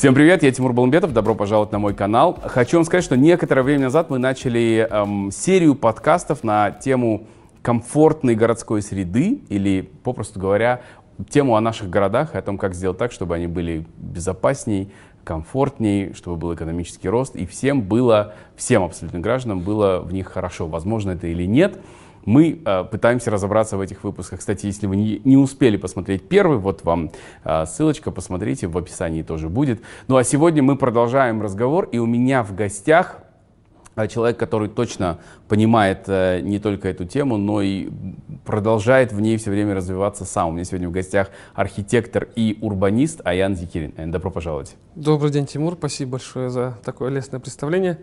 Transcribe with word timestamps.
Всем 0.00 0.14
привет, 0.14 0.42
я 0.42 0.50
Тимур 0.50 0.72
Баламбетов, 0.72 1.12
добро 1.12 1.34
пожаловать 1.34 1.72
на 1.72 1.78
мой 1.78 1.92
канал. 1.92 2.38
Хочу 2.42 2.78
вам 2.78 2.86
сказать, 2.86 3.04
что 3.04 3.18
некоторое 3.18 3.60
время 3.60 3.82
назад 3.82 4.08
мы 4.08 4.16
начали 4.16 4.88
эм, 4.90 5.30
серию 5.30 5.74
подкастов 5.74 6.42
на 6.42 6.70
тему 6.70 7.26
комфортной 7.60 8.34
городской 8.34 8.80
среды 8.80 9.42
или, 9.50 9.90
попросту 10.02 10.40
говоря, 10.40 10.80
тему 11.28 11.54
о 11.54 11.60
наших 11.60 11.90
городах 11.90 12.34
о 12.34 12.40
том, 12.40 12.56
как 12.56 12.74
сделать 12.74 12.96
так, 12.96 13.12
чтобы 13.12 13.34
они 13.34 13.46
были 13.46 13.84
безопасней, 13.98 14.90
комфортней, 15.22 16.14
чтобы 16.14 16.38
был 16.38 16.54
экономический 16.54 17.10
рост, 17.10 17.36
и 17.36 17.44
всем 17.44 17.82
было, 17.82 18.32
всем 18.56 18.82
абсолютно 18.84 19.20
гражданам 19.20 19.60
было 19.60 20.00
в 20.00 20.14
них 20.14 20.28
хорошо. 20.28 20.66
Возможно 20.66 21.10
это 21.10 21.26
или 21.26 21.44
нет, 21.44 21.78
мы 22.24 22.60
э, 22.64 22.84
пытаемся 22.84 23.30
разобраться 23.30 23.76
в 23.76 23.80
этих 23.80 24.04
выпусках. 24.04 24.40
Кстати, 24.40 24.66
если 24.66 24.86
вы 24.86 24.96
не, 24.96 25.20
не 25.24 25.36
успели 25.36 25.76
посмотреть 25.76 26.28
первый, 26.28 26.58
вот 26.58 26.84
вам 26.84 27.10
э, 27.44 27.64
ссылочка, 27.66 28.10
посмотрите, 28.10 28.66
в 28.66 28.76
описании 28.76 29.22
тоже 29.22 29.48
будет. 29.48 29.80
Ну 30.08 30.16
а 30.16 30.24
сегодня 30.24 30.62
мы 30.62 30.76
продолжаем 30.76 31.40
разговор, 31.42 31.88
и 31.92 31.98
у 31.98 32.06
меня 32.06 32.42
в 32.42 32.54
гостях 32.54 33.18
э, 33.96 34.06
человек, 34.08 34.38
который 34.38 34.68
точно 34.68 35.18
понимает 35.48 36.04
э, 36.06 36.40
не 36.40 36.58
только 36.58 36.88
эту 36.88 37.04
тему, 37.04 37.36
но 37.36 37.62
и 37.62 37.88
продолжает 38.44 39.12
в 39.12 39.20
ней 39.20 39.36
все 39.36 39.50
время 39.50 39.74
развиваться 39.74 40.24
сам. 40.24 40.48
У 40.48 40.52
меня 40.52 40.64
сегодня 40.64 40.88
в 40.88 40.92
гостях 40.92 41.30
архитектор 41.54 42.28
и 42.36 42.58
урбанист 42.60 43.20
Аян 43.24 43.56
Зикирин. 43.56 44.10
Добро 44.10 44.30
пожаловать. 44.30 44.76
Добрый 44.94 45.30
день, 45.30 45.46
Тимур. 45.46 45.74
Спасибо 45.74 46.12
большое 46.12 46.50
за 46.50 46.78
такое 46.84 47.10
лестное 47.10 47.40
представление. 47.40 47.98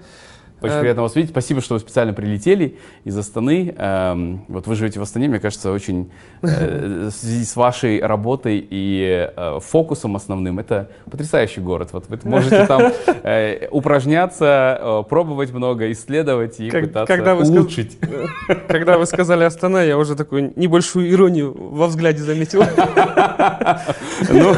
Очень 0.61 0.75
э, 0.75 0.79
приятно 0.81 1.03
вас 1.03 1.15
видеть. 1.15 1.31
Спасибо, 1.31 1.61
что 1.61 1.75
вы 1.75 1.79
специально 1.79 2.13
прилетели 2.13 2.77
из 3.03 3.15
Астаны. 3.17 3.75
Эм, 3.77 4.45
вот 4.47 4.65
вы 4.65 4.75
живете 4.75 4.99
в 4.99 5.03
Астане, 5.03 5.27
мне 5.27 5.39
кажется, 5.39 5.71
очень 5.71 6.11
э, 6.41 7.09
в 7.11 7.11
связи 7.11 7.45
с 7.45 7.55
вашей 7.55 8.01
работой 8.01 8.65
и 8.67 9.29
э, 9.35 9.59
фокусом 9.61 10.15
основным. 10.15 10.57
Это 10.57 10.89
потрясающий 11.09 11.61
город. 11.61 11.89
Вот 11.91 12.05
вы 12.09 12.19
можете 12.23 12.65
там 12.65 12.91
упражняться, 13.71 15.05
пробовать 15.09 15.53
много, 15.53 15.91
исследовать 15.91 16.59
и 16.59 16.71
пытаться 16.71 17.05
когда 17.05 17.35
вы 17.35 17.43
улучшить. 17.47 17.97
Когда 18.67 18.97
вы 18.97 19.05
сказали 19.05 19.43
Астана, 19.43 19.83
я 19.83 19.97
уже 19.97 20.15
такую 20.15 20.53
небольшую 20.55 21.11
иронию 21.11 21.53
во 21.55 21.87
взгляде 21.87 22.23
заметил. 22.23 22.63
Ну, 24.29 24.55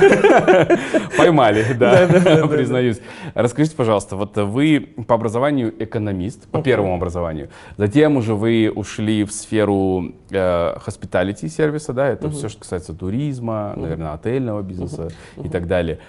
поймали, 1.18 1.66
да, 1.74 2.08
признаюсь. 2.08 3.00
Расскажите, 3.34 3.76
пожалуйста, 3.76 4.16
вот 4.16 4.38
вы 4.38 4.80
по 5.08 5.16
образованию 5.16 5.74
экономист 5.90 6.48
по 6.48 6.62
первому 6.62 6.96
образованию. 6.96 7.50
Затем 7.78 8.18
уже 8.18 8.36
вы 8.36 8.72
ушли 8.74 9.24
в 9.24 9.32
сферу 9.32 10.14
э, 10.30 10.76
hospitality 10.86 11.48
сервиса, 11.50 11.94
да, 11.94 12.08
это 12.08 12.30
все, 12.30 12.50
что 12.50 12.62
касается 12.62 12.94
туризма, 12.94 13.74
наверное, 13.76 14.14
отельного 14.14 14.62
бизнеса 14.62 15.10
и 15.44 15.50
так 15.50 15.68
далее. 15.68 16.00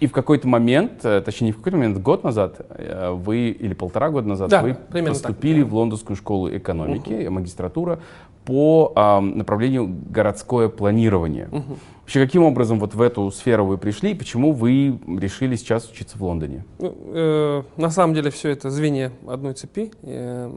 И 0.00 0.06
в 0.06 0.12
какой-то 0.12 0.48
момент, 0.48 1.04
э, 1.04 1.20
точнее, 1.20 1.48
не 1.48 1.52
в 1.52 1.58
какой-то 1.58 1.76
момент, 1.76 1.98
год 1.98 2.24
назад, 2.24 2.60
э, 2.70 3.10
вы, 3.10 3.50
или 3.50 3.74
полтора 3.74 4.08
года 4.08 4.28
назад, 4.28 4.48
да, 4.48 4.62
вы 4.62 4.74
поступили 5.04 5.62
так. 5.62 5.70
в 5.70 5.74
Лондонскую 5.74 6.16
школу 6.16 6.48
экономики, 6.56 7.10
uh-huh. 7.10 7.30
магистратура, 7.30 8.00
по 8.44 8.92
э, 8.94 9.20
направлению 9.20 9.86
городское 10.10 10.68
планирование. 10.68 11.48
Uh-huh. 11.50 11.78
Вообще, 12.00 12.26
каким 12.26 12.42
образом 12.42 12.78
вот 12.78 12.94
в 12.94 13.00
эту 13.00 13.30
сферу 13.30 13.64
вы 13.64 13.78
пришли 13.78 14.10
и 14.10 14.14
почему 14.14 14.52
вы 14.52 14.98
решили 15.06 15.56
сейчас 15.56 15.88
учиться 15.90 16.18
в 16.18 16.22
Лондоне? 16.22 16.64
Ну, 16.78 16.94
э, 17.14 17.62
на 17.78 17.90
самом 17.90 18.14
деле 18.14 18.30
все 18.30 18.50
это 18.50 18.68
звенья 18.68 19.10
одной 19.26 19.54
цепи. 19.54 19.90
Э, 20.02 20.52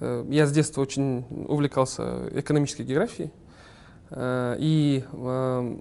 э, 0.00 0.24
я 0.28 0.46
с 0.46 0.52
детства 0.52 0.82
очень 0.82 1.24
увлекался 1.46 2.28
экономической 2.34 2.82
географией. 2.82 3.30
Э, 4.10 4.56
и 4.58 5.04
э, 5.12 5.76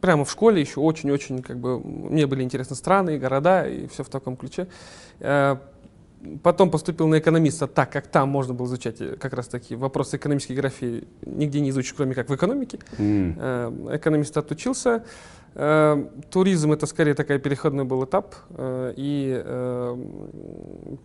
прямо 0.00 0.24
в 0.24 0.30
школе 0.32 0.60
еще 0.60 0.80
очень-очень 0.80 1.40
как 1.40 1.58
бы 1.58 1.78
мне 1.78 2.26
были 2.26 2.42
интересны 2.42 2.74
страны, 2.74 3.18
города 3.18 3.68
и 3.68 3.86
все 3.86 4.02
в 4.02 4.08
таком 4.08 4.36
ключе. 4.36 4.66
Э, 5.20 5.58
потом 6.42 6.70
поступил 6.70 7.08
на 7.08 7.18
экономиста, 7.18 7.66
так 7.66 7.90
как 7.92 8.06
там 8.06 8.28
можно 8.28 8.54
было 8.54 8.66
изучать 8.66 9.00
э, 9.00 9.16
как 9.16 9.32
раз 9.32 9.48
таки 9.48 9.74
вопросы 9.74 10.16
экономической 10.16 10.52
географии 10.52 11.04
нигде 11.24 11.60
не 11.60 11.70
изучишь, 11.70 11.94
кроме 11.94 12.14
как 12.14 12.28
в 12.28 12.34
экономике. 12.34 12.78
Mm. 12.98 13.96
Экономист 13.96 14.36
отучился. 14.36 15.04
Туризм 16.30 16.72
это 16.72 16.86
скорее 16.86 17.12
такой 17.12 17.38
переходной 17.38 17.84
был 17.84 18.04
этап. 18.06 18.34
И 18.58 19.42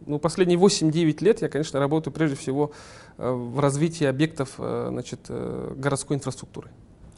ну, 0.05 0.19
последние 0.19 0.57
8-9 0.57 1.21
лет 1.21 1.41
я, 1.41 1.49
конечно, 1.49 1.81
работаю 1.81 2.13
прежде 2.13 2.37
всего 2.37 2.71
в 3.17 3.59
развитии 3.59 4.05
объектов 4.05 4.53
значит, 4.57 5.29
городской 5.29 6.15
инфраструктуры. 6.15 6.69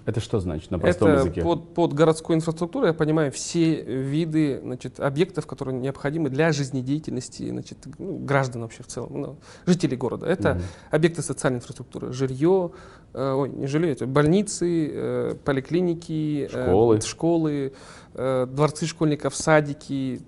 Это 0.05 0.19
что 0.21 0.39
значит 0.39 0.71
на 0.71 0.79
простом 0.79 1.09
Это 1.09 1.19
языке? 1.19 1.41
Под, 1.41 1.73
под 1.73 1.93
городской 1.93 2.35
инфраструктурой 2.35 2.89
я 2.89 2.93
понимаю 2.93 3.31
все 3.31 3.81
виды 3.81 4.59
значит, 4.63 4.99
объектов, 4.99 5.45
которые 5.45 5.77
необходимы 5.77 6.29
для 6.29 6.51
жизнедеятельности 6.51 7.49
значит, 7.49 7.77
ну, 7.97 8.17
граждан 8.17 8.61
вообще 8.61 8.83
в 8.83 8.87
целом, 8.87 9.21
ну, 9.21 9.37
жителей 9.65 9.97
города. 9.97 10.25
Это 10.25 10.53
угу. 10.53 10.61
объекты 10.91 11.21
социальной 11.21 11.57
инфраструктуры, 11.57 12.13
жилье, 12.13 12.71
э, 13.13 13.31
ой, 13.31 13.49
не 13.49 13.67
жилье, 13.67 13.91
это 13.91 14.07
больницы, 14.07 14.89
э, 14.91 15.35
поликлиники, 15.43 16.49
э, 16.51 16.65
школы, 16.65 16.97
э, 16.97 17.01
школы 17.01 17.73
э, 18.13 18.47
дворцы 18.49 18.85
школьников, 18.85 19.35
садики, 19.35 20.21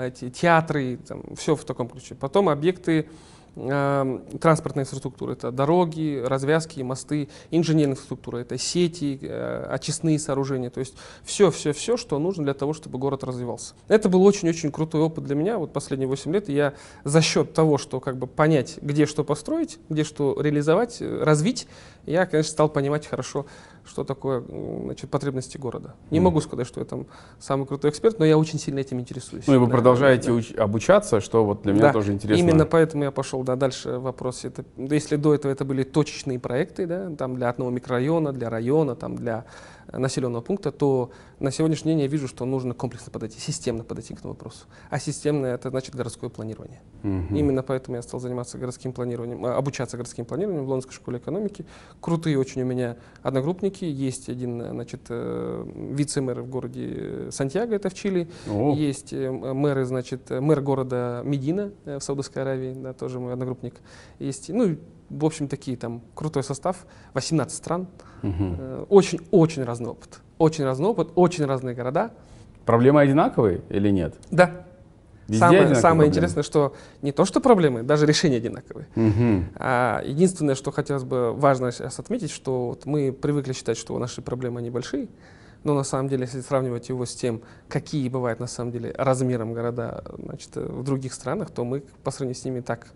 эти, 0.00 0.30
театры, 0.30 0.98
там, 1.08 1.22
все 1.36 1.56
в 1.56 1.64
таком 1.64 1.88
ключе. 1.88 2.14
Потом 2.14 2.48
объекты 2.48 3.08
транспортная 3.56 4.84
инфраструктура, 4.84 5.32
это 5.32 5.50
дороги, 5.50 6.22
развязки, 6.22 6.82
мосты, 6.82 7.30
инженерная 7.50 7.94
инфраструктура, 7.94 8.38
это 8.38 8.58
сети, 8.58 9.18
э, 9.22 9.66
очистные 9.70 10.18
сооружения, 10.18 10.68
то 10.68 10.80
есть 10.80 10.94
все-все-все, 11.24 11.96
что 11.96 12.18
нужно 12.18 12.44
для 12.44 12.52
того, 12.52 12.74
чтобы 12.74 12.98
город 12.98 13.24
развивался. 13.24 13.74
Это 13.88 14.10
был 14.10 14.22
очень-очень 14.24 14.70
крутой 14.70 15.00
опыт 15.00 15.24
для 15.24 15.34
меня, 15.34 15.56
вот 15.56 15.72
последние 15.72 16.06
8 16.06 16.32
лет, 16.34 16.48
я 16.50 16.74
за 17.04 17.22
счет 17.22 17.54
того, 17.54 17.78
что 17.78 17.98
как 17.98 18.18
бы 18.18 18.26
понять, 18.26 18.78
где 18.82 19.06
что 19.06 19.24
построить, 19.24 19.78
где 19.88 20.04
что 20.04 20.38
реализовать, 20.38 20.98
э, 21.00 21.22
развить, 21.24 21.66
я, 22.04 22.26
конечно, 22.26 22.52
стал 22.52 22.68
понимать 22.68 23.06
хорошо, 23.06 23.46
что 23.86 24.04
такое 24.04 24.42
значит, 24.84 25.10
потребности 25.10 25.56
города. 25.56 25.94
Не 26.10 26.18
mm. 26.18 26.22
могу 26.22 26.40
сказать, 26.40 26.66
что 26.66 26.80
я 26.80 26.86
там 26.86 27.06
самый 27.38 27.66
крутой 27.66 27.90
эксперт, 27.90 28.18
но 28.18 28.24
я 28.24 28.36
очень 28.38 28.58
сильно 28.58 28.80
этим 28.80 29.00
интересуюсь. 29.00 29.46
Ну 29.46 29.54
и 29.54 29.58
вы 29.58 29.66
да, 29.66 29.72
продолжаете 29.72 30.28
да. 30.28 30.38
Уч- 30.38 30.56
обучаться, 30.56 31.20
что 31.20 31.44
вот 31.44 31.62
для 31.62 31.72
меня 31.72 31.82
да. 31.84 31.92
тоже 31.92 32.12
интересно. 32.12 32.42
Именно 32.42 32.66
поэтому 32.66 33.04
я 33.04 33.10
пошел 33.10 33.42
да, 33.42 33.56
дальше 33.56 33.98
в 33.98 34.02
вопросе. 34.02 34.48
Это, 34.48 34.64
если 34.76 35.16
до 35.16 35.34
этого 35.34 35.52
это 35.52 35.64
были 35.64 35.82
точечные 35.82 36.38
проекты, 36.38 36.86
да, 36.86 37.10
там 37.10 37.36
для 37.36 37.48
одного 37.48 37.70
микрорайона, 37.70 38.32
для 38.32 38.50
района, 38.50 38.96
там 38.96 39.16
для 39.16 39.44
населенного 39.92 40.42
пункта, 40.42 40.72
то 40.72 41.10
на 41.38 41.50
сегодняшний 41.50 41.92
день 41.92 42.00
я 42.00 42.06
вижу, 42.06 42.28
что 42.28 42.44
нужно 42.44 42.74
комплексно 42.74 43.12
подойти, 43.12 43.38
системно 43.38 43.84
подойти 43.84 44.14
к 44.14 44.18
этому 44.18 44.34
вопросу. 44.34 44.66
А 44.90 44.98
системное 44.98 45.54
это 45.54 45.70
значит 45.70 45.94
городское 45.94 46.30
планирование. 46.30 46.80
Угу. 47.02 47.36
Именно 47.36 47.62
поэтому 47.62 47.96
я 47.96 48.02
стал 48.02 48.20
заниматься 48.20 48.58
городским 48.58 48.92
планированием, 48.92 49.44
а, 49.44 49.56
обучаться 49.56 49.96
городским 49.96 50.24
планированием 50.24 50.64
в 50.64 50.68
Лондонской 50.68 50.94
школе 50.94 51.18
экономики. 51.18 51.64
Крутые 52.00 52.38
очень 52.38 52.62
у 52.62 52.64
меня 52.64 52.96
одногруппники. 53.22 53.84
Есть 53.84 54.28
один 54.28 54.60
значит, 54.70 55.02
э, 55.08 55.64
вице-мэр 55.92 56.42
в 56.42 56.48
городе 56.48 57.30
Сантьяго, 57.30 57.74
это 57.74 57.90
в 57.90 57.94
Чили. 57.94 58.28
О. 58.48 58.74
Есть 58.74 59.12
э, 59.12 59.30
мэры, 59.30 59.84
значит, 59.84 60.30
мэр 60.30 60.60
города 60.60 61.22
Медина 61.24 61.72
э, 61.84 61.98
в 61.98 62.02
Саудовской 62.02 62.42
Аравии, 62.42 62.74
да, 62.74 62.92
тоже 62.92 63.20
мой 63.20 63.32
одногруппник. 63.32 63.74
Есть, 64.18 64.48
ну, 64.48 64.76
в 65.10 65.24
общем, 65.24 65.48
такие 65.48 65.76
там 65.76 66.02
крутой 66.14 66.42
состав, 66.42 66.86
18 67.14 67.56
стран. 67.56 67.86
Очень-очень 68.88 69.62
угу. 69.62 69.68
разный 69.68 69.90
опыт. 69.90 70.20
Очень 70.38 70.64
разный 70.64 70.88
опыт, 70.88 71.10
очень 71.14 71.44
разные 71.44 71.74
города. 71.74 72.10
Проблемы 72.64 73.00
одинаковые 73.00 73.62
или 73.68 73.90
нет? 73.90 74.16
Да. 74.30 74.66
Везде 75.28 75.40
самое 75.40 75.74
самое 75.74 76.08
интересное, 76.08 76.42
что 76.44 76.74
не 77.02 77.10
то, 77.10 77.24
что 77.24 77.40
проблемы, 77.40 77.82
даже 77.82 78.06
решения 78.06 78.36
одинаковые. 78.36 78.86
Угу. 78.94 79.44
А 79.56 80.02
единственное, 80.04 80.54
что 80.54 80.70
хотелось 80.70 81.02
бы 81.02 81.32
важно 81.32 81.72
сейчас 81.72 81.98
отметить, 81.98 82.30
что 82.30 82.68
вот 82.68 82.86
мы 82.86 83.12
привыкли 83.12 83.52
считать, 83.52 83.76
что 83.76 83.98
наши 83.98 84.22
проблемы 84.22 84.62
небольшие, 84.62 85.08
но 85.64 85.74
на 85.74 85.82
самом 85.82 86.08
деле, 86.08 86.22
если 86.22 86.40
сравнивать 86.42 86.88
его 86.90 87.04
с 87.04 87.14
тем, 87.14 87.42
какие 87.68 88.08
бывают 88.08 88.38
на 88.38 88.46
самом 88.46 88.70
деле 88.70 88.94
размером 88.96 89.52
города 89.52 90.04
значит, 90.16 90.54
в 90.54 90.84
других 90.84 91.12
странах, 91.12 91.50
то 91.50 91.64
мы 91.64 91.82
по 92.04 92.12
сравнению 92.12 92.40
с 92.40 92.44
ними 92.44 92.60
так 92.60 92.86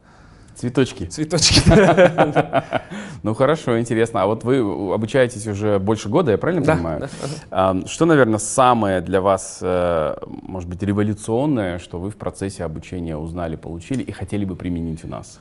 Цветочки. 0.54 1.04
Цветочки. 1.04 1.62
Ну 3.22 3.34
хорошо, 3.34 3.78
интересно. 3.78 4.22
А 4.22 4.26
вот 4.26 4.44
вы 4.44 4.60
обучаетесь 4.94 5.46
уже 5.46 5.78
больше 5.78 6.08
года, 6.08 6.30
я 6.32 6.38
правильно 6.38 6.64
понимаю? 6.64 7.08
Да. 7.50 7.76
Что, 7.84 8.06
наверное, 8.06 8.38
самое 8.38 9.02
для 9.02 9.20
вас, 9.20 9.58
э, 9.60 10.16
может 10.26 10.70
быть, 10.70 10.82
революционное, 10.82 11.78
что 11.78 11.98
вы 11.98 12.10
в 12.10 12.16
процессе 12.16 12.64
обучения 12.64 13.18
узнали, 13.18 13.56
получили 13.56 14.02
и 14.02 14.10
хотели 14.10 14.46
бы 14.46 14.56
применить 14.56 15.04
у 15.04 15.08
нас? 15.08 15.38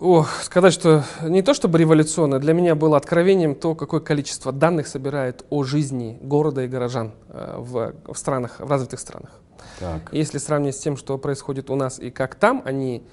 Ох, 0.00 0.42
сказать, 0.42 0.74
что 0.74 1.04
не 1.22 1.40
то 1.40 1.54
чтобы 1.54 1.78
революционно, 1.78 2.38
для 2.38 2.52
меня 2.52 2.74
было 2.74 2.96
откровением 2.96 3.54
то, 3.54 3.74
какое 3.74 4.00
количество 4.00 4.52
данных 4.52 4.86
собирает 4.86 5.46
о 5.50 5.62
жизни 5.62 6.18
города 6.20 6.62
и 6.62 6.68
горожан 6.68 7.12
э, 7.28 7.56
в, 7.58 7.94
в 8.12 8.14
странах, 8.18 8.56
в 8.58 8.68
развитых 8.68 9.00
странах. 9.00 9.30
Так. 9.78 10.12
Если 10.12 10.38
сравнить 10.38 10.76
с 10.76 10.80
тем, 10.80 10.96
что 10.96 11.16
происходит 11.16 11.70
у 11.70 11.76
нас 11.76 11.98
и 11.98 12.10
как 12.10 12.34
там, 12.34 12.62
они 12.64 13.04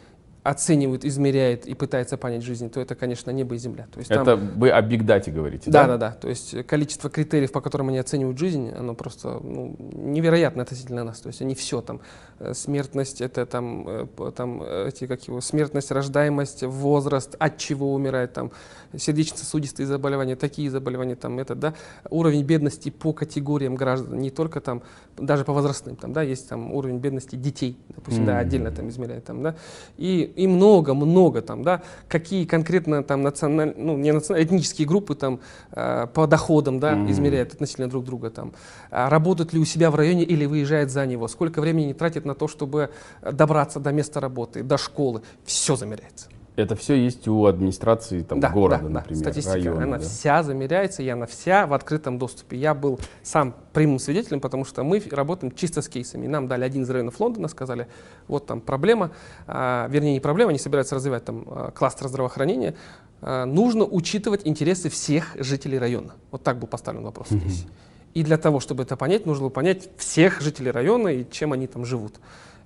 оценивает, 0.43 1.05
измеряет 1.05 1.67
и 1.67 1.75
пытается 1.75 2.17
понять 2.17 2.43
жизнь, 2.43 2.69
то 2.71 2.79
это, 2.79 2.95
конечно, 2.95 3.29
небо 3.29 3.53
и 3.53 3.57
земля. 3.59 3.88
То 3.91 3.99
есть 3.99 4.09
это 4.09 4.25
там, 4.25 4.59
вы 4.59 4.71
о 4.71 4.81
биг 4.81 5.05
дате 5.05 5.31
говорите, 5.31 5.69
да, 5.69 5.83
да? 5.83 5.97
да, 5.97 5.97
да. 5.97 6.11
То 6.13 6.29
есть 6.29 6.65
количество 6.65 7.11
критериев, 7.11 7.51
по 7.51 7.61
которым 7.61 7.89
они 7.89 7.99
оценивают 7.99 8.39
жизнь, 8.39 8.71
оно 8.71 8.95
просто 8.95 9.39
ну, 9.43 9.75
невероятно 9.93 10.63
относительно 10.63 11.03
нас. 11.03 11.19
То 11.19 11.27
есть 11.27 11.41
они 11.41 11.53
все 11.53 11.81
там, 11.81 12.01
э, 12.39 12.53
смертность, 12.55 13.21
это 13.21 13.45
там, 13.45 13.88
э, 13.88 14.31
там 14.35 14.63
эти, 14.63 15.05
как 15.05 15.27
его, 15.27 15.41
смертность, 15.41 15.91
рождаемость, 15.91 16.63
возраст, 16.63 17.35
от 17.38 17.57
чего 17.57 17.93
умирает, 17.93 18.33
там, 18.33 18.51
сердечно-сосудистые 18.97 19.85
заболевания, 19.85 20.35
такие 20.35 20.71
заболевания, 20.71 21.15
там, 21.15 21.38
это, 21.38 21.53
да, 21.53 21.75
уровень 22.09 22.43
бедности 22.43 22.89
по 22.89 23.13
категориям 23.13 23.75
граждан, 23.75 24.17
не 24.17 24.31
только 24.31 24.59
там, 24.59 24.81
даже 25.17 25.45
по 25.45 25.53
возрастным, 25.53 25.95
там, 25.95 26.13
да, 26.13 26.23
есть 26.23 26.49
там 26.49 26.73
уровень 26.73 26.97
бедности 26.97 27.35
детей, 27.35 27.77
допустим, 27.89 28.23
mm-hmm. 28.23 28.27
да, 28.27 28.39
отдельно 28.39 28.71
там 28.71 28.89
измеряет, 28.89 29.25
там, 29.25 29.43
да, 29.43 29.55
и 29.97 30.31
и 30.36 30.48
много-много 30.48 31.42
там, 31.42 31.63
да, 31.63 31.81
какие 32.07 32.45
конкретно 32.45 33.04
там 33.04 33.22
националь, 33.22 33.74
ну, 33.78 33.98
не 33.98 34.12
националь, 34.12 34.44
этнические 34.44 34.88
группы 34.88 35.16
там 35.16 35.39
э, 35.72 36.07
по 36.13 36.28
доходам, 36.28 36.80
да, 36.80 36.94
mm-hmm. 36.94 37.12
измеряют 37.12 37.54
относительно 37.54 37.89
друг 37.89 38.06
друга 38.06 38.30
там, 38.30 38.54
а 38.89 39.10
работают 39.10 39.54
ли 39.54 39.60
у 39.60 39.66
себя 39.66 39.92
в 39.92 39.95
районе 39.95 40.24
или 40.24 40.45
выезжают 40.45 40.92
за 40.92 41.06
него, 41.06 41.28
сколько 41.28 41.62
времени 41.62 41.94
тратят 41.94 42.25
на 42.25 42.36
то, 42.36 42.48
чтобы 42.48 42.89
добраться 43.22 43.80
до 43.80 43.92
места 43.92 44.19
работы, 44.19 44.63
до 44.63 44.78
школы, 44.78 45.22
все 45.45 45.75
замеряется. 45.75 46.28
Это 46.57 46.75
все 46.75 46.95
есть 46.95 47.27
у 47.30 47.45
администрации 47.45 48.24
там, 48.24 48.42
да, 48.42 48.50
города, 48.50 48.83
да, 48.83 48.89
например, 48.89 49.24
да. 49.24 49.31
Статистика, 49.31 49.56
района. 49.56 49.83
она 49.83 49.98
да? 49.98 50.03
вся 50.03 50.44
замеряется, 50.44 51.01
и 51.01 51.07
она 51.07 51.25
вся 51.25 51.65
в 51.65 51.74
открытом 51.74 52.18
доступе. 52.18 52.57
Я 52.57 52.74
был 52.74 53.00
сам 53.24 53.56
прямым 53.71 54.00
свидетелем, 54.00 54.42
потому 54.42 54.65
что 54.65 54.83
мы 54.83 55.01
работаем 55.12 55.53
чисто 55.56 55.81
с 55.81 55.88
кейсами. 55.88 56.27
Нам 56.27 56.48
дали 56.48 56.65
один 56.65 56.83
из 56.83 56.89
районов 56.89 57.19
Лондона, 57.19 57.48
сказали, 57.48 57.88
вот 58.27 58.48
там 58.48 58.59
проблема, 58.59 59.12
а, 59.48 59.88
вернее 59.89 60.13
не 60.13 60.19
проблема, 60.19 60.50
они 60.50 60.59
собираются 60.59 60.95
развивать 60.95 61.24
там 61.24 61.45
а, 61.48 61.71
кластер 61.71 62.09
здравоохранения. 62.09 62.75
А, 63.21 63.45
нужно 63.45 63.86
учитывать 63.86 64.42
интересы 64.44 64.89
всех 64.89 65.38
жителей 65.39 65.80
района. 65.80 66.15
Вот 66.31 66.44
так 66.44 66.59
был 66.59 66.68
поставлен 66.68 67.03
вопрос 67.03 67.30
здесь. 67.30 67.65
И 68.13 68.24
для 68.24 68.38
того, 68.38 68.59
чтобы 68.59 68.83
это 68.83 68.98
понять, 68.98 69.25
нужно 69.25 69.44
было 69.44 69.50
понять 69.50 69.89
всех 69.98 70.42
жителей 70.42 70.71
района 70.71 71.07
и 71.07 71.25
чем 71.31 71.53
они 71.53 71.68
там 71.68 71.86
живут. 71.86 72.15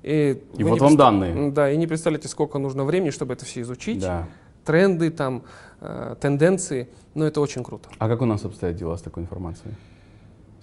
И, 0.06 0.40
и 0.56 0.64
вот 0.64 0.80
вам 0.82 0.98
данные. 0.98 1.50
Да, 1.50 1.72
и 1.72 1.78
не 1.78 1.88
представляете, 1.88 2.28
сколько 2.28 2.60
нужно 2.60 2.84
времени, 2.84 3.10
чтобы 3.10 3.34
это 3.34 3.44
все 3.44 3.62
изучить. 3.62 4.02
Да. 4.02 4.28
Тренды, 4.64 5.10
там, 5.10 5.42
э, 5.82 6.16
тенденции. 6.22 6.90
Но 7.16 7.26
это 7.26 7.42
очень 7.42 7.64
круто. 7.64 7.90
А 7.98 8.08
как 8.08 8.22
у 8.22 8.26
нас 8.26 8.46
обстоят 8.46 8.76
дела 8.76 8.98
с 8.98 9.02
такой 9.02 9.24
информацией? 9.24 9.74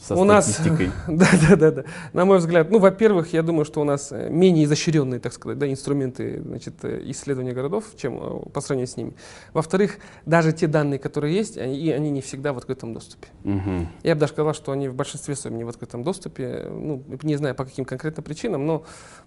со 0.03 0.17
у? 0.17 0.25
Нас, 0.25 0.61
да, 1.09 1.29
да, 1.49 1.57
да, 1.57 1.71
да. 1.71 1.85
На 2.13 2.25
мой 2.25 2.39
взгляд, 2.39 2.71
ну, 2.71 2.79
во-первых, 2.79 3.33
я 3.33 3.43
думаю, 3.43 3.65
что 3.65 3.81
у 3.81 3.85
нас 3.85 4.11
э, 4.13 4.29
менее 4.31 4.65
изощренные, 4.65 5.21
так 5.21 5.33
сказать, 5.33 5.59
да, 5.59 5.71
инструменты 5.71 6.43
значит, 6.43 6.75
э, 6.83 7.03
исследования 7.07 7.53
городов, 7.53 7.85
чем 7.97 8.19
э, 8.21 8.51
по 8.51 8.61
сравнению 8.61 8.89
с 8.89 8.97
ними. 8.97 9.15
Во-вторых, 9.53 9.99
даже 10.27 10.53
те 10.53 10.67
данные, 10.67 10.99
которые 10.99 11.35
есть, 11.35 11.57
они, 11.57 11.91
они 11.91 12.11
не 12.11 12.21
всегда 12.21 12.53
в 12.53 12.59
открытом 12.59 12.95
доступе. 12.95 13.29
Угу. 13.45 13.89
Я 14.03 14.15
бы 14.15 14.21
даже 14.21 14.33
сказал, 14.33 14.55
что 14.55 14.73
они 14.73 14.89
в 14.89 14.95
большинстве 14.95 15.37
своем 15.37 15.57
не 15.57 15.65
в 15.65 15.69
открытом 15.69 16.03
доступе. 16.03 16.67
Ну, 16.69 17.03
не 17.23 17.37
знаю 17.37 17.55
по 17.55 17.65
каким 17.65 17.85
конкретно 17.85 18.23
причинам, 18.23 18.67
но 18.67 18.85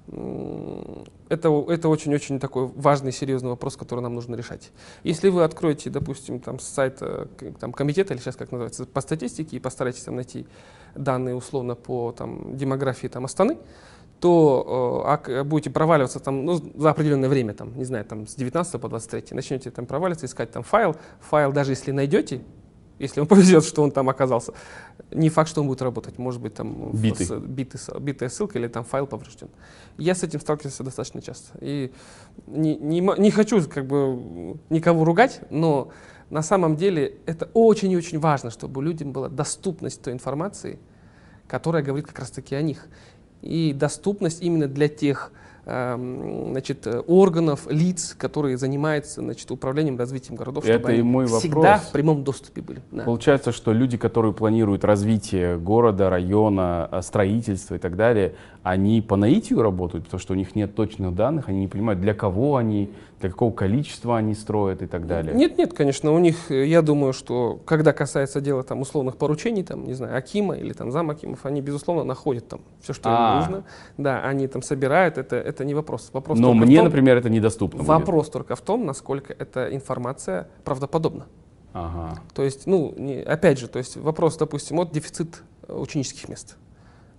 это, 0.08 1.66
это 1.68 1.90
очень-очень 1.90 2.40
такой 2.40 2.68
важный, 2.68 3.12
серьезный 3.12 3.50
вопрос, 3.50 3.76
который 3.76 4.02
нам 4.02 4.14
нужно 4.14 4.36
решать. 4.36 4.72
Если 5.04 5.30
вы 5.30 5.44
откроете, 5.44 5.90
допустим, 5.90 6.40
там, 6.40 6.60
сайт 6.60 7.02
там, 7.60 7.74
комитета, 7.74 8.14
или 8.14 8.22
сейчас 8.22 8.36
как 8.36 8.52
называется, 8.52 8.86
по 8.86 9.02
статистике, 9.02 9.58
и 9.58 9.60
постараетесь 9.60 10.04
там 10.04 10.16
найти 10.16 10.46
данные 10.94 11.36
условно 11.36 11.76
по 11.76 12.12
там, 12.12 12.56
демографии 12.56 13.08
там, 13.08 13.26
Астаны, 13.26 13.58
то 14.20 15.20
э, 15.28 15.44
будете 15.44 15.70
проваливаться 15.70 16.20
там, 16.20 16.46
ну, 16.46 16.56
за 16.56 16.90
определенное 16.90 17.30
время, 17.30 17.54
там, 17.54 17.78
не 17.78 17.84
знаю, 17.84 18.06
там, 18.06 18.28
с 18.28 18.36
19 18.36 18.80
по 18.80 18.88
23, 18.88 19.36
начнете 19.36 19.72
там 19.72 19.86
проваливаться, 19.86 20.26
искать 20.26 20.52
там 20.52 20.64
файл. 20.64 20.96
Файл, 21.20 21.52
даже 21.52 21.72
если 21.72 21.92
найдете, 21.92 22.42
если 23.00 23.20
вам 23.20 23.28
повезет, 23.30 23.66
что 23.66 23.84
он 23.84 23.92
там 23.92 24.10
оказался, 24.10 24.54
не 25.12 25.30
факт, 25.30 25.50
что 25.50 25.62
он 25.62 25.68
будет 25.68 25.82
работать. 25.82 26.18
Может 26.18 26.42
быть, 26.42 26.54
там 26.54 26.92
битый. 26.92 27.26
С, 27.26 27.40
битый, 27.40 27.80
битая 28.00 28.30
ссылка 28.30 28.60
или 28.60 28.68
там 28.68 28.84
файл 28.84 29.08
поврежден. 29.08 29.50
Я 29.98 30.16
с 30.16 30.24
этим 30.24 30.40
сталкивался 30.40 30.84
достаточно 30.84 31.22
часто. 31.22 31.58
И 31.62 31.92
не, 32.48 32.76
не, 32.76 33.00
не 33.00 33.32
хочу 33.32 33.62
как 33.68 33.86
бы 33.86 34.58
никого 34.70 35.04
ругать, 35.06 35.42
но 35.50 35.92
на 36.30 36.42
самом 36.42 36.76
деле 36.76 37.18
это 37.26 37.50
очень 37.54 37.92
и 37.92 37.98
очень 37.98 38.20
важно, 38.20 38.50
чтобы 38.50 38.84
людям 38.84 39.12
была 39.12 39.30
доступность 39.30 40.02
той 40.02 40.14
информации, 40.14 40.80
которая 41.48 41.84
говорит 41.84 42.08
как 42.08 42.20
раз-таки 42.20 42.56
о 42.56 42.62
них. 42.62 42.88
И 43.42 43.74
доступность 43.74 44.42
именно 44.42 44.68
для 44.68 44.88
тех 44.88 45.32
значит, 45.66 46.88
органов, 47.08 47.68
лиц, 47.70 48.16
которые 48.18 48.58
занимаются 48.58 49.22
значит, 49.22 49.50
управлением 49.50 49.98
развитием 49.98 50.36
городов, 50.36 50.64
Это 50.66 50.80
чтобы 50.80 50.96
и 50.96 51.02
мой 51.02 51.26
вопрос. 51.26 51.40
всегда 51.42 51.78
в 51.80 51.92
прямом 51.92 52.24
доступе 52.24 52.62
были. 52.62 52.82
Да. 52.92 53.04
Получается, 53.04 53.52
что 53.52 53.74
люди, 53.74 53.98
которые 53.98 54.34
планируют 54.34 54.84
развитие 54.84 55.58
города, 55.58 56.10
района, 56.10 56.88
э, 56.92 57.02
строительство 57.02 57.76
и 57.76 57.80
так 57.80 57.96
далее, 57.96 58.36
они 58.64 59.02
по 59.02 59.16
наитию 59.16 59.62
работают, 59.62 60.06
потому 60.06 60.20
что 60.20 60.34
у 60.34 60.36
них 60.36 60.56
нет 60.56 60.76
точных 60.76 61.16
данных, 61.16 61.50
они 61.50 61.60
не 61.62 61.68
понимают, 61.68 62.02
для 62.02 62.14
кого 62.14 62.58
они, 62.58 62.92
для 63.20 63.30
какого 63.30 63.52
количества 63.52 64.18
они 64.18 64.34
строят 64.34 64.82
и 64.82 64.88
так 64.88 65.08
далее. 65.08 65.34
Нет, 65.36 65.58
нет, 65.58 65.74
конечно, 65.74 66.12
у 66.12 66.20
них, 66.20 66.52
э, 66.52 66.66
я 66.66 66.82
думаю, 66.82 67.14
что 67.14 67.60
когда 67.66 67.94
касается 67.94 68.42
дела 68.42 68.64
там 68.64 68.82
условных 68.82 69.18
поручений, 69.18 69.64
там, 69.64 69.86
не 69.86 69.94
знаю, 69.94 70.16
Акима 70.18 70.56
или 70.56 70.74
там 70.74 70.92
зам 70.92 71.10
Акимов, 71.10 71.46
они, 71.46 71.62
безусловно, 71.62 72.04
находят 72.04 72.48
там 72.48 72.62
все, 72.82 72.94
что 72.94 73.10
им 73.10 73.16
А. 73.18 73.40
нужно. 73.40 73.64
Да, 73.98 74.22
они 74.24 74.48
там 74.48 74.62
собирают, 74.62 75.18
это, 75.18 75.36
это 75.36 75.55
не 75.64 75.74
вопрос. 75.74 76.10
вопрос 76.12 76.40
Но 76.40 76.54
мне, 76.54 76.78
том- 76.78 76.86
например, 76.86 77.18
это 77.18 77.30
недоступно. 77.30 77.78
будет. 77.80 77.88
Вопрос 77.88 78.30
только 78.30 78.56
в 78.56 78.62
том, 78.62 78.86
насколько 78.86 79.32
эта 79.34 79.74
информация 79.74 80.50
правдоподобна. 80.64 81.28
Ага. 81.74 82.20
То 82.34 82.44
есть, 82.44 82.68
ну, 82.68 82.94
не- 82.98 83.22
опять 83.22 83.60
же, 83.60 83.68
то 83.68 83.80
есть 83.80 83.96
вопрос, 83.98 84.38
допустим, 84.38 84.78
вот 84.78 84.92
дефицит 84.92 85.44
э, 85.68 85.74
ученических 85.74 86.28
мест. 86.30 86.58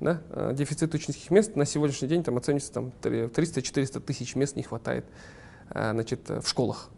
Да? 0.00 0.20
Э, 0.30 0.52
Дефицит 0.54 0.94
ученических 0.94 1.30
мест 1.30 1.56
на 1.56 1.64
сегодняшний 1.64 2.08
день 2.08 2.22
там 2.22 2.36
оценивается 2.36 2.72
там 2.72 2.92
300-400 3.02 4.00
тысяч 4.00 4.34
мест 4.34 4.56
не 4.56 4.62
хватает 4.62 5.04
э, 5.70 5.90
значит, 5.92 6.28
в 6.28 6.46
школах. 6.48 6.90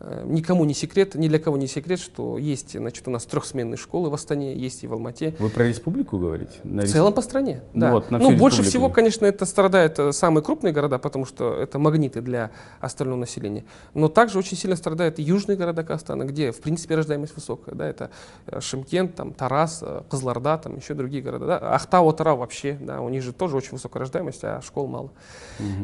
Э, 0.00 0.24
Никому 0.26 0.64
не 0.64 0.74
секрет, 0.74 1.14
ни 1.14 1.28
для 1.28 1.38
кого 1.38 1.56
не 1.56 1.66
секрет, 1.66 2.00
что 2.00 2.38
есть 2.38 2.76
значит, 2.76 3.06
у 3.06 3.10
нас 3.10 3.26
трехсменные 3.26 3.76
школы 3.76 4.08
в 4.08 4.14
Астане, 4.14 4.56
есть 4.56 4.82
и 4.82 4.86
в 4.86 4.92
Алмате. 4.92 5.34
Вы 5.38 5.50
про 5.50 5.68
республику 5.68 6.18
говорите? 6.18 6.52
На 6.64 6.82
В 6.82 6.88
целом 6.88 7.12
по 7.12 7.20
стране. 7.20 7.62
Ну 7.74 7.80
Да. 7.80 7.92
вот, 7.92 8.10
на 8.10 8.18
ну, 8.18 8.30
больше 8.30 8.58
республику. 8.58 8.68
всего, 8.70 8.88
конечно, 8.88 9.26
это 9.26 9.44
страдают 9.44 9.98
э, 9.98 10.12
самые 10.12 10.42
крупные 10.42 10.72
города, 10.72 10.98
потому 10.98 11.26
что 11.26 11.54
это 11.54 11.78
магниты 11.78 12.22
для 12.22 12.50
остального 12.80 13.18
населения. 13.20 13.64
Но 13.92 14.08
также 14.08 14.38
очень 14.38 14.56
сильно 14.56 14.76
страдают 14.76 15.18
и 15.18 15.22
южные 15.22 15.56
города 15.56 15.84
Казахстана, 15.84 16.24
где, 16.24 16.50
в 16.50 16.60
принципе, 16.60 16.94
рождаемость 16.94 17.34
высокая. 17.34 17.74
Да, 17.74 17.86
это 17.86 18.10
э, 18.46 18.60
Шымкент, 18.60 19.14
там, 19.14 19.34
Тарас, 19.34 19.84
Кызылорда, 20.08 20.58
там 20.58 20.76
еще 20.76 20.94
другие 20.94 21.22
города. 21.22 21.46
Да. 21.46 21.74
Ахтау, 21.74 22.08
Атырау 22.08 22.38
вообще, 22.38 22.78
да, 22.80 23.00
у 23.02 23.08
них 23.10 23.22
же 23.22 23.32
тоже 23.32 23.56
очень 23.56 23.72
высокая 23.72 24.00
рождаемость, 24.00 24.44
а 24.44 24.60
школ 24.62 24.86
мало. 24.86 25.10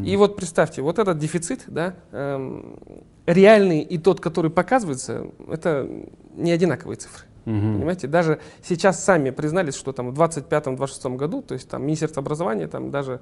И 0.05 0.17
вот 0.17 0.37
представьте, 0.37 0.81
вот 0.81 0.99
этот 0.99 1.19
дефицит, 1.19 1.65
да, 1.67 1.95
эм, 2.13 2.79
реальный 3.27 3.81
и 3.81 3.99
тот, 3.99 4.21
который 4.21 4.51
показывается, 4.51 5.27
это 5.49 5.89
не 6.35 6.53
одинаковые 6.53 6.97
цифры. 6.97 7.25
Мгм. 7.45 7.75
Понимаете, 7.75 8.09
даже 8.09 8.41
сейчас 8.63 9.05
сами 9.05 9.31
признались, 9.31 9.75
что 9.75 9.93
там 9.93 10.11
в 10.11 10.21
25-26 10.21 11.17
году, 11.17 11.43
то 11.43 11.55
есть 11.55 11.69
там 11.69 11.85
Министерство 11.85 12.21
образования, 12.21 12.67
там 12.67 12.91
даже, 12.91 13.21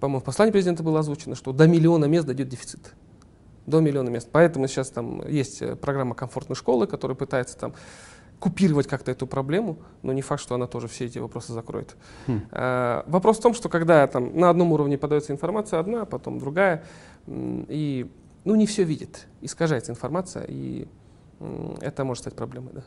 по-моему, 0.00 0.20
в 0.20 0.24
послании 0.24 0.52
президента 0.52 0.82
было 0.82 1.00
озвучено, 1.00 1.36
что 1.36 1.52
до 1.52 1.68
миллиона 1.68 2.06
мест 2.06 2.26
дойдет 2.26 2.48
дефицит. 2.48 2.94
До 3.66 3.80
миллиона 3.80 4.08
мест. 4.08 4.28
Поэтому 4.32 4.66
сейчас 4.66 4.90
там 4.90 5.26
есть 5.28 5.62
э, 5.62 5.76
программа 5.76 6.16
комфортной 6.16 6.56
школы, 6.56 6.88
которая 6.88 7.14
пытается 7.14 7.56
там 7.56 7.74
купировать 8.40 8.88
как-то 8.88 9.12
эту 9.12 9.26
проблему, 9.26 9.78
но 10.02 10.12
не 10.12 10.22
факт, 10.22 10.42
что 10.42 10.54
она 10.56 10.66
тоже 10.66 10.88
все 10.88 11.04
эти 11.04 11.18
вопросы 11.18 11.52
закроет. 11.52 11.94
Хм. 12.26 12.40
А, 12.50 13.04
Вопрос 13.06 13.38
в 13.38 13.42
том, 13.42 13.54
что 13.54 13.68
когда 13.68 14.06
там 14.06 14.36
на 14.36 14.50
одном 14.50 14.72
уровне 14.72 14.98
подается 14.98 15.32
информация 15.32 15.78
одна, 15.78 16.06
потом 16.06 16.38
другая, 16.38 16.82
и 17.28 18.10
ну, 18.44 18.54
не 18.54 18.66
все 18.66 18.84
видит, 18.84 19.26
искажается 19.40 19.92
информация, 19.92 20.44
и 20.48 20.86
это 21.80 22.04
может 22.04 22.22
стать 22.22 22.34
проблемой. 22.34 22.72
Да. 22.74 22.82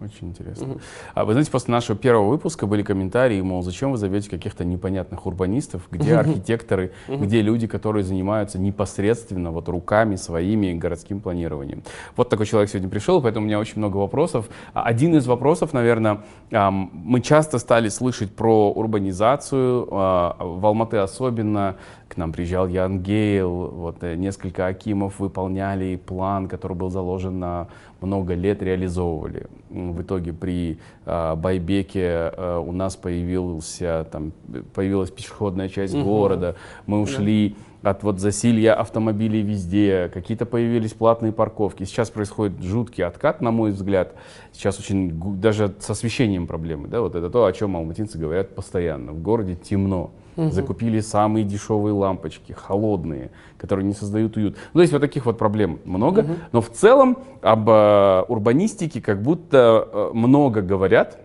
Очень 0.00 0.28
интересно. 0.28 0.66
Мгм. 0.66 0.80
А 1.14 1.24
вы 1.24 1.32
знаете, 1.32 1.50
после 1.50 1.72
нашего 1.72 1.96
первого 1.96 2.28
выпуска 2.28 2.66
были 2.66 2.82
комментарии, 2.82 3.40
мол, 3.40 3.62
зачем 3.62 3.92
вы 3.92 3.96
зовете 3.96 4.28
каких-то 4.28 4.64
непонятных 4.64 5.24
урбанистов, 5.26 5.82
где 5.90 6.16
архитекторы, 6.16 6.92
где 7.08 7.40
люди, 7.42 7.66
которые 7.66 8.04
занимаются 8.04 8.58
непосредственно 8.58 9.50
вот 9.50 9.68
руками 9.68 10.16
своими 10.16 10.74
городским 10.74 11.20
планированием. 11.20 11.84
Вот 12.16 12.28
такой 12.28 12.46
человек 12.46 12.70
сегодня 12.70 12.88
пришел, 12.88 13.22
поэтому 13.22 13.44
у 13.44 13.46
меня 13.46 13.58
очень 13.58 13.78
много 13.78 13.96
вопросов. 13.96 14.48
А 14.72 14.82
Один 14.82 15.16
из 15.16 15.26
вопросов, 15.26 15.72
наверное, 15.72 16.24
мы 16.50 17.20
часто 17.20 17.58
стали 17.58 17.88
слышать 17.88 18.34
про 18.34 18.72
урбанизацию, 18.72 19.88
а, 19.90 20.36
в 20.40 20.66
Алматы 20.66 20.98
особенно, 20.98 21.76
к 22.14 22.16
нам 22.16 22.32
приезжал 22.32 22.68
Ян 22.68 23.00
Гейл, 23.00 23.68
вот 23.68 24.02
э, 24.02 24.14
несколько 24.14 24.66
Акимов 24.66 25.18
выполняли 25.18 25.96
план, 25.96 26.48
который 26.48 26.76
был 26.76 26.88
заложен 26.88 27.38
на 27.40 27.68
много 28.00 28.34
лет, 28.34 28.62
реализовывали. 28.62 29.46
В 29.70 30.02
итоге 30.02 30.32
при 30.32 30.78
э, 31.04 31.34
Байбеке 31.34 32.32
э, 32.36 32.62
у 32.64 32.72
нас 32.72 32.96
появился, 32.96 34.06
там, 34.12 34.32
появилась 34.74 35.10
пешеходная 35.10 35.68
часть 35.68 35.94
угу. 35.94 36.04
города, 36.04 36.56
мы 36.86 37.00
ушли 37.00 37.56
да. 37.82 37.90
от 37.90 38.04
вот 38.04 38.20
засилья 38.20 38.74
автомобилей 38.74 39.42
везде, 39.42 40.10
какие-то 40.14 40.46
появились 40.46 40.92
платные 40.92 41.32
парковки. 41.32 41.84
Сейчас 41.84 42.10
происходит 42.10 42.62
жуткий 42.62 43.04
откат, 43.04 43.40
на 43.40 43.50
мой 43.50 43.72
взгляд. 43.72 44.14
Сейчас 44.52 44.78
очень, 44.78 45.40
даже 45.40 45.74
с 45.80 45.90
освещением 45.90 46.46
проблемы, 46.46 46.86
да, 46.86 47.00
вот 47.00 47.16
это 47.16 47.28
то, 47.28 47.44
о 47.44 47.52
чем 47.52 47.76
алматинцы 47.76 48.18
говорят 48.18 48.54
постоянно. 48.54 49.12
В 49.12 49.20
городе 49.20 49.56
темно. 49.56 50.12
Угу. 50.36 50.50
Закупили 50.50 51.00
самые 51.00 51.44
дешевые 51.44 51.92
лампочки, 51.92 52.52
холодные, 52.52 53.30
которые 53.56 53.86
не 53.86 53.94
создают 53.94 54.36
уют. 54.36 54.56
Ну, 54.72 54.78
то 54.78 54.82
есть 54.82 54.92
вот 54.92 55.00
таких 55.00 55.26
вот 55.26 55.38
проблем 55.38 55.80
много. 55.84 56.20
Угу. 56.20 56.32
Но 56.52 56.60
в 56.60 56.70
целом 56.70 57.18
об 57.42 57.68
э, 57.68 58.24
урбанистике 58.28 59.00
как 59.00 59.22
будто 59.22 59.88
э, 59.92 60.10
много 60.12 60.62
говорят, 60.62 61.18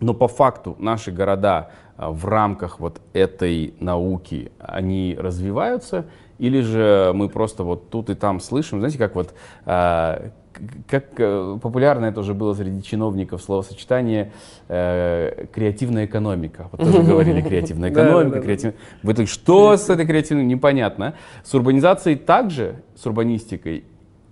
но 0.00 0.14
по 0.14 0.28
факту 0.28 0.76
наши 0.78 1.12
города 1.12 1.70
э, 1.98 2.06
в 2.08 2.24
рамках 2.26 2.80
вот 2.80 3.00
этой 3.12 3.74
науки, 3.80 4.52
они 4.58 5.16
развиваются, 5.18 6.06
или 6.38 6.62
же 6.62 7.12
мы 7.14 7.28
просто 7.28 7.64
вот 7.64 7.90
тут 7.90 8.08
и 8.08 8.14
там 8.14 8.40
слышим, 8.40 8.78
знаете, 8.78 8.96
как 8.96 9.14
вот 9.14 9.34
э, 9.66 10.30
как 10.88 11.18
э, 11.18 11.58
популярно 11.62 12.06
это 12.06 12.20
уже 12.20 12.34
было 12.34 12.54
среди 12.54 12.82
чиновников 12.82 13.42
словосочетание 13.42 14.32
э, 14.68 15.46
креативная 15.52 16.06
экономика. 16.06 16.68
Вот 16.72 16.80
тоже 16.80 17.02
говорили 17.10 17.40
креативная 17.40 17.90
экономика, 17.90 18.40
креативная. 18.40 19.26
Что 19.26 19.76
с 19.76 19.88
этой 19.88 20.06
креативной, 20.06 20.44
непонятно. 20.44 21.14
С 21.44 21.54
урбанизацией 21.54 22.16
также, 22.16 22.76
с 22.96 23.06
урбанистикой, 23.06 23.84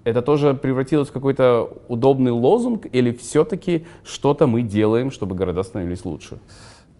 это 0.04 0.22
тоже 0.22 0.54
превратилось 0.54 1.08
в 1.08 1.12
какой-то 1.12 1.70
удобный 1.88 2.32
лозунг 2.32 2.86
или 2.90 3.12
все-таки 3.12 3.84
что-то 4.04 4.46
мы 4.46 4.62
делаем, 4.62 5.10
чтобы 5.10 5.36
города 5.36 5.62
становились 5.62 6.04
лучше? 6.04 6.38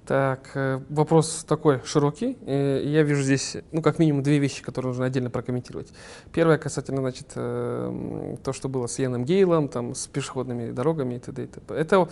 Так, 0.09 0.53
э, 0.55 0.81
вопрос 0.88 1.45
такой 1.47 1.83
широкий. 1.85 2.38
Э, 2.47 2.83
я 2.83 3.03
вижу 3.03 3.23
здесь, 3.23 3.59
ну, 3.73 3.83
как 3.83 3.99
минимум, 3.99 4.23
две 4.23 4.38
вещи, 4.38 4.62
которые 4.62 4.88
нужно 4.88 5.05
отдельно 5.05 5.29
прокомментировать. 5.29 5.93
Первое 6.33 6.57
касательно, 6.57 7.03
значит, 7.03 7.33
э, 7.35 8.37
то, 8.43 8.55
что 8.55 8.71
было 8.71 8.87
с 8.87 8.99
Яном 8.99 9.27
Гейлом, 9.27 9.69
там, 9.69 9.95
с 9.95 10.07
пешеходными 10.07 10.71
дорогами 10.71 11.17
и 11.17 11.19
т.д. 11.19 11.45
и 11.45 11.47
т.п. 11.47 11.75
Это 11.75 12.09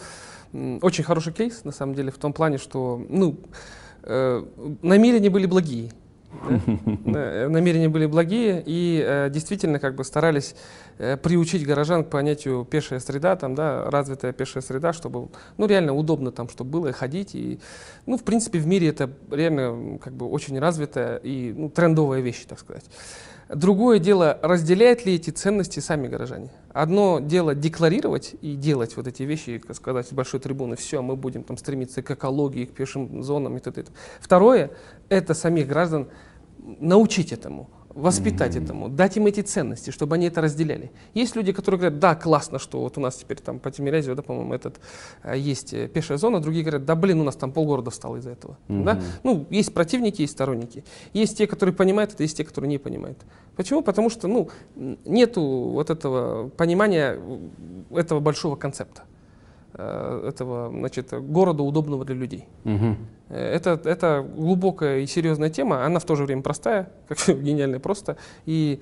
очень 0.82 1.04
хороший 1.04 1.32
кейс, 1.32 1.64
на 1.64 1.72
самом 1.72 1.94
деле, 1.94 2.10
в 2.10 2.18
том 2.18 2.34
плане, 2.34 2.58
что, 2.58 3.02
ну, 3.08 3.40
намерения 4.02 5.30
были 5.30 5.46
благие. 5.46 5.90
Да? 7.04 7.48
Намерения 7.48 7.88
были 7.88 8.06
благие 8.06 8.62
и 8.64 9.02
э, 9.04 9.30
действительно 9.30 9.78
как 9.78 9.94
бы 9.94 10.04
старались 10.04 10.54
э, 10.98 11.16
приучить 11.16 11.66
горожан 11.66 12.04
к 12.04 12.10
понятию 12.10 12.64
пешая 12.64 13.00
среда, 13.00 13.36
там, 13.36 13.54
да, 13.54 13.90
развитая 13.90 14.32
пешая 14.32 14.62
среда, 14.62 14.92
чтобы 14.92 15.28
ну, 15.56 15.66
реально 15.66 15.94
удобно 15.94 16.32
там, 16.32 16.48
чтобы 16.48 16.70
было 16.70 16.92
ходить. 16.92 17.34
И, 17.34 17.58
ну, 18.06 18.16
в 18.16 18.24
принципе, 18.24 18.58
в 18.58 18.66
мире 18.66 18.88
это 18.88 19.10
реально 19.30 19.98
как 19.98 20.12
бы 20.12 20.28
очень 20.28 20.58
развитая 20.58 21.16
и 21.16 21.52
ну, 21.56 21.68
трендовая 21.68 22.20
вещь, 22.20 22.44
так 22.46 22.58
сказать. 22.58 22.84
Другое 23.48 24.00
дело, 24.00 24.38
разделяют 24.42 25.06
ли 25.06 25.14
эти 25.14 25.30
ценности 25.30 25.78
сами 25.78 26.08
горожане. 26.08 26.50
Одно 26.72 27.20
дело 27.20 27.54
декларировать 27.54 28.34
и 28.40 28.56
делать 28.56 28.96
вот 28.96 29.06
эти 29.06 29.22
вещи, 29.22 29.62
сказать, 29.72 30.08
с 30.08 30.12
большой 30.12 30.40
трибуны, 30.40 30.74
все, 30.74 31.00
мы 31.00 31.14
будем 31.14 31.44
там 31.44 31.56
стремиться 31.56 32.02
к 32.02 32.10
экологии, 32.10 32.64
к 32.64 32.72
пешим 32.72 33.22
зонам 33.22 33.56
и 33.56 33.60
т.д. 33.60 33.84
Второе, 34.20 34.72
это 35.08 35.32
самих 35.34 35.68
граждан 35.68 36.08
научить 36.58 37.32
этому 37.32 37.70
воспитать 37.96 38.54
mm-hmm. 38.54 38.64
этому, 38.64 38.88
дать 38.88 39.16
им 39.16 39.26
эти 39.26 39.40
ценности, 39.40 39.90
чтобы 39.90 40.14
они 40.16 40.26
это 40.26 40.42
разделяли. 40.42 40.92
Есть 41.14 41.34
люди, 41.34 41.52
которые 41.52 41.78
говорят, 41.80 41.98
да, 41.98 42.14
классно, 42.14 42.58
что 42.58 42.80
вот 42.80 42.98
у 42.98 43.00
нас 43.00 43.16
теперь 43.16 43.38
там 43.38 43.58
по 43.58 43.70
Тимирязеву, 43.70 44.14
да, 44.14 44.22
по-моему, 44.22 44.52
этот 44.52 44.78
а, 45.22 45.34
есть 45.34 45.72
э, 45.72 45.88
пешая 45.88 46.18
зона, 46.18 46.40
другие 46.40 46.62
говорят, 46.62 46.84
да, 46.84 46.94
блин, 46.94 47.20
у 47.20 47.24
нас 47.24 47.36
там 47.36 47.52
полгорода 47.52 47.90
встало 47.90 48.16
из-за 48.16 48.30
этого. 48.30 48.58
Mm-hmm. 48.68 48.84
Да? 48.84 49.00
Ну, 49.22 49.46
есть 49.48 49.72
противники, 49.72 50.20
есть 50.20 50.34
сторонники. 50.34 50.84
Есть 51.14 51.38
те, 51.38 51.46
которые 51.46 51.74
понимают 51.74 52.12
это, 52.12 52.22
есть 52.22 52.36
те, 52.36 52.44
которые 52.44 52.68
не 52.68 52.78
понимают. 52.78 53.18
Почему? 53.56 53.82
Потому 53.82 54.10
что, 54.10 54.28
ну, 54.28 54.50
нету 55.06 55.42
вот 55.42 55.88
этого 55.88 56.50
понимания 56.50 57.18
этого 57.90 58.20
большого 58.20 58.56
концепта. 58.56 59.04
Э, 59.78 60.26
этого 60.26 60.70
значит, 60.70 61.12
города, 61.12 61.62
удобного 61.62 62.06
для 62.06 62.14
людей. 62.14 62.46
Угу. 62.64 62.96
Это, 63.28 63.78
это 63.84 64.26
глубокая 64.34 65.00
и 65.00 65.06
серьезная 65.06 65.50
тема, 65.50 65.84
она 65.84 65.98
в 65.98 66.04
то 66.04 66.14
же 66.14 66.24
время 66.24 66.40
простая, 66.40 66.88
как 67.08 67.18
гениальная 67.28 67.78
просто. 67.78 68.16
И 68.46 68.80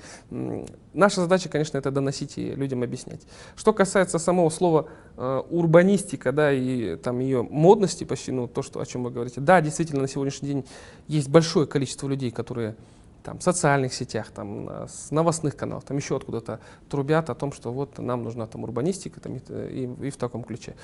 наша 0.93 1.23
задача, 1.23 1.49
конечно, 1.49 1.79
это 1.79 1.91
доносить 1.91 2.39
и 2.39 2.55
людям 2.55 2.85
объяснять. 2.85 3.23
Что 3.57 3.73
касается 3.73 4.21
самого 4.21 4.51
слова 4.51 4.87
э, 5.17 5.43
урбанистика, 5.51 6.31
да, 6.31 6.53
и 6.53 6.95
там 6.95 7.19
ее 7.19 7.43
модности 7.43 8.05
почти, 8.05 8.31
ну, 8.31 8.47
то, 8.47 8.63
что, 8.63 8.81
о 8.81 8.87
чем 8.87 9.03
вы 9.03 9.11
говорите, 9.11 9.41
да, 9.41 9.61
действительно, 9.61 10.03
на 10.03 10.09
сегодняшний 10.09 10.49
день 10.49 10.65
есть 11.09 11.29
большое 11.29 11.67
количество 11.67 12.07
людей, 12.07 12.31
которые 12.31 12.77
там, 13.25 13.41
социальных 13.41 13.95
сетях, 13.95 14.31
там, 14.31 14.69
с 14.87 15.11
новостных 15.11 15.57
каналов, 15.57 15.85
там 15.85 15.97
еще 15.97 16.17
откуда-то 16.17 16.61
трубят 16.91 17.31
о 17.31 17.35
том, 17.35 17.53
что 17.53 17.73
вот 17.73 17.99
нам 17.99 18.23
нужна 18.23 18.47
там 18.47 18.65
урбанистика 18.65 19.19
там, 19.19 19.37
и, 19.37 19.41
и, 19.49 20.07
и 20.07 20.11
в 20.11 20.17
таком 20.17 20.45
ключе. 20.45 20.75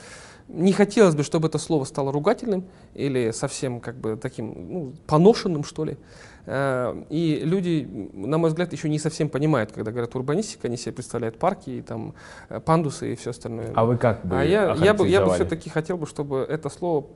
Не 0.48 0.72
хотелось 0.72 1.14
бы, 1.14 1.22
чтобы 1.22 1.48
это 1.48 1.58
слово 1.58 1.84
стало 1.84 2.10
ругательным 2.12 2.64
или 2.94 3.30
совсем 3.30 3.78
как 3.78 3.96
бы 3.96 4.16
таким 4.16 4.54
ну, 4.72 4.92
поношенным, 5.06 5.64
что 5.64 5.84
ли. 5.84 5.98
Э, 6.46 7.02
и 7.10 7.40
люди, 7.44 7.88
на 8.12 8.38
мой 8.38 8.50
взгляд, 8.50 8.72
еще 8.72 8.88
не 8.88 8.98
совсем 8.98 9.28
понимают, 9.28 9.72
когда 9.72 9.90
говорят 9.90 10.14
урбанистика, 10.14 10.68
они 10.68 10.76
себе 10.76 10.92
представляют 10.92 11.38
парки, 11.38 11.70
и 11.70 11.82
там 11.82 12.14
э, 12.48 12.60
пандусы 12.60 13.12
и 13.12 13.16
все 13.16 13.30
остальное. 13.30 13.72
А 13.74 13.84
вы 13.84 13.96
как 13.96 14.24
бы 14.24 14.38
А 14.38 14.44
я, 14.44 14.74
я 14.74 14.94
бы, 14.94 15.08
я 15.08 15.24
бы 15.24 15.32
все-таки 15.34 15.70
хотел 15.70 15.96
бы, 15.96 16.06
чтобы 16.06 16.38
это 16.48 16.68
слово, 16.68 17.06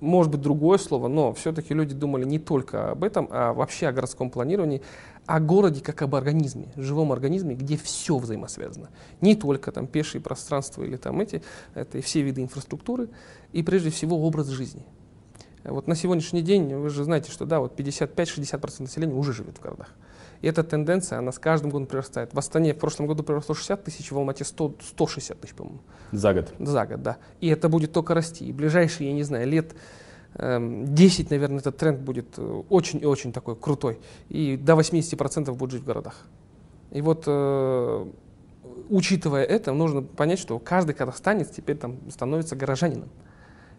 может 0.00 0.32
быть, 0.32 0.40
другое 0.40 0.78
слово, 0.78 1.08
но 1.08 1.32
все-таки 1.32 1.74
люди 1.74 1.94
думали 1.94 2.24
не 2.24 2.38
только 2.38 2.92
об 2.92 3.04
этом, 3.04 3.28
а 3.30 3.52
вообще 3.52 3.88
о 3.88 3.92
городском 3.92 4.30
планировании, 4.30 4.82
о 5.26 5.40
городе 5.40 5.82
как 5.82 6.00
об 6.02 6.14
организме, 6.14 6.68
живом 6.76 7.12
организме, 7.12 7.54
где 7.54 7.76
все 7.76 8.16
взаимосвязано. 8.16 8.88
Не 9.20 9.34
только 9.34 9.72
там 9.72 9.86
пешие 9.86 10.22
пространства 10.22 10.82
или 10.82 10.96
там 10.96 11.20
эти, 11.20 11.42
это 11.74 11.98
и 11.98 12.00
все 12.00 12.22
виды 12.22 12.42
инфраструктуры, 12.42 13.10
и 13.52 13.62
прежде 13.62 13.90
всего 13.90 14.18
образ 14.24 14.46
жизни. 14.48 14.84
Вот 15.64 15.86
на 15.86 15.94
сегодняшний 15.94 16.42
день 16.42 16.74
вы 16.74 16.88
же 16.90 17.04
знаете, 17.04 17.30
что 17.30 17.44
да, 17.44 17.60
вот 17.60 17.78
55-60% 17.78 18.82
населения 18.82 19.14
уже 19.14 19.32
живет 19.32 19.58
в 19.58 19.60
городах. 19.60 19.88
И 20.40 20.46
эта 20.46 20.62
тенденция, 20.62 21.18
она 21.18 21.32
с 21.32 21.38
каждым 21.38 21.70
годом 21.70 21.86
прирастает. 21.86 22.32
В 22.32 22.38
Астане 22.38 22.72
в 22.72 22.78
прошлом 22.78 23.06
году 23.06 23.24
приросло 23.24 23.54
60 23.54 23.82
тысяч, 23.84 24.12
в 24.12 24.16
Алмате 24.16 24.44
100, 24.44 24.76
160 24.80 25.40
тысяч, 25.40 25.54
по-моему. 25.54 25.80
За 26.12 26.32
год? 26.32 26.54
За 26.58 26.86
год, 26.86 27.02
да. 27.02 27.16
И 27.40 27.48
это 27.48 27.68
будет 27.68 27.92
только 27.92 28.14
расти. 28.14 28.46
И 28.46 28.52
ближайшие, 28.52 29.08
я 29.08 29.14
не 29.14 29.24
знаю, 29.24 29.48
лет 29.48 29.74
10, 30.34 30.38
эм, 30.38 31.26
наверное, 31.30 31.58
этот 31.58 31.76
тренд 31.76 32.00
будет 32.00 32.38
э, 32.38 32.62
очень 32.68 33.02
и 33.02 33.06
очень 33.06 33.32
такой 33.32 33.56
крутой. 33.56 33.98
И 34.28 34.56
до 34.56 34.74
80% 34.74 35.52
будут 35.54 35.72
жить 35.72 35.82
в 35.82 35.86
городах. 35.86 36.26
И 36.92 37.00
вот 37.00 37.24
э, 37.26 38.06
учитывая 38.88 39.42
это, 39.42 39.72
нужно 39.72 40.02
понять, 40.02 40.38
что 40.38 40.58
каждый 40.58 40.94
казахстанец 40.94 41.48
теперь 41.48 41.76
там 41.76 41.98
становится 42.10 42.54
горожанином. 42.54 43.08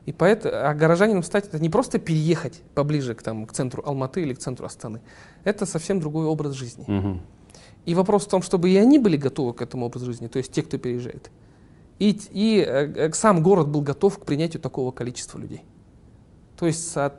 И 0.10 0.12
поэтому, 0.12 0.56
а 0.56 0.74
горожанином 0.74 1.22
стать 1.22 1.46
это 1.46 1.60
не 1.60 1.70
просто 1.70 2.00
переехать 2.00 2.64
поближе 2.74 3.14
к, 3.14 3.22
там, 3.22 3.46
к 3.46 3.54
центру 3.54 3.84
Алматы 3.86 4.24
или 4.24 4.34
к 4.34 4.40
центру 4.40 4.66
Астаны. 4.66 5.02
Это 5.44 5.68
совсем 5.68 6.00
другой 6.00 6.26
образ 6.26 6.54
жизни. 6.54 6.84
Угу. 6.88 7.20
И 7.86 7.94
вопрос 7.94 8.26
в 8.26 8.30
том, 8.30 8.42
чтобы 8.42 8.72
и 8.72 8.78
они 8.78 8.98
были 8.98 9.18
готовы 9.18 9.54
к 9.54 9.62
этому 9.62 9.86
образу 9.86 10.08
жизни, 10.08 10.26
то 10.26 10.40
есть 10.40 10.52
те, 10.52 10.64
кто 10.64 10.80
переезжает. 10.80 11.30
И, 12.00 12.20
и 12.32 12.66
э, 12.68 13.12
сам 13.14 13.44
город 13.44 13.68
был 13.68 13.84
готов 13.84 14.18
к 14.18 14.26
принятию 14.26 14.60
такого 14.60 14.90
количества 14.90 15.38
людей. 15.38 15.62
То 16.58 16.66
есть 16.66 16.92
со, 16.92 17.14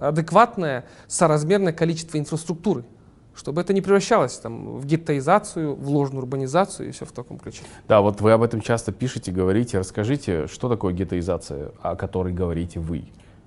адекватное, 0.00 0.84
соразмерное 1.08 1.72
количество 1.72 2.16
инфраструктуры 2.16 2.84
чтобы 3.36 3.60
это 3.60 3.72
не 3.72 3.80
превращалось 3.80 4.38
там, 4.38 4.78
в 4.78 4.86
геттоизацию, 4.86 5.74
в 5.74 5.88
ложную 5.88 6.22
урбанизацию 6.22 6.88
и 6.88 6.92
все 6.92 7.04
в 7.04 7.12
таком 7.12 7.38
ключе. 7.38 7.62
Да, 7.86 8.00
вот 8.00 8.20
вы 8.20 8.32
об 8.32 8.42
этом 8.42 8.60
часто 8.60 8.92
пишете, 8.92 9.30
говорите. 9.30 9.78
Расскажите, 9.78 10.46
что 10.46 10.68
такое 10.68 10.94
геттоизация, 10.94 11.72
о 11.82 11.96
которой 11.96 12.32
говорите 12.32 12.80
вы? 12.80 13.04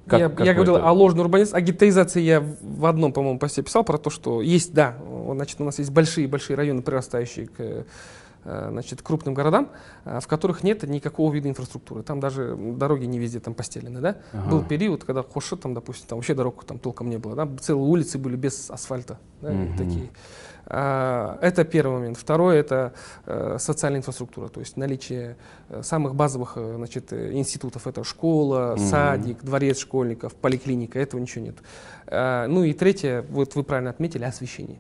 Как, 0.08 0.20
я, 0.20 0.46
я 0.46 0.54
говорил 0.54 0.78
это? 0.78 0.88
о 0.88 0.92
ложной 0.92 1.24
урбанизации, 1.26 1.58
о 1.58 1.62
геттоизации 1.62 2.22
я 2.22 2.44
в 2.62 2.86
одном, 2.86 3.14
по-моему, 3.14 3.38
посте 3.38 3.62
писал 3.62 3.84
про 3.84 3.98
то, 3.98 4.10
что 4.10 4.42
есть, 4.42 4.74
да, 4.74 4.96
значит, 5.34 5.62
у 5.62 5.64
нас 5.64 5.78
есть 5.80 5.92
большие-большие 5.92 6.56
районы, 6.58 6.82
прирастающие 6.82 7.48
к 7.48 7.86
значит, 8.44 9.02
крупным 9.02 9.34
городам, 9.34 9.70
э, 10.06 10.20
в 10.22 10.28
которых 10.28 10.64
нет 10.64 10.84
никакого 10.84 11.32
вида 11.34 11.50
инфраструктуры. 11.50 12.04
Там 12.04 12.20
даже 12.20 12.56
дороги 12.56 13.06
не 13.06 13.20
везде 13.20 13.40
там 13.40 13.54
постелены. 13.54 14.00
Да? 14.00 14.16
Ага. 14.34 14.50
Был 14.50 14.64
период, 14.64 15.04
когда 15.04 15.24
Хоша, 15.24 15.56
там, 15.58 15.74
допустим, 15.74 16.08
там 16.08 16.18
вообще 16.20 16.34
дорог 16.34 16.64
там 16.64 16.80
толком 16.80 17.10
не 17.10 17.18
было. 17.18 17.36
Да? 17.36 17.48
Целые 17.62 17.86
улицы 17.86 18.18
были 18.18 18.36
без 18.36 18.70
асфальта. 18.72 19.20
Да? 19.42 19.52
Мгм. 19.52 19.78
Такие. 19.78 20.10
А, 20.72 21.40
Это 21.42 21.64
первый 21.64 22.00
момент. 22.00 22.18
Второй– 22.18 22.58
это 22.60 22.94
э, 23.26 23.58
социальная 23.60 24.00
инфраструктура, 24.02 24.50
то 24.50 24.60
есть 24.60 24.78
наличие 24.78 25.36
э, 25.70 25.82
самых 25.82 26.14
базовых 26.14 26.54
э, 26.58 26.74
значит, 26.76 27.12
э, 27.12 27.32
институтов. 27.34 27.88
Это 27.88 28.04
школа, 28.04 28.76
Мгм. 28.78 28.86
садик, 28.86 29.44
дворец 29.44 29.80
школьников, 29.80 30.36
поликлиника. 30.36 31.00
Этого 31.00 31.20
ничего 31.20 31.46
нет. 31.46 31.56
Ну 32.12 32.64
и 32.64 32.74
третье, 32.74 33.24
вот 33.30 33.56
вы 33.56 33.64
правильно 33.64 33.90
отметили, 33.92 34.24
освещение. 34.24 34.80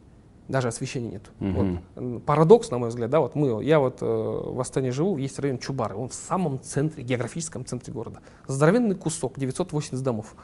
Даже 0.49 0.67
освещения 0.67 1.09
нет. 1.11 1.31
Мгм. 1.39 1.81
Вот. 1.95 2.25
Парадокс, 2.25 2.71
на 2.71 2.79
мой 2.79 2.89
взгляд, 2.89 3.09
да, 3.11 3.19
вот 3.19 3.35
мы, 3.35 3.63
я 3.63 3.79
вот 3.79 3.99
э, 4.01 4.05
в 4.05 4.59
Астане 4.59 4.91
живу, 4.91 5.15
есть 5.17 5.37
район 5.39 5.59
Чубары, 5.59 5.95
он 5.95 6.09
в 6.09 6.13
самом 6.13 6.59
центре, 6.59 7.03
географическом 7.03 7.63
центре 7.65 7.93
города. 7.93 8.19
Здоровенный 8.47 8.95
кусок, 8.95 9.37
980 9.37 10.03
домов. 10.03 10.35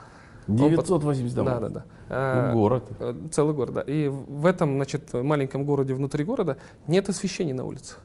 Он 0.47 0.57
под- 0.57 0.69
980 0.69 1.35
домов. 1.35 1.53
Да, 1.53 1.59
да, 1.59 1.69
да. 1.69 1.79
Ну, 1.79 1.85
А, 2.09 2.53
город. 2.53 2.83
Э, 2.99 3.15
Целый 3.31 3.55
город, 3.55 3.73
да. 3.73 3.81
И 3.81 4.07
в 4.07 4.45
этом, 4.45 4.75
значит, 4.75 5.11
маленьком 5.13 5.65
городе 5.65 5.95
внутри 5.95 6.23
города 6.23 6.57
нет 6.87 7.09
освещения 7.09 7.55
на 7.55 7.65
улицах. 7.65 7.99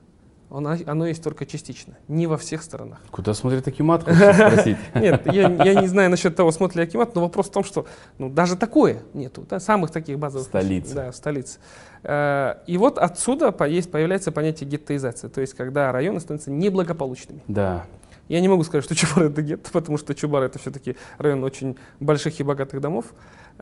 Оно, 0.50 0.76
оно 0.86 1.06
есть 1.06 1.22
только 1.22 1.46
частично, 1.46 1.96
не 2.08 2.26
во 2.26 2.36
всех 2.36 2.62
сторонах. 2.62 3.00
Куда 3.10 3.34
смотрит 3.34 3.66
Акимат, 3.68 4.02
хочется 4.02 4.32
спросить? 4.50 4.76
Нет, 4.94 5.22
я, 5.32 5.48
я 5.64 5.80
не 5.80 5.86
знаю 5.86 6.10
насчет 6.10 6.34
того, 6.34 6.50
смотрит 6.50 6.76
ли 6.76 6.82
Акимат, 6.82 7.14
но 7.14 7.20
вопрос 7.20 7.46
в 7.48 7.52
том, 7.52 7.62
что 7.62 7.86
ну, 8.18 8.28
даже 8.28 8.56
такое 8.56 9.02
нету, 9.14 9.46
да, 9.48 9.60
самых 9.60 9.92
таких 9.92 10.18
базовых... 10.18 10.48
Столица. 10.48 10.94
Да, 10.94 11.12
столица. 11.12 11.58
Э, 12.02 12.56
И 12.66 12.78
вот 12.78 12.98
отсюда 12.98 13.54
есть, 13.66 13.92
появляется 13.92 14.32
понятие 14.32 14.68
геттоизации, 14.68 15.28
то 15.28 15.40
есть 15.40 15.54
когда 15.54 15.92
районы 15.92 16.18
становятся 16.18 16.50
неблагополучными. 16.50 17.42
Да. 17.46 17.86
Я 18.30 18.40
не 18.40 18.48
могу 18.48 18.62
сказать, 18.64 18.84
что 18.84 18.94
Чубар 18.96 19.24
это 19.24 19.42
гетто, 19.42 19.70
потому 19.72 19.98
что 19.98 20.14
Чубар 20.14 20.44
это 20.44 20.58
все-таки 20.58 20.96
район 21.18 21.44
очень 21.44 21.76
больших 22.00 22.38
и 22.40 22.42
богатых 22.42 22.80
домов. 22.80 23.06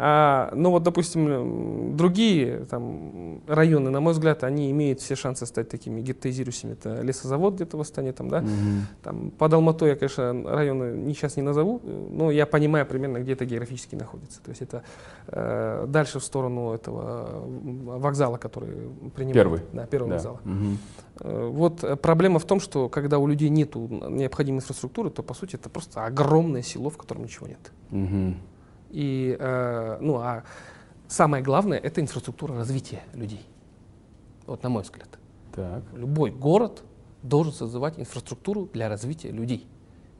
А, 0.00 0.52
но 0.54 0.70
вот, 0.70 0.84
допустим, 0.84 1.26
м, 1.28 1.96
другие 1.96 2.66
там, 2.70 3.40
районы, 3.48 3.90
на 3.90 4.00
мой 4.00 4.12
взгляд, 4.12 4.44
они 4.44 4.70
имеют 4.70 5.00
все 5.00 5.16
шансы 5.16 5.44
стать 5.44 5.68
такими 5.68 6.00
геттоизирующими. 6.00 6.74
Это 6.74 7.00
лесозавод 7.02 7.54
где-то 7.54 7.76
в 7.76 7.80
Астане, 7.80 8.12
там, 8.12 8.28
да? 8.28 8.42
Мгм. 8.42 8.86
Там, 9.02 9.30
под 9.32 9.52
Алматой 9.54 9.88
я, 9.90 9.96
конечно, 9.96 10.32
районы 10.44 10.96
не, 10.96 11.14
сейчас 11.14 11.36
не 11.36 11.42
назову, 11.42 11.80
э, 11.82 12.06
но 12.12 12.30
я 12.30 12.46
понимаю 12.46 12.86
примерно, 12.86 13.18
где 13.18 13.32
это 13.32 13.44
географически 13.44 13.96
находится. 13.96 14.40
То 14.40 14.50
есть 14.50 14.62
это 14.62 14.84
э, 15.26 15.86
дальше 15.88 16.20
в 16.20 16.24
сторону 16.24 16.72
этого 16.74 17.28
э, 17.32 17.98
вокзала, 17.98 18.36
который 18.36 18.76
принимает. 19.16 19.34
Первый. 19.34 19.60
Да, 19.72 19.86
первого 19.86 20.10
Да. 20.10 20.16
вокзала. 20.16 20.40
Э, 21.22 21.48
Вот 21.48 21.82
э, 21.82 21.96
проблема 21.96 22.38
в 22.38 22.44
том, 22.44 22.60
что 22.60 22.88
когда 22.88 23.18
у 23.18 23.26
людей 23.26 23.48
нет 23.48 23.74
необходимой 23.74 24.58
инфраструктуры, 24.58 25.10
то 25.10 25.24
по 25.24 25.34
сути 25.34 25.56
это 25.56 25.68
просто 25.68 26.04
огромное 26.06 26.62
село, 26.62 26.88
в 26.88 26.96
котором 26.96 27.24
ничего 27.24 27.48
нет. 27.48 27.72
Мгм. 27.90 28.36
И 28.90 29.36
э, 29.38 29.98
ну 30.00 30.16
а 30.16 30.44
самое 31.08 31.42
главное 31.42 31.78
это 31.78 32.00
инфраструктура 32.00 32.54
развития 32.56 33.02
людей. 33.14 33.44
Вот 34.46 34.62
на 34.62 34.68
мой 34.70 34.82
взгляд, 34.82 35.08
Так. 35.54 35.82
любой 35.94 36.30
город 36.30 36.82
должен 37.22 37.52
создавать 37.52 37.98
инфраструктуру 37.98 38.68
для 38.72 38.88
развития 38.88 39.30
людей, 39.30 39.66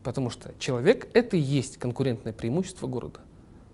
потому 0.03 0.29
что 0.31 0.53
человек 0.59 1.09
это 1.15 1.37
и 1.37 1.41
есть 1.41 1.79
конкурентное 1.79 2.33
преимущество 2.33 2.87
города. 2.87 3.21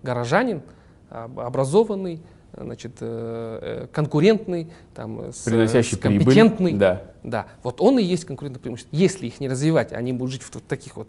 Горожанин 0.02 0.62
об- 1.10 1.40
образованный, 1.40 2.20
значит, 2.56 2.98
э, 3.00 3.84
э, 3.84 3.86
конкурентный, 3.92 4.70
там, 4.94 5.32
с, 5.32 5.42
Приносящий 5.44 5.96
с 5.96 5.98
прибыль. 5.98 6.24
компетентный, 6.24 6.72
Да. 6.74 7.02
да, 7.24 7.46
вот 7.64 7.80
он 7.80 7.98
и 7.98 8.02
есть 8.02 8.26
конкурентное 8.26 8.60
преимущество. 8.60 8.94
Если 8.94 9.26
их 9.26 9.40
не 9.40 9.48
развивать, 9.48 9.92
они 9.92 10.12
будут 10.12 10.32
жить 10.34 10.42
в 10.42 10.60
таких 10.60 10.96
вот 10.96 11.08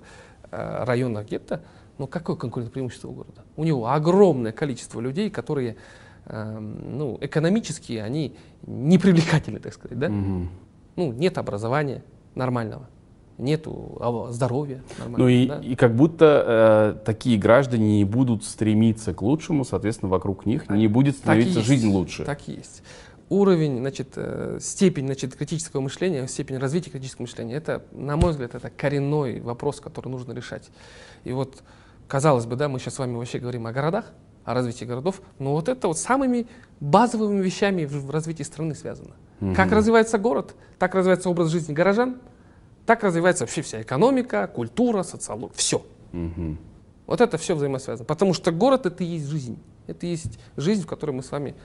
э, 0.52 0.84
районах 0.86 1.28
гетто, 1.28 1.62
ну 1.98 2.08
какое 2.08 2.36
конкурентное 2.36 2.74
преимущество 2.74 3.10
у 3.10 3.14
города? 3.14 3.44
У 3.56 3.64
него 3.64 3.88
огромное 3.88 4.52
количество 4.52 5.00
людей, 5.00 5.30
которые 5.30 5.78
эм, 6.26 6.98
ну, 6.98 7.18
экономически 7.22 7.94
они 7.94 8.36
непривлекательны, 8.66 9.60
так 9.60 9.74
сказать. 9.74 9.98
Да? 9.98 10.10
Мгм. 10.10 10.50
Ну, 10.96 11.12
нет 11.12 11.38
образования 11.38 12.04
нормального, 12.36 12.88
нету 13.38 13.98
а, 14.00 14.32
здоровья 14.32 14.82
нормального. 14.98 15.22
Ну 15.22 15.28
и, 15.28 15.48
да. 15.48 15.60
и 15.60 15.76
как 15.76 15.96
будто 15.96 16.96
э, 16.98 17.06
такие 17.06 17.38
граждане 17.38 17.98
не 17.98 18.06
будут 18.06 18.44
стремиться 18.44 19.14
к 19.14 19.22
лучшему, 19.22 19.66
соответственно, 19.66 20.10
вокруг 20.10 20.46
них 20.46 20.70
не 20.70 20.88
будет 20.88 21.18
становиться 21.18 21.62
жизнь 21.62 21.90
лучше. 21.90 22.24
Так 22.24 22.48
и 22.48 22.54
есть. 22.54 22.84
Уровень, 23.28 23.80
значит, 23.80 24.14
э, 24.18 24.60
степень 24.62 25.08
значит, 25.08 25.36
критического 25.36 25.82
мышления, 25.82 26.28
степень 26.28 26.58
развития 26.58 26.92
критического 26.92 27.24
мышления, 27.24 27.56
это, 27.56 27.84
на 27.92 28.18
мой 28.18 28.32
взгляд, 28.32 28.54
это 28.54 28.70
коренной 28.70 29.40
вопрос, 29.42 29.80
который 29.80 30.10
нужно 30.10 30.32
решать. 30.32 30.70
И 31.24 31.32
вот, 31.32 31.64
казалось 32.08 32.46
бы, 32.46 32.56
да, 32.56 32.68
мы 32.68 32.80
сейчас 32.80 32.96
с 32.96 33.00
вами 33.00 33.16
вообще 33.16 33.40
говорим 33.40 33.68
о 33.68 33.72
городах, 33.72 34.12
о 34.44 34.54
развитии 34.54 34.86
городов, 34.86 35.22
но 35.40 35.54
вот 35.54 35.70
это 35.70 35.88
вот 35.88 35.98
самыми 35.98 36.48
базовыми 36.80 37.42
вещами 37.42 37.86
в, 37.86 38.10
развитии 38.12 38.44
страны 38.44 38.76
связано. 38.76 39.16
Как 39.56 39.68
Мгм. 39.68 39.78
развивается 39.78 40.18
город, 40.18 40.56
так 40.80 40.96
развивается 40.96 41.30
образ 41.30 41.50
жизни 41.50 41.74
горожан, 41.74 42.18
так 42.86 43.04
развивается 43.04 43.44
вообще 43.44 43.62
вся 43.62 43.82
экономика, 43.82 44.48
культура, 44.48 45.04
социология, 45.04 45.56
все. 45.56 45.86
Мгм. 46.12 46.58
Вот 47.08 47.22
это 47.22 47.38
все 47.38 47.56
взаимосвязано. 47.56 48.06
Потому 48.06 48.34
что 48.34 48.52
город 48.52 48.86
это 48.86 49.04
и 49.04 49.08
есть 49.08 49.26
жизнь. 49.28 49.60
Это 49.88 50.06
и 50.06 50.10
есть 50.12 50.40
жизнь, 50.58 50.84
в 50.84 50.88
которой 50.88 51.12
мы 51.12 51.22
с 51.24 51.32
вами 51.32 51.56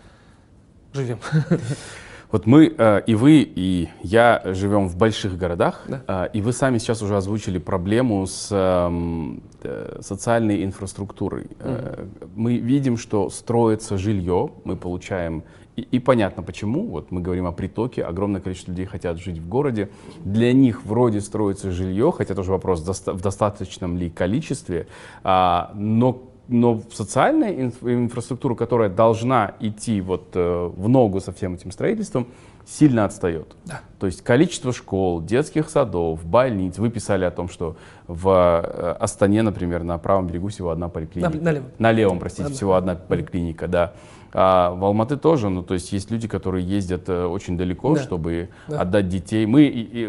живем. 0.92 1.18
Вот 2.32 2.46
мы, 2.46 2.72
э, 2.78 3.02
и 3.06 3.14
вы, 3.16 3.42
и 3.42 3.88
я 4.02 4.40
живем 4.44 4.88
в 4.88 4.96
больших 4.96 5.36
городах, 5.36 5.82
Да. 5.88 6.02
э, 6.06 6.28
и 6.32 6.40
вы 6.40 6.52
сами 6.52 6.78
сейчас 6.78 7.02
уже 7.02 7.16
озвучили 7.16 7.58
проблему 7.58 8.24
с 8.26 8.48
эм, 8.52 9.42
э, 9.62 9.98
социальной 10.00 10.64
инфраструктурой. 10.64 11.46
Э, 11.58 12.06
Мы 12.36 12.58
видим, 12.58 12.96
что 12.96 13.30
строится 13.30 13.98
жилье, 13.98 14.50
мы 14.64 14.76
получаем, 14.76 15.42
и, 15.76 15.82
и 15.82 15.98
понятно 15.98 16.42
почему, 16.44 16.86
вот 16.86 17.10
мы 17.10 17.20
говорим 17.20 17.46
о 17.46 17.52
притоке, 17.52 18.04
огромное 18.04 18.40
количество 18.40 18.70
людей 18.70 18.86
хотят 18.86 19.18
жить 19.18 19.38
в 19.38 19.48
городе, 19.48 19.88
для 20.24 20.52
них 20.52 20.84
вроде 20.84 21.20
строится 21.20 21.72
жилье, 21.72 22.12
хотя 22.16 22.34
тоже 22.34 22.52
вопрос, 22.52 22.80
в 23.06 23.20
достаточном 23.20 23.96
ли 23.98 24.08
количестве, 24.08 24.86
а, 25.24 25.72
но 25.74 26.29
но 26.50 26.80
социальная 26.92 27.52
инф- 27.52 27.82
инфраструктура, 27.82 28.54
которая 28.54 28.88
должна 28.90 29.54
идти 29.60 30.00
вот 30.00 30.30
э, 30.34 30.70
в 30.76 30.88
ногу 30.88 31.20
со 31.20 31.32
всем 31.32 31.54
этим 31.54 31.70
строительством, 31.70 32.26
сильно 32.66 33.04
отстает. 33.04 33.54
Да. 33.64 33.80
То 33.98 34.06
есть 34.06 34.22
количество 34.22 34.72
школ, 34.72 35.22
детских 35.22 35.70
садов, 35.70 36.24
больниц. 36.24 36.78
Вы 36.78 36.90
писали 36.90 37.24
о 37.24 37.30
том, 37.30 37.48
что 37.48 37.76
в 38.08 38.28
э, 38.28 38.96
Астане, 39.00 39.42
например, 39.42 39.84
на 39.84 39.96
правом 39.98 40.26
берегу 40.26 40.48
всего 40.48 40.70
одна 40.70 40.88
поликлиника. 40.88 41.32
На- 41.36 41.42
налево. 41.42 41.64
На 41.78 41.92
левом, 41.92 42.18
простите, 42.18 42.44
Одна. 42.44 42.56
всего 42.56 42.74
одна 42.74 42.94
поликлиника, 42.96 43.68
да. 43.68 43.92
А 44.32 44.72
в 44.74 44.84
Алматы 44.84 45.16
тоже, 45.16 45.48
ну 45.48 45.64
то 45.64 45.74
есть 45.74 45.92
есть 45.92 46.08
люди, 46.12 46.28
которые 46.28 46.64
ездят 46.64 47.08
э, 47.08 47.24
очень 47.26 47.56
далеко, 47.58 47.94
Да. 47.96 48.00
чтобы 48.02 48.48
Да. 48.68 48.82
отдать 48.82 49.08
детей. 49.08 49.44
Мы 49.46 49.64
и- 49.64 50.04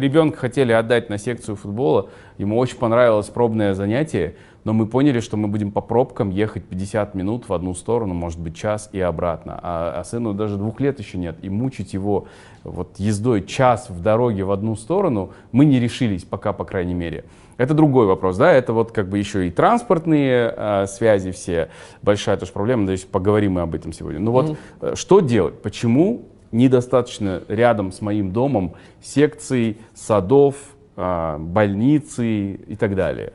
ребенка 0.00 0.38
хотели 0.38 0.72
отдать 0.72 1.10
на 1.10 1.18
секцию 1.18 1.56
футбола, 1.56 2.08
ему 2.38 2.56
очень 2.58 2.78
понравилось 2.78 3.26
пробное 3.26 3.74
занятие, 3.74 4.36
но 4.64 4.72
мы 4.72 4.86
поняли, 4.86 5.20
что 5.20 5.36
мы 5.36 5.48
будем 5.48 5.72
по 5.72 5.80
пробкам 5.80 6.30
ехать 6.30 6.64
50 6.64 7.14
минут 7.14 7.48
в 7.48 7.52
одну 7.52 7.74
сторону, 7.74 8.14
может 8.14 8.38
быть 8.38 8.56
час 8.56 8.90
и 8.92 9.00
обратно. 9.00 9.58
А, 9.62 10.00
а 10.00 10.04
сыну 10.04 10.34
даже 10.34 10.56
двух 10.56 10.80
лет 10.80 10.98
еще 10.98 11.18
нет, 11.18 11.36
и 11.42 11.48
мучить 11.48 11.94
его 11.94 12.26
вот 12.64 12.98
ездой 12.98 13.44
час 13.44 13.88
в 13.88 14.00
дороге 14.00 14.44
в 14.44 14.50
одну 14.50 14.76
сторону 14.76 15.30
мы 15.52 15.64
не 15.64 15.80
решились 15.80 16.24
пока, 16.24 16.52
по 16.52 16.64
крайней 16.64 16.94
мере. 16.94 17.24
Это 17.56 17.74
другой 17.74 18.06
вопрос, 18.06 18.36
да, 18.36 18.52
это 18.52 18.72
вот 18.72 18.92
как 18.92 19.08
бы 19.08 19.18
еще 19.18 19.48
и 19.48 19.50
транспортные 19.50 20.54
э, 20.56 20.86
связи 20.86 21.32
все, 21.32 21.70
большая 22.02 22.36
тоже 22.36 22.52
проблема, 22.52 22.82
надеюсь, 22.82 23.04
поговорим 23.04 23.54
мы 23.54 23.62
об 23.62 23.74
этом 23.74 23.92
сегодня. 23.92 24.20
Ну 24.20 24.30
вот, 24.30 24.56
э, 24.80 24.94
что 24.94 25.20
делать? 25.20 25.60
Почему 25.60 26.26
недостаточно 26.52 27.42
рядом 27.48 27.90
с 27.90 28.00
моим 28.00 28.32
домом 28.32 28.74
секций, 29.02 29.78
садов, 29.92 30.54
э, 30.96 31.36
больницы 31.38 32.52
и 32.52 32.76
так 32.76 32.94
далее? 32.94 33.32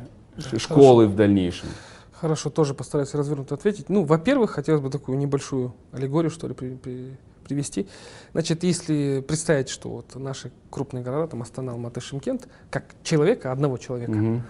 Школы 0.57 1.07
в 1.07 1.15
дальнейшем. 1.15 1.69
Хорошо, 2.11 2.49
тоже 2.49 2.73
постараюсь 2.73 3.13
развернуто 3.13 3.55
ответить. 3.55 3.89
Ну, 3.89 4.05
во-первых, 4.05 4.51
хотелось 4.51 4.81
бы 4.81 4.89
такую 4.89 5.17
небольшую 5.17 5.73
аллегорию, 5.91 6.31
что 6.31 6.47
ли, 6.47 6.53
при- 6.53 6.75
при- 6.75 7.17
привести. 7.45 7.87
Значит, 8.31 8.63
если 8.63 9.21
представить, 9.27 9.67
что 9.67 9.89
вот 9.89 10.15
наши 10.15 10.51
крупные 10.69 11.03
города, 11.03 11.27
там 11.27 11.41
Астана, 11.41 11.73
Алматы, 11.73 11.99
Шимкент, 11.99 12.47
как 12.69 12.85
человека, 13.03 13.51
одного 13.51 13.77
человека, 13.77 14.13
Мгм. 14.13 14.43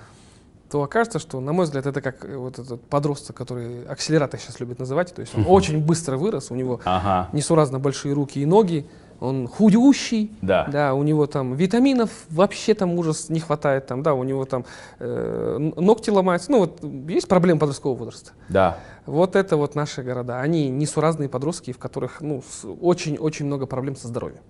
то 0.69 0.83
окажется, 0.83 1.17
что, 1.17 1.39
на 1.39 1.53
мой 1.53 1.65
взгляд, 1.65 1.87
это 1.87 2.01
как 2.01 2.23
э, 2.25 2.37
вот 2.37 2.59
этот 2.59 2.83
подросток, 2.83 3.35
который 3.35 3.83
акселератор 3.85 4.39
сейчас 4.39 4.59
любит 4.59 4.77
называть, 4.77 5.13
то 5.15 5.21
есть 5.21 5.35
он 5.35 5.45
очень 5.47 5.83
быстро 5.83 6.17
вырос, 6.17 6.51
у 6.51 6.55
него 6.55 6.79
Ага, 6.85 7.29
несуразно 7.33 7.79
большие 7.79 8.13
руки 8.13 8.39
и 8.39 8.45
ноги, 8.45 8.85
он 9.23 9.47
худющий, 9.47 10.31
да. 10.41 10.67
да, 10.69 10.93
у 10.93 11.03
него 11.03 11.27
там 11.27 11.53
витаминов 11.53 12.09
вообще 12.29 12.73
там 12.73 12.93
ужас 12.95 13.29
не 13.29 13.39
хватает, 13.39 13.87
там, 13.87 14.03
да, 14.03 14.13
у 14.13 14.23
него 14.23 14.43
там 14.43 14.65
э, 14.99 15.71
ногти 15.77 16.09
ломаются, 16.09 16.51
ну 16.51 16.59
вот 16.59 16.83
есть 17.09 17.29
проблемы 17.29 17.59
подросткового 17.59 17.97
возраста. 17.97 18.31
Да. 18.49 18.77
Вот 19.05 19.37
это 19.37 19.55
вот 19.55 19.75
наши 19.75 20.03
города, 20.03 20.41
они 20.41 20.69
несуразные 20.69 21.29
подростки, 21.29 21.71
в 21.71 21.77
которых 21.77 22.19
ну 22.19 22.43
очень-очень 22.81 23.45
много 23.45 23.65
проблем 23.65 23.95
со 23.95 24.09
здоровьем. 24.09 24.41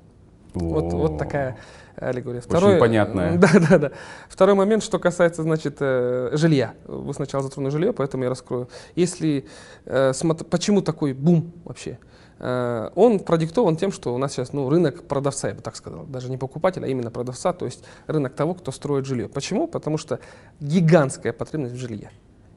Вот, 0.55 0.93
вот 0.93 1.17
такая 1.17 1.57
аллегория. 1.95 2.41
Второй, 2.41 2.71
Очень 2.71 2.79
понятная. 2.79 3.37
Да, 3.37 3.49
да, 3.69 3.77
да. 3.77 3.91
Второй 4.27 4.55
момент, 4.55 4.83
что 4.83 4.99
касается, 4.99 5.43
значит, 5.43 5.77
э, 5.79 6.31
жилья. 6.33 6.73
Вы 6.85 7.13
сначала 7.13 7.43
затронули 7.43 7.71
жилье, 7.71 7.93
поэтому 7.93 8.23
я 8.23 8.29
раскрою. 8.29 8.69
Если, 8.95 9.45
э, 9.85 10.13
почему 10.49 10.81
такой 10.81 11.13
бум 11.13 11.51
вообще? 11.63 11.97
Э, 12.39 12.89
он 12.95 13.19
продиктован 13.19 13.75
тем, 13.75 13.91
что 13.91 14.13
у 14.13 14.17
нас 14.17 14.33
сейчас 14.33 14.53
ну, 14.53 14.69
рынок 14.69 15.03
продавца, 15.03 15.49
я 15.49 15.53
бы 15.53 15.61
так 15.61 15.75
сказал, 15.75 16.03
даже 16.03 16.29
не 16.29 16.37
покупателя, 16.37 16.85
а 16.85 16.87
именно 16.87 17.11
продавца, 17.11 17.53
то 17.53 17.65
есть 17.65 17.83
рынок 18.07 18.33
того, 18.33 18.53
кто 18.53 18.71
строит 18.71 19.05
жилье. 19.05 19.27
Почему? 19.29 19.67
Потому 19.67 19.97
что 19.97 20.19
гигантская 20.59 21.33
потребность 21.33 21.75
в 21.75 21.77
жилье 21.77 22.11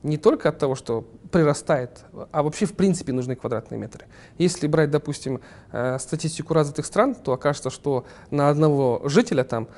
не 0.06 0.18
только 0.18 0.48
от 0.48 0.58
того, 0.58 0.76
что 0.76 1.04
прирастает, 1.32 2.04
а 2.30 2.42
вообще 2.42 2.64
в 2.66 2.74
принципе 2.74 3.12
нужны 3.12 3.34
квадратные 3.34 3.78
метры. 3.78 4.06
Если 4.38 4.68
брать, 4.68 4.90
допустим, 4.90 5.40
э, 5.72 5.98
статистику 5.98 6.54
развитых 6.54 6.86
стран, 6.86 7.14
то 7.14 7.32
окажется, 7.32 7.70
что 7.70 8.04
на 8.30 8.48
одного 8.48 9.02
жителя 9.04 9.42
там 9.42 9.68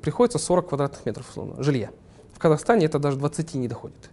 приходится 0.00 0.38
40 0.38 0.68
квадратных 0.68 1.04
метров 1.04 1.28
условно, 1.28 1.62
жилья. 1.62 1.90
В 2.32 2.38
Казахстане 2.38 2.86
это 2.86 2.98
даже 2.98 3.18
20 3.18 3.54
не 3.54 3.68
доходит 3.68 4.10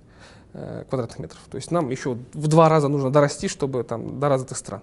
э, 0.53 0.83
квадратных 0.89 1.19
метров. 1.19 1.39
То 1.49 1.55
есть 1.55 1.71
нам 1.71 1.89
еще 1.89 2.17
в 2.33 2.47
два 2.47 2.67
раза 2.67 2.89
нужно 2.89 3.09
дорасти, 3.09 3.47
чтобы 3.47 3.83
там 3.83 4.19
до 4.19 4.27
развитых 4.27 4.57
стран. 4.57 4.81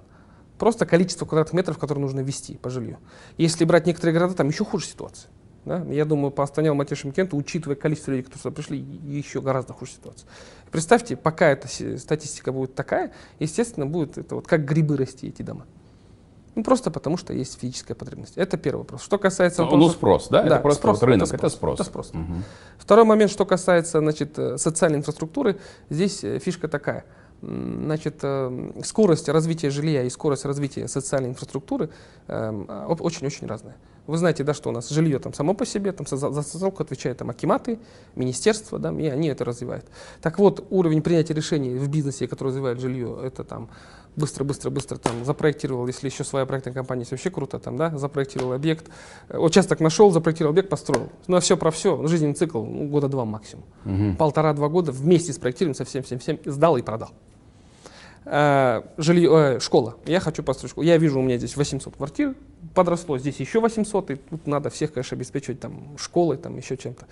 Просто 0.58 0.86
количество 0.86 1.24
квадратных 1.24 1.54
метров, 1.54 1.78
которые 1.78 2.02
нужно 2.02 2.20
ввести 2.20 2.56
по 2.56 2.68
жилью. 2.68 2.98
Если 3.36 3.64
брать 3.64 3.86
некоторые 3.86 4.14
города, 4.14 4.34
там 4.34 4.48
еще 4.48 4.64
хуже 4.64 4.86
ситуация. 4.86 5.30
Да? 5.64 5.84
Я 5.90 6.04
думаю, 6.04 6.30
по 6.30 6.42
Астане, 6.42 6.70
Алмате, 6.70 6.94
Шимкенту, 6.94 7.36
учитывая 7.36 7.76
количество 7.76 8.10
людей, 8.10 8.24
которые 8.24 8.42
сюда 8.42 8.54
пришли, 8.54 8.78
еще 8.78 9.40
гораздо 9.40 9.72
хуже 9.72 9.92
ситуация. 9.92 10.28
Представьте, 10.70 11.16
пока 11.16 11.48
эта 11.48 11.68
статистика 11.98 12.52
будет 12.52 12.74
такая, 12.74 13.12
естественно, 13.38 13.86
будет 13.86 14.18
это 14.18 14.34
вот 14.34 14.46
как 14.46 14.64
грибы 14.64 14.96
расти 14.96 15.28
эти 15.28 15.42
дома. 15.42 15.66
Ну, 16.54 16.64
просто 16.64 16.90
потому, 16.90 17.16
что 17.16 17.32
есть 17.32 17.60
физическая 17.60 17.94
потребность. 17.94 18.36
Это 18.36 18.56
первый 18.56 18.80
вопрос. 18.80 19.02
Что 19.02 19.16
касается... 19.16 19.64
Ну, 19.64 19.76
ну 19.76 19.88
спрос, 19.90 20.28
да? 20.28 20.42
да 20.42 20.56
это 20.56 20.60
просто 20.60 20.80
спрос, 20.80 21.00
вот 21.00 21.06
рынок, 21.06 21.32
это 21.32 21.48
спрос. 21.50 21.74
Это 21.74 21.84
спрос. 21.84 22.10
Угу. 22.10 22.34
Второй 22.78 23.04
момент, 23.04 23.30
что 23.30 23.46
касается 23.46 24.00
значит, 24.00 24.36
э, 24.38 24.58
социальной 24.58 24.98
инфраструктуры, 24.98 25.60
здесь 25.88 26.24
э, 26.24 26.40
фишка 26.40 26.66
такая. 26.66 27.04
Значит, 27.40 28.18
э, 28.22 28.72
скорость 28.85 29.29
развития 29.29 29.70
жилья 29.70 30.03
и 30.03 30.11
скорость 30.11 30.44
развития 30.44 30.88
социальной 30.88 31.31
инфраструктуры 31.31 31.90
очень-очень 32.27 33.46
разная. 33.46 33.77
Вы 34.09 34.16
знаете, 34.16 34.42
да, 34.42 34.55
что 34.55 34.70
у 34.70 34.72
нас 34.72 34.88
жилье 34.88 35.18
там 35.18 35.35
само 35.35 35.53
по 35.53 35.66
себе, 35.66 35.92
там 35.92 36.07
за 36.07 36.42
социалку 36.42 36.83
отвечают 36.83 37.18
там 37.18 37.29
акиматы, 37.29 37.79
министерства, 38.16 38.79
да, 38.79 38.90
и 38.90 39.07
они 39.07 39.29
это 39.29 39.44
развивают. 39.44 39.85
Так 40.22 40.38
вот, 40.38 40.66
уровень 40.70 41.03
принятия 41.03 41.35
решений 41.35 41.77
в 41.77 41.88
бизнесе, 41.90 42.27
который 42.27 42.48
развивает 42.48 42.81
жилье, 42.81 43.20
это 43.22 43.44
там 43.44 43.68
быстро-быстро-быстро 44.16 44.96
там 44.96 45.27
запроектировал, 45.27 45.87
если 45.87 46.09
еще 46.09 46.24
своя 46.24 46.46
проектная 46.46 46.72
компания, 46.72 47.03
есть 47.03 47.11
вообще 47.11 47.31
круто 47.31 47.59
там, 47.59 47.77
да, 47.77 47.96
запроектировал 47.98 48.55
объект, 48.55 48.87
участок 49.29 49.81
нашел, 49.81 50.11
запроектировал 50.11 50.53
объект, 50.53 50.70
построил. 50.70 51.11
Ну, 51.27 51.37
а 51.37 51.40
все 51.40 51.59
про 51.59 51.70
все, 51.70 52.07
жизненный 52.07 52.35
цикл, 52.35 52.64
ну, 52.64 52.88
года 52.88 53.09
два 53.09 53.27
максимум. 53.27 53.66
Угу. 53.85 54.16
Полтора-два 54.16 54.70
года 54.70 54.90
вместе 54.90 55.35
с 55.35 55.38
проектированием 55.38 55.77
со 55.77 55.85
всем-всем-всем 55.85 56.38
сдал 56.46 56.79
и 56.79 56.83
продал. 56.83 57.11
А, 58.30 58.84
жилье, 58.98 59.56
э, 59.56 59.60
школа. 59.60 59.96
Я 60.04 60.20
хочу 60.20 60.42
построить 60.42 60.72
школу. 60.72 60.86
Я 60.86 60.98
вижу, 60.98 61.18
у 61.18 61.22
меня 61.22 61.38
здесь 61.38 61.56
800 61.56 61.96
квартир, 61.96 62.34
подросло, 62.74 63.16
здесь 63.16 63.40
еще 63.40 63.58
800, 63.58 64.10
и 64.10 64.16
тут 64.16 64.46
надо 64.46 64.68
всех, 64.68 64.92
конечно, 64.92 65.16
обеспечивать 65.16 65.60
там 65.60 65.96
школой, 65.96 66.36
там 66.36 66.58
еще 66.58 66.76
чем-то. 66.76 67.06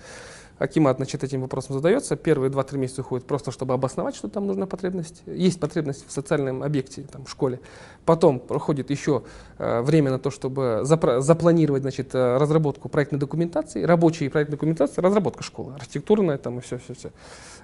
Акимат, 0.59 0.97
значит, 0.97 1.23
этим 1.23 1.41
вопросом 1.41 1.75
задается. 1.75 2.15
Первые 2.15 2.51
2-3 2.51 2.77
месяца 2.77 3.01
уходит 3.01 3.25
просто, 3.25 3.51
чтобы 3.51 3.73
обосновать, 3.73 4.15
что 4.15 4.27
там 4.27 4.45
нужна 4.45 4.67
потребность. 4.67 5.23
Есть 5.25 5.59
потребность 5.59 6.07
в 6.07 6.11
социальном 6.11 6.61
объекте, 6.61 7.01
там, 7.03 7.25
в 7.25 7.29
школе. 7.31 7.59
Потом 8.05 8.39
проходит 8.39 8.91
еще 8.91 9.23
э, 9.57 9.81
время 9.81 10.11
на 10.11 10.19
то, 10.19 10.29
чтобы 10.29 10.81
запра- 10.83 11.21
запланировать, 11.21 11.81
значит, 11.81 12.13
э, 12.13 12.37
разработку 12.37 12.89
проектной 12.89 13.19
документации, 13.19 13.83
рабочей 13.83 14.29
проектной 14.29 14.57
документации, 14.57 15.01
разработка 15.01 15.43
школы, 15.43 15.73
архитектурная 15.73 16.37
там 16.37 16.59
и 16.59 16.61
все-все-все. 16.61 17.11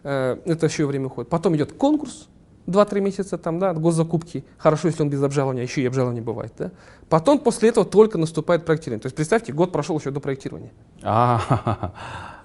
Э, 0.03 0.37
это 0.45 0.65
еще 0.65 0.85
время 0.85 1.07
уходит. 1.07 1.29
Потом 1.29 1.55
идет 1.55 1.73
конкурс, 1.73 2.27
2-3 2.67 3.01
месяца 3.01 3.37
там, 3.37 3.59
да, 3.59 3.73
госзакупки. 3.73 4.45
Хорошо, 4.57 4.87
если 4.87 5.03
он 5.03 5.09
без 5.09 5.21
обжалования, 5.21 5.63
еще 5.63 5.81
и 5.81 5.85
обжалование 5.85 6.21
бывает. 6.23 6.53
Да? 6.57 6.71
Потом 7.09 7.39
после 7.39 7.69
этого 7.69 7.85
только 7.85 8.17
наступает 8.17 8.65
проектирование. 8.65 9.01
То 9.01 9.07
есть 9.07 9.15
представьте, 9.15 9.53
год 9.53 9.71
прошел 9.71 9.97
еще 9.99 10.11
до 10.11 10.19
проектирования. 10.19 10.71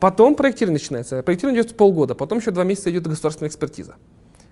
Потом 0.00 0.34
проектирование 0.34 0.80
начинается. 0.80 1.22
Проектирование 1.22 1.62
идет 1.62 1.76
полгода, 1.76 2.14
потом 2.14 2.38
еще 2.38 2.50
два 2.50 2.64
месяца 2.64 2.90
идет 2.90 3.06
государственная 3.06 3.48
экспертиза. 3.48 3.96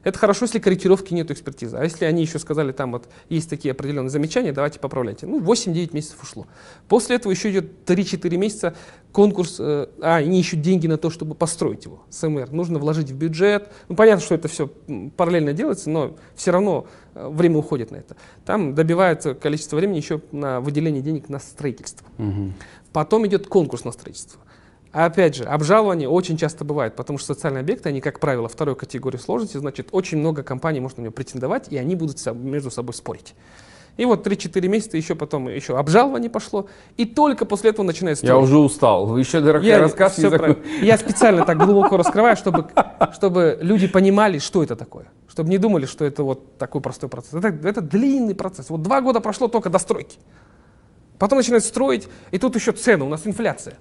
Это 0.07 0.21
хорошо, 0.21 0.45
если 0.45 0.61
корректировки 0.61 1.13
нет 1.13 1.33
экспертизы. 1.33 1.77
А 1.77 1.83
если 1.83 2.05
они 2.05 2.23
еще 2.23 2.39
сказали, 2.39 2.71
там 2.71 2.93
вот 2.93 3.09
есть 3.29 3.51
такие 3.51 3.73
определенные 3.73 4.09
замечания, 4.09 4.53
давайте 4.53 4.79
поправляйте. 4.79 5.27
Ну, 5.27 5.41
8-9 5.41 5.93
месяцев 5.95 6.23
ушло. 6.23 6.47
После 6.87 7.17
этого 7.17 7.33
еще 7.33 7.51
идет 7.51 7.73
3-4 7.87 8.37
месяца 8.37 8.77
конкурс, 9.11 9.57
э, 9.59 9.89
а, 10.01 10.19
они 10.19 10.39
ищут 10.39 10.61
деньги 10.61 10.87
на 10.87 10.97
то, 10.97 11.11
чтобы 11.11 11.35
построить 11.35 11.87
его, 11.87 12.05
СМР. 12.11 12.53
Нужно 12.53 12.79
вложить 12.79 13.11
в 13.11 13.17
бюджет. 13.17 13.73
Ну, 13.89 13.97
понятно, 13.97 14.25
что 14.25 14.37
это 14.37 14.47
все 14.47 14.69
параллельно 15.17 15.53
делается, 15.53 15.91
но 15.91 16.15
все 16.37 16.53
равно 16.53 16.87
э, 17.17 17.29
время 17.29 17.59
уходит 17.59 17.91
на 17.91 17.97
это. 17.97 18.15
Там 18.45 18.77
добивается 18.77 19.35
количество 19.35 19.75
времени 19.75 19.97
еще 19.97 20.21
на 20.31 20.61
выделение 20.61 21.03
денег 21.03 21.29
на 21.29 21.41
строительство. 21.41 22.07
Угу. 22.19 22.53
Потом 22.93 23.27
идет 23.27 23.49
конкурс 23.49 23.83
на 23.83 23.91
строительство. 23.91 24.41
А 24.97 25.05
опять 25.05 25.37
же, 25.37 25.45
обжалование 25.45 26.09
очень 26.09 26.39
часто 26.39 26.65
бывает, 26.65 26.97
потому 26.97 27.19
что 27.19 27.35
социальные 27.35 27.61
объекты, 27.61 27.91
они, 27.91 28.01
как 28.01 28.19
правило, 28.19 28.49
второй 28.49 28.77
категории 28.77 29.19
сложности, 29.19 29.59
значит, 29.59 29.89
очень 29.93 30.17
много 30.17 30.43
компаний 30.43 30.81
может 30.81 30.97
на 30.97 31.03
него 31.03 31.13
претендовать, 31.13 31.71
и 31.71 31.77
они 31.77 31.95
будут 31.95 32.19
между 32.33 32.71
собой 32.71 32.95
спорить. 32.95 33.35
И 33.99 34.07
вот 34.07 34.27
3-4 34.27 34.67
месяца 34.69 34.97
еще 34.97 35.15
потом 35.15 35.49
еще 35.49 35.77
обжалование 35.77 36.31
пошло, 36.31 36.69
и 36.97 37.05
только 37.05 37.45
после 37.45 37.73
этого 37.73 37.85
начинается... 37.85 38.25
Я 38.25 38.39
уже 38.39 38.57
устал, 38.57 39.05
вы 39.05 39.21
еще 39.21 39.41
я, 39.63 39.81
рассказ 39.81 40.15
все 40.15 40.31
про... 40.31 40.57
Я 40.81 40.97
специально 40.97 41.45
так 41.45 41.59
глубоко 41.59 41.99
раскрываю, 41.99 42.35
чтобы, 42.35 42.71
чтобы 43.13 43.59
люди 43.61 43.89
понимали, 43.89 44.39
что 44.39 44.63
это 44.63 44.77
такое. 44.77 45.09
Чтобы 45.29 45.51
не 45.51 45.59
думали, 45.59 45.85
что 45.85 46.07
это 46.07 46.23
вот 46.23 46.57
такой 46.57 46.81
простой 46.81 47.11
процесс. 47.11 47.35
Это, 47.35 47.49
это 47.49 47.83
длинный 47.83 48.35
процесс. 48.35 48.71
Вот 48.71 48.81
два 48.81 49.03
года 49.03 49.21
прошло 49.21 49.49
только 49.49 49.69
до 49.69 49.79
стройки. 49.79 50.17
Потом 51.19 51.37
начинают 51.37 51.65
строить, 51.65 52.09
и 52.31 52.39
тут 52.39 52.55
еще 52.55 52.73
цены, 52.73 53.05
у 53.05 53.11
нас 53.11 53.27
инфляция. 53.27 53.77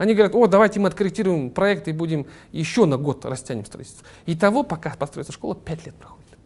Они 0.00 0.14
говорят, 0.14 0.34
о, 0.34 0.46
давайте 0.46 0.80
мы 0.80 0.88
откорректируем 0.88 1.50
проект 1.50 1.86
и 1.86 1.92
будем 1.92 2.24
еще 2.52 2.86
на 2.86 2.96
год 2.96 3.26
растянем 3.26 3.66
строительство. 3.66 4.06
И 4.24 4.34
того, 4.34 4.62
пока 4.62 4.94
построится 4.98 5.30
школа, 5.30 5.54
5 5.54 5.84
лет 5.84 5.94
проходит. 5.94 6.38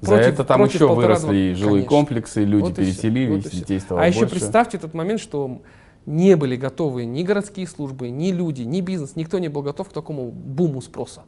За 0.00 0.14
против, 0.14 0.26
это 0.32 0.44
там 0.44 0.64
еще 0.64 0.94
выросли 0.94 1.52
жилые 1.52 1.82
конечно. 1.82 1.88
комплексы, 1.90 2.44
люди 2.44 2.62
вот 2.62 2.76
переселились, 2.76 3.44
вот 3.44 3.52
детей 3.52 3.78
стало 3.78 4.00
А 4.00 4.04
больше. 4.04 4.20
еще 4.20 4.26
представьте 4.26 4.78
тот 4.78 4.94
момент, 4.94 5.20
что 5.20 5.60
не 6.06 6.34
были 6.34 6.56
готовы 6.56 7.04
ни 7.04 7.22
городские 7.24 7.66
службы, 7.66 8.08
ни 8.08 8.32
люди, 8.32 8.62
ни 8.62 8.80
бизнес, 8.80 9.14
никто 9.14 9.38
не 9.38 9.48
был 9.48 9.60
готов 9.60 9.90
к 9.90 9.92
такому 9.92 10.30
буму 10.30 10.80
спроса. 10.80 11.24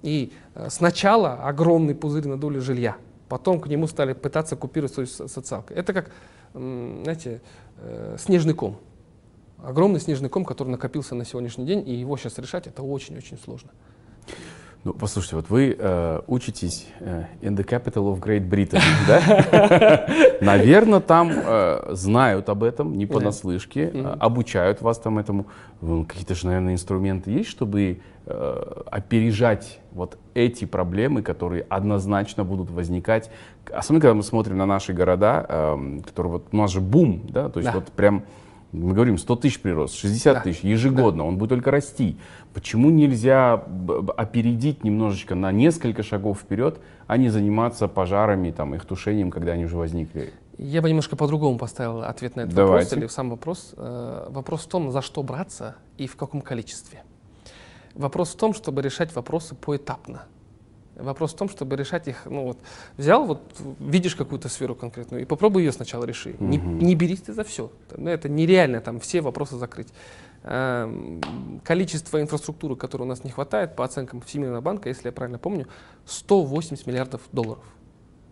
И 0.00 0.32
э, 0.54 0.68
сначала 0.70 1.34
огромный 1.44 1.94
пузырь 1.94 2.26
на 2.26 2.38
долю 2.38 2.62
жилья, 2.62 2.96
потом 3.28 3.60
к 3.60 3.66
нему 3.66 3.86
стали 3.86 4.14
пытаться 4.14 4.56
купировать 4.56 4.94
социалку. 4.94 5.74
Это 5.74 5.92
как, 5.92 6.10
знаете, 6.54 7.42
э, 7.76 8.16
снежный 8.18 8.54
ком 8.54 8.78
огромный 9.66 10.00
снежный 10.00 10.28
ком, 10.28 10.44
который 10.44 10.68
накопился 10.68 11.14
на 11.14 11.24
сегодняшний 11.24 11.66
день, 11.66 11.82
и 11.86 11.94
его 11.94 12.16
сейчас 12.16 12.38
решать 12.38 12.66
это 12.66 12.82
очень-очень 12.82 13.38
сложно. 13.38 13.70
Ну, 14.84 14.92
послушайте, 14.92 15.34
вот 15.34 15.50
вы 15.50 15.74
э, 15.76 16.20
учитесь 16.28 16.86
э, 17.00 17.24
in 17.42 17.56
the 17.56 17.66
capital 17.66 18.14
of 18.14 18.20
Great 18.20 18.48
Britain, 18.48 18.80
да? 19.08 20.06
Наверное, 20.40 21.00
там 21.00 21.32
э, 21.32 21.88
знают 21.90 22.48
об 22.48 22.62
этом, 22.62 22.96
не 22.96 23.04
понаслышке, 23.04 23.90
э, 23.92 24.16
обучают 24.20 24.82
вас 24.82 24.98
там 24.98 25.18
этому. 25.18 25.46
Какие-то 25.80 26.36
же, 26.36 26.46
наверное, 26.46 26.74
инструменты 26.74 27.32
есть, 27.32 27.48
чтобы 27.48 27.98
э, 28.26 28.82
опережать 28.88 29.80
вот 29.90 30.18
эти 30.34 30.66
проблемы, 30.66 31.22
которые 31.22 31.66
однозначно 31.68 32.44
будут 32.44 32.70
возникать. 32.70 33.28
Особенно, 33.72 34.02
когда 34.02 34.14
мы 34.14 34.22
смотрим 34.22 34.56
на 34.56 34.66
наши 34.66 34.92
города, 34.92 35.44
э, 35.48 36.00
которые 36.06 36.34
вот 36.34 36.46
у 36.52 36.56
нас 36.56 36.70
же 36.70 36.80
бум, 36.80 37.22
да, 37.28 37.48
то 37.48 37.58
есть 37.58 37.72
да. 37.72 37.80
вот 37.80 37.90
прям 37.90 38.22
мы 38.72 38.94
говорим 38.94 39.18
100 39.18 39.36
тысяч 39.36 39.60
прирост, 39.60 39.94
60 39.94 40.34
да. 40.34 40.40
тысяч 40.40 40.60
ежегодно, 40.60 41.22
да. 41.22 41.28
он 41.28 41.38
будет 41.38 41.50
только 41.50 41.70
расти. 41.70 42.16
Почему 42.52 42.90
нельзя 42.90 43.64
опередить 44.16 44.84
немножечко 44.84 45.34
на 45.34 45.52
несколько 45.52 46.02
шагов 46.02 46.40
вперед, 46.40 46.78
а 47.06 47.16
не 47.16 47.28
заниматься 47.28 47.88
пожарами, 47.88 48.50
там, 48.50 48.74
их 48.74 48.84
тушением, 48.84 49.30
когда 49.30 49.52
они 49.52 49.64
уже 49.64 49.76
возникли? 49.76 50.32
Я 50.58 50.82
бы 50.82 50.88
немножко 50.88 51.16
по-другому 51.16 51.58
поставил 51.58 52.02
ответ 52.02 52.36
на 52.36 52.42
этот 52.42 52.54
Давайте. 52.54 52.90
вопрос, 52.90 52.98
или 52.98 53.06
сам 53.08 53.30
вопрос. 53.30 53.74
Э, 53.76 54.26
вопрос 54.30 54.64
в 54.64 54.68
том, 54.68 54.90
за 54.90 55.02
что 55.02 55.22
браться 55.22 55.76
и 55.98 56.06
в 56.06 56.16
каком 56.16 56.40
количестве. 56.40 57.02
Вопрос 57.94 58.34
в 58.34 58.36
том, 58.36 58.54
чтобы 58.54 58.82
решать 58.82 59.14
вопросы 59.14 59.54
поэтапно. 59.54 60.22
Вопрос 60.96 61.34
в 61.34 61.36
том, 61.36 61.48
чтобы 61.48 61.76
решать 61.76 62.08
их, 62.08 62.22
ну 62.24 62.44
вот, 62.44 62.58
взял, 62.96 63.26
вот 63.26 63.42
видишь 63.80 64.16
какую-то 64.16 64.48
сферу 64.48 64.74
конкретную, 64.74 65.22
и 65.22 65.24
попробуй 65.26 65.62
ее 65.62 65.72
сначала 65.72 66.04
реши. 66.04 66.30
Угу. 66.30 66.44
Не, 66.44 66.56
не 66.56 66.94
берись 66.94 67.20
ты 67.20 67.34
за 67.34 67.44
все. 67.44 67.70
Ну, 67.96 68.08
это 68.08 68.28
нереально 68.28 68.80
там 68.80 68.98
все 69.00 69.20
вопросы 69.20 69.56
закрыть. 69.56 69.88
Эм, 70.44 71.60
количество 71.64 72.20
инфраструктуры, 72.20 72.76
которой 72.76 73.02
у 73.02 73.06
нас 73.06 73.24
не 73.24 73.30
хватает, 73.30 73.76
по 73.76 73.84
оценкам 73.84 74.20
Всемирного 74.22 74.60
банка, 74.62 74.88
если 74.88 75.08
я 75.08 75.12
правильно 75.12 75.38
помню, 75.38 75.66
180 76.06 76.86
миллиардов 76.86 77.20
долларов. 77.32 77.64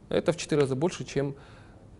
Это 0.08 0.32
в 0.32 0.36
4 0.36 0.60
раза 0.62 0.74
больше, 0.76 1.04
чем 1.04 1.34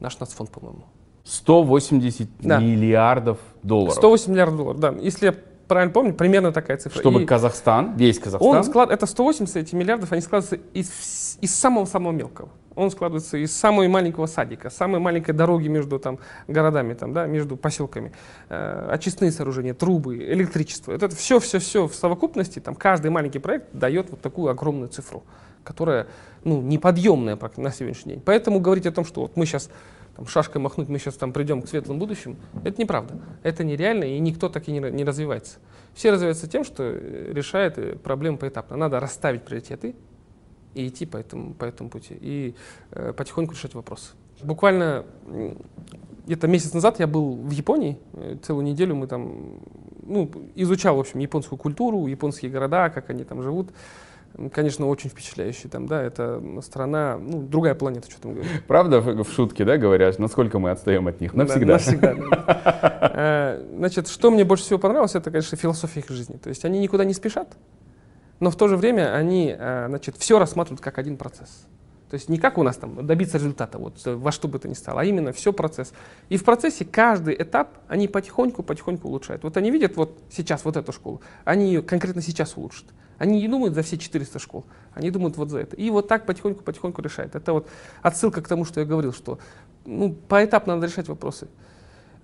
наш 0.00 0.18
нацфонд, 0.18 0.50
по-моему. 0.50 0.84
180 1.24 2.28
Да. 2.40 2.58
миллиардов 2.58 3.38
долларов. 3.62 3.94
108 3.94 4.32
миллиардов 4.32 4.56
долларов, 4.56 4.80
да. 4.80 4.94
Если 5.00 5.26
я 5.26 5.34
правильно 5.68 5.92
помню, 5.92 6.14
примерно 6.14 6.52
такая 6.52 6.76
цифра. 6.76 7.00
Чтобы 7.00 7.22
И 7.22 7.26
Казахстан, 7.26 7.96
весь 7.96 8.18
Казахстан, 8.18 8.56
он 8.56 8.64
склад... 8.64 8.90
Это 8.90 9.06
180 9.06 9.56
эти 9.56 9.74
миллиардов, 9.74 10.12
они 10.12 10.20
складываются 10.20 10.66
из, 10.72 11.38
из 11.40 11.54
самого-самого 11.54 12.12
мелкого. 12.12 12.48
Он 12.74 12.90
складывается 12.90 13.36
из 13.36 13.54
самого 13.56 13.86
маленького 13.88 14.26
садика, 14.26 14.68
самой 14.68 15.00
маленькой 15.00 15.32
дороги 15.32 15.68
между 15.68 15.98
там, 15.98 16.18
городами, 16.48 16.94
там, 16.94 17.12
да, 17.12 17.26
между 17.26 17.56
поселками, 17.56 18.12
э, 18.48 18.88
очистные 18.90 19.30
сооружения, 19.30 19.74
трубы, 19.74 20.16
электричество. 20.18 20.92
Это 20.92 21.08
все-все-все 21.08 21.86
в 21.86 21.94
совокупности, 21.94 22.58
там, 22.58 22.74
каждый 22.74 23.10
маленький 23.10 23.38
проект 23.38 23.68
дает 23.72 24.10
вот 24.10 24.20
такую 24.20 24.50
огромную 24.50 24.88
цифру, 24.88 25.22
которая 25.62 26.08
ну, 26.42 26.60
неподъемная 26.62 27.38
на 27.56 27.70
сегодняшний 27.70 28.14
день. 28.14 28.22
Поэтому 28.24 28.58
говорить 28.58 28.86
о 28.86 28.92
том, 28.92 29.04
что 29.04 29.22
вот 29.22 29.36
мы 29.36 29.46
сейчас 29.46 29.70
там, 30.16 30.26
шашкой 30.26 30.60
махнуть, 30.60 30.88
мы 30.88 30.98
сейчас 30.98 31.14
там 31.14 31.32
придем 31.32 31.62
к 31.62 31.68
светлому 31.68 31.98
будущему, 31.98 32.36
это 32.64 32.80
неправда. 32.80 33.18
Это 33.42 33.64
нереально, 33.64 34.04
и 34.04 34.18
никто 34.18 34.48
так 34.48 34.68
и 34.68 34.72
не, 34.72 34.78
не 34.78 35.04
развивается. 35.04 35.58
Все 35.94 36.10
развиваются 36.10 36.48
тем, 36.48 36.64
что 36.64 36.82
э, 36.84 37.32
решает 37.32 37.78
э, 37.78 37.96
проблемы 37.96 38.38
поэтапно. 38.38 38.76
Надо 38.76 39.00
расставить 39.00 39.42
приоритеты 39.42 39.94
и 40.74 40.88
идти 40.88 41.06
по 41.06 41.16
этому, 41.16 41.54
по 41.54 41.64
этому 41.64 41.90
пути, 41.90 42.16
и 42.20 42.54
э, 42.90 43.12
потихоньку 43.12 43.54
решать 43.54 43.74
вопросы. 43.74 44.12
Буквально 44.42 45.04
где-то 46.26 46.48
месяц 46.48 46.72
назад 46.72 47.00
я 47.00 47.06
был 47.06 47.36
в 47.36 47.50
Японии, 47.50 47.98
э, 48.14 48.36
целую 48.42 48.64
неделю 48.64 48.94
мы 48.96 49.06
там, 49.06 49.60
ну, 50.02 50.30
изучал, 50.54 50.96
в 50.96 51.00
общем, 51.00 51.20
японскую 51.20 51.58
культуру, 51.58 52.06
японские 52.06 52.50
города, 52.50 52.90
как 52.90 53.10
они 53.10 53.24
там 53.24 53.42
живут. 53.42 53.70
Конечно, 54.52 54.86
очень 54.88 55.10
впечатляющий 55.10 55.70
там, 55.70 55.86
да, 55.86 56.02
это 56.02 56.42
страна, 56.62 57.18
ну, 57.18 57.40
другая 57.42 57.76
планета, 57.76 58.10
что 58.10 58.20
там 58.20 58.34
говорить. 58.34 58.64
правда 58.66 59.00
в, 59.00 59.22
в 59.22 59.32
шутке, 59.32 59.64
да, 59.64 59.76
говорят, 59.76 60.18
насколько 60.18 60.58
мы 60.58 60.70
отстаем 60.70 61.06
от 61.06 61.20
них? 61.20 61.32
Да, 61.34 61.44
Навсегда. 61.44 61.72
навсегда, 61.74 62.14
да. 62.14 63.00
Э, 63.14 63.64
Значит, 63.76 64.08
что 64.08 64.30
мне 64.30 64.44
больше 64.44 64.64
всего 64.64 64.78
понравилось, 64.80 65.14
это, 65.14 65.30
конечно, 65.30 65.56
философия 65.56 66.00
их 66.00 66.08
жизни. 66.08 66.36
То 66.36 66.48
есть 66.48 66.64
они 66.64 66.80
никуда 66.80 67.04
не 67.04 67.14
спешат, 67.14 67.56
но 68.40 68.50
в 68.50 68.56
то 68.56 68.66
же 68.66 68.76
время 68.76 69.14
они, 69.14 69.54
э, 69.56 69.86
значит, 69.88 70.16
все 70.18 70.38
рассматривают 70.38 70.80
как 70.80 70.98
один 70.98 71.16
процесс. 71.16 71.66
То 72.10 72.14
есть 72.14 72.28
не 72.28 72.38
как 72.38 72.58
у 72.58 72.62
нас 72.62 72.76
там 72.76 73.06
добиться 73.06 73.38
результата, 73.38 73.78
вот 73.78 73.94
э, 74.04 74.14
во 74.14 74.32
что 74.32 74.48
бы 74.48 74.58
то 74.58 74.68
ни 74.68 74.74
стало, 74.74 75.00
а 75.02 75.04
именно 75.04 75.32
все 75.32 75.52
процесс. 75.52 75.92
И 76.28 76.36
в 76.36 76.44
процессе 76.44 76.84
каждый 76.84 77.34
этап 77.34 77.70
они 77.88 78.08
потихоньку-потихоньку 78.08 79.06
улучшают. 79.08 79.44
Вот 79.44 79.56
они 79.56 79.70
видят 79.70 79.96
вот 79.96 80.18
сейчас 80.30 80.64
вот 80.64 80.76
эту 80.76 80.92
школу, 80.92 81.20
они 81.44 81.66
ее 81.66 81.82
конкретно 81.82 82.20
сейчас 82.20 82.56
улучшат. 82.56 82.86
Они 83.18 83.40
не 83.40 83.48
думают 83.48 83.74
за 83.74 83.82
все 83.82 83.96
400 83.96 84.38
школ, 84.38 84.64
они 84.94 85.10
думают 85.10 85.36
вот 85.36 85.50
за 85.50 85.60
это. 85.60 85.76
И 85.76 85.90
вот 85.90 86.08
так 86.08 86.26
потихоньку-потихоньку 86.26 87.02
решают. 87.02 87.34
Это 87.34 87.52
вот 87.52 87.68
отсылка 88.02 88.42
к 88.42 88.48
тому, 88.48 88.64
что 88.64 88.80
я 88.80 88.86
говорил, 88.86 89.12
что 89.12 89.38
ну, 89.84 90.16
поэтапно 90.28 90.74
надо 90.74 90.86
решать 90.86 91.08
вопросы. 91.08 91.48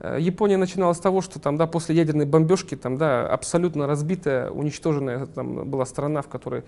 Э, 0.01 0.17
Япония 0.21 0.57
начинала 0.57 0.93
с 0.93 0.99
того, 0.99 1.21
что 1.21 1.39
там, 1.39 1.57
да, 1.57 1.67
после 1.67 1.95
ядерной 1.95 2.27
бомбежки 2.27 2.77
там, 2.77 2.97
да, 2.97 3.29
абсолютно 3.29 3.87
разбитая, 3.87 4.51
уничтоженная 4.51 5.27
там, 5.27 5.69
была 5.69 5.85
страна, 5.85 6.23
в 6.23 6.29
которой 6.29 6.65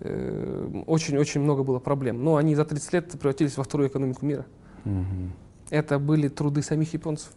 э, 0.00 0.82
очень-очень 0.86 1.40
много 1.40 1.62
было 1.62 1.78
проблем. 1.78 2.24
Но 2.24 2.36
они 2.36 2.54
за 2.54 2.64
30 2.64 2.92
лет 2.92 3.10
превратились 3.12 3.56
во 3.56 3.64
вторую 3.64 3.88
экономику 3.88 4.24
мира. 4.24 4.46
Мгм. 4.84 5.32
Это 5.70 5.98
были 5.98 6.28
труды 6.28 6.62
самих 6.62 6.92
японцев. 6.94 7.30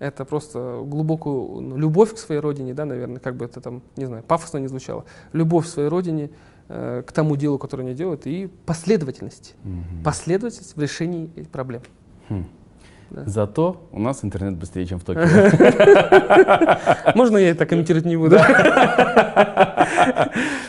Это 0.00 0.24
просто 0.24 0.80
глубокую 0.82 1.60
ну, 1.60 1.76
любовь 1.76 2.14
к 2.14 2.18
своей 2.18 2.40
родине, 2.40 2.72
да, 2.72 2.86
наверное, 2.86 3.20
как 3.20 3.36
бы 3.36 3.44
это 3.44 3.60
там, 3.60 3.82
не 3.96 4.06
знаю, 4.06 4.22
пафосно 4.22 4.56
не 4.56 4.66
звучало. 4.66 5.04
Любовь 5.34 5.66
к 5.66 5.68
своей 5.68 5.90
родине, 5.90 6.30
э, 6.68 7.02
к 7.06 7.12
тому 7.12 7.36
делу, 7.36 7.58
которое 7.58 7.82
они 7.82 7.94
делают, 7.94 8.26
и 8.26 8.48
последовательность. 8.64 9.54
Мгм. 9.62 10.02
Последовательность 10.02 10.74
в 10.74 10.80
решении 10.80 11.26
проблем. 11.52 11.82
Хм. 12.30 12.46
Да. 13.10 13.24
Зато 13.26 13.76
у 13.92 14.00
нас 14.00 14.24
интернет 14.24 14.56
быстрее, 14.56 14.86
чем 14.86 15.00
в 15.00 15.04
Токио. 15.04 15.20
Можно 17.14 17.36
я 17.36 17.50
это 17.50 17.66
комментировать 17.66 18.06
не 18.06 18.16
буду? 18.16 18.36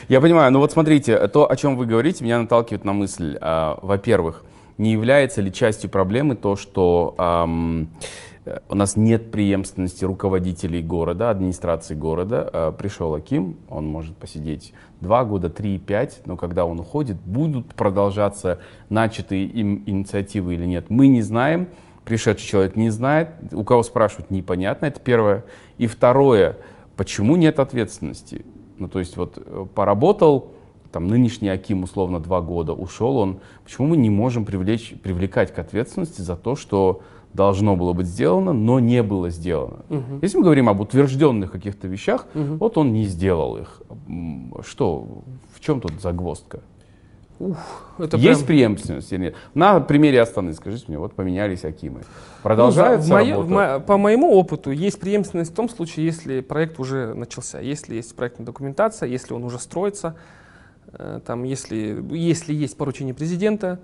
Я 0.09 0.19
понимаю, 0.19 0.51
но 0.51 0.59
вот 0.59 0.73
смотрите, 0.73 1.27
то, 1.29 1.49
о 1.49 1.55
чем 1.55 1.77
вы 1.77 1.85
говорите, 1.85 2.25
меня 2.25 2.39
наталкивает 2.39 2.83
на 2.83 2.91
мысль, 2.91 3.37
а, 3.39 3.79
во-первых, 3.81 4.43
не 4.77 4.91
является 4.91 5.41
ли 5.41 5.53
частью 5.53 5.89
проблемы 5.89 6.35
то, 6.35 6.57
что 6.57 7.15
у 8.69 8.75
нас 8.75 8.95
нет 8.95 9.31
преемственности 9.31 10.03
руководителей 10.03 10.81
города, 10.81 11.29
администрации 11.29 11.93
города. 11.93 12.49
А, 12.51 12.71
Пришел 12.71 13.13
Аким, 13.13 13.57
он 13.69 13.85
может 13.87 14.17
посидеть 14.17 14.73
два 14.99 15.23
года, 15.25 15.49
три, 15.49 15.77
пять, 15.77 16.21
но 16.25 16.37
когда 16.37 16.65
он 16.65 16.79
уходит, 16.79 17.17
будут 17.17 17.73
продолжаться 17.75 18.59
начатые 18.89 19.45
им 19.45 19.83
инициативы 19.85 20.55
или 20.55 20.65
нет, 20.65 20.89
мы 20.89 21.07
не 21.07 21.21
знаем. 21.21 21.67
Пришедший 22.03 22.47
человек 22.47 22.75
не 22.75 22.89
знает, 22.89 23.29
у 23.51 23.63
кого 23.63 23.83
спрашивать 23.83 24.31
непонятно, 24.31 24.87
это 24.87 24.99
первое. 24.99 25.45
И 25.77 25.85
второе, 25.85 26.57
почему 26.95 27.35
нет 27.35 27.59
ответственности? 27.59 28.43
Ну, 28.79 28.87
то 28.87 28.97
есть 28.97 29.17
вот 29.17 29.37
э, 29.37 29.65
поработал, 29.75 30.51
там, 30.91 31.07
нынешний 31.07 31.49
Аким, 31.49 31.83
условно, 31.83 32.19
два 32.19 32.41
года, 32.41 32.73
ушел 32.73 33.17
он. 33.17 33.39
Почему 33.63 33.87
мы 33.87 33.97
не 33.97 34.09
можем 34.09 34.45
привлечь, 34.45 34.93
привлекать 35.01 35.53
к 35.53 35.59
ответственности 35.59 36.21
за 36.21 36.35
то, 36.35 36.55
что 36.55 37.01
должно 37.33 37.75
было 37.77 37.93
быть 37.93 38.07
сделано, 38.07 38.51
но 38.53 38.79
не 38.79 39.01
было 39.03 39.29
сделано? 39.29 39.79
Мгм. 39.89 40.19
Если 40.21 40.37
мы 40.37 40.43
говорим 40.43 40.67
об 40.69 40.81
утвержденных 40.81 41.51
каких-то 41.51 41.87
вещах, 41.87 42.27
Мгм. 42.33 42.57
вот 42.57 42.77
он 42.77 42.91
не 42.93 43.05
сделал 43.05 43.57
их. 43.57 43.81
Что, 44.65 45.07
в 45.53 45.59
чем 45.61 45.79
тут 45.81 45.93
загвоздка? 46.01 46.59
Это 47.97 48.17
Есть 48.17 48.45
прям- 48.45 48.47
преемственность 48.47 49.11
или 49.13 49.19
нет? 49.21 49.35
На 49.55 49.79
примере 49.79 50.21
Астаны, 50.21 50.53
скажите 50.53 50.85
мне, 50.89 50.99
вот 50.99 51.13
поменялись 51.15 51.65
Акимы. 51.65 52.01
Продолжается 52.43 53.09
Ну, 53.09 53.15
в 53.15 53.17
моё- 53.17 53.35
работа? 53.37 53.49
мо- 53.53 53.79
по 53.79 53.97
моему 53.97 54.31
опыту 54.35 54.69
есть 54.69 54.99
преемственность 54.99 55.51
в 55.51 55.55
том 55.55 55.67
случае, 55.67 56.05
если 56.05 56.41
проект 56.41 56.79
уже 56.79 57.15
начался, 57.15 57.59
если 57.59 57.95
есть 57.95 58.15
проектная 58.15 58.45
документация, 58.45 59.09
если 59.09 59.33
он 59.33 59.43
уже 59.43 59.57
строится, 59.57 60.15
там, 61.25 61.43
если, 61.43 62.03
если 62.11 62.53
есть 62.53 62.77
поручение 62.77 63.13
президента, 63.13 63.79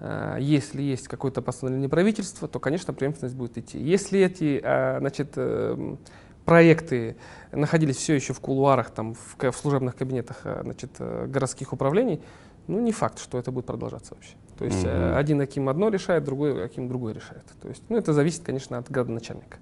э, 0.00 0.38
если 0.40 0.82
есть 0.82 1.08
какое-то 1.08 1.42
постановление 1.42 1.88
правительства, 1.88 2.48
то, 2.48 2.58
конечно, 2.58 2.92
преемственность 2.92 3.36
будет 3.36 3.58
идти. 3.58 3.78
Если 3.78 4.20
эти 4.20 4.60
э, 4.62 4.98
значит, 4.98 5.32
э, 5.36 5.96
проекты 6.44 7.16
находились 7.52 7.96
все 7.96 8.14
еще 8.14 8.32
в 8.32 8.40
кулуарах, 8.40 8.90
там, 8.90 9.14
в, 9.14 9.36
в 9.38 9.56
служебных 9.56 9.96
кабинетах 9.96 10.40
э, 10.44 10.60
значит, 10.62 10.90
э, 10.98 11.26
городских 11.26 11.72
управлений, 11.72 12.20
ну, 12.66 12.80
не 12.80 12.92
факт, 12.92 13.18
что 13.18 13.38
это 13.38 13.50
будет 13.50 13.66
продолжаться 13.66 14.14
вообще. 14.14 14.34
То 14.58 14.64
есть 14.64 14.84
э, 14.84 15.08
Мгм. 15.08 15.16
один 15.16 15.40
Аким 15.40 15.68
одно 15.68 15.88
решает, 15.88 16.24
другой 16.24 16.64
Аким 16.64 16.88
другое 16.88 17.14
решает. 17.14 17.44
То 17.62 17.68
есть, 17.68 17.82
ну, 17.88 17.96
это 17.96 18.12
зависит, 18.12 18.42
конечно, 18.42 18.78
от 18.78 18.90
градоначальника. 18.90 19.58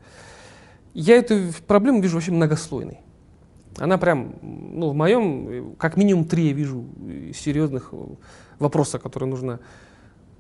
Я 0.94 1.16
эту 1.16 1.52
проблему 1.66 2.00
вижу 2.00 2.16
вообще 2.16 2.32
многослойной. 2.32 3.00
Она 3.78 3.98
прям, 3.98 4.34
ну, 4.42 4.90
в 4.90 4.94
моем, 4.94 5.76
как 5.76 5.96
минимум 5.96 6.24
три 6.24 6.48
я 6.48 6.52
вижу 6.52 6.86
э, 7.06 7.32
серьезных 7.34 7.90
э, 7.92 7.96
вопроса, 8.58 8.98
которые 8.98 9.28
нужно 9.28 9.60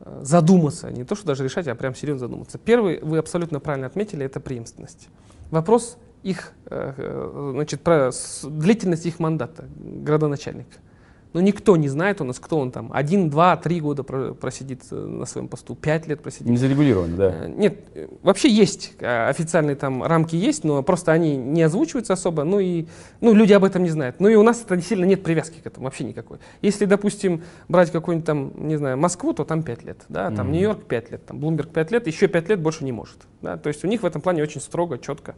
э, 0.00 0.20
задуматься, 0.22 0.90
не 0.90 1.04
то, 1.04 1.14
что 1.14 1.26
даже 1.26 1.44
решать, 1.44 1.68
а 1.68 1.74
прям 1.74 1.94
серьезно 1.94 2.28
задуматься. 2.28 2.58
Первый, 2.58 3.00
вы 3.00 3.18
абсолютно 3.18 3.60
правильно 3.60 3.86
отметили, 3.86 4.24
это 4.24 4.40
преемственность. 4.40 5.08
Вопрос 5.50 5.98
их, 6.22 6.54
значит, 6.68 7.82
про 7.82 8.10
длительность 8.42 9.06
их 9.06 9.20
мандата, 9.20 9.66
градоначальника. 9.76 10.78
Но 11.36 11.42
никто 11.42 11.76
не 11.76 11.90
знает 11.90 12.22
у 12.22 12.24
нас, 12.24 12.38
кто 12.38 12.58
он 12.58 12.70
там. 12.70 12.90
Один, 12.94 13.28
два, 13.28 13.58
три 13.58 13.78
года 13.78 14.02
про- 14.02 14.32
просидит 14.32 14.84
э, 14.90 14.94
на 14.96 15.26
своем 15.26 15.48
посту, 15.48 15.74
пять 15.74 16.06
лет 16.06 16.22
просидит. 16.22 16.46
Не 16.48 16.56
зарегулировано, 16.56 17.14
да. 17.14 17.44
Э, 17.44 17.48
Нет, 17.54 17.78
э, 17.94 18.08
вообще 18.22 18.48
есть 18.48 18.94
официальные 19.02 19.76
там 19.76 20.02
рамки 20.02 20.34
есть, 20.34 20.64
но 20.64 20.82
просто 20.82 21.12
они 21.12 21.36
не 21.36 21.60
озвучиваются 21.60 22.14
особо, 22.14 22.44
ну 22.44 22.58
и 22.58 22.86
ну, 23.20 23.34
люди 23.34 23.52
об 23.52 23.64
этом 23.64 23.82
не 23.82 23.90
знают. 23.90 24.16
Ну 24.18 24.28
и 24.28 24.34
у 24.34 24.42
нас 24.42 24.62
это 24.62 24.80
сильно 24.80 25.04
нет 25.04 25.22
привязки 25.22 25.60
к 25.62 25.66
этому, 25.66 25.84
вообще 25.84 26.04
никакой. 26.04 26.38
Если, 26.62 26.86
допустим, 26.86 27.42
брать 27.68 27.90
какую-нибудь 27.92 28.26
там, 28.26 28.52
не 28.66 28.76
знаю, 28.76 28.96
Москву, 28.96 29.34
то 29.34 29.44
там 29.44 29.62
5 29.62 29.84
лет, 29.84 29.98
да, 30.08 30.30
там 30.30 30.46
Мгм. 30.46 30.52
Нью-Йорк 30.52 30.84
5 30.84 31.10
лет, 31.10 31.26
там 31.26 31.38
Блумберг 31.38 31.68
5 31.68 31.90
лет, 31.90 32.06
еще 32.06 32.28
5 32.28 32.48
лет 32.48 32.60
больше 32.62 32.82
не 32.82 32.92
может. 32.92 33.18
Да? 33.42 33.58
То 33.58 33.68
есть 33.68 33.84
у 33.84 33.88
них 33.88 34.04
в 34.04 34.06
этом 34.06 34.22
плане 34.22 34.42
очень 34.42 34.62
строго, 34.62 34.96
четко. 34.96 35.34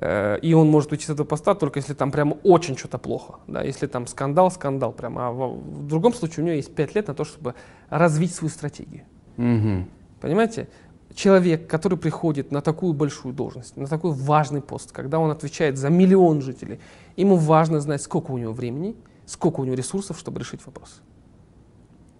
Э, 0.00 0.38
И 0.42 0.54
он 0.54 0.68
может 0.70 0.92
уйти 0.92 1.04
с 1.04 1.10
этого 1.10 1.26
поста 1.26 1.54
только 1.54 1.80
если 1.80 1.94
там 1.94 2.10
прямо 2.10 2.36
очень 2.44 2.76
что-то 2.76 2.98
плохо. 2.98 3.38
Да? 3.46 3.62
Если 3.62 3.86
там 3.86 4.06
скандал, 4.06 4.50
скандал 4.50 4.92
прямо. 4.92 5.28
А 5.28 5.32
в, 5.32 5.58
в 5.58 5.86
другом 5.86 6.14
случае 6.14 6.44
у 6.44 6.46
него 6.46 6.56
есть 6.56 6.74
5 6.74 6.94
лет 6.94 7.08
на 7.08 7.14
то, 7.14 7.24
чтобы 7.24 7.54
развить 7.90 8.34
свою 8.34 8.50
стратегию. 8.50 9.02
Мгм. 9.36 9.88
Понимаете? 10.20 10.68
Человек, 11.14 11.66
который 11.66 11.98
приходит 11.98 12.52
на 12.52 12.60
такую 12.60 12.92
большую 12.92 13.34
должность, 13.34 13.76
на 13.76 13.86
такой 13.86 14.12
важный 14.12 14.60
пост, 14.60 14.92
когда 14.92 15.18
он 15.18 15.30
отвечает 15.30 15.76
за 15.76 15.88
миллион 15.88 16.42
жителей, 16.42 16.78
ему 17.16 17.36
важно 17.36 17.80
знать, 17.80 18.02
сколько 18.02 18.30
у 18.30 18.38
него 18.38 18.52
времени, 18.52 18.94
сколько 19.26 19.60
у 19.60 19.64
него 19.64 19.74
ресурсов, 19.74 20.18
чтобы 20.18 20.38
решить 20.38 20.64
вопрос. 20.66 21.00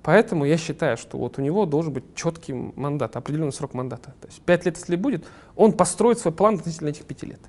Поэтому 0.02 0.46
я 0.46 0.56
считаю, 0.56 0.96
что 0.96 1.18
вот 1.18 1.38
у 1.38 1.42
него 1.42 1.66
должен 1.66 1.92
быть 1.92 2.14
четкий 2.14 2.54
мандат, 2.54 3.14
определенный 3.14 3.52
срок 3.52 3.74
мандата. 3.74 4.14
То 4.20 4.28
есть 4.28 4.40
пять 4.40 4.64
лет, 4.64 4.78
если 4.78 4.96
будет, 4.96 5.26
он 5.54 5.72
построит 5.72 6.18
свой 6.18 6.32
план 6.32 6.54
относительно 6.54 6.88
этих 6.88 7.04
пяти 7.04 7.26
лет. 7.26 7.40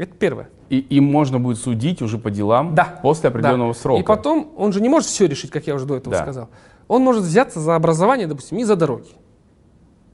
Это 0.00 0.14
первое. 0.16 0.48
И 0.70 0.78
им 0.78 1.04
можно 1.04 1.38
будет 1.38 1.58
судить 1.58 2.00
уже 2.00 2.16
по 2.16 2.30
делам 2.30 2.74
Да. 2.74 2.98
после 3.02 3.28
определенного 3.28 3.74
Да. 3.74 3.78
срока. 3.78 4.00
И 4.00 4.02
потом, 4.02 4.50
он 4.56 4.72
же 4.72 4.80
не 4.80 4.88
может 4.88 5.08
все 5.10 5.26
решить, 5.26 5.50
как 5.50 5.66
я 5.66 5.74
уже 5.74 5.84
до 5.84 5.96
этого 5.96 6.16
Да. 6.16 6.22
сказал. 6.22 6.48
Он 6.88 7.02
может 7.02 7.22
взяться 7.22 7.60
за 7.60 7.76
образование, 7.76 8.26
допустим, 8.26 8.56
и 8.56 8.64
за 8.64 8.76
дороги. 8.76 9.10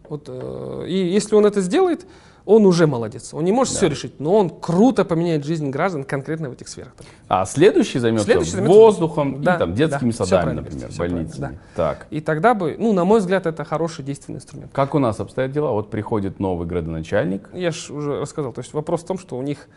Вот, 0.08 0.24
э, 0.28 0.86
и 0.88 0.94
если 1.12 1.36
он 1.36 1.46
это 1.46 1.60
сделает, 1.60 2.04
он 2.46 2.64
уже 2.64 2.86
молодец. 2.86 3.34
Он 3.34 3.44
не 3.44 3.52
может 3.52 3.74
Да. 3.74 3.78
все 3.78 3.88
решить, 3.88 4.18
но 4.20 4.34
он 4.36 4.48
круто 4.50 5.04
поменяет 5.04 5.44
жизнь 5.44 5.68
граждан 5.68 6.04
конкретно 6.04 6.48
в 6.48 6.52
этих 6.52 6.68
сферах. 6.68 6.94
А 7.28 7.44
следующий 7.44 7.98
займется 7.98 8.24
Следующий 8.24 8.52
займется- 8.52 8.72
воздухом 8.72 9.42
Да, 9.42 9.56
и 9.56 9.58
там, 9.58 9.74
детскими 9.74 10.12
да, 10.12 10.24
садами, 10.24 10.52
например, 10.54 10.88
больницами. 10.96 11.58
Так. 11.74 12.06
И 12.10 12.20
тогда 12.20 12.54
бы, 12.54 12.76
ну, 12.78 12.92
на 12.92 13.04
мой 13.04 13.18
взгляд, 13.18 13.46
это 13.46 13.64
хороший 13.64 14.04
действенный 14.04 14.36
инструмент. 14.36 14.70
Как 14.72 14.94
у 14.94 14.98
нас 15.00 15.18
обстоят 15.20 15.50
дела? 15.50 15.72
Вот 15.72 15.90
приходит 15.90 16.38
новый 16.40 16.66
градоначальник. 16.68 17.50
Я 17.52 17.72
же 17.72 17.92
уже 17.92 18.20
рассказал. 18.20 18.52
То 18.52 18.60
есть 18.60 18.72
вопрос 18.72 19.02
в 19.02 19.06
том, 19.06 19.18
что 19.18 19.36
у 19.36 19.42
них 19.42 19.68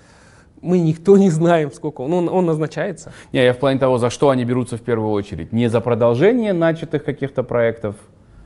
мы 0.62 0.78
никто 0.80 1.18
не 1.18 1.30
знаем, 1.32 1.72
сколько 1.72 2.02
он. 2.02 2.14
Он, 2.14 2.30
он 2.30 2.46
назначается. 2.46 3.12
Не, 3.34 3.44
я 3.44 3.54
в 3.54 3.58
плане 3.58 3.80
того, 3.80 3.98
за 3.98 4.10
что 4.12 4.30
они 4.30 4.44
берутся 4.46 4.78
в 4.78 4.82
первую 4.82 5.12
очередь. 5.12 5.52
Не 5.54 5.70
за 5.70 5.82
продолжение 5.82 6.54
начатых 6.54 7.04
каких-то 7.04 7.44
проектов. 7.44 7.96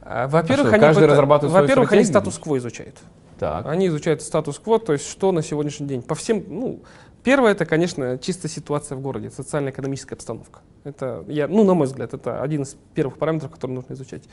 А, 0.02 0.28
Во-первых, 0.28 0.72
А 0.72 0.76
они, 0.76 0.80
каждый 0.82 1.08
разрабатывает 1.08 1.54
во-первых, 1.54 1.92
они 1.92 2.04
статус-кво 2.04 2.58
изучают. 2.58 2.96
Так. 3.44 3.66
Они 3.66 3.88
изучают 3.88 4.22
статус-кво, 4.22 4.80
то 4.80 4.94
есть 4.94 5.06
что 5.06 5.34
на 5.34 5.42
сегодняшний 5.42 5.86
день. 5.86 6.02
По 6.02 6.16
всем, 6.16 6.46
ну, 6.48 6.80
первое 7.24 7.52
это, 7.52 7.66
конечно, 7.66 8.18
чисто 8.18 8.48
ситуация 8.48 8.96
в 8.96 9.02
городе, 9.02 9.30
социально-экономическая 9.32 10.16
обстановка. 10.16 10.62
Это, 10.86 11.26
я, 11.28 11.50
ну, 11.50 11.66
на 11.66 11.74
мой 11.74 11.88
взгляд, 11.88 12.14
это 12.14 12.42
один 12.42 12.62
из 12.62 12.78
первых 12.94 13.18
параметров, 13.18 13.52
который 13.52 13.74
нужно 13.74 13.96
изучать 13.96 14.24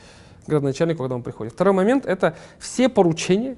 градоначальнику, 0.47 0.99
когда 0.99 1.15
он 1.15 1.23
приходит. 1.23 1.51
Второй 1.51 1.73
момент 1.73 2.05
это 2.05 2.37
все 2.57 2.87
поручения, 2.87 3.57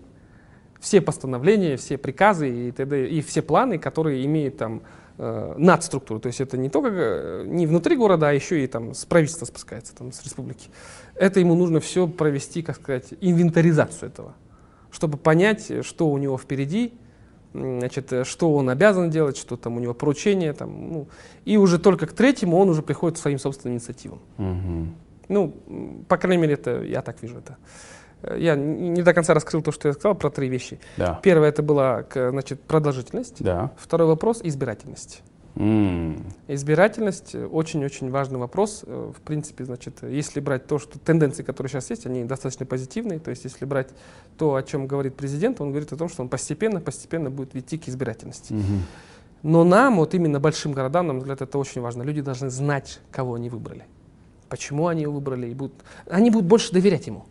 все 0.80 1.02
постановления, 1.02 1.78
все 1.78 2.00
приказы 2.00 2.50
и 2.50 2.72
т.д. 2.72 3.08
и 3.08 3.22
все 3.22 3.44
планы, 3.44 3.78
которые 3.78 4.26
имеют 4.26 4.58
там 4.58 4.82
э, 5.20 5.54
надструктуру. 5.56 6.20
То 6.20 6.28
есть 6.28 6.42
это 6.42 6.58
не 6.58 6.70
только 6.70 6.90
э, 6.92 7.44
не 7.46 7.68
внутри 7.68 7.96
города, 7.96 8.30
а 8.30 8.34
еще 8.34 8.64
и 8.64 8.66
там 8.66 8.96
с 8.96 9.06
правительства 9.06 9.46
спускается, 9.46 9.96
там, 9.96 10.12
с 10.12 10.24
республики. 10.24 10.70
Это 11.14 11.40
ему 11.40 11.54
нужно 11.54 11.80
все 11.80 12.08
провести, 12.08 12.64
как 12.64 12.78
сказать, 12.78 13.14
инвентаризацию 13.22 14.10
этого 14.10 14.34
чтобы 14.94 15.18
понять, 15.18 15.86
что 15.86 16.08
у 16.08 16.18
него 16.18 16.38
впереди, 16.38 16.94
значит, 17.54 18.14
что 18.24 18.54
он 18.54 18.70
обязан 18.70 19.10
делать, 19.10 19.38
что 19.38 19.58
там 19.58 19.76
у 19.76 19.80
него 19.80 19.94
поручения, 19.94 20.54
там, 20.54 20.92
ну, 20.92 21.08
и 21.46 21.58
уже 21.58 21.80
только 21.80 22.08
к 22.08 22.14
третьему 22.14 22.58
он 22.58 22.70
уже 22.70 22.82
приходит 22.82 23.18
к 23.18 23.22
своим 23.22 23.40
собственным 23.40 23.76
инициативам. 23.76 24.20
Мгм. 24.38 24.96
Ну, 25.30 25.54
по 26.08 26.18
крайней 26.18 26.42
мере, 26.42 26.54
это 26.54 26.84
я 26.84 27.02
так 27.02 27.22
вижу 27.22 27.40
это. 27.40 27.58
Я 28.38 28.56
не 28.56 29.02
до 29.02 29.14
конца 29.14 29.34
раскрыл 29.34 29.62
то, 29.62 29.72
что 29.72 29.90
я 29.90 29.94
сказал 29.94 30.16
про 30.16 30.30
три 30.30 30.48
вещи. 30.48 30.80
Да. 30.96 31.20
Первое 31.24 31.50
это 31.50 31.62
была, 31.62 32.06
значит, 32.14 32.62
продолжительность. 32.62 33.44
Да. 33.44 33.72
Второй 33.78 34.08
вопрос 34.08 34.42
избирательность. 34.44 35.24
М. 35.56 36.26
Избирательность 36.48 37.36
очень-очень 37.36 38.10
важный 38.10 38.40
вопрос. 38.40 38.84
Э, 38.86 39.12
В 39.16 39.22
принципе, 39.22 39.66
значит, 39.66 40.02
если 40.02 40.40
брать 40.40 40.66
то, 40.66 40.80
что 40.80 40.98
тенденции, 40.98 41.44
которые 41.44 41.70
сейчас 41.70 41.90
есть, 41.92 42.06
они 42.08 42.24
достаточно 42.24 42.66
позитивные. 42.66 43.20
То 43.20 43.30
есть, 43.30 43.44
если 43.44 43.66
брать 43.66 43.90
то, 44.38 44.56
о 44.56 44.64
чем 44.64 44.88
говорит 44.88 45.16
президент, 45.16 45.62
он 45.62 45.70
говорит 45.70 45.94
о 45.94 45.96
том, 45.96 46.10
что 46.10 46.24
он 46.24 46.30
постепенно, 46.30 46.80
постепенно 46.82 47.30
будет 47.30 47.56
идти 47.56 47.78
к 47.78 47.88
избирательности. 47.88 48.54
Мгм. 48.54 48.82
Но 49.44 49.64
нам, 49.64 49.98
вот 49.98 50.14
именно 50.14 50.40
большим 50.40 50.72
городам, 50.72 51.08
на 51.08 51.14
мой 51.14 51.20
взгляд, 51.20 51.42
это 51.42 51.58
очень 51.58 51.82
важно. 51.82 52.02
Люди 52.02 52.22
должны 52.22 52.50
знать, 52.50 53.02
кого 53.12 53.36
они 53.36 53.50
выбрали, 53.50 53.84
почему 54.50 54.88
они 54.88 55.04
его 55.04 55.14
выбрали, 55.14 55.50
и 55.50 55.54
будут, 55.54 55.74
они 56.10 56.32
будут 56.32 56.48
больше 56.48 56.72
доверять 56.72 57.08
ему. 57.08 57.26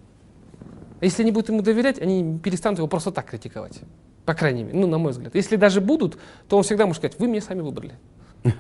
А 1.01 1.05
Если 1.05 1.23
они 1.23 1.33
будут 1.33 1.49
ему 1.49 1.63
доверять, 1.63 1.99
они 1.99 2.39
перестанут 2.39 2.79
его 2.79 2.87
просто 2.87 3.11
так 3.11 3.27
критиковать. 3.27 3.81
По 4.25 4.35
крайней 4.35 4.63
мере, 4.63 4.79
ну, 4.79 4.87
на 4.87 4.99
мой 4.99 5.13
взгляд. 5.13 5.35
Если 5.35 5.57
даже 5.57 5.81
будут, 5.81 6.19
то 6.49 6.57
он 6.57 6.63
всегда 6.63 6.87
может 6.87 7.01
сказать, 7.01 7.19
вы 7.19 7.27
меня 7.27 7.41
сами 7.41 7.61
выбрали. 7.61 7.95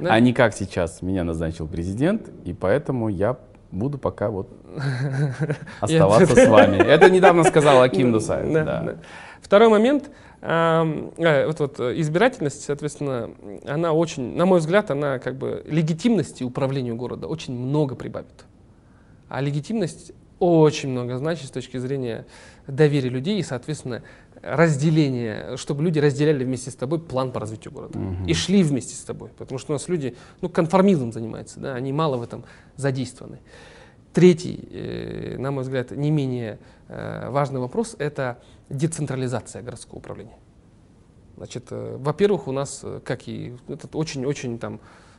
А 0.00 0.20
не 0.20 0.32
как 0.32 0.54
сейчас 0.54 1.02
меня 1.02 1.24
назначил 1.24 1.66
президент, 1.66 2.30
и 2.44 2.52
поэтому 2.52 3.08
я 3.08 3.36
буду 3.70 3.98
пока 3.98 4.30
вот 4.30 4.48
оставаться 5.80 6.34
с 6.34 6.48
вами. 6.48 6.76
Это 6.76 7.10
недавно 7.10 7.44
сказал 7.44 7.82
Аким 7.82 8.12
Дусаев. 8.12 8.98
Второй 9.40 9.68
момент. 9.68 10.10
э, 10.40 11.44
вот, 11.46 11.60
вот 11.60 11.80
э, 11.80 12.00
избирательность, 12.00 12.64
соответственно, 12.64 13.30
она 13.66 13.92
очень, 13.92 14.36
на 14.36 14.46
мой 14.46 14.60
взгляд, 14.60 14.90
она 14.90 15.18
как 15.18 15.36
бы 15.36 15.62
легитимности 15.66 16.44
управлению 16.44 16.96
города 16.96 17.26
очень 17.26 17.54
много 17.54 17.94
прибавит. 17.94 18.46
А 19.28 19.40
легитимность 19.40 20.12
очень 20.38 20.90
много 20.90 21.16
значит 21.18 21.46
с 21.46 21.50
точки 21.50 21.76
зрения 21.78 22.26
доверия 22.66 23.08
людей 23.08 23.38
и, 23.38 23.42
соответственно, 23.42 24.02
разделения, 24.44 25.56
чтобы 25.56 25.82
люди 25.82 25.98
разделяли 25.98 26.44
вместе 26.44 26.70
с 26.70 26.74
тобой 26.74 26.98
план 27.00 27.32
по 27.32 27.40
развитию 27.40 27.72
города 27.72 27.98
Мгм. 27.98 28.26
и 28.26 28.34
шли 28.34 28.62
вместе 28.62 28.94
с 28.94 29.00
тобой, 29.00 29.30
потому 29.36 29.58
что 29.58 29.72
у 29.72 29.74
нас 29.74 29.88
люди, 29.88 30.16
ну, 30.40 30.48
конформизмом 30.48 31.12
занимаются, 31.12 31.60
да, 31.60 31.74
они 31.74 31.92
мало 31.92 32.16
в 32.16 32.22
этом 32.22 32.44
задействованы. 32.76 33.38
Третий, 34.12 34.68
э, 34.70 35.36
на 35.38 35.50
мой 35.50 35.64
взгляд, 35.64 35.90
не 35.90 36.10
менее 36.10 36.58
э, 36.88 37.30
важный 37.30 37.60
вопрос– 37.60 37.96
это 37.98 38.38
децентрализация 38.68 39.62
городского 39.62 39.98
управления. 39.98 40.36
Значит, 41.36 41.66
э, 41.70 41.96
во-первых, 41.98 42.46
у 42.46 42.52
нас, 42.52 42.80
э, 42.84 43.00
как 43.04 43.26
и 43.26 43.56
этот 43.68 43.96
очень-очень 43.96 44.58
там 44.58 44.78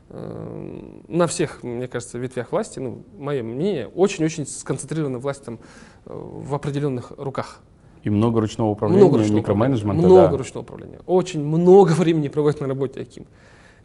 э, 0.09 1.01
на 1.07 1.25
всех, 1.27 1.63
мне 1.63 1.87
кажется, 1.87 2.17
ветвях 2.19 2.51
власти, 2.51 2.79
ну, 2.79 3.03
мое 3.17 3.41
мнение, 3.43 3.87
очень-очень 3.87 4.45
сконцентрирована 4.45 5.17
власть 5.17 5.43
там 5.43 5.59
э, 6.05 6.13
в 6.13 6.53
определенных 6.53 7.11
руках. 7.17 7.61
И 8.05 8.09
много 8.11 8.39
ручного 8.39 8.69
управления, 8.69 9.01
Много 9.01 9.17
ручного 9.17 9.39
микроменеджмента. 9.39 9.97
управления. 9.97 10.19
Много 10.19 10.31
да. 10.31 10.37
ручного 10.37 10.63
управления. 10.63 10.99
Очень 11.07 11.43
много 11.43 11.91
времени 11.97 12.27
проводит 12.27 12.61
на 12.61 12.67
работе 12.67 13.01
Аким. 13.01 13.25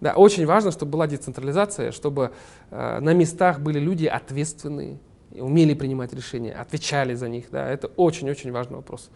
Да, 0.02 0.12
очень 0.12 0.44
важно, 0.46 0.70
чтобы 0.70 0.92
была 0.92 1.06
децентрализация, 1.06 1.90
чтобы 1.90 2.30
э, 2.70 3.00
на 3.00 3.14
местах 3.14 3.60
были 3.60 3.78
люди 3.78 4.04
ответственные, 4.04 4.98
умели 5.32 5.72
принимать 5.72 6.12
решения, 6.12 6.52
отвечали 6.52 7.14
за 7.14 7.28
них. 7.28 7.46
Да, 7.50 7.66
это 7.66 7.88
очень-очень 7.96 8.52
важный 8.52 8.76
вопрос. 8.76 9.10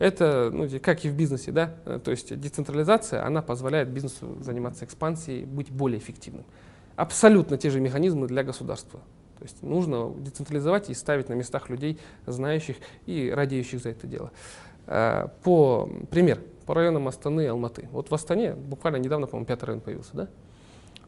Это, 0.00 0.50
ну, 0.52 0.68
как 0.82 1.04
и 1.04 1.08
в 1.08 1.14
бизнесе, 1.14 1.52
да, 1.52 1.74
э, 1.84 2.00
то 2.02 2.10
есть 2.10 2.36
децентрализация, 2.36 3.24
она 3.24 3.42
позволяет 3.42 3.88
бизнесу 3.90 4.38
заниматься 4.40 4.84
экспансией, 4.84 5.44
быть 5.44 5.70
более 5.70 6.00
эффективным. 6.00 6.44
Абсолютно 6.96 7.58
те 7.58 7.70
же 7.70 7.80
механизмы 7.80 8.26
для 8.26 8.42
государства. 8.42 8.98
То 9.38 9.44
есть 9.44 9.62
нужно 9.62 10.12
децентрализовать 10.18 10.90
и 10.90 10.94
ставить 10.94 11.28
на 11.28 11.34
местах 11.34 11.68
людей, 11.70 11.98
знающих 12.26 12.76
и 13.06 13.30
радеющих 13.34 13.80
за 13.80 13.90
это 13.90 14.06
дело. 14.06 14.32
Э, 14.86 15.28
По 15.44 15.88
пример, 16.10 16.40
по 16.66 16.74
районам 16.74 17.06
Астаны 17.08 17.42
и 17.44 17.46
Алматы. 17.46 17.88
Вот 17.92 18.10
в 18.10 18.14
Астане 18.14 18.54
буквально 18.54 18.96
недавно, 18.96 19.26
по-моему, 19.26 19.46
пятый 19.46 19.66
район 19.66 19.80
появился, 19.80 20.10
да? 20.14 20.28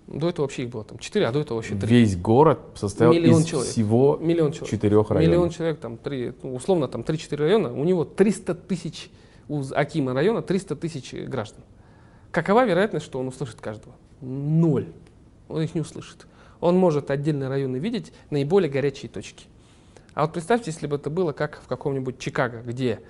До 0.07 0.29
этого 0.29 0.45
вообще 0.45 0.65
их 0.65 0.71
было 0.71 0.83
там 0.85 0.99
четыре, 0.99 1.27
а 1.27 1.33
до 1.33 1.41
этого 1.41 1.59
вообще 1.59 1.75
три. 1.77 1.89
Весь 2.01 2.17
город 2.17 2.59
состоял 2.75 3.13
Миллион 3.13 3.41
из 3.43 3.47
человек. 3.47 3.71
всего 3.71 4.17
Миллион 4.21 4.53
человек. 4.53 4.71
четырех 4.71 5.11
районов. 5.11 5.29
Миллион 5.29 5.51
человек, 5.51 5.79
там, 5.79 5.97
три, 5.99 6.33
ну, 6.43 6.55
условно, 6.55 6.89
там 6.89 7.03
3-4 7.03 7.37
района, 7.37 7.73
у 7.73 7.85
него 7.85 8.05
300 8.05 8.55
тысяч, 8.57 9.11
у 9.49 9.63
Акима 9.73 10.13
района 10.15 10.43
300 10.43 10.75
тысяч 10.77 11.13
граждан. 11.15 11.63
Какова 12.33 12.65
вероятность, 12.65 13.07
что 13.07 13.19
он 13.21 13.29
услышит 13.29 13.61
каждого? 13.61 13.95
Ноль. 14.21 14.87
Он 15.49 15.63
их 15.63 15.75
не 15.75 15.81
услышит. 15.81 16.27
Он 16.61 16.77
может 16.77 17.11
отдельные 17.11 17.49
районы 17.49 17.77
видеть, 17.77 18.13
наиболее 18.31 18.71
горячие 18.71 19.11
точки. 19.11 19.47
А 20.15 20.23
вот 20.23 20.33
представьте, 20.33 20.71
если 20.71 20.87
бы 20.87 20.97
это 20.97 21.11
было 21.11 21.33
как 21.33 21.61
в 21.63 21.67
каком-нибудь 21.67 22.19
Чикаго, 22.19 22.63
где 22.63 23.01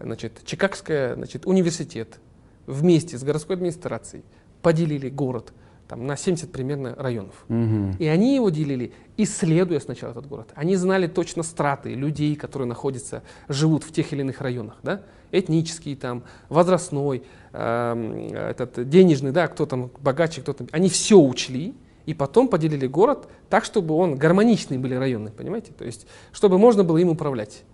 значит, 0.00 0.40
Чикагская 0.44 1.14
значит, 1.14 1.46
университет 1.46 2.18
вместе 2.66 3.18
с 3.18 3.22
городской 3.22 3.56
администрацией 3.56 4.24
поделили 4.62 5.08
город 5.08 5.52
там, 5.86 6.06
на 6.06 6.16
70 6.16 6.50
примерно 6.50 6.94
районов. 6.96 7.44
Мгм. 7.48 7.92
И 7.98 8.06
они 8.06 8.34
его 8.34 8.50
делили, 8.50 8.92
исследуя 9.16 9.78
сначала 9.78 10.10
этот 10.10 10.26
город. 10.26 10.50
Они 10.54 10.74
знали 10.76 11.06
точно 11.06 11.42
страты 11.42 11.94
людей, 11.94 12.34
которые 12.34 12.66
находятся, 12.66 13.22
живут 13.48 13.84
в 13.84 13.92
тех 13.92 14.12
или 14.12 14.22
иных 14.22 14.40
районах. 14.40 14.78
Да? 14.82 15.02
Этнический, 15.30 15.94
там, 15.94 16.24
возрастной, 16.48 17.22
эм, 17.52 18.32
этот, 18.34 18.88
денежный, 18.88 19.32
да, 19.32 19.46
кто 19.48 19.66
там 19.66 19.90
богаче, 20.00 20.40
кто 20.40 20.52
там. 20.52 20.66
Они 20.72 20.88
все 20.88 21.18
учли 21.18 21.74
и 22.06 22.14
потом 22.14 22.48
поделили 22.48 22.86
город 22.86 23.28
так, 23.50 23.64
чтобы 23.64 23.94
он 23.94 24.14
гармоничные 24.14 24.78
были 24.78 24.94
районы, 24.94 25.30
понимаете? 25.30 25.72
То 25.72 25.84
есть, 25.84 26.06
чтобы 26.32 26.56
можно 26.58 26.84
было 26.84 26.98
им 26.98 27.10
управлять. 27.10 27.64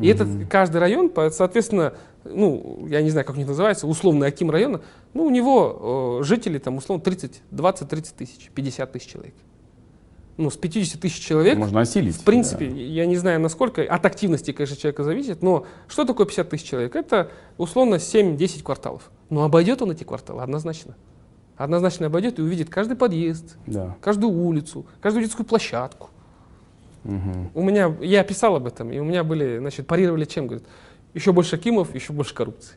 И 0.00 0.06
этот 0.06 0.28
каждый 0.48 0.78
район, 0.78 1.12
соответственно, 1.32 1.94
ну, 2.24 2.86
я 2.88 3.02
не 3.02 3.10
знаю, 3.10 3.26
как 3.26 3.34
у 3.36 3.38
них 3.38 3.48
называется, 3.48 3.86
условный 3.86 4.28
Аким 4.28 4.50
района, 4.50 4.80
ну, 5.12 5.24
у 5.24 5.30
него 5.30 6.20
э, 6.20 6.24
жителей 6.24 6.60
там 6.60 6.76
условно 6.76 7.02
30, 7.02 7.42
20-30 7.50 8.14
тысяч, 8.16 8.50
50 8.54 8.92
тысяч 8.92 9.06
человек. 9.08 9.34
Ну, 10.36 10.50
с 10.50 10.56
50 10.56 11.00
тысяч 11.00 11.18
человек, 11.18 11.58
Можно 11.58 11.80
осилить. 11.80 12.14
в 12.14 12.22
принципе, 12.22 12.68
я 12.68 13.06
не 13.06 13.16
знаю, 13.16 13.40
насколько, 13.40 13.82
от 13.82 14.06
активности, 14.06 14.52
конечно, 14.52 14.76
человека 14.76 15.02
зависит, 15.02 15.42
но 15.42 15.66
что 15.88 16.04
такое 16.04 16.26
50 16.26 16.48
тысяч 16.48 16.64
человек? 16.64 16.94
Это 16.94 17.32
условно 17.56 17.96
7-10 17.96 18.62
кварталов. 18.62 19.10
Но 19.30 19.42
обойдет 19.42 19.82
он 19.82 19.90
эти 19.90 20.04
кварталы 20.04 20.42
однозначно. 20.42 20.94
Однозначно 21.58 22.06
обойдет 22.06 22.38
и 22.38 22.42
увидит 22.42 22.70
каждый 22.70 22.96
подъезд, 22.96 23.56
Да. 23.66 23.96
каждую 24.00 24.32
улицу, 24.32 24.86
каждую 25.02 25.24
детскую 25.24 25.44
площадку. 25.44 26.08
Мгм. 27.02 27.50
У 27.52 27.62
меня, 27.62 27.94
я 28.00 28.22
писал 28.22 28.56
об 28.56 28.66
этом, 28.66 28.92
и 28.92 28.98
у 29.00 29.04
меня 29.04 29.24
были, 29.24 29.58
значит, 29.58 29.86
парировали 29.86 30.24
чем, 30.24 30.46
говорят, 30.46 30.64
еще 31.14 31.32
больше 31.32 31.56
Акимов, 31.56 31.94
еще 31.94 32.12
больше 32.12 32.32
коррупции. 32.34 32.76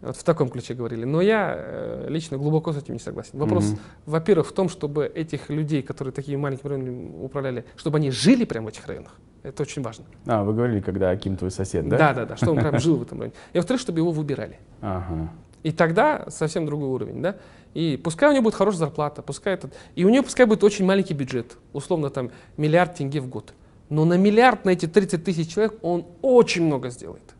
Вот 0.00 0.16
в 0.16 0.22
таком 0.22 0.48
ключе 0.48 0.74
говорили. 0.74 1.04
Но 1.04 1.20
я 1.20 1.54
э, 1.56 2.06
лично 2.08 2.38
глубоко 2.38 2.72
с 2.72 2.76
этим 2.76 2.94
не 2.94 3.00
согласен. 3.00 3.30
Вопрос, 3.36 3.70
Мгм. 3.70 3.78
во-первых, 4.06 4.46
в 4.46 4.52
том, 4.52 4.68
чтобы 4.68 5.06
этих 5.12 5.50
людей, 5.50 5.82
которые 5.82 6.12
такими 6.12 6.36
маленькими 6.36 6.68
районами 6.68 7.24
управляли, 7.24 7.64
чтобы 7.74 7.96
они 7.98 8.12
жили 8.12 8.44
прямо 8.44 8.66
в 8.66 8.68
этих 8.68 8.86
районах. 8.86 9.16
Это 9.42 9.62
очень 9.64 9.82
важно. 9.82 10.04
А, 10.26 10.44
вы 10.44 10.52
говорили, 10.54 10.80
когда 10.80 11.10
Аким 11.10 11.36
твой 11.36 11.50
сосед, 11.50 11.88
да? 11.88 11.98
Да, 11.98 12.14
да, 12.14 12.24
да, 12.26 12.36
что 12.36 12.52
он 12.52 12.58
прям 12.58 12.78
жил 12.78 12.96
в 12.96 13.02
этом 13.02 13.18
районе. 13.18 13.34
И 13.52 13.58
во-вторых, 13.58 13.80
чтобы 13.80 13.98
его 13.98 14.12
выбирали. 14.12 14.58
Ага. 14.80 15.32
И 15.62 15.72
тогда 15.72 16.26
совсем 16.28 16.66
другой 16.66 16.88
уровень, 16.88 17.22
да? 17.22 17.36
И 17.74 18.00
пускай 18.02 18.30
у 18.30 18.32
него 18.32 18.44
будет 18.44 18.54
хорошая 18.54 18.80
зарплата, 18.80 19.22
пускай 19.22 19.54
этот, 19.54 19.74
и 19.94 20.04
у 20.04 20.08
него 20.08 20.24
пускай 20.24 20.46
будет 20.46 20.64
очень 20.64 20.84
маленький 20.84 21.14
бюджет, 21.14 21.58
условно 21.72 22.10
там 22.10 22.30
миллиард 22.56 22.94
тенге 22.94 23.20
в 23.20 23.28
год. 23.28 23.52
Но 23.88 24.04
на 24.04 24.16
миллиард, 24.16 24.64
на 24.64 24.70
эти 24.70 24.86
30 24.86 25.24
тысяч 25.24 25.52
человек 25.52 25.74
он 25.82 26.06
очень 26.22 26.64
много 26.64 26.90
сделает. 26.90 27.34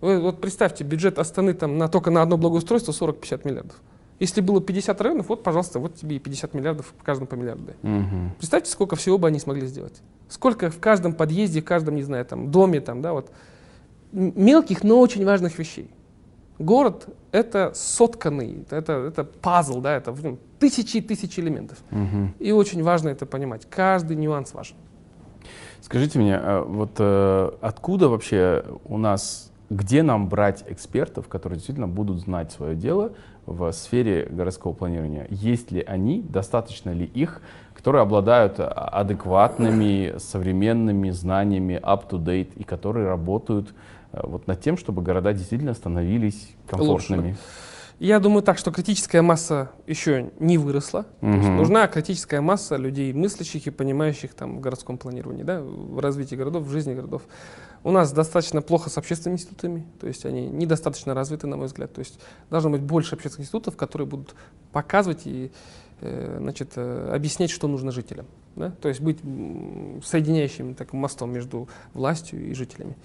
Вы 0.00 0.20
вот 0.20 0.40
представьте, 0.40 0.84
бюджет 0.84 1.18
Астаны 1.18 1.54
там 1.54 1.76
на, 1.76 1.88
только 1.88 2.10
на 2.10 2.22
одно 2.22 2.36
благоустройство 2.36 2.92
40-50 2.92 3.40
миллиардов. 3.44 3.76
Если 4.18 4.42
было 4.42 4.60
50 4.60 5.00
районов, 5.00 5.28
вот, 5.28 5.42
пожалуйста, 5.42 5.78
вот 5.78 5.94
тебе 5.94 6.16
и 6.16 6.18
50 6.18 6.52
миллиардов, 6.52 6.92
в 6.98 7.02
каждом 7.02 7.26
по 7.26 7.36
миллиарду. 7.36 7.72
Мгм. 7.82 8.32
Представьте, 8.36 8.70
сколько 8.70 8.94
всего 8.96 9.16
бы 9.16 9.28
они 9.28 9.38
смогли 9.38 9.66
сделать. 9.66 10.02
Сколько 10.28 10.70
в 10.70 10.78
каждом 10.78 11.14
подъезде, 11.14 11.62
в 11.62 11.64
каждом, 11.64 11.96
не 11.96 12.02
знаю, 12.02 12.26
там, 12.26 12.50
доме, 12.50 12.80
там, 12.80 13.00
да, 13.00 13.14
вот. 13.14 13.30
Мелких, 14.12 14.84
но 14.84 15.00
очень 15.00 15.24
важных 15.24 15.58
вещей. 15.58 15.90
Город— 16.60 17.08
это 17.32 17.72
сотканный, 17.74 18.66
это, 18.70 18.92
это 18.92 19.24
пазл, 19.24 19.80
да, 19.80 19.96
это 19.96 20.12
нем 20.22 20.38
тысячи 20.58 20.98
и 20.98 21.00
тысячи 21.00 21.40
элементов. 21.40 21.78
Мгм. 21.90 22.34
И 22.38 22.52
очень 22.52 22.82
важно 22.82 23.08
это 23.08 23.24
понимать. 23.24 23.66
Каждый 23.70 24.14
нюанс 24.16 24.52
важен. 24.52 24.76
Скажите 25.80 26.18
мне, 26.18 26.36
а 26.36 26.62
вот 26.62 26.90
э, 26.98 27.50
откуда 27.62 28.10
вообще 28.10 28.62
у 28.84 28.98
нас, 28.98 29.50
где 29.70 30.02
нам 30.02 30.28
брать 30.28 30.62
экспертов, 30.68 31.28
которые 31.28 31.56
действительно 31.56 31.88
будут 31.88 32.20
знать 32.20 32.52
свое 32.52 32.76
дело 32.76 33.12
в 33.46 33.72
сфере 33.72 34.28
городского 34.30 34.74
планирования? 34.74 35.26
Есть 35.30 35.72
ли 35.72 35.80
они, 35.80 36.20
достаточно 36.20 36.90
ли 36.90 37.06
их, 37.06 37.40
которые 37.74 38.02
обладают 38.02 38.60
а, 38.60 38.66
адекватными, 38.66 40.18
современными 40.18 41.08
знаниями, 41.08 41.80
up-to-date, 41.82 42.52
и 42.56 42.64
которые 42.64 43.06
работают 43.06 43.72
вот 44.12 44.46
над 44.46 44.60
тем, 44.60 44.76
чтобы 44.76 45.02
города 45.02 45.32
действительно 45.32 45.74
становились 45.74 46.50
комфортными? 46.66 47.36
Я 48.00 48.18
думаю 48.18 48.42
так, 48.42 48.56
что 48.56 48.72
критическая 48.72 49.20
масса 49.20 49.72
еще 49.86 50.30
не 50.38 50.56
выросла. 50.56 51.04
Мгм. 51.20 51.56
нужна 51.58 51.86
критическая 51.86 52.40
масса 52.40 52.76
людей, 52.76 53.12
мыслящих 53.12 53.66
и 53.66 53.70
понимающих 53.70 54.32
там, 54.32 54.56
в 54.56 54.60
городском 54.60 54.96
планировании, 54.96 55.42
да, 55.42 55.60
в 55.60 55.98
развитии 56.00 56.34
городов, 56.34 56.64
в 56.64 56.70
жизни 56.70 56.94
городов. 56.94 57.20
У 57.84 57.90
нас 57.90 58.10
достаточно 58.10 58.62
плохо 58.62 58.88
с 58.88 58.96
общественными 58.96 59.36
институтами, 59.36 59.86
то 60.00 60.06
есть 60.06 60.24
они 60.24 60.46
недостаточно 60.48 61.12
развиты, 61.12 61.46
на 61.46 61.58
мой 61.58 61.66
взгляд. 61.66 61.92
То 61.92 61.98
есть 61.98 62.18
должно 62.48 62.70
быть 62.70 62.80
больше 62.80 63.16
общественных 63.16 63.44
институтов, 63.44 63.76
которые 63.76 64.08
будут 64.08 64.34
показывать 64.72 65.26
и 65.26 65.52
э, 66.00 66.38
значит, 66.40 66.72
э, 66.76 67.12
объяснять, 67.14 67.50
что 67.50 67.68
нужно 67.68 67.92
жителям. 67.92 68.24
Да? 68.56 68.70
То 68.80 68.88
есть 68.88 69.02
быть 69.02 69.18
соединяющим 70.02 70.74
таким 70.74 71.00
мостом 71.00 71.32
между 71.32 71.68
властью 71.92 72.48
и 72.48 72.54
жителями. 72.54 72.96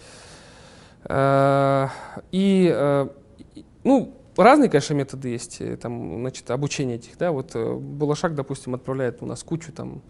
Э, 1.08 1.88
И, 2.32 2.70
э, 2.74 3.08
и- 3.56 3.66
ну, 3.84 4.14
разные, 4.38 4.70
конечно, 4.70 4.94
методы 4.96 5.30
есть, 5.30 5.62
э, 5.62 5.78
там, 5.78 6.20
значит, 6.20 6.50
обучения 6.52 6.96
этих, 6.96 7.18
да, 7.18 7.32
вот 7.32 7.56
Булашак, 7.56 8.36
допустим, 8.36 8.74
отправляет 8.76 9.22
у 9.22 9.26
нас 9.26 9.44
кучу, 9.44 9.72
там, 9.72 10.02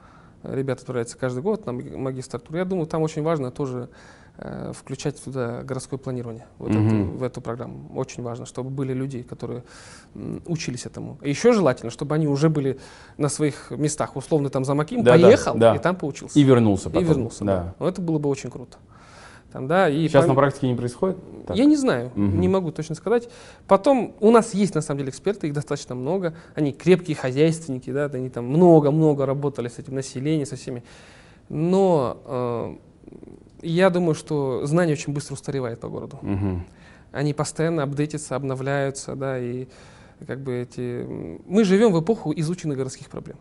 ребят 0.44 0.80
отправляются 0.80 1.18
каждый 1.18 1.42
год 1.44 1.66
на 1.66 1.74
маги- 1.74 1.96
магистратуру. 1.96 2.58
Я 2.58 2.66
думаю, 2.66 2.88
там 2.88 3.02
очень 3.02 3.24
важно 3.24 3.52
тоже 3.52 3.90
э, 4.38 4.74
включать 4.76 5.24
туда 5.24 5.62
городское 5.64 5.98
планирование 5.98 6.46
вот 6.58 6.70
Мгм. 6.72 6.88
эту- 6.88 7.18
в 7.20 7.24
эту 7.24 7.40
программу. 7.42 7.90
Очень 7.98 8.22
важно, 8.22 8.46
чтобы 8.46 8.70
были 8.70 8.92
люди, 8.92 9.22
которые 9.24 9.64
м, 10.14 10.42
учились 10.46 10.86
этому. 10.86 11.18
И 11.22 11.30
еще 11.30 11.54
желательно, 11.54 11.90
чтобы 11.90 12.16
они 12.16 12.28
уже 12.28 12.50
были 12.50 12.78
на 13.18 13.30
своих 13.30 13.72
местах, 13.72 14.18
условно 14.18 14.50
там 14.50 14.66
за 14.66 14.74
Маким, 14.76 15.04
Да-да, 15.04 15.24
поехал 15.24 15.56
да. 15.56 15.76
и 15.76 15.80
там 15.80 15.96
поучился. 15.96 16.38
И 16.38 16.44
вернулся 16.44 16.90
И 16.90 16.92
потом. 16.92 17.08
вернулся, 17.08 17.46
да. 17.46 17.58
Да. 17.64 17.76
Ну, 17.80 17.88
Это 17.88 18.02
было 18.02 18.20
бы 18.20 18.28
очень 18.28 18.50
круто. 18.52 18.78
Там, 19.56 19.68
да, 19.68 19.88
и 19.88 20.10
Сейчас 20.10 20.26
пом- 20.26 20.30
на 20.30 20.36
практике 20.36 20.68
не 20.68 20.76
происходит? 20.76 21.16
Так. 21.48 21.56
я 21.56 21.64
не 21.64 21.78
знаю, 21.78 22.12
Мгм. 22.14 22.42
не 22.42 22.50
могу 22.50 22.72
точно 22.74 22.94
сказать. 22.94 23.30
Потом 23.70 24.14
у 24.20 24.30
нас 24.30 24.54
есть 24.54 24.76
на 24.76 24.82
самом 24.82 24.98
деле 24.98 25.12
эксперты, 25.12 25.48
их 25.48 25.54
достаточно 25.54 25.96
много. 25.96 26.34
Они 26.56 26.74
крепкие 26.74 27.16
хозяйственники, 27.16 27.90
да, 27.90 28.08
они 28.08 28.30
там 28.30 28.48
много-много 28.48 29.26
работали 29.26 29.70
с 29.70 29.80
этим 29.80 29.96
населением, 29.96 30.46
со 30.46 30.58
всеми. 30.58 30.84
Но 31.48 32.18
э, 32.26 32.76
я 33.62 33.90
думаю, 33.90 34.14
что 34.14 34.66
знание 34.66 34.92
очень 34.94 35.14
быстро 35.14 35.36
устаревает 35.36 35.80
по 35.80 35.88
городу. 35.88 36.20
Мгм. 36.22 36.66
Они 37.14 37.34
постоянно 37.34 37.84
апдейтятся, 37.84 38.36
обновляются, 38.36 39.16
да, 39.16 39.40
и 39.40 39.68
как 40.28 40.42
бы 40.42 40.54
эти... 40.54 41.08
Мы 41.48 41.64
живем 41.64 41.94
в 41.94 42.02
эпоху 42.02 42.34
изученных 42.36 42.76
городских 42.78 43.08
проблем. 43.10 43.38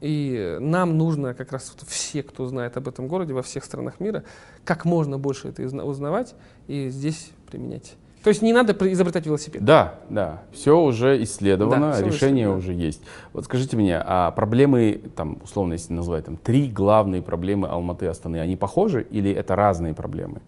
И 0.00 0.56
нам 0.60 0.96
нужно 0.96 1.34
как 1.34 1.52
раз 1.52 1.72
вот 1.74 1.88
все, 1.88 2.22
кто 2.22 2.46
знает 2.46 2.76
об 2.76 2.88
этом 2.88 3.08
городе 3.08 3.34
во 3.34 3.42
всех 3.42 3.64
странах 3.64 4.00
мира, 4.00 4.24
как 4.64 4.84
можно 4.84 5.18
больше 5.18 5.48
это 5.48 5.62
узнавать 5.84 6.34
и 6.68 6.88
здесь 6.90 7.30
применять. 7.50 7.96
То 8.22 8.30
есть 8.30 8.42
не 8.42 8.52
надо 8.52 8.72
изобретать 8.92 9.26
велосипед. 9.26 9.64
Да, 9.64 10.00
да, 10.10 10.42
все 10.52 10.78
уже 10.78 11.22
исследовано, 11.22 11.88
Да, 11.88 11.92
всё 11.92 12.06
решение 12.06 12.44
исследовано. 12.44 12.58
уже 12.58 12.72
есть. 12.74 13.00
Вот 13.32 13.44
скажите 13.44 13.76
мне, 13.76 13.96
а 14.04 14.32
проблемы, 14.32 15.00
там, 15.14 15.38
условно, 15.42 15.74
если 15.74 15.92
называть, 15.92 16.24
там, 16.24 16.36
три 16.36 16.68
главные 16.68 17.22
проблемы 17.22 17.68
Алматы 17.68 18.06
Астаны, 18.06 18.38
они 18.40 18.56
похожи 18.56 19.06
или 19.10 19.30
это 19.30 19.54
разные 19.56 19.94
проблемы? 19.94 20.40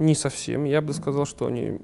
Не 0.00 0.14
совсем. 0.14 0.64
Я 0.64 0.80
бы 0.80 0.92
сказал, 0.94 1.26
что 1.26 1.46
они 1.46 1.78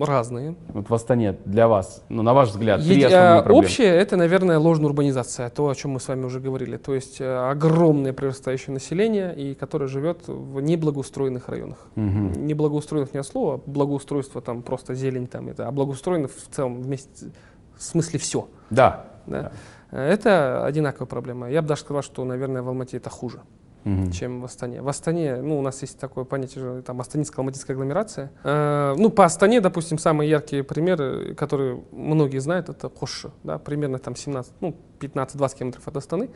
разные. 0.00 0.54
Вот 0.68 0.88
в 0.88 0.94
Астане 0.94 1.36
для 1.44 1.66
вас, 1.66 2.04
ну, 2.08 2.22
на 2.22 2.32
ваш 2.34 2.50
взгляд, 2.50 2.80
три 2.82 2.96
Еди- 2.96 3.04
основные 3.06 3.38
а, 3.40 3.42
проблемы. 3.42 3.64
Общее 3.64 3.88
это, 3.88 4.16
наверное, 4.16 4.58
ложная 4.58 4.86
урбанизация, 4.86 5.50
то, 5.50 5.68
о 5.68 5.74
чем 5.74 5.90
мы 5.92 6.00
с 6.00 6.06
вами 6.06 6.24
уже 6.24 6.38
говорили. 6.38 6.76
То 6.76 6.94
есть 6.94 7.20
э, 7.20 7.50
огромное 7.50 8.12
прирастающее 8.12 8.72
население, 8.72 9.34
и 9.34 9.54
которое 9.54 9.88
живет 9.88 10.28
в 10.28 10.60
неблагоустроенных 10.60 11.48
районах. 11.48 11.78
Мгм. 11.96 12.46
Неблагоустроенных 12.46 13.12
не 13.12 13.20
от 13.20 13.26
слова, 13.26 13.54
а 13.54 13.70
благоустройство 13.70 14.40
там 14.40 14.62
просто 14.62 14.94
зелень 14.94 15.26
там 15.26 15.48
это, 15.48 15.66
а 15.66 15.72
благоустроенных 15.72 16.30
в 16.30 16.54
целом 16.54 16.80
вместе, 16.80 17.32
в 17.76 17.82
смысле 17.82 18.18
все. 18.20 18.48
Да. 18.70 19.06
Да. 19.26 19.50
Э, 19.90 20.12
Это 20.12 20.64
одинаковая 20.64 21.08
проблема. 21.08 21.50
Я 21.50 21.62
бы 21.62 21.68
даже 21.68 21.80
сказал, 21.82 22.02
что, 22.02 22.24
наверное, 22.24 22.62
в 22.62 22.68
Алмате 22.68 22.96
это 22.98 23.10
хуже, 23.10 23.40
Мгм. 23.84 24.12
чем 24.12 24.40
в 24.40 24.44
Астане. 24.44 24.80
В 24.80 24.88
Астане, 24.88 25.36
ну, 25.42 25.58
у 25.58 25.62
нас 25.62 25.82
есть 25.82 25.98
такое 25.98 26.24
понятие, 26.24 26.62
же, 26.62 26.82
там, 26.82 27.00
астанинско-алматинская 27.00 27.72
агломерация. 27.72 28.30
Э, 28.44 28.94
ну, 28.96 29.10
по 29.10 29.24
Астане, 29.24 29.60
допустим, 29.60 29.98
самые 29.98 30.30
яркие 30.30 30.62
примеры, 30.62 31.34
которые 31.34 31.82
многие 31.90 32.38
знают, 32.38 32.68
это 32.68 32.88
Хоши, 32.88 33.32
да, 33.42 33.58
примерно 33.58 33.98
там 33.98 34.14
17, 34.14 34.52
ну, 34.60 34.76
15-20 35.00 35.56
километров 35.58 35.88
от 35.88 35.96
Астаны. 35.96 36.30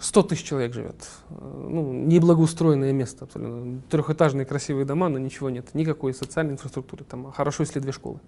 100 0.00 0.22
тысяч 0.24 0.42
человек 0.44 0.74
живет. 0.74 0.96
Э, 1.30 1.66
Ну, 1.68 1.92
неблагоустроенное 1.92 2.92
место 2.92 3.24
абсолютно. 3.26 3.80
Трехэтажные 3.90 4.44
красивые 4.44 4.84
дома, 4.84 5.08
но 5.08 5.18
ничего 5.18 5.50
нет. 5.50 5.72
Никакой 5.74 6.12
социальной 6.12 6.54
инфраструктуры. 6.54 7.04
Там 7.04 7.30
хорошо, 7.30 7.62
если 7.62 7.78
две 7.78 7.92
школы. 7.92 8.18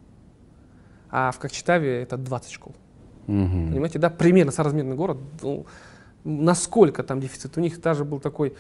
А 1.11 1.31
в 1.33 1.39
Кокчетаве 1.39 2.03
это 2.03 2.17
20 2.17 2.53
школ. 2.53 2.75
Мгм. 3.27 3.71
Понимаете, 3.71 3.99
да, 3.99 4.09
примерно 4.09 4.53
соразмерный 4.53 4.95
город. 4.95 5.19
Ну, 5.43 5.67
насколько 6.27 7.03
там 7.03 7.21
дефицит? 7.21 7.57
У 7.57 7.61
них 7.61 7.81
даже 7.81 8.05
был 8.05 8.21
такой 8.21 8.55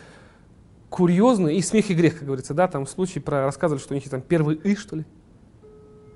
курьезный, 0.88 1.56
и 1.56 1.62
смех 1.62 1.90
и 1.90 1.94
грех, 1.94 2.14
как 2.14 2.24
говорится, 2.24 2.54
да, 2.54 2.68
там 2.68 2.86
случай 2.86 3.20
про 3.20 3.42
рассказывали, 3.42 3.82
что 3.82 3.92
у 3.92 3.96
них 3.96 4.08
там 4.08 4.22
первый 4.22 4.56
И, 4.56 4.74
что 4.76 4.96
ли? 4.96 5.04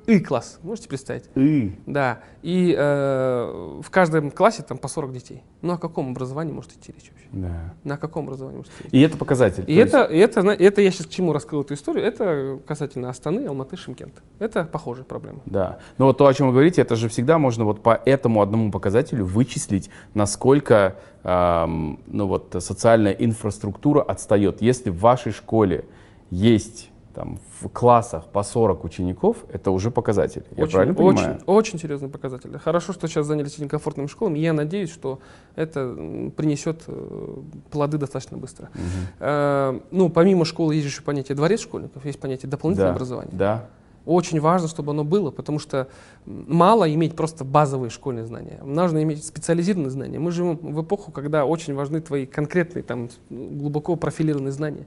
И-класс, 0.06 0.58
можете 0.62 0.88
представить? 0.88 1.24
И. 1.34 1.78
Да, 1.86 2.20
и 2.42 2.74
э, 2.76 3.80
в 3.82 3.90
каждом 3.90 4.30
классе 4.30 4.62
там 4.66 4.78
по 4.78 4.88
40 4.88 5.12
детей. 5.12 5.42
Ну 5.62 5.74
о 5.74 5.78
каком 5.78 6.10
образовании 6.10 6.52
может 6.52 6.72
идти 6.72 6.92
речь 6.92 7.10
вообще? 7.10 7.26
Да. 7.32 7.74
На 7.84 7.96
каком 7.96 8.24
образовании 8.24 8.58
может 8.58 8.72
идти 8.72 8.84
речь? 8.84 8.92
И 8.92 9.00
это 9.00 9.16
показатель. 9.16 9.62
И 9.62 9.66
То 9.66 9.72
есть- 9.72 9.94
это, 9.94 10.04
и 10.12 10.18
это, 10.18 10.40
это 10.40 10.80
я 10.82 10.90
сейчас 10.90 11.06
к 11.06 11.10
чему 11.10 11.32
раскрыл 11.32 11.62
эту 11.62 11.74
историю, 11.74 12.04
это 12.04 12.58
касательно 12.66 13.10
Астаны, 13.10 13.46
Алматы, 13.46 13.76
Шимкента. 13.76 14.22
Это 14.38 14.64
похожая 14.64 15.04
проблема. 15.04 15.40
Да. 15.46 15.78
Но 15.98 16.06
вот 16.06 16.18
то, 16.18 16.26
о 16.26 16.34
чем 16.34 16.48
вы 16.48 16.52
говорите, 16.54 16.82
это 16.82 16.96
же 16.96 17.08
всегда 17.08 17.38
можно 17.38 17.64
вот 17.64 17.82
по 17.82 18.00
этому 18.04 18.42
одному 18.42 18.70
показателю 18.70 19.24
вычислить, 19.24 19.90
насколько 20.14 20.96
ам, 21.22 22.00
ну 22.06 22.26
вот, 22.26 22.56
социальная 22.58 23.12
инфраструктура 23.12 24.02
отстает. 24.02 24.62
Если 24.62 24.90
в 24.90 24.98
вашей 24.98 25.32
школе 25.32 25.84
есть 26.30 26.90
там, 27.20 27.38
в 27.60 27.68
классах 27.68 28.24
по 28.28 28.42
40 28.42 28.82
учеников, 28.84 29.44
это 29.52 29.70
уже 29.72 29.90
показатель. 29.90 30.42
Я 30.56 30.64
очень, 30.64 30.72
правильно 30.72 30.94
понимаю? 30.94 31.38
очень, 31.44 31.78
серьезный 31.78 32.08
показатель. 32.08 32.56
Хорошо, 32.58 32.94
что 32.94 33.08
сейчас 33.08 33.26
занялись 33.26 33.56
этими 33.56 33.68
комфортными 33.68 34.06
школами. 34.06 34.38
Я 34.38 34.54
надеюсь, 34.54 34.90
что 34.90 35.18
это 35.54 35.94
принесет 36.34 36.84
э, 36.86 37.36
плоды 37.70 37.98
достаточно 37.98 38.38
быстро. 38.38 38.70
Мгм. 38.72 38.82
Э, 39.18 39.80
ну, 39.90 40.08
помимо 40.08 40.46
школы 40.46 40.76
есть 40.76 40.86
еще 40.86 41.02
понятие 41.02 41.36
дворец 41.36 41.60
школьников, 41.60 42.06
есть 42.06 42.18
понятие 42.18 42.48
дополнительного 42.48 42.92
Да. 42.92 42.96
образования. 42.96 43.32
Да. 43.32 43.66
Очень 44.06 44.40
важно, 44.40 44.66
чтобы 44.66 44.92
оно 44.92 45.04
было, 45.04 45.30
потому 45.30 45.58
что 45.58 45.88
мало 46.24 46.90
иметь 46.90 47.14
просто 47.16 47.44
базовые 47.44 47.90
школьные 47.90 48.24
знания. 48.24 48.60
Нужно 48.64 49.02
иметь 49.02 49.26
специализированные 49.26 49.90
знания. 49.90 50.18
Мы 50.18 50.32
живем 50.32 50.56
в 50.56 50.82
эпоху, 50.82 51.12
когда 51.12 51.44
очень 51.44 51.74
важны 51.74 52.00
твои 52.00 52.24
конкретные, 52.24 52.82
там, 52.82 53.10
глубоко 53.28 53.96
профилированные 53.96 54.52
знания. 54.52 54.86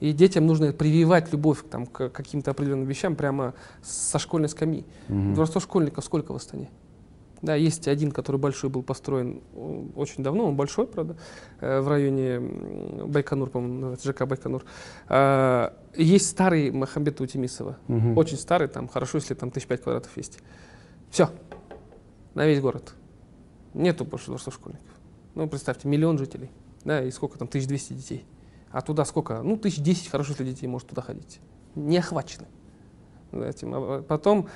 И 0.00 0.12
детям 0.12 0.46
нужно 0.46 0.72
прививать 0.72 1.32
любовь 1.32 1.64
там, 1.68 1.86
к 1.86 2.08
каким-то 2.10 2.52
определенным 2.52 2.86
вещам 2.86 3.16
прямо 3.16 3.54
со 3.82 4.18
школьной 4.18 4.48
скамьи. 4.48 4.84
Мгм. 5.08 5.34
Дворцов 5.34 5.62
школьников 5.64 6.04
сколько 6.04 6.32
в 6.32 6.36
Астане? 6.36 6.70
Да, 7.42 7.54
есть 7.54 7.86
один, 7.86 8.10
который 8.10 8.36
большой 8.36 8.68
был 8.68 8.82
построен 8.82 9.42
э, 9.54 9.86
очень 9.94 10.24
давно, 10.24 10.46
он 10.46 10.56
большой, 10.56 10.88
правда, 10.88 11.16
э, 11.60 11.80
в 11.80 11.88
районе 11.88 12.40
Байконур, 13.06 13.48
по-моему, 13.48 13.96
ЖК 14.02 14.26
Байконур. 14.26 14.64
А, 15.08 15.76
есть 15.94 16.28
старый 16.28 16.72
Махамбет 16.72 17.20
Утимисова, 17.20 17.78
угу. 17.86 18.14
очень 18.18 18.36
старый, 18.36 18.66
там 18.66 18.88
хорошо, 18.88 19.18
если 19.18 19.34
там 19.34 19.52
тысяч 19.52 19.66
пять 19.66 19.82
квадратов 19.82 20.16
есть. 20.16 20.40
Все, 21.10 21.30
на 22.34 22.44
весь 22.44 22.60
город. 22.60 22.94
Нету 23.72 24.04
больше 24.04 24.26
дворцов 24.26 24.54
школьников. 24.54 24.86
Ну, 25.36 25.48
представьте, 25.48 25.86
миллион 25.86 26.18
жителей, 26.18 26.50
да, 26.84 27.04
и 27.04 27.10
сколько 27.12 27.38
там, 27.38 27.46
1200 27.46 27.92
детей. 27.92 28.24
А 28.70 28.82
туда 28.82 29.04
сколько? 29.04 29.42
Ну, 29.42 29.56
тысяч 29.56 29.78
десять, 29.78 30.08
хорошо, 30.08 30.30
если 30.32 30.44
детей 30.44 30.66
может 30.66 30.88
туда 30.88 31.02
ходить. 31.02 31.40
Не 31.74 31.98
охвачены 31.98 32.46
этим. 33.32 33.74
А 33.74 34.02
потом 34.02 34.48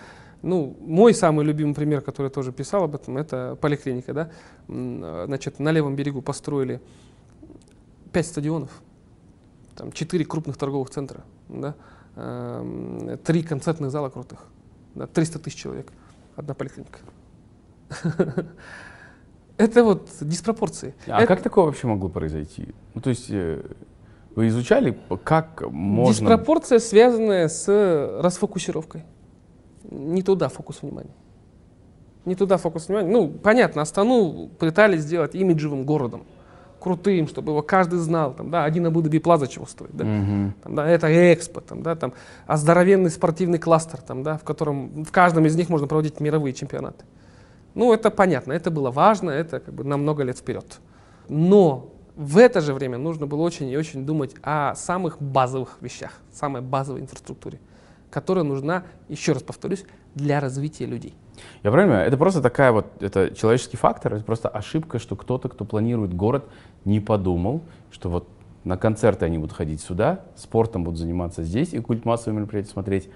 ну, 0.42 0.76
мой 0.80 1.14
самый 1.14 1.44
любимый 1.44 1.74
пример, 1.74 2.00
который 2.00 2.26
я 2.26 2.30
тоже 2.30 2.52
писал 2.52 2.84
об 2.84 2.94
этом, 2.94 3.16
это 3.16 3.56
поликлиника. 3.60 4.12
Да? 4.12 4.30
Значит, 5.26 5.60
на 5.60 5.70
левом 5.70 5.94
берегу 5.94 6.20
построили 6.20 6.80
пять 8.12 8.26
стадионов, 8.26 8.70
там 9.76 9.92
четыре 9.92 10.24
крупных 10.24 10.56
торговых 10.56 10.90
центра, 10.90 11.24
да? 11.48 11.74
Эм, 12.14 13.18
три 13.24 13.42
концертных 13.42 13.90
зала 13.90 14.10
крутых, 14.10 14.44
да? 14.94 15.06
300 15.06 15.38
тысяч 15.38 15.56
человек, 15.56 15.92
одна 16.36 16.52
поликлиника. 16.52 16.98
Это 19.56 19.84
вот 19.84 20.10
диспропорции. 20.20 20.94
А 21.06 21.18
это... 21.18 21.26
как 21.26 21.42
такое 21.42 21.66
вообще 21.66 21.86
могло 21.86 22.08
произойти? 22.08 22.74
Ну, 22.94 23.00
то 23.00 23.10
есть 23.10 23.26
э, 23.30 23.62
вы 24.34 24.48
изучали, 24.48 24.98
как 25.24 25.62
можно... 25.70 26.28
Диспропорция, 26.28 26.78
связанная 26.78 27.48
с 27.48 27.68
расфокусировкой 28.22 29.04
не 29.92 30.22
туда 30.22 30.48
фокус 30.48 30.82
внимания. 30.82 31.14
Не 32.24 32.34
туда 32.34 32.56
фокус 32.56 32.88
внимания. 32.88 33.10
Ну, 33.10 33.28
понятно, 33.28 33.82
Астану 33.82 34.48
пытались 34.58 35.00
сделать 35.00 35.34
имиджевым 35.34 35.84
городом, 35.84 36.24
крутым, 36.80 37.28
чтобы 37.28 37.52
его 37.52 37.62
каждый 37.62 37.98
знал. 37.98 38.32
Там, 38.32 38.50
да, 38.50 38.64
один 38.64 38.86
Абу-Даби 38.86 39.18
Плаза 39.18 39.48
чего 39.48 39.66
стоит. 39.66 39.94
Да? 39.94 40.04
Mm-hmm. 40.04 40.50
Там, 40.62 40.74
да, 40.74 40.88
это 40.88 41.34
экспо, 41.34 41.60
там, 41.60 41.82
да, 41.82 41.94
там, 41.96 42.12
а 42.46 42.56
здоровенный 42.56 43.10
спортивный 43.10 43.58
кластер, 43.58 44.00
там, 44.00 44.22
да, 44.22 44.38
в 44.38 44.44
котором 44.44 45.04
в 45.04 45.10
каждом 45.10 45.46
из 45.46 45.56
них 45.56 45.68
можно 45.68 45.86
проводить 45.86 46.20
мировые 46.20 46.54
чемпионаты. 46.54 47.04
Ну, 47.74 47.92
это 47.92 48.10
понятно, 48.10 48.52
это 48.52 48.70
было 48.70 48.90
важно, 48.90 49.30
это 49.30 49.58
как 49.58 49.74
бы 49.74 49.84
на 49.84 49.96
много 49.96 50.22
лет 50.22 50.38
вперед. 50.38 50.80
Но 51.28 51.91
в 52.16 52.38
это 52.38 52.60
же 52.60 52.74
время 52.74 52.98
нужно 52.98 53.26
было 53.26 53.42
очень 53.42 53.68
и 53.68 53.76
очень 53.76 54.04
думать 54.04 54.34
о 54.42 54.74
самых 54.74 55.20
базовых 55.20 55.78
вещах, 55.80 56.12
самой 56.32 56.62
базовой 56.62 57.00
инфраструктуре 57.00 57.58
которая 58.12 58.44
нужна, 58.44 58.84
еще 59.08 59.32
раз 59.32 59.42
повторюсь, 59.42 59.84
для 60.14 60.38
развития 60.38 60.84
людей. 60.84 61.14
Я 61.62 61.70
правильно 61.70 61.92
понимаю, 61.92 62.08
это 62.08 62.16
просто 62.18 62.42
такая 62.42 62.70
вот, 62.70 62.86
это 63.00 63.34
человеческий 63.34 63.78
фактор, 63.78 64.14
это 64.14 64.22
просто 64.22 64.48
ошибка, 64.48 64.98
что 64.98 65.16
кто-то, 65.16 65.48
кто 65.48 65.64
планирует 65.64 66.14
город, 66.14 66.44
не 66.84 67.00
подумал, 67.00 67.62
что 67.90 68.10
вот 68.10 68.28
на 68.64 68.76
концерты 68.76 69.24
они 69.24 69.38
будут 69.38 69.56
ходить 69.56 69.80
сюда, 69.80 70.20
спортом 70.36 70.84
будут 70.84 71.00
заниматься 71.00 71.42
здесь 71.42 71.72
и 71.72 71.80
культ 71.80 72.04
массовых 72.04 72.38
мероприятий 72.38 72.70
смотреть, 72.70 73.08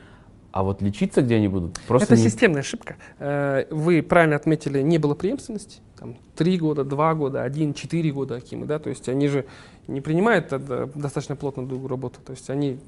а 0.57 0.62
вот 0.62 0.80
лечиться 0.80 1.20
где 1.20 1.36
они 1.36 1.48
будут? 1.48 1.78
Просто 1.86 2.14
это 2.14 2.22
не... 2.22 2.28
системная 2.30 2.61
ошибка. 2.61 2.96
Э, 3.18 3.66
вы 3.70 4.02
правильно 4.02 4.36
отметили, 4.36 4.80
не 4.80 4.96
было 4.96 5.14
преемственности. 5.14 5.80
Там, 5.98 6.16
три 6.34 6.57
года, 6.57 6.82
два 6.82 7.14
года, 7.14 7.42
один, 7.42 7.74
четыре 7.74 8.11
года 8.11 8.36
Акимы, 8.36 8.64
да, 8.64 8.78
то 8.78 8.88
есть 8.88 9.07
они 9.11 9.28
же 9.28 9.44
не 9.86 10.00
принимают 10.00 10.48
достаточно 10.94 11.36
плотно 11.36 11.66
другую 11.66 11.90
работу, 11.90 12.20
то 12.24 12.30
есть 12.30 12.48
они 12.48 12.78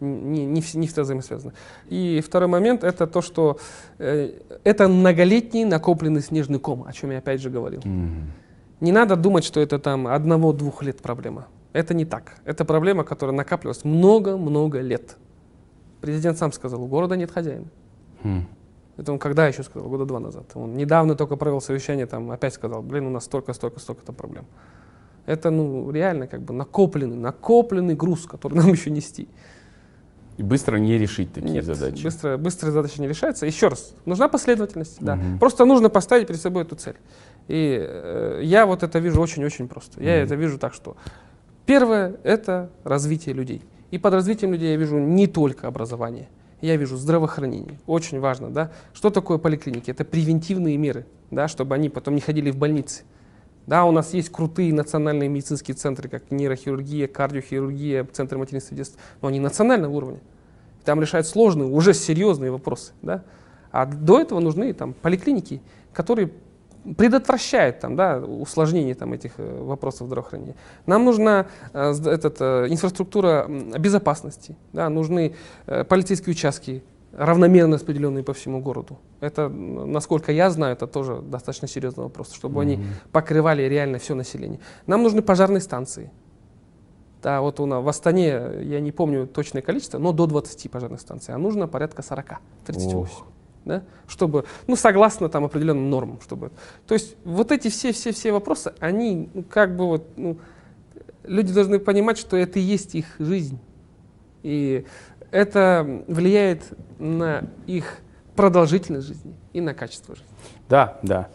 не, 0.00 0.46
не, 0.46 0.62
не 0.74 0.86
всегда 0.86 1.02
взаимосвязаны. 1.02 1.52
И 1.88 2.20
второй 2.26 2.48
момент 2.48 2.82
это 2.82 3.06
то, 3.06 3.22
что 3.22 3.58
э, 3.98 4.32
это 4.64 4.88
многолетний 4.88 5.64
накопленный 5.64 6.22
снежный 6.22 6.58
ком, 6.58 6.84
о 6.88 6.92
чем 6.92 7.12
я 7.12 7.18
опять 7.18 7.40
же 7.40 7.50
говорил. 7.50 7.82
Mm-hmm. 7.82 8.22
Не 8.80 8.90
надо 8.90 9.14
думать, 9.14 9.44
что 9.44 9.60
это 9.60 9.78
там 9.78 10.08
одного-двух 10.08 10.82
лет 10.82 11.00
проблема. 11.00 11.46
Это 11.72 11.94
не 11.94 12.04
так. 12.04 12.34
Это 12.44 12.64
проблема, 12.64 13.04
которая 13.04 13.36
накапливалась 13.36 13.84
много-много 13.84 14.80
лет. 14.80 15.16
Президент 16.04 16.36
сам 16.36 16.52
сказал, 16.52 16.82
у 16.82 16.86
города 16.86 17.16
нет 17.16 17.30
хозяина. 17.30 17.64
Хм. 18.22 18.46
Это 18.98 19.10
он 19.10 19.18
когда 19.18 19.48
еще 19.48 19.62
сказал? 19.62 19.88
Года 19.88 20.04
два 20.04 20.20
назад. 20.20 20.44
Он 20.52 20.74
недавно 20.74 21.14
только 21.14 21.36
провел 21.36 21.62
совещание, 21.62 22.04
там 22.04 22.30
опять 22.30 22.52
сказал, 22.52 22.82
блин, 22.82 23.06
у 23.06 23.10
нас 23.10 23.24
столько, 23.24 23.54
столько, 23.54 23.80
столько-то 23.80 24.12
проблем. 24.12 24.44
Это, 25.24 25.48
ну, 25.48 25.90
реально 25.90 26.26
как 26.26 26.42
бы 26.42 26.52
накопленный, 26.52 27.16
накопленный 27.16 27.94
груз, 27.94 28.26
который 28.26 28.52
нам 28.58 28.70
еще 28.70 28.90
нести. 28.90 29.28
И 30.36 30.42
быстро 30.42 30.76
не 30.76 30.98
решить 30.98 31.32
такие 31.32 31.54
Нет, 31.54 31.64
задачи. 31.64 32.02
Быстро, 32.02 32.36
быстро 32.36 32.70
задача 32.70 33.00
не 33.00 33.08
решается. 33.08 33.46
Еще 33.46 33.68
раз, 33.68 33.94
нужна 34.04 34.28
последовательность, 34.28 34.98
угу. 34.98 35.06
да. 35.06 35.18
Просто 35.40 35.64
нужно 35.64 35.88
поставить 35.88 36.26
перед 36.26 36.40
собой 36.42 36.64
эту 36.64 36.76
цель. 36.76 36.96
И 37.48 37.78
э, 37.80 38.40
я 38.42 38.66
вот 38.66 38.82
это 38.82 38.98
вижу 38.98 39.22
очень-очень 39.22 39.68
просто. 39.68 40.02
Я 40.02 40.16
угу. 40.16 40.24
это 40.26 40.34
вижу 40.34 40.58
так, 40.58 40.74
что 40.74 40.98
первое– 41.64 42.16
это 42.24 42.68
развитие 42.84 43.34
людей. 43.34 43.62
И 43.90 43.98
под 43.98 44.14
развитием 44.14 44.52
людей 44.52 44.72
я 44.72 44.76
вижу 44.76 44.98
не 44.98 45.26
только 45.26 45.66
образование, 45.66 46.28
я 46.60 46.76
вижу 46.76 46.96
здравоохранение. 46.96 47.78
Очень 47.86 48.20
важно, 48.20 48.50
да. 48.50 48.72
Что 48.92 49.10
такое 49.10 49.38
поликлиники? 49.38 49.90
Это 49.90 50.04
превентивные 50.04 50.76
меры, 50.76 51.06
да, 51.30 51.48
чтобы 51.48 51.74
они 51.74 51.88
потом 51.88 52.14
не 52.14 52.20
ходили 52.20 52.50
в 52.50 52.56
больницы. 52.56 53.04
Да, 53.66 53.84
у 53.84 53.92
нас 53.92 54.12
есть 54.12 54.30
крутые 54.30 54.74
национальные 54.74 55.28
медицинские 55.28 55.74
центры, 55.74 56.08
как 56.08 56.30
нейрохирургия, 56.30 57.06
кардиохирургия, 57.06 58.06
центры 58.12 58.38
материнства 58.38 58.74
и 58.74 58.78
детства, 58.78 59.00
но 59.22 59.28
они 59.28 59.40
национального 59.40 59.92
уровня. 59.92 60.20
Там 60.84 61.00
решают 61.00 61.26
сложные, 61.26 61.68
уже 61.68 61.94
серьезные 61.94 62.50
вопросы. 62.50 62.92
Да? 63.00 63.24
А 63.70 63.86
до 63.86 64.20
этого 64.20 64.40
нужны 64.40 64.72
там, 64.74 64.92
поликлиники, 64.92 65.62
которые 65.94 66.30
предотвращает 66.96 67.80
там, 67.80 67.96
да, 67.96 68.18
усложнение 68.18 68.94
там, 68.94 69.12
этих 69.12 69.32
э, 69.38 69.62
вопросов 69.62 70.06
здравоохранения. 70.06 70.54
Нам 70.86 71.04
нужна 71.04 71.46
э, 71.72 71.94
этот, 72.06 72.36
э, 72.40 72.66
инфраструктура 72.68 73.46
безопасности, 73.78 74.56
да, 74.72 74.88
нужны 74.88 75.34
э, 75.66 75.84
полицейские 75.84 76.32
участки, 76.32 76.82
равномерно 77.12 77.76
распределенные 77.76 78.24
по 78.24 78.32
всему 78.32 78.60
городу. 78.60 78.98
Это, 79.20 79.48
насколько 79.48 80.32
я 80.32 80.50
знаю, 80.50 80.74
это 80.74 80.86
тоже 80.86 81.20
достаточно 81.22 81.68
серьезный 81.68 82.04
вопрос, 82.04 82.32
чтобы 82.32 82.60
mm-hmm. 82.60 82.62
они 82.62 82.80
покрывали 83.12 83.62
реально 83.62 83.98
все 83.98 84.14
население. 84.14 84.60
Нам 84.86 85.02
нужны 85.02 85.22
пожарные 85.22 85.60
станции. 85.60 86.10
Да, 87.22 87.40
вот 87.40 87.60
у 87.60 87.66
нас 87.66 87.82
в 87.82 87.88
Астане, 87.88 88.50
я 88.62 88.80
не 88.80 88.92
помню 88.92 89.26
точное 89.26 89.62
количество, 89.62 89.98
но 89.98 90.12
до 90.12 90.26
20 90.26 90.70
пожарных 90.70 91.00
станций, 91.00 91.34
а 91.34 91.38
нужно 91.38 91.68
порядка 91.68 92.02
40, 92.02 92.34
38. 92.66 93.00
Ох 93.00 93.33
да, 93.64 93.82
чтобы, 94.06 94.44
ну, 94.66 94.76
согласно 94.76 95.28
там 95.28 95.44
определенным 95.44 95.90
нормам, 95.90 96.20
чтобы, 96.22 96.50
то 96.86 96.94
есть 96.94 97.16
вот 97.24 97.52
эти 97.52 97.68
все-все-все 97.68 98.32
вопросы, 98.32 98.74
они, 98.80 99.28
ну, 99.32 99.42
как 99.42 99.76
бы 99.76 99.86
вот, 99.86 100.08
ну, 100.16 100.38
люди 101.24 101.52
должны 101.52 101.78
понимать, 101.78 102.18
что 102.18 102.36
это 102.36 102.58
и 102.58 102.62
есть 102.62 102.94
их 102.94 103.06
жизнь, 103.18 103.58
и 104.42 104.84
это 105.30 106.04
влияет 106.06 106.62
на 106.98 107.44
их 107.66 107.98
продолжительность 108.36 109.08
жизни 109.08 109.34
и 109.52 109.60
на 109.60 109.74
качество 109.74 110.14
жизни. 110.14 110.28
Да, 110.68 110.98
да. 111.02 111.28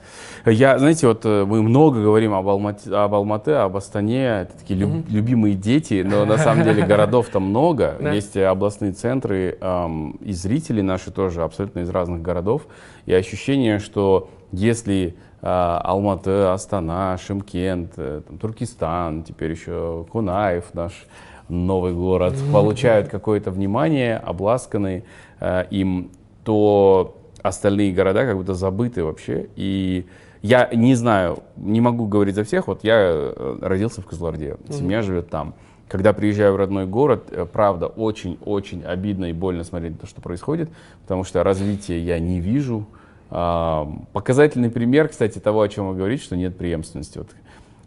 Я, 0.46 0.80
знаете, 0.80 1.08
вот 1.08 1.22
э, 1.24 1.46
мы 1.46 1.62
много 1.62 2.02
говорим 2.02 2.34
об 2.34 2.48
Алмате, 2.48 2.94
об, 2.94 3.14
Алмате, 3.14 3.56
об 3.56 3.78
Астане, 3.78 4.42
это 4.42 4.58
такие 4.58 4.80
люб, 4.80 5.08
любимые 5.10 5.56
дети, 5.56 6.04
но 6.06 6.26
на 6.26 6.38
самом 6.38 6.64
деле 6.64 6.86
городов 6.86 7.30
там 7.30 7.44
много. 7.44 7.96
Есть 8.14 8.36
областные 8.38 8.94
центры, 8.94 9.58
и 10.22 10.34
зрители 10.34 10.82
наши 10.82 11.12
тоже 11.12 11.44
абсолютно 11.44 11.82
из 11.82 11.90
разных 11.90 12.22
городов. 12.22 12.64
И 13.06 13.14
ощущение, 13.14 13.80
что 13.80 14.30
если 14.52 15.16
а, 15.42 15.82
Алматы, 15.84 16.32
Астана, 16.32 17.18
Шимкент, 17.18 17.94
э, 17.96 18.22
там, 18.28 18.38
Туркестан, 18.38 19.24
теперь 19.24 19.52
еще 19.52 20.06
Кунаев 20.12 20.74
наш 20.74 21.06
новый 21.48 21.94
город, 21.94 22.36
получают 22.52 23.08
какое-то 23.08 23.50
внимание, 23.50 24.18
обласканные 24.18 25.04
э, 25.40 25.66
им, 25.72 26.12
то 26.50 27.16
остальные 27.44 27.94
города 27.94 28.26
как 28.26 28.36
будто 28.36 28.56
забыты 28.56 29.04
вообще. 29.04 29.50
И 29.56 30.08
я 30.42 30.68
не 30.74 30.96
знаю, 30.96 31.44
не 31.58 31.80
могу 31.80 32.08
говорить 32.08 32.34
за 32.34 32.44
всех. 32.44 32.66
Вот 32.66 32.84
я 32.84 32.96
э, 32.98 33.58
родился 33.62 34.02
в 34.02 34.08
Козларде, 34.08 34.58
семья 34.68 35.04
живет 35.04 35.30
там. 35.30 35.54
Когда 35.88 36.12
приезжаю 36.12 36.54
в 36.54 36.56
родной 36.56 36.88
город, 36.88 37.26
э, 37.30 37.46
правда, 37.46 37.86
очень-очень 37.86 38.84
обидно 38.84 39.26
и 39.26 39.34
больно 39.34 39.64
смотреть 39.64 39.92
на 39.92 39.98
то, 40.00 40.08
что 40.08 40.22
происходит, 40.22 40.72
потому 41.04 41.24
что 41.24 41.44
развития 41.44 42.00
я 42.00 42.18
не 42.18 42.40
вижу. 42.40 42.88
Показательный 43.30 44.72
пример, 44.72 45.08
кстати, 45.10 45.38
того, 45.38 45.62
о 45.62 45.70
чем 45.70 45.90
вы 45.90 45.96
говорите, 45.96 46.24
что 46.24 46.36
нет 46.36 46.58
преемственности. 46.58 47.20
Вот 47.20 47.28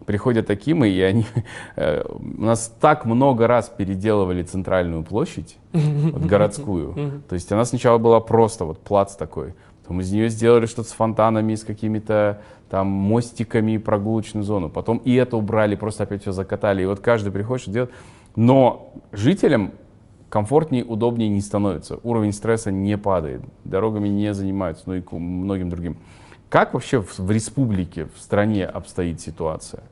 приходят 0.07 0.47
таким, 0.47 0.85
и 0.85 1.01
они... 1.01 1.25
Э, 1.77 2.03
у 2.09 2.43
нас 2.43 2.75
так 2.81 3.05
много 3.05 3.47
раз 3.47 3.69
переделывали 3.69 4.43
центральную 4.43 5.03
площадь, 5.03 5.57
вот 5.73 6.23
городскую. 6.23 7.23
То 7.29 7.35
есть 7.35 7.51
она 7.53 7.65
сначала 7.65 7.99
была 7.99 8.21
просто 8.21 8.65
вот 8.65 8.79
плац 8.79 9.15
такой. 9.15 9.55
Потом 9.83 10.01
из 10.01 10.13
нее 10.13 10.29
сделали 10.29 10.67
что-то 10.67 10.89
с 10.89 10.93
фонтанами, 10.93 11.55
с 11.55 11.65
какими-то 11.65 12.41
там 12.71 12.87
мостиками, 12.87 13.77
прогулочную 13.77 14.45
зону. 14.45 14.71
Потом 14.71 14.99
и 14.99 15.15
это 15.15 15.37
убрали, 15.37 15.75
просто 15.75 16.05
опять 16.05 16.23
все 16.23 16.33
закатали. 16.33 16.83
И 16.83 16.87
вот 16.87 17.01
каждый 17.01 17.33
приходит, 17.33 17.63
что 17.63 17.71
делает. 17.71 17.93
Но 18.37 18.95
жителям 19.13 19.73
комфортнее, 20.29 20.85
удобнее 20.85 21.29
не 21.29 21.43
становится. 21.43 21.99
Уровень 22.03 22.33
стресса 22.33 22.71
не 22.71 22.97
падает. 22.97 23.43
Дорогами 23.65 24.09
не 24.09 24.33
занимаются, 24.33 24.85
ну 24.87 24.95
и 24.95 25.03
многим 25.11 25.69
другим. 25.69 25.99
Как 26.53 26.75
вообще 26.75 27.01
в, 27.01 27.19
в 27.19 27.31
республике, 27.31 28.09
в 28.15 28.21
стране 28.21 28.67
обстоит 28.67 29.23
ситуация? 29.23 29.83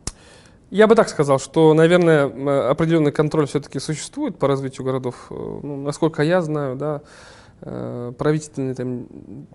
Я 0.68 0.86
бы 0.86 0.94
так 0.94 1.08
сказал, 1.08 1.38
что, 1.38 1.72
наверное, 1.72 2.26
определенный 2.68 3.12
контроль 3.12 3.46
все-таки 3.46 3.78
существует 3.78 4.38
по 4.38 4.46
развитию 4.46 4.84
городов. 4.84 5.28
Э, 5.30 5.60
ну, 5.62 5.78
насколько 5.78 6.22
я 6.22 6.42
знаю, 6.42 6.76
да, 6.76 7.00
э, 7.62 8.12
правительственные, 8.18 8.74
там, 8.74 9.06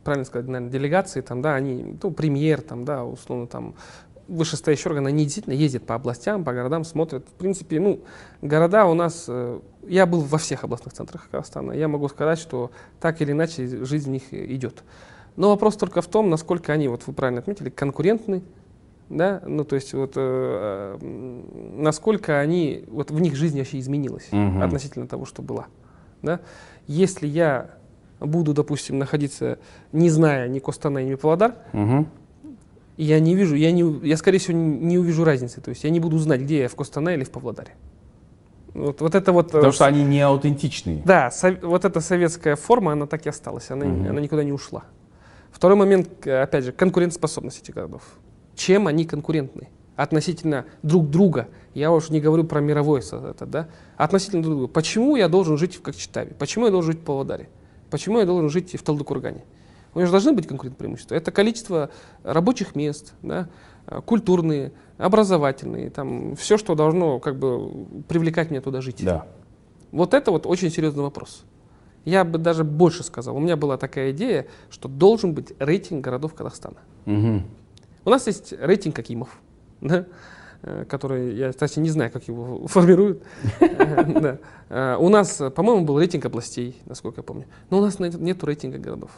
правильно 0.04 0.26
сказать, 0.26 0.48
наверное, 0.48 0.72
делегации, 0.72 1.22
там, 1.22 1.44
да, 1.44 1.54
они, 1.54 1.96
ну, 2.02 2.10
премьер, 2.10 2.62
там, 2.62 2.86
да, 2.86 3.06
условно, 3.06 3.46
там, 3.46 3.76
вышестоящие 4.28 4.90
органы, 4.90 5.10
они 5.10 5.26
действительно 5.26 5.54
ездят 5.54 5.86
по 5.86 5.94
областям, 5.94 6.44
по 6.44 6.54
городам, 6.54 6.84
смотрят. 6.84 7.28
В 7.28 7.34
принципе, 7.34 7.80
ну, 7.80 8.02
города 8.42 8.88
у 8.88 8.96
нас... 8.96 9.26
Э, 9.28 9.60
я 9.88 10.08
был 10.08 10.22
во 10.22 10.40
всех 10.40 10.64
областных 10.64 10.96
центрах 10.96 11.30
Казахстана. 11.30 11.74
Я 11.74 11.88
могу 11.88 12.10
сказать, 12.10 12.40
что 12.40 12.72
так 13.00 13.22
или 13.22 13.32
иначе 13.32 13.86
жизнь 13.86 14.10
в 14.10 14.12
них 14.12 14.34
идет. 14.34 14.84
Но 15.36 15.50
вопрос 15.50 15.76
только 15.76 16.02
в 16.02 16.08
том, 16.08 16.30
насколько 16.30 16.74
они, 16.74 16.88
вот 16.88 17.04
вы 17.08 17.14
правильно 17.14 17.42
отметили, 17.42 17.70
конкурентны, 17.70 18.42
да, 19.10 19.42
ну 19.46 19.64
то 19.64 19.76
есть 19.76 19.94
вот 19.94 20.14
э, 20.16 20.98
насколько 21.78 22.40
они, 22.40 22.86
вот 22.88 23.12
в 23.12 23.20
них 23.20 23.36
жизнь 23.36 23.58
вообще 23.58 23.80
изменилась 23.80 24.28
угу. 24.32 24.62
относительно 24.62 25.08
того, 25.08 25.26
что 25.26 25.42
была, 25.42 25.68
да. 26.22 26.40
Если 26.88 27.28
я 27.28 27.72
буду, 28.20 28.54
допустим, 28.54 28.98
находиться, 28.98 29.60
не 29.92 30.10
зная 30.10 30.48
ни 30.48 30.60
Костана, 30.60 31.04
ни 31.04 31.16
Павлодар, 31.16 31.56
угу 31.74 32.08
я 32.98 33.20
не 33.20 33.36
вижу, 33.36 33.56
я, 33.56 33.72
не, 33.72 34.08
я 34.08 34.18
скорее 34.18 34.40
всего 34.40 34.58
не 34.58 34.98
увижу 34.98 35.24
разницы. 35.24 35.62
То 35.62 35.70
есть 35.70 35.84
я 35.84 35.90
не 35.90 36.00
буду 36.00 36.18
знать, 36.18 36.42
где 36.42 36.62
я 36.62 36.70
в 36.70 36.76
Костанае 36.76 37.18
или 37.18 37.24
в 37.24 37.32
Павлодаре. 37.32 37.72
Вот, 38.74 39.02
вот 39.02 39.16
это 39.16 39.32
вот... 39.32 39.52
Потому 39.52 39.72
что 39.72 39.86
они 39.86 40.04
не 40.04 40.22
аутентичные. 40.22 41.02
Да, 41.06 41.32
со, 41.32 41.58
вот 41.62 41.86
эта 41.86 42.02
советская 42.02 42.56
форма, 42.56 42.92
она 42.92 43.06
так 43.06 43.26
и 43.26 43.30
осталась, 43.30 43.70
она, 43.72 43.86
угу. 43.86 44.10
она 44.10 44.22
никуда 44.22 44.44
не 44.44 44.52
ушла. 44.52 44.84
Второй 45.56 45.78
момент, 45.78 46.28
опять 46.28 46.66
же, 46.66 46.74
конкурентоспособность 46.74 47.62
этих 47.62 47.76
городов. 47.76 48.02
Чем 48.56 48.88
они 48.88 49.06
конкурентны? 49.06 49.70
Относительно 49.96 50.66
друг 50.84 51.10
друга. 51.10 51.48
Я 51.74 51.94
уже 51.94 52.12
не 52.12 52.20
говорю 52.20 52.44
про 52.44 52.60
мировое 52.60 53.02
это, 53.02 53.46
да? 53.46 53.70
Относительно 53.96 54.44
друг 54.44 54.58
друга. 54.58 54.74
Почему 54.74 55.16
я 55.16 55.30
должен 55.30 55.58
жить 55.58 55.78
в 55.78 55.82
Кокчетаве? 55.82 56.36
Почему 56.38 56.66
я 56.66 56.72
должен 56.72 56.92
жить 56.92 57.02
в 57.02 57.06
Павлодаре? 57.06 57.48
Почему 57.90 58.20
я 58.20 58.26
должен 58.26 58.50
жить 58.50 58.74
в 58.78 58.84
Талдыкургане? 58.84 59.46
У 59.94 60.00
них 60.00 60.08
же 60.08 60.12
должны 60.12 60.34
быть 60.34 60.46
конкурентные 60.46 60.78
преимущества. 60.78 61.16
Это 61.16 61.32
количество 61.32 61.90
рабочих 62.24 62.76
мест, 62.76 63.14
да, 63.22 63.48
культурные, 64.04 64.74
образовательные, 64.98 65.90
там, 65.90 66.36
все, 66.36 66.58
что 66.58 66.76
должно 66.76 67.20
как 67.20 67.40
бы, 67.40 68.04
привлекать 68.10 68.52
меня 68.52 68.60
туда 68.60 68.82
жить. 68.82 69.06
Да. 69.06 69.26
Вот 69.94 70.14
это 70.14 70.32
вот 70.32 70.48
очень 70.48 70.70
серьезный 70.70 71.04
вопрос. 71.04 71.46
Я 72.06 72.24
бы 72.24 72.38
даже 72.38 72.64
больше 72.64 73.04
сказал. 73.04 73.36
У 73.36 73.40
меня 73.40 73.58
была 73.58 73.78
такая 73.78 74.12
идея, 74.12 74.48
что 74.70 74.88
должен 74.88 75.34
быть 75.34 75.54
рейтинг 75.60 76.04
городов 76.04 76.34
Казахстана. 76.36 76.78
Угу. 77.06 77.42
У 78.06 78.10
нас 78.10 78.28
есть 78.28 78.54
рейтинг 78.54 78.98
Акимов, 79.00 79.30
да, 79.82 80.06
э, 80.62 80.86
который, 80.88 81.36
я, 81.36 81.52
кстати, 81.52 81.80
не 81.80 81.90
знаю, 81.90 82.12
как 82.12 82.28
его 82.28 82.68
формируют. 82.68 83.24
Э, 83.60 84.98
у 85.00 85.10
нас, 85.10 85.42
по-моему, 85.56 85.84
был 85.86 86.00
рейтинг 86.00 86.26
областей, 86.26 86.80
насколько 86.86 87.20
я 87.20 87.24
помню. 87.24 87.46
Но 87.72 87.80
у 87.80 87.82
нас 87.82 88.00
нет 88.00 88.44
рейтинга 88.44 88.78
городов. 88.78 89.12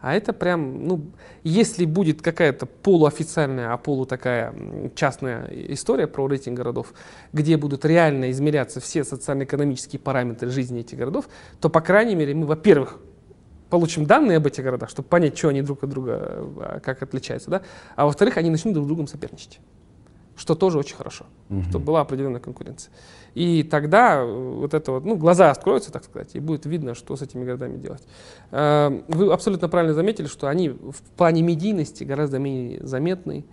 А 0.00 0.14
это 0.14 0.32
прям, 0.32 0.86
ну, 0.86 1.06
если 1.42 1.84
будет 1.84 2.22
какая-то 2.22 2.66
полуофициальная, 2.66 3.72
а 3.72 3.76
полу 3.76 4.06
такая 4.06 4.54
частная 4.94 5.48
история 5.72 6.06
про 6.06 6.28
рейтинг 6.28 6.56
городов, 6.56 6.92
где 7.32 7.56
будут 7.56 7.84
реально 7.84 8.30
измеряться 8.30 8.80
все 8.80 9.02
социально-экономические 9.02 9.98
параметры 9.98 10.50
жизни 10.50 10.80
этих 10.80 10.98
городов, 10.98 11.28
то, 11.60 11.68
по 11.68 11.80
крайней 11.80 12.14
мере, 12.14 12.34
мы, 12.34 12.46
во-первых, 12.46 13.00
получим 13.70 14.06
данные 14.06 14.36
об 14.36 14.46
этих 14.46 14.62
городах, 14.62 14.88
чтобы 14.88 15.08
понять, 15.08 15.36
что 15.36 15.48
они 15.48 15.62
друг 15.62 15.82
от 15.82 15.90
друга, 15.90 16.14
а, 16.20 16.80
как 16.80 17.02
отличаются, 17.02 17.50
да? 17.50 17.62
а 17.96 18.06
во-вторых, 18.06 18.36
они 18.36 18.50
начнут 18.50 18.74
друг 18.74 18.84
с 18.84 18.88
другом 18.88 19.08
соперничать 19.08 19.60
что 20.38 20.54
тоже 20.54 20.78
очень 20.78 20.96
хорошо, 20.96 21.26
угу. 21.50 21.62
чтобы 21.64 21.84
была 21.86 22.00
определенная 22.00 22.40
конкуренция. 22.40 22.92
И 23.38 23.62
тогда 23.62 24.16
э, 24.16 24.24
вот 24.24 24.74
это 24.74 24.90
вот, 24.90 25.04
ну, 25.04 25.14
глаза 25.14 25.52
откроются, 25.52 25.92
так 25.92 26.02
сказать, 26.02 26.34
и 26.34 26.40
будет 26.40 26.66
видно, 26.66 26.96
что 26.96 27.14
с 27.14 27.22
этими 27.22 27.44
городами 27.44 27.76
делать. 27.76 28.02
Э, 28.50 29.00
вы 29.06 29.32
абсолютно 29.32 29.68
правильно 29.68 29.94
заметили, 29.94 30.26
что 30.26 30.48
они 30.48 30.70
в 30.70 31.00
плане 31.16 31.42
медийности 31.42 32.02
гораздо 32.02 32.40
менее 32.40 32.84
заметны, 32.84 33.44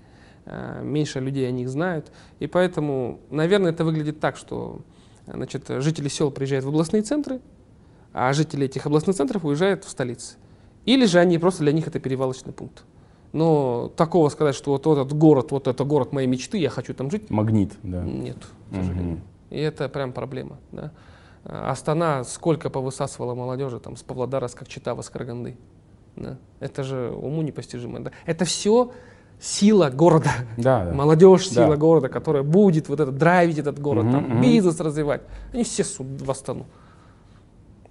э, 0.45 0.81
меньше 0.81 1.19
людей 1.19 1.47
о 1.47 1.51
них 1.51 1.69
знают, 1.69 2.11
и 2.39 2.47
поэтому, 2.47 3.19
наверное, 3.29 3.73
это 3.73 3.85
выглядит 3.85 4.19
так, 4.19 4.37
что 4.37 4.81
значит, 5.27 5.65
жители 5.67 6.07
сел 6.07 6.31
приезжают 6.31 6.65
в 6.65 6.69
областные 6.69 7.03
центры, 7.03 7.39
а 8.11 8.33
жители 8.33 8.65
этих 8.65 8.87
областных 8.87 9.15
центров 9.15 9.45
уезжают 9.45 9.83
в 9.83 9.89
столицы. 9.89 10.37
Или 10.85 11.05
же 11.05 11.19
они 11.19 11.37
просто 11.37 11.61
для 11.61 11.73
них 11.73 11.85
это 11.85 11.99
перевалочный 11.99 12.53
пункт. 12.53 12.85
Но 13.33 13.91
такого 13.95 14.29
сказать, 14.29 14.55
что 14.55 14.71
вот 14.71 14.87
этот 14.87 15.13
город, 15.13 15.51
вот 15.51 15.67
это 15.67 15.83
город 15.83 16.11
моей 16.11 16.27
мечты, 16.27 16.57
я 16.57 16.71
хочу 16.71 16.95
там 16.95 17.11
жить. 17.11 17.29
Магнит, 17.29 17.73
да. 17.83 18.01
Нет, 18.01 18.37
к 18.71 18.75
сожалению. 18.77 19.17
Угу. 19.17 19.21
И 19.55 19.59
это 19.59 19.87
прям 19.87 20.11
проблема. 20.11 20.57
Да. 20.73 20.91
Астана 21.45 22.25
сколько 22.25 22.69
повысасывала 22.69 23.35
молодежи 23.35 23.79
там, 23.79 23.95
с 23.95 24.03
Павлодара, 24.03 24.47
с 24.47 24.53
Кокчетава, 24.53 25.01
с 25.01 25.09
Караганды. 25.09 25.55
Да. 26.17 26.37
Это 26.59 26.83
же 26.83 27.11
уму 27.11 27.41
непостижимо. 27.41 28.01
Да. 28.03 28.11
Это 28.25 28.43
все 28.43 28.91
сила 29.39 29.89
города. 29.89 30.29
Да, 30.57 30.85
да. 30.85 30.93
Молодежь 30.93 31.47
сила 31.47 31.69
да. 31.69 31.75
города, 31.77 32.09
которая 32.09 32.43
будет 32.43 32.89
вот 32.89 32.99
это, 32.99 33.11
драйвить 33.11 33.59
этот 33.59 33.79
город, 33.79 34.05
угу, 34.05 34.11
там, 34.11 34.25
угу. 34.33 34.41
бизнес 34.41 34.77
развивать. 34.81 35.21
Они 35.53 35.63
все 35.63 35.83
в 35.99 36.29
Астану. 36.29 36.65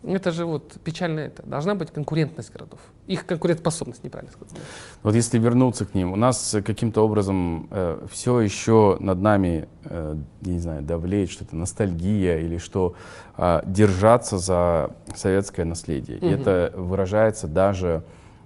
Это 0.06 0.32
же 0.32 0.44
вот 0.44 0.76
печально 0.84 1.20
это. 1.20 1.42
Должна 1.44 1.74
быть 1.74 1.90
конкурентность 1.90 2.52
городов. 2.52 2.78
Их 3.06 3.24
конкурентоспособность, 3.24 4.04
неправильно 4.04 4.32
сказать. 4.32 4.54
Вот 5.02 5.14
если 5.14 5.38
вернуться 5.38 5.86
к 5.86 5.94
ним, 5.94 6.12
у 6.12 6.16
нас 6.16 6.56
каким-то 6.64 7.02
образом 7.02 7.68
э, 7.70 8.06
все 8.10 8.40
еще 8.40 8.96
над 9.00 9.20
нами, 9.20 9.68
э, 9.84 10.16
я 10.42 10.52
не 10.52 10.58
знаю, 10.58 10.82
давлеет 10.82 11.30
что-то, 11.30 11.56
ностальгия 11.56 12.38
или 12.38 12.58
что, 12.58 12.94
э, 13.38 13.62
держаться 13.66 14.38
за 14.38 14.90
советское 15.14 15.64
наследие. 15.64 16.18
Угу. 16.18 16.26
И 16.26 16.30
это 16.30 16.72
выражается 16.76 17.48
даже 17.48 18.04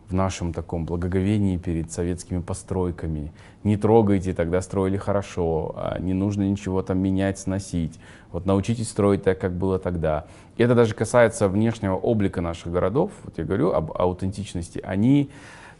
в 0.08 0.14
нашем 0.14 0.52
таком 0.52 0.86
благоговении 0.86 1.58
перед 1.58 1.92
советскими 1.92 2.40
постройками. 2.40 3.32
Не 3.62 3.76
трогайте, 3.76 4.32
тогда 4.32 4.62
строили 4.62 4.96
хорошо, 4.96 5.74
а 5.76 5.98
не 5.98 6.14
нужно 6.14 6.48
ничего 6.48 6.82
там 6.82 6.98
менять, 6.98 7.38
сносить. 7.38 8.00
Вот 8.32 8.46
научитесь 8.46 8.88
строить 8.88 9.22
так, 9.24 9.38
как 9.38 9.54
было 9.54 9.78
тогда. 9.78 10.26
И 10.58 10.62
это 10.62 10.74
даже 10.74 10.94
касается 10.94 11.48
внешнего 11.48 11.94
облика 11.94 12.40
наших 12.40 12.70
городов. 12.72 13.12
Вот 13.24 13.38
я 13.38 13.44
говорю 13.44 13.72
об 13.72 13.92
аутентичности. 13.92 14.80
Они 14.84 15.30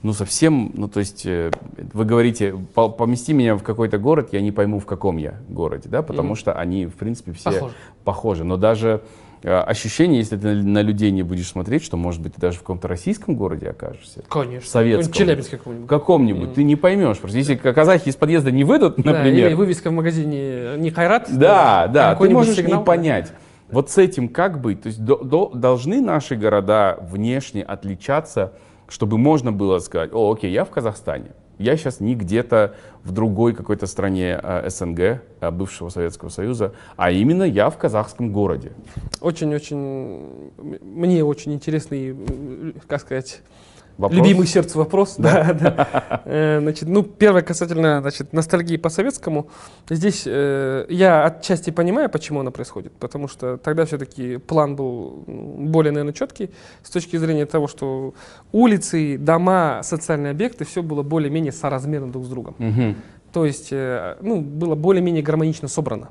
ну, 0.02 0.12
совсем, 0.12 0.70
ну, 0.74 0.88
то 0.88 1.00
есть, 1.00 1.26
э, 1.26 1.50
вы 1.92 2.04
говорите, 2.04 2.54
помести 2.74 3.32
меня 3.32 3.56
в 3.56 3.64
какой-то 3.64 3.98
город, 3.98 4.28
я 4.30 4.40
не 4.40 4.52
пойму, 4.52 4.78
в 4.78 4.86
каком 4.86 5.16
я 5.16 5.34
городе, 5.48 5.88
да, 5.88 6.02
потому 6.02 6.34
mm. 6.34 6.36
что 6.36 6.52
они, 6.52 6.86
в 6.86 6.94
принципе, 6.94 7.32
все 7.32 7.50
похожи. 7.50 7.74
похожи. 8.04 8.44
Но 8.44 8.56
даже 8.56 9.02
Э, 9.42 9.60
ощущение, 9.60 10.18
если 10.18 10.36
ты 10.36 10.54
на 10.54 10.82
людей 10.82 11.10
не 11.10 11.22
будешь 11.22 11.48
смотреть, 11.48 11.84
что, 11.84 11.96
может 11.96 12.20
быть, 12.20 12.34
ты 12.34 12.40
даже 12.40 12.58
в 12.58 12.60
каком-то 12.60 12.88
российском 12.88 13.36
городе 13.36 13.68
окажешься. 13.68 14.24
Конечно. 14.28 14.68
Советском. 14.68 15.12
Челябинске 15.12 15.56
каком-нибудь. 15.56 15.86
В 15.86 15.88
каком-нибудь. 15.88 16.48
Mm. 16.50 16.54
Ты 16.54 16.64
не 16.64 16.76
поймешь. 16.76 17.18
Просто 17.18 17.38
если 17.38 17.54
казахи 17.54 18.08
из 18.08 18.16
подъезда 18.16 18.50
не 18.50 18.64
выйдут, 18.64 18.98
например. 18.98 19.22
Да, 19.22 19.48
или 19.48 19.54
вывеска 19.54 19.90
в 19.90 19.92
магазине 19.92 20.76
не 20.76 20.90
Хайрат. 20.90 21.28
Да, 21.30 21.86
да. 21.86 22.14
Ты 22.16 22.30
можешь 22.30 22.56
сигнал. 22.56 22.80
не 22.80 22.84
понять. 22.84 23.32
Вот 23.70 23.90
с 23.90 23.98
этим 23.98 24.28
как 24.28 24.60
быть? 24.60 24.82
То 24.82 24.88
есть 24.88 25.04
до, 25.04 25.16
до, 25.16 25.50
должны 25.50 26.00
наши 26.00 26.36
города 26.36 26.98
внешне 27.00 27.62
отличаться, 27.62 28.52
чтобы 28.88 29.18
можно 29.18 29.52
было 29.52 29.78
сказать, 29.78 30.10
о, 30.12 30.32
окей, 30.32 30.52
я 30.52 30.64
в 30.64 30.70
Казахстане 30.70 31.32
я 31.58 31.76
сейчас 31.76 32.00
не 32.00 32.14
где-то 32.14 32.74
в 33.04 33.12
другой 33.12 33.52
какой-то 33.52 33.86
стране 33.86 34.38
э, 34.42 34.70
СНГ, 34.70 35.00
э, 35.40 35.50
бывшего 35.50 35.88
Советского 35.88 36.28
Союза, 36.28 36.72
а 36.96 37.10
именно 37.10 37.42
я 37.42 37.68
в 37.70 37.76
казахском 37.76 38.32
городе. 38.32 38.72
Очень-очень, 39.20 40.52
мне 40.56 41.24
очень 41.24 41.52
интересный, 41.52 42.16
как 42.86 43.00
сказать, 43.00 43.42
Вопрос? 43.98 44.16
Любимый 44.16 44.46
сердцу 44.46 44.78
вопрос. 44.78 45.16
Да, 45.18 45.52
да. 45.52 46.22
Э, 46.24 46.60
значит, 46.60 46.88
ну, 46.88 47.02
первое 47.02 47.42
касательно 47.42 48.00
значит, 48.00 48.32
ностальгии 48.32 48.76
по 48.76 48.90
советскому. 48.90 49.48
Здесь 49.90 50.22
э, 50.24 50.86
я 50.88 51.24
отчасти 51.24 51.70
понимаю, 51.70 52.08
почему 52.08 52.38
она 52.40 52.52
происходит. 52.52 52.92
Потому 52.92 53.26
что 53.26 53.56
тогда 53.56 53.84
все-таки 53.86 54.36
план 54.36 54.76
был 54.76 55.24
более, 55.26 55.90
наверное, 55.90 56.12
четкий 56.12 56.50
с 56.84 56.90
точки 56.90 57.16
зрения 57.16 57.44
того, 57.44 57.66
что 57.66 58.14
улицы, 58.52 59.18
дома, 59.18 59.80
социальные 59.82 60.30
объекты, 60.30 60.64
все 60.64 60.84
было 60.84 61.02
более-менее 61.02 61.52
соразмерно 61.52 62.12
друг 62.12 62.24
с 62.24 62.28
другом. 62.28 62.54
Угу. 62.60 62.94
То 63.32 63.46
есть, 63.46 63.72
э, 63.72 64.16
ну, 64.20 64.40
было 64.40 64.76
более-менее 64.76 65.24
гармонично 65.24 65.66
собрано. 65.66 66.10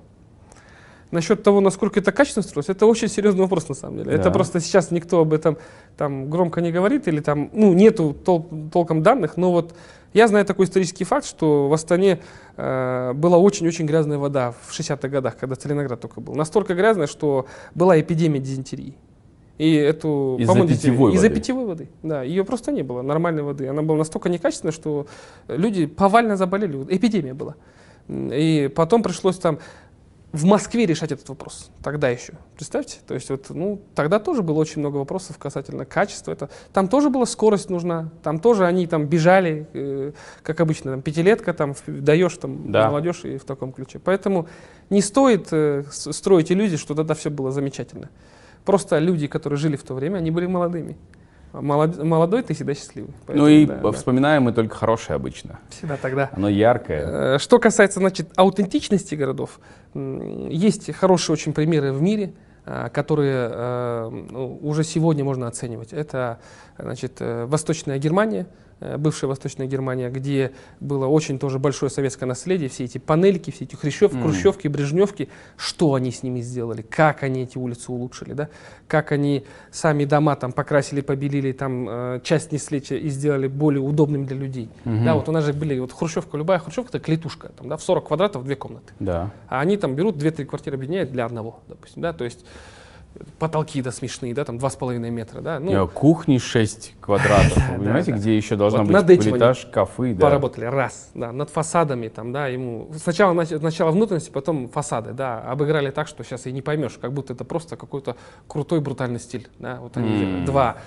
Насчет 1.11 1.41
того, 1.41 1.61
насколько 1.61 1.99
это 1.99 2.11
качественно 2.11 2.43
строилось, 2.43 2.69
это 2.69 2.85
очень 2.85 3.07
серьезный 3.07 3.41
вопрос 3.41 3.69
на 3.69 3.75
самом 3.75 3.97
деле. 3.97 4.11
Да. 4.11 4.17
Это 4.17 4.31
просто 4.31 4.59
сейчас 4.59 4.91
никто 4.91 5.21
об 5.21 5.33
этом 5.33 5.57
там 5.95 6.29
громко 6.29 6.59
не 6.59 6.71
говорит 6.71 7.07
или 7.07 7.21
там, 7.21 7.49
ну, 7.53 7.73
нету 7.73 8.13
тол 8.13 8.49
толком 8.71 9.03
данных, 9.03 9.37
но 9.37 9.51
вот 9.51 9.73
я 10.13 10.27
знаю 10.27 10.45
такой 10.45 10.65
исторический 10.65 11.03
факт, 11.03 11.25
что 11.25 11.69
в 11.69 11.73
Астане 11.73 12.19
э, 12.57 13.13
была 13.13 13.37
очень-очень 13.37 13.85
грязная 13.85 14.17
вода 14.17 14.53
в 14.65 14.77
60-х 14.77 15.07
годах, 15.07 15.37
когда 15.37 15.55
Целиноград 15.55 16.01
только 16.01 16.21
был. 16.21 16.35
Настолько 16.35 16.73
грязная, 16.73 17.07
что 17.07 17.45
была 17.75 17.99
эпидемия 17.99 18.39
дизентерии. 18.39 18.95
И 19.57 19.73
эту, 19.73 20.37
из-за 20.39 20.67
питьевой 20.67 21.13
из-за 21.13 21.27
воды. 21.27 21.39
питьевой 21.39 21.65
воды. 21.65 21.89
Да, 22.03 22.21
ее 22.21 22.43
просто 22.43 22.71
не 22.71 22.83
было, 22.83 23.01
нормальной 23.01 23.43
воды. 23.43 23.67
Она 23.67 23.81
была 23.81 23.99
настолько 23.99 24.29
некачественная, 24.29 24.71
что 24.71 25.07
люди 25.47 25.87
повально 25.87 26.37
заболели. 26.37 26.85
Эпидемия 26.89 27.33
была. 27.33 27.55
И 28.07 28.71
потом 28.73 29.03
пришлось 29.03 29.37
там 29.37 29.59
в 30.33 30.43
Москве 30.45 30.85
решать 30.85 31.11
этот 31.11 31.27
вопрос. 31.29 31.71
Тогда 31.81 32.09
еще. 32.09 32.33
Представьте? 32.55 32.97
То 33.07 33.13
есть 33.13 33.29
вот, 33.29 33.49
ну, 33.49 33.81
тогда 33.95 34.19
тоже 34.19 34.41
было 34.43 34.57
очень 34.57 34.81
много 34.81 34.97
вопросов 34.97 35.37
касательно 35.37 35.85
качества. 35.85 36.31
Это, 36.33 36.49
там 36.73 36.89
тоже 36.89 37.09
была 37.09 37.25
скорость 37.25 37.69
нужна. 37.69 38.09
Там 38.23 38.39
тоже 38.39 38.65
они 38.65 38.87
там 38.87 39.05
бежали, 39.05 39.67
э, 39.73 40.11
как 40.43 40.59
обычно, 40.59 40.91
там 40.91 41.01
пятилетка, 41.01 41.53
там 41.53 41.73
даешь 41.87 42.37
там 42.37 42.71
Да. 42.71 42.87
молодежь 42.89 43.23
и 43.23 43.37
в 43.37 43.45
таком 43.45 43.71
ключе. 43.71 43.99
Поэтому 43.99 44.47
не 44.89 45.01
стоит 45.01 45.47
э, 45.51 45.85
строить 45.91 46.51
иллюзии, 46.51 46.75
что 46.75 46.93
тогда 46.93 47.13
все 47.13 47.29
было 47.29 47.51
замечательно. 47.51 48.09
Просто 48.65 48.99
люди, 48.99 49.27
которые 49.27 49.57
жили 49.57 49.77
в 49.77 49.83
то 49.83 49.93
время, 49.93 50.17
они 50.17 50.29
были 50.29 50.45
молодыми. 50.45 50.97
Молод- 51.61 52.03
молодой 52.03 52.43
ты 52.43 52.53
всегда 52.53 52.73
счастливый. 52.73 53.09
Ну 53.09 53.15
Поэтому, 53.27 53.47
и 53.47 53.65
да, 53.65 53.75
да. 53.77 53.91
вспоминаем 53.91 54.43
мы 54.43 54.53
только 54.53 54.75
хорошее 54.75 55.15
обычно. 55.15 55.59
Всегда 55.69 55.97
тогда. 55.97 56.29
Оно 56.33 56.49
яркое. 56.49 57.35
Э, 57.35 57.37
Что 57.39 57.59
касается, 57.59 57.99
значит, 57.99 58.29
аутентичности 58.35 59.15
городов, 59.15 59.59
есть 59.93 60.93
хорошие 60.93 61.33
очень 61.33 61.53
примеры 61.53 61.91
в 61.93 62.01
мире, 62.01 62.33
э, 62.65 62.89
которые 62.93 63.49
э, 63.51 64.09
ну, 64.31 64.59
уже 64.61 64.83
сегодня 64.83 65.23
можно 65.23 65.47
оценивать. 65.47 65.93
Это, 65.93 66.39
значит, 66.77 67.17
Восточная 67.19 67.97
Германия, 67.97 68.47
бывшая 68.79 69.27
Восточная 69.27 69.67
Германия, 69.67 70.09
где 70.09 70.51
было 70.79 71.07
очень 71.07 71.39
тоже 71.39 71.59
большое 71.59 71.89
советское 71.89 72.25
наследие, 72.25 72.69
все 72.69 72.83
эти 72.85 72.97
панельки, 72.97 73.51
все 73.51 73.65
эти 73.65 73.75
хрущев, 73.75 74.13
Мгм. 74.13 74.23
хрущевки, 74.23 74.67
брежневки, 74.67 75.29
что 75.55 75.93
они 75.93 76.11
с 76.11 76.23
ними 76.23 76.41
сделали, 76.41 76.81
как 76.81 77.23
они 77.23 77.43
эти 77.43 77.57
улицы 77.57 77.91
улучшили, 77.91 78.33
да? 78.33 78.49
как 78.87 79.11
они 79.11 79.45
сами 79.71 80.05
дома 80.05 80.35
там 80.35 80.51
покрасили, 80.51 81.01
побелили, 81.01 81.51
там 81.51 81.87
э, 81.89 82.19
часть 82.23 82.51
несли 82.51 82.79
и 82.79 83.09
сделали 83.09 83.47
более 83.47 83.81
удобными 83.81 84.25
для 84.25 84.37
людей. 84.37 84.69
Мгм. 84.85 85.05
Да, 85.05 85.15
вот 85.15 85.27
у 85.27 85.31
нас 85.31 85.43
же 85.43 85.53
были, 85.53 85.79
вот 85.79 85.91
хрущевка, 85.91 86.37
любая 86.37 86.59
хрущевка, 86.59 86.89
это 86.89 86.99
клетушка, 86.99 87.49
там, 87.49 87.69
да, 87.69 87.77
в 87.77 87.83
40 87.83 88.07
квадратов 88.07 88.43
две 88.43 88.55
комнаты. 88.55 88.93
Да. 88.99 89.31
А 89.49 89.59
они 89.59 89.77
там 89.77 89.95
берут 89.95 90.15
2-3 90.17 90.45
квартиры 90.45 90.77
объединяют 90.77 91.11
для 91.11 91.25
одного, 91.25 91.59
допустим, 91.67 92.01
да, 92.01 92.13
то 92.13 92.23
есть 92.23 92.45
потолки, 93.39 93.81
да, 93.81 93.91
смешные, 93.91 94.33
да, 94.33 94.45
там 94.45 94.57
2,5 94.57 94.97
метра, 95.09 95.41
да, 95.41 95.59
ну, 95.59 95.87
Кухни 95.87 96.37
6 96.37 96.95
квадратов. 96.99 97.57
Понимаете, 97.77 98.11
где 98.11 98.35
еще 98.35 98.55
должна 98.55 98.83
быть 98.83 98.91
они 98.91 99.53
шкафы. 99.53 100.13
Да. 100.13 100.27
поработали, 100.27 100.65
раз, 100.65 101.11
да, 101.13 101.31
над 101.31 101.49
фасадами, 101.49 102.07
там, 102.07 102.31
да, 102.31 102.47
ему, 102.47 102.89
сначала, 103.01 103.33
нач- 103.33 103.57
сначала 103.57 103.91
внутренности, 103.91 104.29
потом 104.29 104.69
фасады, 104.69 105.13
да, 105.13 105.39
обыграли 105.41 105.91
так, 105.91 106.07
что 106.07 106.23
сейчас 106.23 106.45
и 106.47 106.51
не 106.51 106.61
поймешь, 106.61 106.97
как 106.99 107.13
будто 107.13 107.33
это 107.33 107.45
просто 107.45 107.75
какой-то 107.75 108.15
крутой 108.47 108.81
брутальный 108.81 109.19
стиль, 109.19 109.47
да, 109.59 109.77
вот 109.79 109.97
они, 109.97 110.45
два. 110.45 110.77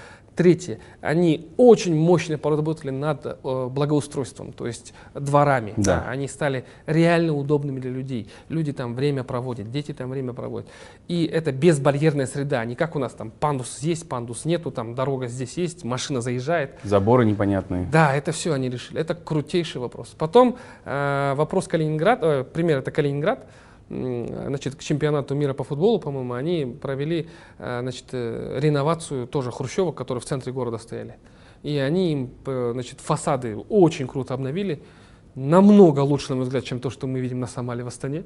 Третье, 0.41 0.78
они 1.03 1.51
очень 1.59 1.95
мощно 1.95 2.38
поработали 2.38 2.88
над 2.88 3.26
э, 3.26 3.68
благоустройством, 3.70 4.55
то 4.55 4.66
есть 4.66 4.95
дворами. 5.12 5.74
Да. 5.76 6.07
Они 6.09 6.28
стали 6.28 6.64
реально 6.86 7.34
удобными 7.34 7.78
для 7.78 7.91
людей. 7.91 8.30
Люди 8.49 8.72
там 8.72 8.95
время 8.95 9.22
проводят, 9.22 9.70
дети 9.70 9.93
там 9.93 10.09
время 10.09 10.32
проводят. 10.32 10.66
И 11.09 11.26
это 11.26 11.53
безбарьерная 11.53 12.24
среда, 12.24 12.64
не 12.64 12.74
как 12.74 12.97
у 12.97 12.99
нас 12.99 13.12
там 13.12 13.30
пандус 13.30 13.80
есть, 13.80 14.09
пандус 14.09 14.47
нету, 14.47 14.70
там 14.70 14.95
дорога 14.95 15.26
здесь 15.26 15.59
есть, 15.59 15.84
машина 15.84 16.22
заезжает. 16.22 16.70
Заборы 16.84 17.26
непонятные. 17.26 17.86
Да, 17.93 18.16
это 18.16 18.32
все 18.32 18.55
они 18.55 18.70
решили. 18.70 18.99
Это 18.99 19.14
крутейший 19.14 19.82
вопрос. 19.82 20.14
Потом 20.16 20.57
э, 20.86 21.34
вопрос 21.36 21.68
Калининград, 21.68 22.20
э, 22.22 22.45
пример 22.51 22.78
это 22.78 22.91
Калининград. 22.91 23.47
Значит, 23.91 24.76
к 24.76 24.82
чемпионату 24.82 25.34
мира 25.34 25.53
по 25.53 25.64
футболу, 25.64 25.99
по-моему, 25.99 26.34
они 26.34 26.64
провели 26.80 27.28
э, 27.59 27.80
значит, 27.80 28.05
э, 28.12 28.59
реновацию 28.61 29.26
тоже 29.26 29.51
хрущевок, 29.51 29.97
которые 29.97 30.22
в 30.22 30.24
центре 30.24 30.53
города 30.53 30.78
стояли. 30.78 31.16
И 31.64 31.76
они 31.76 32.12
им 32.12 32.30
э, 32.47 32.70
значит, 32.72 33.01
фасады 33.01 33.57
очень 33.68 34.07
круто 34.07 34.34
обновили. 34.34 34.80
Намного 35.34 36.01
лучше, 36.01 36.30
на 36.30 36.36
мой 36.36 36.45
взгляд, 36.45 36.62
чем 36.62 36.78
то, 36.78 36.88
что 36.88 37.09
мы 37.09 37.18
видим 37.18 37.41
на 37.41 37.49
Самале 37.49 37.82
в 37.82 37.88
Астане. 37.88 38.22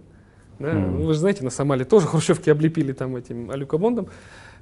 Да? 0.58 0.74
Ну, 0.74 1.06
Вы 1.06 1.14
же 1.14 1.20
знаете, 1.20 1.42
на 1.42 1.50
Самале 1.50 1.86
тоже 1.86 2.08
хрущевки 2.08 2.50
облепили 2.50 2.92
там 2.92 3.16
этим 3.16 3.50
алюкобондом. 3.50 4.08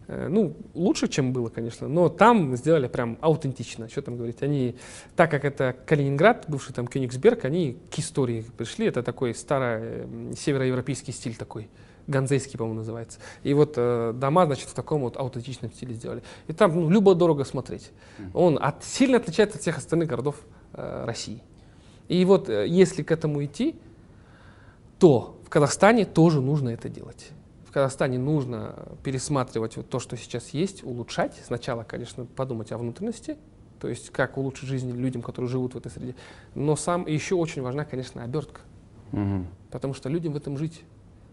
Э, 0.09 0.29
Ну, 0.29 0.55
лучше, 0.75 1.09
чем 1.09 1.33
было, 1.33 1.49
конечно, 1.49 1.89
но 1.89 2.09
там 2.09 2.57
сделали 2.57 2.89
прям 2.89 3.19
аутентично. 3.21 3.89
Что 3.89 4.03
там 4.03 4.17
говорить? 4.17 4.43
Они, 4.43 4.77
так 5.17 5.31
как 5.31 5.45
это 5.45 5.75
Калининград, 5.87 6.45
бывший 6.49 6.73
там 6.75 6.87
Кёнигсберг, 6.87 7.45
они 7.45 7.79
к 7.91 7.99
истории 7.99 8.45
пришли. 8.57 8.87
Это 8.87 9.03
такой 9.03 9.35
старый 9.35 10.07
североевропейский 10.37 11.13
стиль 11.13 11.37
такой. 11.37 11.69
Ганзейский, 12.09 12.59
по-моему, 12.59 12.81
называется. 12.81 13.21
И 13.45 13.55
вот 13.55 13.75
э, 13.77 14.13
дома, 14.15 14.45
значит, 14.47 14.69
в 14.69 14.75
таком 14.75 15.03
вот 15.03 15.17
аутентичном 15.17 15.71
стиле 15.73 15.95
сделали. 15.95 16.23
И 16.49 16.53
там 16.53 16.75
ну, 16.75 16.91
любо-дорого 16.91 17.45
смотреть. 17.45 17.93
Он 18.35 18.59
от- 18.61 18.83
сильно 18.83 19.19
отличается 19.19 19.57
от 19.57 19.63
всех 19.63 19.79
остальных 19.79 20.09
городов 20.09 20.37
э, 20.73 21.05
России. 21.07 21.41
И 22.09 22.25
вот 22.25 22.49
э, 22.49 22.67
если 22.67 23.05
к 23.05 23.13
этому 23.13 23.45
идти, 23.45 23.77
то 24.99 25.39
в 25.45 25.49
Казахстане 25.49 26.05
тоже 26.05 26.41
нужно 26.41 26.71
это 26.71 26.89
делать. 26.89 27.31
В 27.73 27.75
Казахстане 27.75 28.19
нужно 28.19 28.75
пересматривать 29.03 29.79
вот 29.79 29.89
то, 29.89 29.99
что 29.99 30.15
сейчас 30.19 30.51
есть, 30.51 30.85
улучшать. 30.85 31.41
Сначала, 31.43 31.85
конечно, 31.85 32.27
подумать 32.27 32.71
о 32.71 32.77
внутренности, 32.77 33.39
то 33.81 33.89
есть 33.89 34.11
как 34.11 34.37
улучшить 34.37 34.69
жизнь 34.69 34.93
людям, 34.93 35.23
которые 35.23 35.49
живут 35.49 35.73
в 35.73 35.79
этой 35.79 35.91
среде. 35.91 36.15
Но 36.55 36.77
сам 36.77 37.07
еще 37.07 37.35
очень 37.35 37.63
важна, 37.63 37.87
конечно, 37.87 38.23
обертка, 38.25 38.61
Мгм. 39.13 39.47
потому 39.71 39.95
что 39.95 40.11
людям 40.11 40.35
в 40.35 40.37
этом 40.37 40.59
жить. 40.59 40.83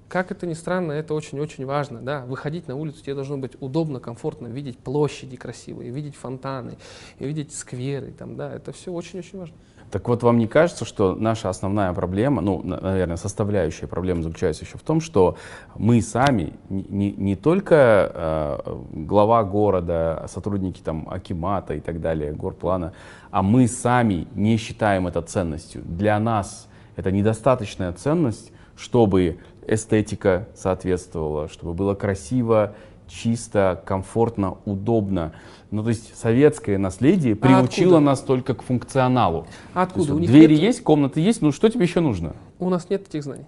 Как 0.08 0.32
это 0.32 0.48
ни 0.48 0.54
странно, 0.54 0.94
это 0.94 1.14
очень-очень 1.14 1.66
важно. 1.66 2.00
Да? 2.00 2.26
Выходить 2.26 2.70
на 2.70 2.78
улицу 2.78 3.04
тебе 3.04 3.16
должно 3.16 3.38
быть 3.38 3.62
удобно, 3.62 4.00
комфортно, 4.00 4.48
видеть 4.48 4.80
площади 4.80 5.36
красивые, 5.36 5.92
видеть 5.92 6.16
фонтаны, 6.16 6.78
видеть 7.20 7.54
скверы. 7.54 8.14
Там, 8.14 8.38
да? 8.38 8.56
Это 8.56 8.72
все 8.72 8.94
очень-очень 8.94 9.40
важно. 9.40 9.58
Так 9.92 10.08
вот, 10.08 10.22
вам 10.22 10.38
не 10.38 10.48
кажется, 10.48 10.86
что 10.86 11.16
наша 11.16 11.50
основная 11.50 11.92
проблема, 11.94 12.42
ну, 12.42 12.62
на- 12.64 12.80
наверное, 12.80 13.18
составляющая 13.18 13.88
проблемы 13.88 14.22
заключается 14.22 14.64
еще 14.64 14.78
в 14.78 14.84
том, 14.84 15.02
что 15.02 15.36
мы 15.76 16.02
сами, 16.02 16.54
не- 16.70 17.12
не 17.12 17.36
только 17.36 18.12
э, 18.14 18.76
глава 18.92 19.44
города, 19.44 20.26
сотрудники 20.28 20.82
там 20.82 21.08
Акимата 21.10 21.74
и 21.74 21.80
так 21.80 22.02
далее, 22.02 22.34
горплана, 22.34 22.94
а 23.32 23.42
мы 23.42 23.68
сами 23.68 24.28
не 24.36 24.58
считаем 24.58 25.08
это 25.08 25.22
ценностью. 25.24 25.82
Для 25.84 26.20
нас 26.20 26.68
это 26.96 27.12
недостаточная 27.12 27.92
ценность, 27.94 28.52
чтобы 28.76 29.40
эстетика 29.68 30.48
соответствовала, 30.56 31.48
чтобы 31.50 31.74
было 31.74 31.96
красиво, 31.96 32.74
чисто, 33.08 33.82
комфортно, 33.86 34.58
удобно. 34.66 35.34
Ну, 35.72 35.84
то 35.84 35.90
есть 35.90 36.18
советское 36.18 36.78
наследие 36.80 37.36
приучило 37.36 37.98
откуда? 37.98 38.00
нас 38.00 38.22
только 38.22 38.56
к 38.56 38.64
функционалу. 38.64 39.46
А 39.74 39.82
есть 39.82 39.92
откуда? 39.92 40.14
вот 40.14 40.18
У 40.18 40.20
них 40.22 40.30
двери 40.32 40.54
нет- 40.54 40.62
есть, 40.64 40.84
комнаты 40.84 41.20
есть, 41.22 41.42
ну 41.44 41.52
что 41.52 41.70
тебе 41.70 41.84
еще 41.84 42.00
нужно? 42.00 42.36
У 42.58 42.70
нас 42.70 42.90
нет 42.90 43.08
этих 43.08 43.24
знаний. 43.24 43.46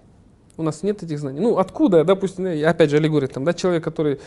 У 0.58 0.64
нас 0.64 0.84
нет 0.84 1.02
этих 1.02 1.18
знаний. 1.18 1.40
Ну, 1.40 1.58
откуда, 1.58 2.04
допустим, 2.04 2.46
опять 2.68 2.92
же, 2.92 2.98
аллегория, 2.98 3.28
там, 3.28 3.44
да, 3.44 3.54
человек, 3.54 3.84
который 3.84 4.20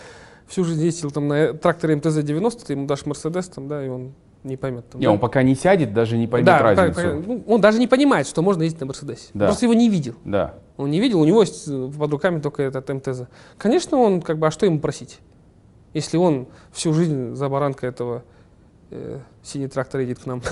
всю 0.49 0.65
жизнь 0.65 0.83
ездил 0.83 1.11
там 1.13 1.29
на 1.29 1.53
тракторе 1.55 1.95
МТЗ-90, 1.95 2.67
ты 2.67 2.73
ему 2.73 2.87
дашь 2.87 3.07
Мерседес, 3.07 3.47
там, 3.49 3.69
да, 3.69 3.85
и 3.85 3.89
он 3.89 4.13
не 4.43 4.57
поймет. 4.57 4.89
Там, 4.91 5.01
Не, 5.01 5.07
да? 5.07 5.13
он 5.13 5.19
пока 5.21 5.43
не 5.45 5.55
сядет, 5.55 5.95
даже 5.95 6.17
не 6.19 6.27
поймет 6.27 6.47
Да, 6.47 6.59
разницу. 6.59 7.01
пон- 7.01 7.25
ну, 7.27 7.45
он 7.47 7.61
даже 7.61 7.79
не 7.79 7.87
понимает, 7.87 8.27
что 8.27 8.43
можно 8.43 8.63
ездить 8.65 8.81
на 8.81 8.87
Мерседесе. 8.87 9.29
Да. 9.35 9.47
Просто 9.47 9.67
его 9.67 9.75
не 9.75 9.89
видел. 9.89 10.15
Да. 10.25 10.55
Он 10.77 10.91
не 10.91 10.99
видел, 11.01 11.21
у 11.21 11.25
него 11.25 11.41
есть 11.43 11.69
э, 11.69 11.91
под 11.97 12.11
руками 12.11 12.41
только 12.41 12.65
этот 12.65 12.89
МТЗ. 12.89 13.23
Конечно, 13.57 13.97
он, 13.99 14.21
как 14.21 14.39
бы, 14.39 14.49
а 14.49 14.51
что 14.51 14.67
ему 14.67 14.81
просить? 14.81 15.21
Если 15.95 16.17
он 16.17 16.49
всю 16.73 16.93
жизнь 16.93 17.35
за 17.35 17.49
баранка 17.49 17.87
этого 17.87 18.25
э, 18.91 19.21
синий 19.43 19.69
трактор 19.69 20.01
едет 20.01 20.19
к 20.19 20.27
нам. 20.27 20.41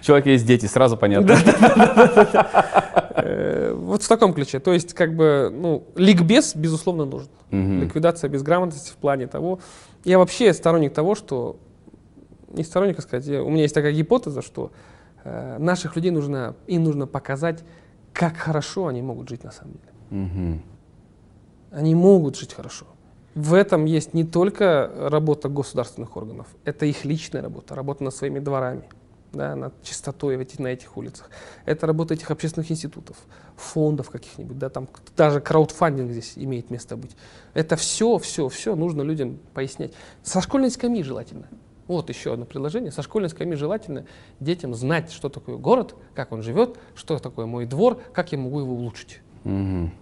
У 0.00 0.02
человека 0.04 0.30
есть 0.30 0.46
дети, 0.46 0.66
сразу 0.66 0.96
понятно. 0.96 1.34
Э, 3.14 3.72
Вот 3.74 4.02
в 4.02 4.08
таком 4.08 4.32
ключе. 4.34 4.60
То 4.60 4.72
есть, 4.72 4.94
как 4.94 5.14
бы, 5.14 5.50
ну, 5.52 5.84
ликбез, 5.96 6.54
безусловно, 6.54 7.04
нужен. 7.04 7.28
Ликвидация 7.50 8.28
безграмотности 8.30 8.90
в 8.92 8.96
плане 8.96 9.26
того. 9.26 9.60
Я 10.04 10.18
вообще 10.18 10.52
сторонник 10.54 10.94
того, 10.94 11.14
что 11.14 11.56
не 12.48 12.64
сторонник, 12.64 12.98
а 12.98 13.02
сказать, 13.02 13.28
у 13.28 13.48
меня 13.50 13.62
есть 13.62 13.74
такая 13.74 13.92
гипотеза, 13.92 14.42
что 14.42 14.70
э, 15.24 15.56
наших 15.58 15.96
людей 15.96 16.10
нужно, 16.10 16.54
им 16.66 16.84
нужно 16.84 17.06
показать, 17.06 17.64
как 18.12 18.36
хорошо 18.36 18.86
они 18.88 19.02
могут 19.02 19.28
жить 19.28 19.44
на 19.44 19.52
самом 19.52 19.74
деле. 19.74 20.60
Они 21.72 21.94
могут 21.94 22.36
жить 22.36 22.52
хорошо. 22.54 22.86
В 23.40 23.54
этом 23.54 23.86
есть 23.86 24.12
не 24.12 24.24
только 24.24 24.92
работа 24.94 25.48
государственных 25.48 26.14
органов, 26.14 26.46
это 26.66 26.84
их 26.84 27.06
личная 27.06 27.40
работа, 27.40 27.74
работа 27.74 28.04
над 28.04 28.14
своими 28.14 28.38
дворами, 28.38 28.84
да, 29.32 29.56
над 29.56 29.82
чистотой 29.82 30.36
в 30.36 30.40
эти- 30.40 30.60
на 30.60 30.66
этих 30.68 30.94
улицах. 30.98 31.30
Это 31.64 31.86
работа 31.86 32.12
этих 32.12 32.30
общественных 32.30 32.70
институтов, 32.70 33.16
фондов 33.56 34.10
каких-нибудь, 34.10 34.58
да, 34.58 34.68
там 34.68 34.88
даже 35.16 35.40
краудфандинг 35.40 36.10
здесь 36.10 36.34
имеет 36.36 36.68
место 36.68 36.98
быть. 36.98 37.16
Это 37.54 37.76
все, 37.76 38.18
все, 38.18 38.50
все 38.50 38.76
нужно 38.76 39.00
людям 39.00 39.38
пояснять. 39.54 39.94
Со 40.22 40.42
школьной 40.42 40.70
скамьи 40.70 41.02
желательно. 41.02 41.48
Вот 41.86 42.10
еще 42.10 42.34
одно 42.34 42.44
предложение. 42.44 42.92
Со 42.92 43.00
школьной 43.00 43.30
скамьи 43.30 43.54
желательно 43.56 44.04
детям 44.38 44.74
знать, 44.74 45.10
что 45.12 45.30
такое 45.30 45.56
город, 45.56 45.94
как 46.14 46.32
он 46.32 46.42
живет, 46.42 46.76
что 46.94 47.18
такое 47.18 47.46
мой 47.46 47.64
двор, 47.64 47.98
как 48.12 48.32
я 48.32 48.38
могу 48.38 48.60
его 48.60 48.74
улучшить. 48.74 49.22
Мгм. 49.44 49.92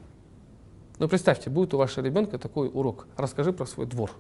Ну, 0.98 1.08
представьте, 1.08 1.50
будет 1.50 1.74
у 1.74 1.78
вашего 1.78 2.04
ребенка 2.04 2.38
такой 2.38 2.68
урок. 2.72 3.06
Расскажи 3.16 3.52
про 3.52 3.66
свой 3.66 3.86
двор. 3.86 4.10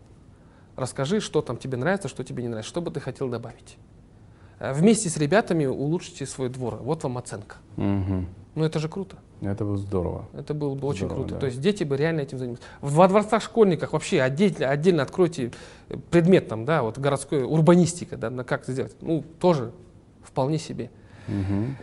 Расскажи, 0.76 1.20
что 1.20 1.42
там 1.42 1.56
тебе 1.56 1.76
нравится, 1.76 2.08
что 2.08 2.22
тебе 2.22 2.42
не 2.42 2.48
нравится, 2.48 2.68
что 2.68 2.80
бы 2.80 2.90
ты 2.90 3.00
хотел 3.00 3.28
добавить. 3.28 3.76
Э, 4.60 4.72
Вместе 4.72 5.08
с 5.08 5.16
ребятами 5.16 5.66
улучшите 5.66 6.24
свой 6.24 6.48
двор. 6.48 6.76
Вот 6.76 7.02
вам 7.02 7.18
оценка. 7.18 7.56
Мгм. 7.76 8.28
Ну 8.54 8.64
это 8.64 8.78
же 8.78 8.88
круто. 8.88 9.16
Это 9.40 9.64
было 9.64 9.76
здорово. 9.76 10.24
Это 10.32 10.52
было 10.54 10.74
бы 10.74 10.86
очень 10.88 11.06
Здорово, 11.06 11.22
круто. 11.22 11.34
да. 11.34 11.40
То 11.40 11.46
есть 11.46 11.60
дети 11.60 11.84
бы 11.84 11.96
реально 11.96 12.20
этим 12.22 12.38
занимались. 12.38 12.62
Во 12.80 13.06
дворцах 13.06 13.40
школьниках 13.42 13.92
вообще 13.92 14.20
отдельно, 14.20 14.68
отдельно 14.68 15.02
откройте 15.02 15.52
э, 15.88 15.96
предмет 16.10 16.48
там, 16.48 16.64
да, 16.64 16.82
вот 16.82 16.98
городской 16.98 17.42
урбанистика, 17.44 18.16
да, 18.16 18.30
на 18.30 18.44
как 18.44 18.62
это 18.62 18.72
сделать. 18.72 18.96
Ну, 19.00 19.24
тоже 19.40 19.72
вполне 20.22 20.58
себе. 20.58 20.90
Мгм. 21.28 21.76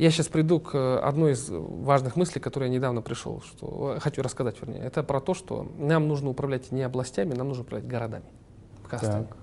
Я 0.00 0.10
сейчас 0.10 0.28
приду 0.28 0.60
к 0.60 0.74
э, 0.74 0.98
одной 1.00 1.32
из 1.32 1.50
важных 1.50 2.16
мыслей, 2.16 2.40
к 2.40 2.44
которой 2.44 2.70
я 2.70 2.74
недавно 2.74 3.02
пришел, 3.02 3.42
что 3.42 3.96
э, 3.96 4.00
хочу 4.00 4.22
рассказать, 4.22 4.56
вернее. 4.58 4.80
Это 4.80 5.02
про 5.02 5.20
то, 5.20 5.34
что 5.34 5.70
нам 5.76 6.08
нужно 6.08 6.30
управлять 6.30 6.72
не 6.72 6.80
областями, 6.80 7.34
нам 7.34 7.48
нужно 7.48 7.64
управлять 7.64 7.86
городами 7.86 8.24
в 8.82 8.88
Казахстане. 8.88 9.26
Так. 9.26 9.36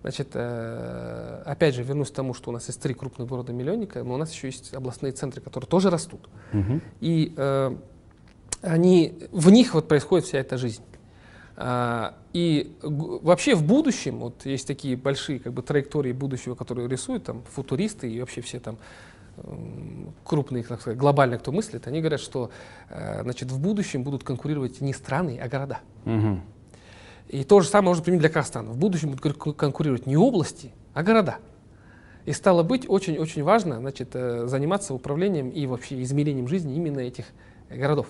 Значит, 0.00 0.28
э, 0.32 1.42
опять 1.44 1.74
же, 1.74 1.82
вернусь 1.82 2.10
к 2.10 2.14
тому, 2.14 2.32
что 2.32 2.48
у 2.48 2.52
нас 2.54 2.66
есть 2.68 2.80
три 2.80 2.94
крупных 2.94 3.28
города-миллионника, 3.28 4.02
но 4.02 4.14
у 4.14 4.16
нас 4.16 4.32
еще 4.32 4.46
есть 4.46 4.72
областные 4.72 5.12
центры, 5.12 5.42
которые 5.42 5.68
тоже 5.68 5.90
растут. 5.90 6.26
Мгм. 6.52 6.80
И 7.00 7.34
они, 8.62 9.28
в 9.30 9.50
них 9.50 9.74
вот 9.74 9.88
происходит 9.88 10.24
вся 10.24 10.38
эта 10.38 10.56
жизнь. 10.56 10.82
А, 11.60 12.14
и 12.32 12.74
вообще 12.82 13.54
в 13.54 13.62
будущем, 13.62 14.20
вот 14.20 14.46
есть 14.46 14.66
такие 14.66 14.96
большие 14.96 15.38
как 15.38 15.52
бы, 15.52 15.60
траектории 15.60 16.12
будущего, 16.12 16.54
которые 16.54 16.88
рисуют 16.88 17.24
там 17.24 17.42
футуристы 17.42 18.10
и 18.10 18.20
вообще 18.20 18.40
все 18.40 18.58
там 18.58 18.78
крупные, 20.24 20.64
так 20.64 20.80
сказать, 20.80 20.98
глобально 20.98 21.38
кто 21.38 21.52
мыслит, 21.52 21.86
они 21.86 22.00
говорят, 22.00 22.20
что 22.20 22.50
э, 22.90 23.22
значит, 23.22 23.50
в 23.50 23.60
будущем 23.60 24.02
будут 24.02 24.24
конкурировать 24.24 24.80
не 24.80 24.92
страны, 24.92 25.38
а 25.42 25.48
города. 25.48 25.78
Мгм. 26.04 26.42
И 27.28 27.44
то 27.44 27.60
же 27.60 27.68
самое 27.68 27.88
можно 27.88 28.02
применить 28.02 28.22
для 28.22 28.30
Казахстана. 28.30 28.70
В 28.70 28.78
будущем 28.78 29.10
будут 29.10 29.36
кон- 29.36 29.54
конкурировать 29.54 30.06
не 30.06 30.16
области, 30.16 30.72
а 30.94 31.02
города. 31.02 31.38
И 32.24 32.32
стало 32.32 32.62
быть 32.62 32.88
очень-очень 32.88 33.42
важно 33.42 33.78
значит, 33.78 34.10
э, 34.14 34.46
заниматься 34.46 34.94
управлением 34.94 35.50
и 35.50 35.66
вообще 35.66 36.02
измерением 36.02 36.48
жизни 36.48 36.74
именно 36.74 37.00
этих 37.00 37.26
городов, 37.70 38.06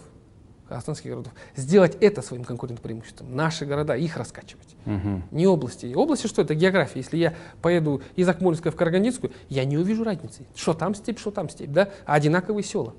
казахстанских 0.69 1.11
городов. 1.11 1.33
Сделать 1.57 1.97
это 2.01 2.23
своим 2.23 2.45
конкурентным 2.45 2.83
преимуществом. 2.83 3.35
Наши 3.35 3.65
города, 3.65 3.97
их 3.97 4.17
раскачивать. 4.17 4.77
Мгм. 4.85 5.25
Не 5.31 5.47
области. 5.47 5.93
Области 5.95 6.27
что 6.27 6.43
это? 6.43 6.55
География. 6.55 7.01
Если 7.01 7.17
я 7.17 7.35
поеду 7.63 8.03
из 8.17 8.29
Акмолинска 8.29 8.71
в 8.71 8.77
Карагандинскую, 8.77 9.33
я 9.49 9.65
не 9.65 9.79
увижу 9.79 10.05
разницы. 10.05 10.47
Что 10.55 10.75
там 10.75 10.95
степь, 10.95 11.19
что 11.19 11.31
там 11.31 11.49
степь, 11.49 11.71
да? 11.71 11.91
А 12.05 12.15
одинаковые 12.15 12.63
села. 12.63 12.95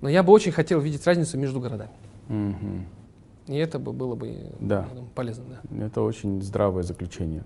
Но 0.00 0.08
я 0.08 0.22
бы 0.22 0.32
очень 0.32 0.52
хотел 0.52 0.80
видеть 0.80 1.06
разницу 1.06 1.38
между 1.38 1.60
городами. 1.60 1.90
Мгм. 2.28 2.86
И 3.50 3.56
это 3.56 3.80
бы 3.80 3.92
было 3.92 4.14
бы 4.14 4.52
Да. 4.60 4.86
полезно. 5.16 5.44
Да. 5.64 5.86
Это 5.86 6.02
очень 6.02 6.40
здравое 6.40 6.84
заключение. 6.84 7.42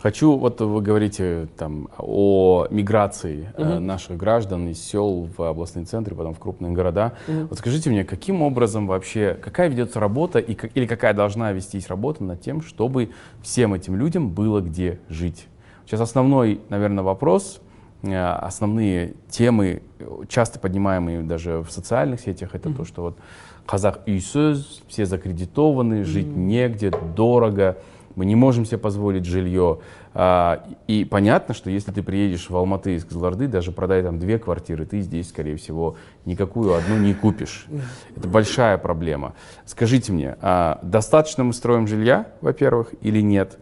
Хочу, 0.00 0.36
вот 0.38 0.60
вы 0.62 0.80
говорите 0.80 1.46
там 1.58 1.88
о 1.98 2.66
миграции 2.70 3.52
Мгм. 3.58 3.84
наших 3.86 4.16
граждан 4.16 4.68
из 4.68 4.82
сел 4.82 5.28
в 5.36 5.42
областные 5.42 5.84
центры, 5.84 6.14
потом 6.16 6.32
в 6.32 6.38
крупные 6.38 6.72
города. 6.72 7.12
Мгм. 7.28 7.48
Вот 7.48 7.58
скажите 7.58 7.90
мне, 7.90 8.02
каким 8.02 8.40
образом 8.40 8.86
вообще, 8.86 9.34
какая 9.42 9.68
ведется 9.68 10.00
работа 10.00 10.38
и, 10.38 10.56
или 10.74 10.86
какая 10.86 11.12
должна 11.12 11.52
вестись 11.52 11.88
работа 11.88 12.24
над 12.24 12.40
тем, 12.40 12.62
чтобы 12.62 13.10
всем 13.42 13.74
этим 13.74 13.94
людям 13.96 14.30
было 14.30 14.60
где 14.62 15.00
жить? 15.10 15.48
Сейчас 15.84 16.00
основной, 16.00 16.62
наверное, 16.70 17.04
вопрос, 17.04 17.60
э, 18.02 18.16
основные 18.16 19.14
темы, 19.28 19.82
э, 19.98 20.08
часто 20.28 20.58
поднимаемые 20.58 21.22
даже 21.22 21.58
в 21.62 21.70
социальных 21.70 22.20
сетях, 22.20 22.54
это 22.54 22.72
то, 22.72 22.84
что 22.86 23.02
вот 23.02 23.18
казах 23.66 24.00
үйсөз, 24.06 24.82
все 24.88 25.06
закредитованы, 25.06 26.04
жить 26.04 26.26
негде, 26.26 26.90
дорого, 26.90 27.78
мы 28.14 28.26
не 28.26 28.34
можем 28.34 28.66
себе 28.66 28.78
позволить 28.78 29.24
жилье. 29.24 29.78
А, 30.14 30.64
И 30.86 31.04
понятно, 31.04 31.54
что 31.54 31.70
если 31.70 31.92
ты 31.92 32.02
приедешь 32.02 32.50
в 32.50 32.56
Алматы 32.56 32.94
из 32.94 33.04
Кызылорды, 33.04 33.48
даже 33.48 33.72
продай 33.72 34.02
там 34.02 34.18
две 34.18 34.38
квартиры, 34.38 34.84
ты 34.84 35.00
здесь, 35.00 35.30
скорее 35.30 35.56
всего, 35.56 35.96
никакую 36.24 36.74
одну 36.74 36.98
не 36.98 37.14
купишь. 37.14 37.66
Это 38.14 38.28
большая 38.28 38.76
проблема. 38.78 39.34
Скажите 39.64 40.12
мне, 40.12 40.36
а 40.40 40.78
достаточно 40.82 41.44
мы 41.44 41.52
строим 41.52 41.86
жилья, 41.86 42.26
во-первых, 42.40 42.92
или 43.00 43.20
нет? 43.22 43.58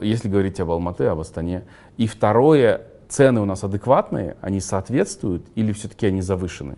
Если 0.00 0.28
говорить 0.28 0.58
об 0.60 0.70
Алматы, 0.70 1.04
об 1.04 1.20
Астане. 1.20 1.62
И 1.96 2.06
второе, 2.06 2.82
цены 3.08 3.40
у 3.40 3.44
нас 3.44 3.62
адекватные, 3.62 4.36
они 4.40 4.60
соответствуют 4.60 5.46
или 5.54 5.72
все-таки 5.72 6.06
они 6.06 6.22
завышены? 6.22 6.76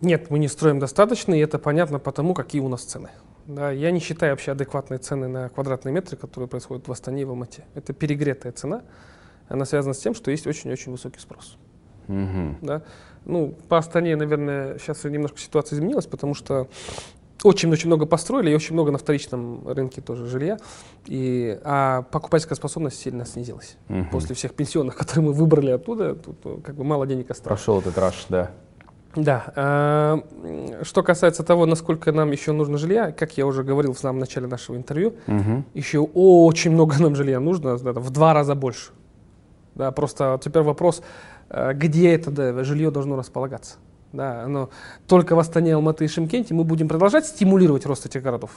Нет, 0.00 0.30
мы 0.30 0.38
не 0.38 0.48
строим 0.48 0.78
достаточно, 0.78 1.34
и 1.34 1.38
это 1.38 1.58
понятно 1.58 1.98
потому, 1.98 2.34
какие 2.34 2.60
у 2.62 2.68
нас 2.68 2.82
цены. 2.82 3.10
Да, 3.46 3.70
я 3.70 3.90
не 3.90 4.00
считаю 4.00 4.32
вообще 4.32 4.52
адекватные 4.52 4.98
цены 4.98 5.28
на 5.28 5.48
квадратные 5.48 5.92
метры, 5.92 6.16
которые 6.16 6.48
происходят 6.48 6.86
в 6.86 6.92
Астане 6.92 7.22
и 7.22 7.24
в 7.24 7.30
Алмате. 7.30 7.64
Это 7.74 7.92
перегретая 7.92 8.52
цена. 8.52 8.82
Она 9.48 9.64
связана 9.64 9.94
с 9.94 9.98
тем, 9.98 10.14
что 10.14 10.30
есть 10.30 10.46
очень-очень 10.46 10.92
высокий 10.92 11.18
спрос. 11.18 11.56
Мгм. 12.06 12.58
Да? 12.62 12.82
Ну, 13.24 13.54
по 13.68 13.78
Астане, 13.78 14.16
наверное, 14.16 14.78
сейчас 14.78 15.04
немножко 15.04 15.38
ситуация 15.38 15.76
изменилась, 15.76 16.06
потому 16.06 16.34
что 16.34 16.68
очень-очень 17.42 17.88
много 17.88 18.06
построили, 18.06 18.50
и 18.50 18.54
очень 18.54 18.74
много 18.74 18.92
на 18.92 18.98
вторичном 18.98 19.66
рынке 19.66 20.00
тоже 20.00 20.26
жилья. 20.26 20.58
И, 21.06 21.58
а 21.64 22.02
покупательская 22.02 22.56
способность 22.56 23.00
сильно 23.00 23.24
снизилась. 23.24 23.76
Мгм. 23.88 24.10
После 24.10 24.34
всех 24.34 24.54
пенсионных, 24.54 24.96
которые 24.98 25.26
мы 25.26 25.32
выбрали 25.32 25.70
оттуда, 25.70 26.14
тут 26.14 26.38
э, 26.44 26.58
как 26.64 26.76
бы 26.76 26.84
мало 26.84 27.06
денег 27.06 27.30
осталось. 27.30 27.60
Прошел 27.60 27.80
этот 27.80 27.98
раш, 27.98 28.26
да. 28.28 28.50
Да. 29.16 30.22
м, 30.44 30.84
Что 30.84 31.02
касается 31.02 31.42
того, 31.42 31.66
насколько 31.66 32.12
нам 32.12 32.30
еще 32.30 32.52
нужно 32.52 32.78
жилья, 32.78 33.10
как 33.12 33.36
я 33.36 33.46
уже 33.46 33.64
говорил 33.64 33.92
в 33.92 33.98
самом 33.98 34.20
начале 34.20 34.46
нашего 34.46 34.76
интервью, 34.76 35.14
Мгм. 35.26 35.64
еще 35.74 35.98
очень 35.98 36.70
много 36.70 36.96
нам 36.98 37.16
жилья 37.16 37.40
нужно, 37.40 37.76
да, 37.78 37.92
в 37.92 38.10
два 38.10 38.34
раза 38.34 38.54
больше. 38.54 38.92
Да, 39.74 39.90
просто 39.90 40.38
теперь 40.42 40.62
вопрос, 40.62 41.02
э, 41.48 41.72
где 41.74 42.12
это 42.14 42.30
да, 42.30 42.64
жилье 42.64 42.90
должно 42.90 43.16
располагаться. 43.16 43.76
Да, 44.12 44.42
оно 44.44 44.70
только 45.06 45.34
в 45.36 45.38
Астане, 45.38 45.74
Алматы 45.74 46.04
и 46.04 46.08
Шимкенте 46.08 46.54
мы 46.54 46.64
будем 46.64 46.88
продолжать 46.88 47.26
стимулировать 47.26 47.86
рост 47.86 48.06
этих 48.06 48.22
городов. 48.22 48.50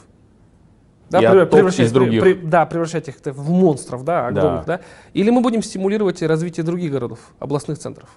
Да, 1.09 1.19
И 1.19 1.21
превра- 1.25 1.41
отток 1.43 1.51
превращать, 1.51 1.85
из 1.87 1.91
других. 1.91 2.21
при- 2.23 2.33
при- 2.33 2.45
да, 2.47 2.65
превращать 2.65 3.07
их 3.07 3.15
в 3.23 3.49
монстров, 3.51 4.03
да, 4.03 4.27
огромных, 4.27 4.65
да. 4.65 4.79
Или 5.13 5.29
мы 5.29 5.41
будем 5.41 5.61
стимулировать 5.61 6.21
развитие 6.23 6.63
других 6.63 6.91
городов, 6.91 7.19
областных 7.39 7.77
центров. 7.77 8.09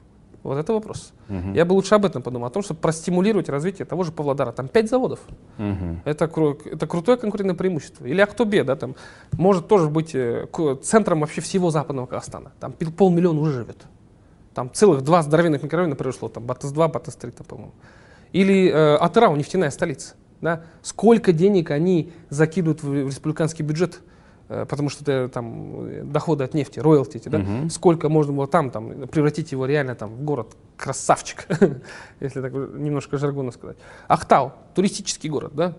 Вот 0.46 0.58
это 0.58 0.72
вопрос. 0.72 1.12
Мгм. 1.28 1.54
Я 1.54 1.64
бы 1.64 1.72
лучше 1.72 1.94
об 1.94 2.04
этом 2.04 2.22
подумал, 2.22 2.46
о 2.46 2.50
том, 2.50 2.62
чтобы 2.62 2.80
простимулировать 2.80 3.48
развитие 3.48 3.84
того 3.84 4.04
же 4.04 4.12
Павлодара. 4.12 4.52
Там 4.52 4.68
пять 4.68 4.88
заводов. 4.88 5.20
Мгм. 5.58 6.02
Это, 6.04 6.30
это 6.64 6.86
крутое 6.86 7.18
конкурентное 7.18 7.56
преимущество. 7.56 8.06
Или 8.06 8.20
Актобе, 8.20 8.62
да, 8.62 8.76
там 8.76 8.94
может 9.32 9.66
тоже 9.66 9.88
быть 9.88 10.14
э, 10.14 10.46
центром 10.82 11.20
вообще 11.20 11.40
всего 11.40 11.70
западного 11.70 12.06
Казахстана. 12.06 12.52
Там 12.60 12.72
полмиллиона 12.72 13.40
уже 13.40 13.52
живет. 13.52 13.86
Там 14.54 14.70
целых 14.72 15.02
два 15.02 15.22
здоровенных 15.22 15.62
микрорайона 15.62 15.96
произошло, 15.96 16.28
там 16.28 16.44
Батыс-2, 16.44 16.90
Батыс-3, 16.90 17.30
там, 17.32 17.46
по-моему. 17.46 17.72
Или 18.32 18.70
э, 18.70 18.96
Атырау, 18.96 19.36
нефтяная 19.36 19.70
столица. 19.70 20.14
Да? 20.40 20.62
Сколько 20.82 21.32
денег 21.32 21.70
они 21.70 22.12
закидывают 22.30 22.82
в, 22.82 22.92
республиканский 22.92 23.64
бюджет, 23.64 24.00
потому 24.48 24.88
что 24.88 25.02
это 25.02 25.32
там 25.32 25.86
э, 25.88 26.02
доходы 26.04 26.44
от 26.44 26.54
нефти, 26.54 26.78
роялти, 26.80 27.20
да? 27.26 27.38
Мгм. 27.38 27.70
сколько 27.70 28.08
можно 28.08 28.32
было 28.32 28.46
там, 28.46 28.70
там 28.70 29.06
превратить 29.08 29.52
его 29.52 29.66
реально 29.66 29.94
там, 29.94 30.10
в 30.10 30.22
город 30.22 30.56
красавчик, 30.76 31.46
если 32.20 32.40
так 32.40 32.52
немножко 32.52 33.18
жаргонно 33.18 33.50
сказать. 33.52 33.76
Ахтау, 34.08 34.52
туристический 34.74 35.28
город, 35.30 35.52
да? 35.54 35.74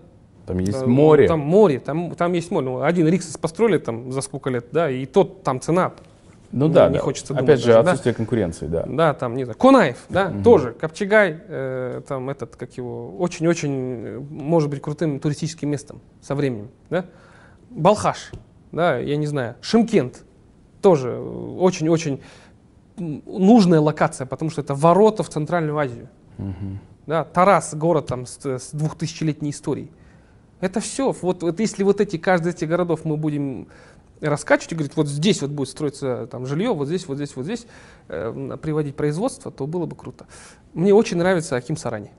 Там 0.46 0.58
есть 0.60 0.82
Э, 0.82 0.86
море. 0.86 1.28
Там 1.28 1.40
море, 1.40 1.78
там, 1.78 2.14
там 2.14 2.32
есть 2.32 2.50
море. 2.50 2.66
Ну, 2.66 2.82
Один 2.82 3.06
Риксос 3.08 3.36
построили 3.36 3.78
там 3.78 4.12
за 4.12 4.20
сколько 4.22 4.50
лет, 4.50 4.66
да, 4.72 4.90
и 4.90 5.04
тот 5.06 5.42
там 5.42 5.60
цена. 5.60 5.92
ну 6.52 6.68
не- 6.68 6.72
да, 6.74 6.88
не 6.88 6.94
да. 6.94 7.00
хочется 7.00 7.34
Опять 7.34 7.44
думать 7.46 7.60
же, 7.60 7.66
даже, 7.66 7.82
да? 7.84 7.90
отсутствие 7.90 8.14
конкуренции, 8.14 8.66
да. 8.66 8.84
Да, 8.86 9.12
там, 9.14 9.36
не 9.36 9.44
знаю, 9.44 9.58
Конаев, 9.58 9.98
да, 10.08 10.30
Мгм. 10.30 10.42
тоже, 10.42 10.72
Копчегай, 10.72 11.38
э, 11.46 12.00
там 12.08 12.30
этот, 12.30 12.56
как 12.56 12.72
его, 12.78 13.14
очень-очень, 13.18 14.04
э, 14.06 14.18
может 14.30 14.70
быть, 14.70 14.80
крутым 14.80 15.20
туристическим 15.20 15.68
местом 15.68 16.00
со 16.22 16.34
временем, 16.34 16.68
да. 16.88 17.04
Балхаш, 17.68 18.32
да, 18.72 18.98
я 18.98 19.16
не 19.16 19.26
знаю, 19.26 19.56
Шимкент, 19.60 20.24
тоже 20.82 21.10
э, 21.10 21.56
очень-очень 21.58 22.20
нужная 22.96 23.80
локация, 23.80 24.26
потому 24.26 24.50
что 24.50 24.60
это 24.60 24.74
ворота 24.74 25.22
в 25.22 25.28
Центральную 25.28 25.78
Азию. 25.78 26.08
Мгм. 26.36 26.80
Да, 27.06 27.24
Тарас, 27.24 27.74
город 27.74 28.06
там 28.06 28.26
с, 28.26 28.44
с 28.44 28.70
двухтысячелетней 28.72 29.50
историей. 29.50 29.90
Это 30.60 30.80
все. 30.80 31.12
Вот, 31.22 31.42
вот 31.42 31.60
если 31.60 31.84
вот 31.84 32.00
эти, 32.00 32.16
каждый 32.18 32.48
из 32.48 32.56
этих 32.56 32.68
городов 32.68 33.04
мы 33.04 33.16
будем 33.16 33.68
раскачивать 34.20 34.72
и 34.72 34.74
говорить, 34.74 34.96
вот 34.96 35.06
здесь 35.06 35.40
вот 35.42 35.52
будет 35.52 35.68
строиться 35.68 36.26
там 36.26 36.44
жилье, 36.46 36.74
вот 36.74 36.88
здесь, 36.88 37.06
вот 37.06 37.16
здесь, 37.16 37.36
вот 37.36 37.44
здесь, 37.44 37.66
э, 38.08 38.56
приводить 38.60 38.96
производство, 38.96 39.52
то 39.52 39.66
было 39.66 39.86
бы 39.86 39.94
круто. 39.94 40.26
Мне 40.74 40.92
очень 40.92 41.16
нравится 41.16 41.56
Аким 41.56 41.76
Сарани. 41.76 42.10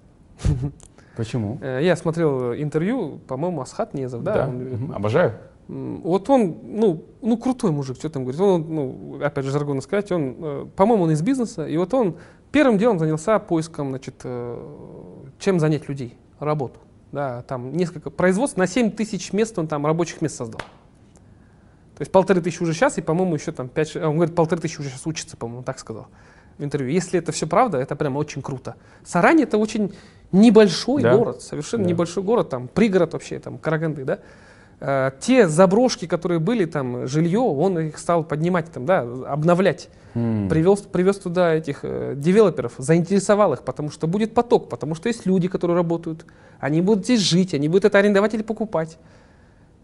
Почему? 1.17 1.59
Э, 1.61 1.79
я 1.81 1.95
смотрел 1.97 2.53
интервью, 2.53 3.19
по-моему, 3.27 3.61
Асхат 3.61 3.93
Незов, 3.93 4.23
да? 4.23 4.47
он 4.47 4.63
Мгм. 4.63 4.93
Обожаю. 4.93 5.33
Вот 5.69 6.27
он, 6.31 6.57
ну, 6.63 7.05
ну 7.21 7.37
крутой 7.37 7.71
мужик, 7.71 7.97
что 7.97 8.09
там 8.09 8.23
говорит. 8.23 8.41
Он, 8.41 8.65
ну, 8.73 9.19
опять 9.23 9.45
же, 9.45 9.51
жаргонно 9.51 9.81
сказать, 9.81 10.11
он, 10.11 10.35
э, 10.39 10.65
по-моему, 10.75 11.03
он 11.03 11.11
из 11.11 11.21
бизнеса, 11.21 11.67
и 11.67 11.77
вот 11.77 11.93
он 11.93 12.17
первым 12.51 12.79
делом 12.79 12.97
занялся 12.97 13.37
поиском, 13.37 13.89
значит, 13.89 14.15
э, 14.23 14.67
чем 15.37 15.59
занять 15.59 15.87
людей, 15.87 16.17
работу. 16.39 16.79
Да, 17.11 17.43
там 17.43 17.71
несколько 17.73 18.09
производств, 18.09 18.57
на 18.57 18.65
7 18.65 18.89
тысяч 18.89 19.31
мест 19.31 19.59
он 19.59 19.67
там 19.67 19.85
рабочих 19.85 20.21
мест 20.21 20.37
создал. 20.37 20.59
То 20.59 22.01
есть 22.01 22.11
полторы 22.11 22.41
тысячи 22.41 22.63
уже 22.63 22.73
сейчас, 22.73 22.97
и, 22.97 23.01
по-моему, 23.01 23.35
еще 23.35 23.51
там 23.51 23.69
пять... 23.69 23.95
Он 23.95 24.15
говорит, 24.15 24.33
полторы 24.33 24.61
тысячи 24.61 24.79
уже 24.79 24.89
сейчас 24.89 25.05
учится, 25.05 25.37
по-моему, 25.37 25.61
так 25.61 25.77
сказал 25.77 26.07
в 26.57 26.63
интервью. 26.63 26.91
Если 26.91 27.19
это 27.19 27.31
все 27.31 27.45
правда, 27.45 27.77
это 27.77 27.95
прям 27.95 28.17
очень 28.17 28.41
круто. 28.41 28.75
Сарань 29.03 29.41
это 29.43 29.59
очень 29.59 29.93
небольшой 30.31 31.03
да. 31.03 31.15
город, 31.15 31.41
совершенно 31.41 31.83
да. 31.83 31.89
небольшой 31.89 32.23
город, 32.23 32.49
там 32.49 32.67
пригород 32.67 33.13
вообще, 33.13 33.37
там 33.39 33.59
Караганды, 33.59 34.03
да. 34.03 34.19
Э, 34.81 35.11
те 35.19 35.47
заброшки, 35.47 36.07
которые 36.07 36.39
были 36.39 36.65
там, 36.65 37.05
жилье, 37.07 37.39
он 37.39 37.77
их 37.79 37.97
стал 37.97 38.23
поднимать, 38.23 38.71
там, 38.71 38.85
да, 38.85 39.01
обновлять. 39.01 39.89
Mm. 40.15 40.49
Привез, 40.49 40.81
привез 40.81 41.17
туда 41.17 41.53
этих 41.53 41.79
э, 41.83 42.13
девелоперов, 42.15 42.73
заинтересовал 42.77 43.53
их, 43.53 43.63
потому 43.63 43.91
что 43.91 44.07
будет 44.07 44.33
поток, 44.33 44.69
потому 44.69 44.95
что 44.95 45.09
есть 45.09 45.25
люди, 45.25 45.47
которые 45.47 45.75
работают, 45.75 46.25
они 46.59 46.81
будут 46.81 47.03
здесь 47.03 47.19
жить, 47.19 47.53
они 47.53 47.67
будут 47.67 47.85
это 47.85 47.97
арендовать 47.97 48.33
или 48.33 48.41
покупать. 48.41 48.97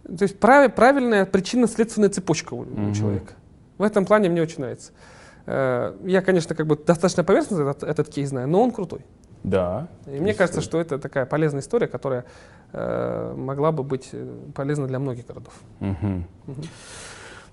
То 0.03 0.23
есть 0.23 0.39
прав, 0.39 0.73
правильная 0.73 1.25
причинно-следственная 1.25 2.09
цепочка 2.09 2.53
у, 2.53 2.63
mm-hmm. 2.63 2.91
у 2.91 2.93
человека. 2.93 3.33
В 3.77 3.83
этом 3.83 4.05
плане 4.05 4.29
мне 4.29 4.41
очень 4.41 4.59
нравится. 4.59 4.93
Э, 5.45 5.93
я, 6.05 6.21
конечно, 6.21 6.55
как 6.55 6.67
бы 6.67 6.77
достаточно 6.77 7.23
поверхностно 7.23 7.69
этот, 7.69 7.83
этот 7.83 8.09
кейс 8.09 8.29
знаю, 8.29 8.47
но 8.47 8.63
он 8.63 8.71
крутой. 8.71 9.01
Да. 9.45 9.87
И 10.07 10.19
мне 10.19 10.33
кажется, 10.33 10.61
что 10.61 10.79
это 10.79 10.97
такая 10.97 11.25
полезная 11.25 11.61
история, 11.61 11.87
которая 11.87 12.25
э, 12.73 13.33
могла 13.37 13.71
бы 13.71 13.83
быть 13.83 14.09
э, 14.11 14.27
полезна 14.53 14.87
для 14.87 14.99
многих 14.99 15.27
городов. 15.27 15.53
Угу. 15.79 16.23
Угу. 16.47 16.61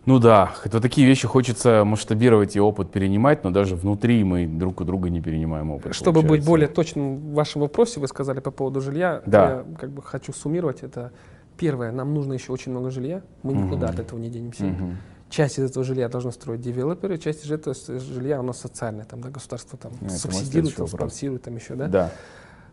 Ну 0.04 0.18
да, 0.18 0.54
это 0.64 0.80
такие 0.80 1.06
вещи 1.06 1.28
хочется 1.28 1.84
масштабировать 1.84 2.56
и 2.56 2.60
опыт 2.60 2.90
перенимать, 2.90 3.44
но 3.44 3.50
даже 3.50 3.76
внутри 3.76 4.24
мы 4.24 4.46
друг 4.46 4.80
у 4.80 4.84
друга 4.84 5.10
не 5.10 5.20
перенимаем 5.20 5.70
опыт. 5.70 5.94
Чтобы 5.94 6.22
получается. 6.22 6.40
быть 6.40 6.46
более 6.46 6.68
точным 6.68 7.18
в 7.18 7.34
вашем 7.34 7.60
вопросе, 7.60 8.00
вы 8.00 8.08
сказали 8.08 8.40
по 8.40 8.50
поводу 8.50 8.80
жилья, 8.80 9.22
да. 9.26 9.50
я 9.50 9.64
как 9.78 9.90
бы 9.90 10.02
хочу 10.02 10.32
суммировать 10.32 10.82
это. 10.82 11.12
Первое, 11.56 11.92
нам 11.92 12.14
нужно 12.14 12.32
еще 12.32 12.50
очень 12.50 12.72
много 12.72 12.90
жилья, 12.90 13.22
мы 13.42 13.52
никуда 13.52 13.86
угу. 13.86 13.92
от 13.94 14.00
этого 14.00 14.18
не 14.18 14.30
денемся. 14.30 14.64
Угу. 14.64 14.96
Часть 15.32 15.58
из 15.58 15.70
этого 15.70 15.82
жилья 15.82 16.10
должны 16.10 16.30
строить 16.30 16.60
девелоперы, 16.60 17.16
часть 17.16 17.46
из 17.46 17.50
этого 17.50 17.74
жилья 17.98 18.38
у 18.38 18.42
нас 18.42 18.60
социальное, 18.60 19.06
там, 19.06 19.22
да, 19.22 19.30
государство 19.30 19.78
там 19.78 19.92
ну, 19.98 20.10
субсидирует, 20.10 20.76
там, 20.76 20.86
спонсирует, 20.86 21.42
там 21.42 21.56
еще, 21.56 21.74
да. 21.74 21.88
Да. 21.88 22.12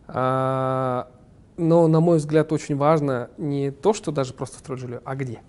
А, 0.08 1.10
но, 1.56 1.88
на 1.88 2.00
мой 2.00 2.18
взгляд, 2.18 2.52
очень 2.52 2.76
важно 2.76 3.30
не 3.38 3.70
то, 3.70 3.94
что 3.94 4.12
даже 4.12 4.34
просто 4.34 4.58
строить 4.58 4.78
жилье, 4.78 5.00
а 5.06 5.16
где. 5.16 5.40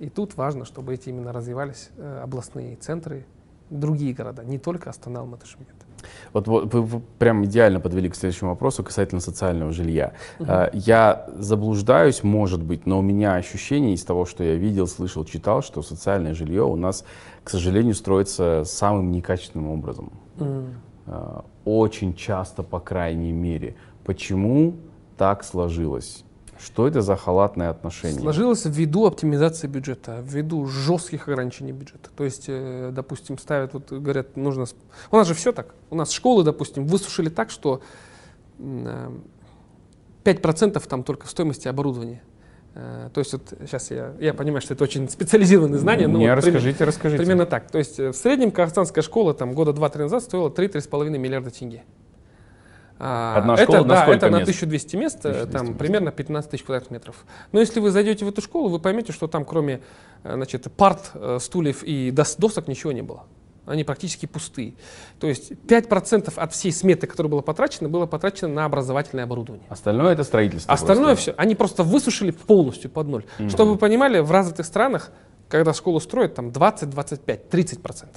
И 0.00 0.08
тут 0.08 0.36
важно, 0.36 0.64
чтобы 0.64 0.92
эти 0.92 1.10
именно 1.10 1.32
развивались 1.32 1.90
э, 1.96 2.20
областные 2.24 2.74
центры, 2.74 3.26
другие 3.70 4.12
города, 4.12 4.42
не 4.42 4.58
только 4.58 4.90
Астана, 4.90 5.20
Алматы, 5.20 5.46
Шмидт. 5.46 5.79
Вот, 6.32 6.48
вот 6.48 6.72
вы, 6.72 6.82
вы 6.82 7.02
прям 7.18 7.44
идеально 7.44 7.80
подвели 7.80 8.08
к 8.08 8.14
следующему 8.14 8.50
вопросу 8.50 8.82
касательно 8.82 9.20
социального 9.20 9.72
жилья. 9.72 10.12
Угу. 10.38 10.48
Я 10.72 11.26
заблуждаюсь, 11.36 12.22
может 12.22 12.62
быть, 12.62 12.86
но 12.86 12.98
у 12.98 13.02
меня 13.02 13.34
ощущение 13.34 13.94
из 13.94 14.04
того, 14.04 14.24
что 14.24 14.44
я 14.44 14.54
видел, 14.54 14.86
слышал, 14.86 15.24
читал, 15.24 15.62
что 15.62 15.82
социальное 15.82 16.34
жилье 16.34 16.64
у 16.64 16.76
нас, 16.76 17.04
к 17.44 17.50
сожалению, 17.50 17.94
строится 17.94 18.62
самым 18.64 19.10
некачественным 19.12 19.70
образом. 19.70 20.12
Угу. 20.38 20.64
Очень 21.64 22.14
часто, 22.14 22.62
по 22.62 22.80
крайней 22.80 23.32
мере. 23.32 23.74
Почему 24.04 24.74
так 25.16 25.44
сложилось? 25.44 26.24
Что 26.62 26.86
это 26.86 27.00
за 27.00 27.16
халатное 27.16 27.70
отношение? 27.70 28.20
Сложилось 28.20 28.64
ввиду 28.66 29.06
оптимизации 29.06 29.66
бюджета, 29.66 30.22
ввиду 30.22 30.66
жестких 30.66 31.26
ограничений 31.28 31.72
бюджета. 31.72 32.10
То 32.14 32.24
есть, 32.24 32.44
э, 32.48 32.90
допустим, 32.92 33.38
ставят, 33.38 33.72
вот 33.72 33.90
говорят, 33.90 34.36
нужно... 34.36 34.66
У 35.10 35.16
нас 35.16 35.26
же 35.26 35.34
все 35.34 35.52
так. 35.52 35.74
У 35.88 35.94
нас 35.94 36.10
школы, 36.10 36.44
допустим, 36.44 36.86
высушили 36.86 37.30
так, 37.30 37.50
что 37.50 37.80
5% 38.58 39.16
э, 40.24 40.80
там 40.88 41.02
только 41.02 41.26
в 41.26 41.30
стоимости 41.30 41.66
оборудования. 41.66 42.22
Э, 42.74 43.08
то 43.14 43.20
есть 43.20 43.32
вот 43.32 43.54
сейчас 43.60 43.90
я, 43.90 44.14
я 44.20 44.34
понимаю, 44.34 44.60
что 44.60 44.74
это 44.74 44.84
очень 44.84 45.08
специализированные 45.08 45.78
знания. 45.78 46.06
Не, 46.06 46.28
вот 46.28 46.36
расскажите, 46.36 46.60
примерно, 46.60 46.86
расскажите. 46.86 47.22
Примерно 47.22 47.46
так. 47.46 47.70
То 47.70 47.78
есть 47.78 47.98
в 47.98 48.12
среднем 48.12 48.50
казахстанская 48.50 49.02
школа 49.02 49.32
там 49.32 49.54
года 49.54 49.70
2-3 49.70 49.98
назад 49.98 50.22
стоила 50.24 50.50
3-3,5 50.50 51.16
миллиарда 51.16 51.50
тенге. 51.50 51.84
А, 53.02 53.36
Одна 53.38 53.56
школа 53.56 53.76
это, 53.76 53.84
на 53.86 53.94
да, 53.94 54.04
это 54.04 54.26
мест? 54.26 54.32
на 54.32 54.42
1200 54.42 54.96
мест, 54.96 55.18
1200 55.20 55.52
там 55.52 55.66
мест. 55.68 55.78
примерно 55.78 56.10
15 56.10 56.50
тысяч 56.50 56.64
квадратных 56.64 56.90
метров. 56.90 57.24
Но 57.50 57.58
если 57.58 57.80
вы 57.80 57.90
зайдете 57.90 58.26
в 58.26 58.28
эту 58.28 58.42
школу, 58.42 58.68
вы 58.68 58.78
поймете, 58.78 59.12
что 59.12 59.26
там 59.26 59.46
кроме 59.46 59.80
э, 60.22 60.34
значит, 60.34 60.70
парт, 60.70 61.12
э, 61.14 61.38
стульев 61.40 61.82
и 61.82 62.10
досок 62.10 62.68
ничего 62.68 62.92
не 62.92 63.00
было. 63.00 63.24
Они 63.64 63.84
практически 63.84 64.26
пустые. 64.26 64.74
То 65.18 65.28
есть 65.28 65.52
5% 65.52 66.32
от 66.36 66.52
всей 66.52 66.72
сметы, 66.72 67.06
которая 67.06 67.30
была 67.30 67.42
потрачена, 67.42 67.88
было 67.88 68.04
потрачено 68.04 68.48
на 68.48 68.64
образовательное 68.66 69.24
оборудование. 69.24 69.66
Остальное 69.70 70.12
это 70.12 70.24
строительство. 70.24 70.74
Остальное 70.74 71.14
просто. 71.14 71.22
все. 71.22 71.34
Они 71.38 71.54
просто 71.54 71.84
высушили 71.84 72.32
полностью 72.32 72.90
под 72.90 73.08
ноль. 73.08 73.24
Угу. 73.38 73.48
Чтобы 73.48 73.72
вы 73.72 73.78
понимали, 73.78 74.18
в 74.18 74.30
развитых 74.30 74.66
странах, 74.66 75.10
когда 75.48 75.72
школу 75.72 76.00
строят, 76.00 76.34
там 76.34 76.52
20, 76.52 76.90
25, 76.90 77.46
30%. 77.50 78.08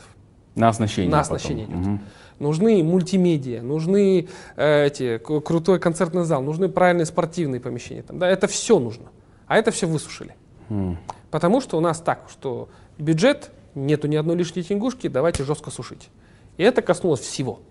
На 0.55 0.67
оснащение. 0.67 1.09
На 1.09 1.21
оснащение 1.21 1.67
идет. 1.67 1.87
Угу 1.87 1.99
нужны 2.43 2.83
мультимедиа, 2.83 3.63
нужны 3.63 4.27
э, 4.55 4.85
эти, 4.87 5.17
крутой 5.17 5.79
концертный 5.79 6.25
зал, 6.25 6.43
нужны 6.43 6.69
правильные 6.69 7.05
спортивные 7.05 7.59
помещения. 7.59 8.03
Там, 8.03 8.19
да, 8.19 8.27
это 8.27 8.47
все 8.47 8.77
нужно. 8.77 9.05
А 9.47 9.57
это 9.57 9.71
все 9.71 9.87
высушили. 9.87 10.35
Mm. 10.69 10.97
Потому 11.31 11.61
что 11.61 11.77
у 11.77 11.81
нас 11.81 11.99
так, 11.99 12.27
что 12.29 12.69
бюджет, 12.97 13.51
нету 13.73 14.07
ни 14.07 14.15
одной 14.15 14.35
лишней 14.35 14.63
тенгушки, 14.63 15.07
давайте 15.07 15.43
жестко 15.43 15.71
сушить. 15.71 16.09
И 16.57 16.63
это 16.63 16.81
коснулось 16.81 17.21
всего, 17.21 17.61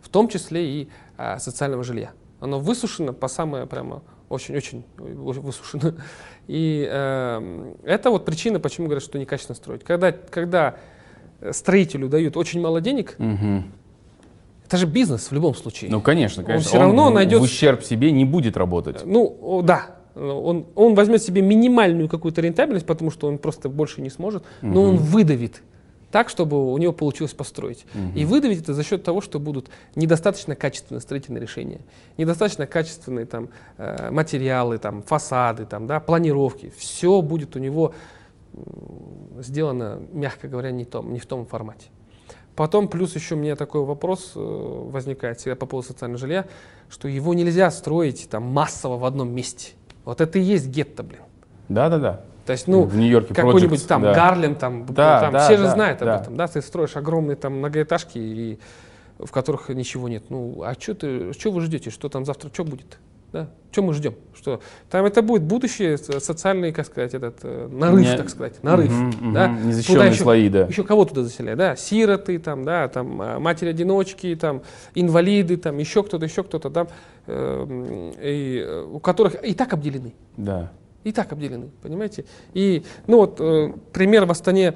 в 0.00 0.08
том 0.08 0.28
числе 0.28 0.82
и 0.82 0.88
э, 1.18 1.38
социального 1.38 1.82
жилья. 1.82 2.12
Оно 2.38 2.60
высушено 2.60 3.12
по 3.12 3.28
самое 3.28 3.66
прямо 3.66 4.02
очень-очень 4.28 4.84
высушено. 4.96 5.94
И 6.46 6.88
э, 6.90 7.74
это 7.84 8.10
вот 8.10 8.24
причина, 8.24 8.60
почему 8.60 8.86
говорят, 8.86 9.02
что 9.02 9.18
некачественно 9.18 9.56
строить. 9.56 9.84
Когда, 9.84 10.12
когда 10.12 10.76
строителю 11.50 12.08
дают 12.08 12.36
очень 12.36 12.60
мало 12.60 12.80
денег, 12.80 13.16
угу. 13.18 13.64
Это 14.66 14.76
же 14.76 14.86
бизнес 14.86 15.30
в 15.30 15.32
любом 15.32 15.54
случае. 15.54 15.90
Ну, 15.90 16.00
конечно, 16.00 16.42
конечно. 16.42 16.64
Он 16.64 16.68
все 16.68 16.78
равно 16.78 17.06
он 17.06 17.14
найдет... 17.14 17.40
в 17.40 17.42
ущерб 17.42 17.82
себе 17.82 18.10
не 18.10 18.24
будет 18.24 18.56
работать. 18.56 19.02
Ну, 19.04 19.62
да. 19.62 19.96
Он, 20.14 20.66
он 20.74 20.94
возьмет 20.94 21.22
себе 21.22 21.40
минимальную 21.40 22.08
какую-то 22.08 22.40
рентабельность, 22.42 22.86
потому 22.86 23.10
что 23.10 23.28
он 23.28 23.38
просто 23.38 23.68
больше 23.68 24.02
не 24.02 24.10
сможет, 24.10 24.44
но 24.60 24.82
угу. 24.82 24.90
он 24.90 24.96
выдавит 24.96 25.62
так, 26.10 26.28
чтобы 26.28 26.70
у 26.70 26.76
него 26.76 26.92
получилось 26.92 27.32
построить. 27.32 27.86
Угу. 27.94 28.18
И 28.18 28.24
выдавить 28.26 28.60
это 28.60 28.74
за 28.74 28.84
счет 28.84 29.02
того, 29.02 29.22
что 29.22 29.40
будут 29.40 29.70
недостаточно 29.96 30.54
качественные 30.54 31.00
строительные 31.00 31.40
решения, 31.40 31.80
недостаточно 32.18 32.66
качественные 32.66 33.24
там, 33.24 33.48
э, 33.78 34.10
материалы, 34.10 34.76
там, 34.78 35.02
фасады, 35.02 35.64
там, 35.64 35.86
да, 35.86 35.98
планировки. 35.98 36.70
Все 36.76 37.22
будет 37.22 37.56
у 37.56 37.58
него 37.58 37.94
сделано, 39.40 40.02
мягко 40.12 40.46
говоря, 40.48 40.70
не, 40.70 40.84
том, 40.84 41.12
не 41.12 41.18
в 41.18 41.26
том 41.26 41.46
формате. 41.46 41.86
Потом 42.54 42.88
плюс 42.88 43.14
еще 43.14 43.34
у 43.34 43.38
меня 43.38 43.56
такой 43.56 43.82
вопрос 43.84 44.32
э, 44.34 44.40
возникает 44.40 45.38
всегда 45.38 45.56
по 45.56 45.66
поводу 45.66 45.88
социального 45.88 46.18
жилья, 46.18 46.46
что 46.90 47.08
его 47.08 47.32
нельзя 47.32 47.70
строить 47.70 48.28
там 48.30 48.42
массово 48.42 48.98
в 48.98 49.04
одном 49.04 49.34
месте. 49.34 49.72
Вот 50.04 50.20
это 50.20 50.38
и 50.38 50.42
есть 50.42 50.68
гетто, 50.68 51.02
блин. 51.02 51.22
Да-да-да. 51.68 52.22
То 52.44 52.52
есть, 52.52 52.66
ну, 52.66 52.82
в 52.82 52.96
Нью-Йорке 52.96 53.34
какой-нибудь 53.34 53.86
там 53.86 54.02
да. 54.02 54.14
Гарлем, 54.14 54.56
там, 54.56 54.84
да, 54.86 55.20
там 55.20 55.32
да, 55.32 55.44
все 55.44 55.56
да, 55.56 55.62
же 55.62 55.70
знают 55.70 56.00
да. 56.00 56.14
об 56.14 56.22
этом, 56.22 56.36
да, 56.36 56.48
ты 56.48 56.60
строишь 56.60 56.96
огромные 56.96 57.36
там 57.36 57.58
многоэтажки, 57.58 58.18
и, 58.18 58.58
в 59.18 59.30
которых 59.30 59.68
ничего 59.68 60.08
нет. 60.08 60.24
Ну, 60.28 60.62
а 60.62 60.74
что 60.74 60.94
ты, 60.94 61.32
что 61.32 61.52
вы 61.52 61.60
ждете, 61.60 61.90
что 61.90 62.08
там 62.08 62.24
завтра, 62.24 62.50
что 62.52 62.64
будет? 62.64 62.98
Да? 63.32 63.48
Чем 63.70 63.86
мы 63.86 63.94
ждем? 63.94 64.14
Что 64.34 64.60
там 64.90 65.06
это 65.06 65.22
будет 65.22 65.42
будущее, 65.42 65.96
социальный, 65.96 66.72
как 66.72 66.86
сказать, 66.86 67.14
этот 67.14 67.38
э, 67.42 67.68
нарыв, 67.68 68.00
Не, 68.00 68.16
так 68.16 68.28
сказать, 68.28 68.62
нарыв. 68.62 68.92
Угу, 68.92 69.32
да? 69.32 69.46
угу, 69.46 69.68
Незащищенные 69.68 70.10
еще, 70.10 70.22
слои, 70.22 70.48
да. 70.50 70.66
Еще 70.66 70.84
кого 70.84 71.06
туда 71.06 71.22
заселяют, 71.22 71.58
да? 71.58 71.76
Сироты, 71.76 72.38
там, 72.38 72.64
да, 72.64 72.88
там, 72.88 73.22
а, 73.22 73.38
матери-одиночки, 73.38 74.36
там, 74.36 74.62
инвалиды, 74.94 75.56
там, 75.56 75.78
еще 75.78 76.02
кто-то, 76.02 76.24
еще 76.26 76.42
кто-то, 76.42 76.68
да, 76.68 76.86
э, 77.26 78.12
и, 78.22 78.64
э, 78.66 78.82
у 78.82 79.00
которых 79.00 79.42
и 79.42 79.54
так 79.54 79.72
обделены. 79.72 80.12
Да. 80.36 80.70
И 81.04 81.12
так 81.12 81.32
обделены, 81.32 81.70
понимаете? 81.82 82.26
И, 82.52 82.84
ну 83.06 83.18
вот, 83.18 83.40
э, 83.40 83.72
пример 83.92 84.26
в 84.26 84.30
Астане 84.30 84.74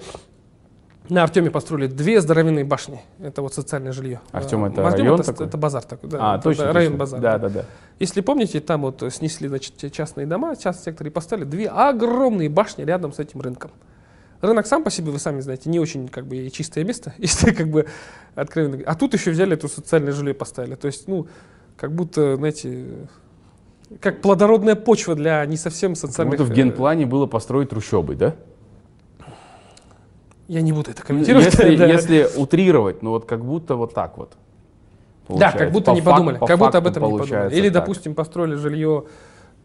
на 1.09 1.23
Артеме 1.23 1.51
построили 1.51 1.87
две 1.87 2.21
здоровенные 2.21 2.65
башни. 2.65 3.01
Это 3.21 3.43
вот 3.43 3.55
социальное 3.55 3.93
жилье. 3.93 4.21
Артем 4.33 4.65
это 4.65 4.87
Артем 4.87 5.05
район 5.05 5.21
это, 5.21 5.33
такой? 5.33 5.47
это 5.47 5.57
базар 5.57 5.83
такой. 5.83 6.11
Да, 6.11 6.35
а, 6.35 6.39
точно, 6.39 6.73
район 6.73 6.93
точно. 6.93 6.99
базар. 6.99 7.21
Да, 7.21 7.39
да, 7.39 7.49
да. 7.49 7.65
Если 7.99 8.21
помните, 8.21 8.61
там 8.61 8.83
вот 8.83 9.03
снесли 9.11 9.49
значит, 9.49 9.93
частные 9.93 10.27
дома, 10.27 10.57
частный 10.57 10.85
сектор 10.85 11.07
и 11.07 11.11
поставили 11.11 11.45
две 11.45 11.69
огромные 11.69 12.49
башни 12.49 12.85
рядом 12.85 13.13
с 13.13 13.19
этим 13.19 13.41
рынком. 13.41 13.71
Рынок 14.41 14.67
сам 14.67 14.85
по 14.85 14.91
себе, 14.91 15.11
вы 15.11 15.19
сами 15.19 15.41
знаете, 15.41 15.71
не 15.71 15.81
очень 15.81 16.09
как 16.09 16.27
бы 16.27 16.51
чистое 16.51 16.85
место, 16.85 17.15
если 17.19 17.53
как 17.53 17.69
бы 17.69 17.87
откровенно. 18.35 18.83
А 18.87 18.95
тут 18.95 19.15
еще 19.15 19.31
взяли 19.31 19.55
эту 19.55 19.69
социальное 19.69 20.13
жилье 20.13 20.35
поставили. 20.35 20.75
То 20.75 20.87
есть, 20.87 21.09
ну, 21.09 21.27
как 21.77 21.93
будто, 21.93 22.37
знаете, 22.37 22.87
как 24.01 24.21
плодородная 24.21 24.75
почва 24.75 25.15
для 25.15 25.45
не 25.47 25.57
совсем 25.57 25.95
социальных... 25.95 26.37
Как 26.37 26.47
будто 26.47 26.53
в 26.53 26.57
генплане 26.57 27.07
было 27.07 27.27
построить 27.27 27.71
трущобы, 27.71 28.17
да? 28.17 28.35
Я 30.49 30.63
не 30.63 30.73
буду 30.73 30.91
это 30.91 31.03
комментировать. 31.03 31.47
Если, 31.47 31.77
да. 31.77 31.87
если 31.87 32.29
утрировать, 32.37 33.03
ну 33.03 33.11
вот 33.11 33.27
как 33.27 33.45
будто 33.45 33.77
вот 33.77 33.95
так 33.95 34.17
вот. 34.17 34.33
Получается. 35.27 35.59
Да, 35.59 35.65
как 35.65 35.73
будто 35.73 35.91
по 35.91 35.95
не 35.95 36.01
факту, 36.01 36.13
подумали, 36.15 36.39
как 36.39 36.59
будто 36.59 36.79
об 36.79 36.87
этом 36.87 37.03
не 37.03 37.19
подумали. 37.19 37.55
Или, 37.55 37.69
так. 37.69 37.83
допустим, 37.83 38.15
построили 38.15 38.55
жилье 38.55 39.07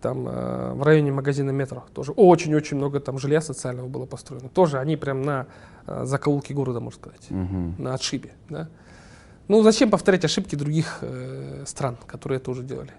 там 0.02 0.28
э, 0.28 0.74
в 0.74 0.84
районе 0.84 1.12
магазина 1.12 1.52
метро 1.52 1.84
тоже 1.94 2.12
очень-очень 2.14 2.78
много 2.78 3.00
там 3.00 3.20
жилья 3.20 3.42
социального 3.42 3.88
было 3.88 4.06
построено. 4.06 4.50
Тоже 4.50 4.80
они 4.80 4.98
прям 4.98 5.22
на 5.22 5.46
э, 5.86 6.06
закоулке 6.06 6.54
города, 6.54 6.80
можно 6.80 7.00
сказать, 7.00 7.30
Мгм. 7.30 7.76
на 7.78 7.94
отшибе. 7.94 8.32
Да? 8.50 8.68
Ну 9.48 9.62
зачем 9.62 9.92
повторять 9.92 10.26
ошибки 10.26 10.56
других 10.56 11.00
э, 11.02 11.64
стран, 11.68 11.98
которые 12.08 12.38
это 12.38 12.50
уже 12.50 12.64
делали? 12.64 12.92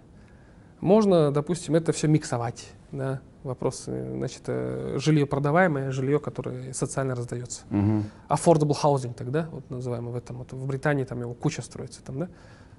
Можно, 0.83 1.31
допустим, 1.31 1.77
это 1.77 1.93
все 1.93 2.09
миксовать. 2.09 2.67
Да? 2.91 3.21
Вопрос, 3.45 3.85
значит, 3.87 4.43
э, 4.47 4.97
жилье 4.99 5.27
продаваемое, 5.27 5.93
жилье, 5.93 6.19
которое 6.19 6.73
социально 6.75 7.15
раздается. 7.15 7.63
Мгм. 7.71 8.05
Affordable 8.29 8.75
housing 8.83 9.15
тогда, 9.15 9.49
вот 9.53 9.71
называемый 9.71 10.13
в 10.13 10.17
этом, 10.17 10.39
вот 10.39 10.53
в 10.53 10.67
Британии 10.67 11.05
там 11.05 11.21
его 11.21 11.35
куча 11.35 11.63
строится, 11.63 12.03
там, 12.03 12.19
да? 12.19 12.29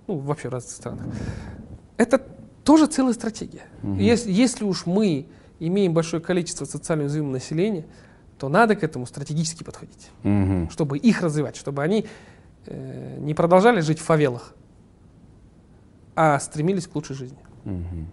Ну, 0.07 0.17
вообще 0.17 0.49
в 0.49 0.51
разных 0.51 0.73
странах. 0.73 1.05
Это 1.95 2.21
тоже 2.65 2.87
целая 2.87 3.13
стратегия. 3.13 3.63
Мгм. 3.81 3.97
Если, 3.99 4.31
если 4.31 4.65
уж 4.65 4.85
мы 4.85 5.25
имеем 5.59 5.93
большое 5.93 6.21
количество 6.21 6.65
социально 6.65 7.05
уязвимого 7.05 7.31
населения, 7.31 7.85
то 8.37 8.49
надо 8.49 8.75
к 8.75 8.83
этому 8.83 9.05
стратегически 9.05 9.63
подходить, 9.63 10.09
Мгм. 10.23 10.69
чтобы 10.71 10.97
их 10.97 11.21
развивать, 11.21 11.55
чтобы 11.55 11.81
они 11.83 12.05
э, 12.65 13.17
не 13.19 13.33
продолжали 13.33 13.79
жить 13.79 13.99
в 13.99 14.03
фавелах, 14.03 14.53
а 16.15 16.37
стремились 16.39 16.85
к 16.87 16.95
лучшей 16.95 17.15
жизни. 17.15 17.37
Мгм. 17.65 18.07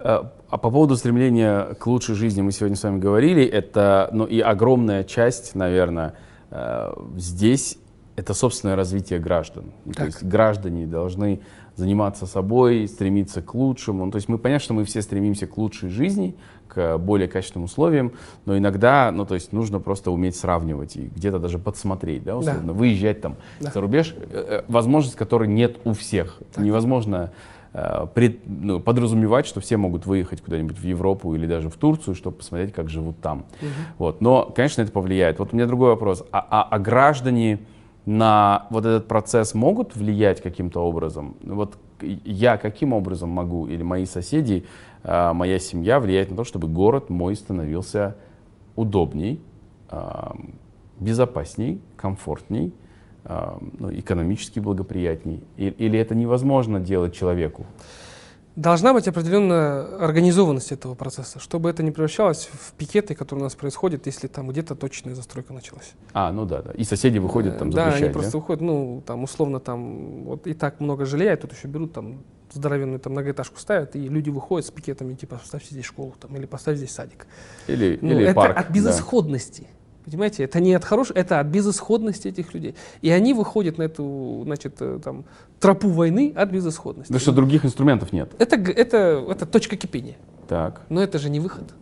А 0.00 0.56
по 0.56 0.70
поводу 0.70 0.96
стремления 0.96 1.74
к 1.74 1.86
лучшей 1.86 2.14
жизни 2.14 2.40
мы 2.40 2.52
сегодня 2.52 2.76
с 2.76 2.82
вами 2.82 2.98
говорили. 2.98 3.44
Это, 3.44 4.08
ну 4.12 4.24
и 4.24 4.40
огромная 4.40 5.02
часть, 5.04 5.54
наверное, 5.54 6.14
э, 6.50 6.92
здесь 7.16 7.78
это 8.16 8.34
собственное 8.34 8.76
развитие 8.76 9.18
граждан. 9.18 9.72
Ну, 9.84 9.92
То 9.92 9.98
Так. 9.98 10.06
есть 10.06 10.22
граждане 10.24 10.86
должны 10.86 11.40
заниматься 11.76 12.26
собой, 12.26 12.88
стремиться 12.88 13.42
к 13.42 13.54
лучшему. 13.54 14.04
Ну, 14.04 14.10
то 14.10 14.16
есть 14.16 14.28
мы 14.28 14.38
понятно, 14.38 14.64
что 14.64 14.74
мы 14.74 14.84
все 14.84 15.02
стремимся 15.02 15.46
к 15.46 15.56
лучшей 15.56 15.88
жизни, 15.88 16.34
к 16.66 16.98
более 16.98 17.28
качественным 17.28 17.64
условиям, 17.64 18.12
но 18.44 18.58
иногда, 18.58 19.10
ну 19.12 19.24
то 19.24 19.34
есть 19.34 19.52
нужно 19.52 19.80
просто 19.80 20.10
уметь 20.10 20.36
сравнивать 20.36 20.96
и 20.96 21.02
где-то 21.06 21.38
даже 21.38 21.58
подсмотреть, 21.58 22.24
да, 22.24 22.36
условно, 22.36 22.72
выезжать 22.72 23.20
там 23.20 23.36
Да. 23.60 23.70
за 23.70 23.80
рубеж, 23.80 24.14
э, 24.16 24.24
э, 24.32 24.64
возможность 24.68 25.16
которой 25.16 25.48
нет 25.48 25.78
у 25.84 25.92
всех. 25.92 26.38
Невозможно 26.56 27.30
э, 27.32 27.57
пред- 28.14 28.40
ну, 28.46 28.80
подразумевать, 28.80 29.46
что 29.46 29.60
все 29.60 29.76
могут 29.76 30.06
выехать 30.06 30.40
куда-нибудь 30.40 30.78
в 30.78 30.84
Европу 30.84 31.34
или 31.34 31.46
даже 31.46 31.68
в 31.68 31.76
Турцию, 31.76 32.14
чтобы 32.14 32.36
посмотреть, 32.38 32.72
как 32.72 32.88
живут 32.88 33.20
там. 33.20 33.44
Вот. 33.98 34.20
Но, 34.20 34.44
конечно, 34.54 34.82
это 34.82 34.92
повлияет. 34.92 35.38
Вот 35.38 35.52
у 35.52 35.56
меня 35.56 35.66
другой 35.66 35.90
вопрос. 35.90 36.24
А, 36.32 36.46
а- 36.50 36.68
а 36.70 36.78
граждане 36.78 37.60
на 38.06 38.66
вот 38.70 38.86
этот 38.86 39.06
процесс 39.06 39.54
могут 39.54 39.94
влиять 39.96 40.40
каким-то 40.40 40.80
образом? 40.80 41.36
Вот 41.42 41.76
я 42.24 42.56
каким 42.56 42.92
образом 42.92 43.28
могу, 43.28 43.66
или 43.66 43.82
мои 43.82 44.06
соседи, 44.06 44.64
э, 45.02 45.32
моя 45.32 45.58
семья 45.58 46.00
влиять 46.00 46.30
на 46.30 46.36
то, 46.36 46.44
чтобы 46.44 46.68
город 46.68 47.10
мой 47.10 47.36
становился 47.36 48.16
удобней, 48.76 49.40
э, 49.90 50.00
безопасней, 51.00 51.80
комфортней, 51.96 52.68
э, 52.68 52.87
ну, 53.78 53.92
экономически 53.92 54.58
благоприятней? 54.60 55.42
Или 55.56 55.98
это 55.98 56.14
невозможно 56.14 56.80
делать 56.80 57.14
человеку? 57.14 57.66
Должна 58.56 58.92
быть 58.92 59.06
определенная 59.06 59.98
организованность 60.04 60.72
этого 60.72 60.94
процесса, 60.96 61.38
чтобы 61.38 61.70
это 61.70 61.84
не 61.84 61.92
превращалось 61.92 62.50
в 62.52 62.72
пикеты, 62.72 63.14
которые 63.14 63.42
у 63.42 63.44
нас 63.44 63.54
происходят, 63.54 64.06
если 64.06 64.26
там 64.26 64.48
где-то 64.48 64.74
точная 64.74 65.14
застройка 65.14 65.52
началась. 65.52 65.92
А, 66.12 66.32
ну 66.32 66.44
да, 66.44 66.62
да. 66.62 66.72
И 66.72 66.82
соседи 66.82 67.18
выходят 67.18 67.56
там 67.56 67.68
Э, 67.68 67.72
Да, 67.72 67.84
запрещать, 67.84 68.02
они 68.02 68.12
просто 68.12 68.38
уходят, 68.38 68.60
ну, 68.60 69.00
там, 69.06 69.22
условно, 69.22 69.60
там, 69.60 70.24
вот 70.24 70.48
и 70.48 70.54
так 70.54 70.80
много 70.80 71.04
жилья, 71.04 71.34
и 71.34 71.36
тут 71.36 71.52
еще 71.52 71.68
берут, 71.68 71.92
там, 71.92 72.24
здоровенную 72.52 72.98
там 72.98 73.12
многоэтажку 73.12 73.60
ставят, 73.60 73.94
и 73.94 74.08
люди 74.08 74.30
выходят 74.30 74.66
с 74.66 74.72
пикетами, 74.72 75.14
типа, 75.14 75.36
поставьте 75.36 75.68
здесь 75.70 75.84
школу, 75.84 76.14
там, 76.18 76.34
или 76.36 76.46
поставьте 76.46 76.78
здесь 76.84 76.94
садик. 76.96 77.28
Или, 77.68 77.98
Ну, 78.02 78.10
или 78.10 78.24
это 78.24 78.34
парк. 78.34 78.58
от 78.58 78.72
да. 78.72 79.77
Понимаете, 80.10 80.44
это 80.44 80.58
не 80.60 80.72
от 80.74 80.84
хорошего, 80.84 81.18
это 81.18 81.38
от 81.40 81.46
безысходности 81.48 82.28
этих 82.28 82.54
людей. 82.54 82.74
И 83.02 83.10
они 83.10 83.34
выходят 83.34 83.76
на 83.76 83.82
эту, 83.82 84.42
значит, 84.44 84.76
э, 84.80 84.98
там, 85.04 85.24
тропу 85.60 85.88
войны 85.88 86.32
от 86.34 86.50
безысходности. 86.50 87.08
Потому 87.12 87.20
что 87.20 87.32
других 87.32 87.64
инструментов 87.64 88.12
нет. 88.12 88.30
Это, 88.38 88.56
это, 88.56 89.24
это 89.28 89.44
точка 89.46 89.76
кипения. 89.76 90.16
Так. 90.48 90.80
Но 90.88 91.02
это 91.02 91.18
же 91.18 91.28
не 91.28 91.40
выход. 91.40 91.74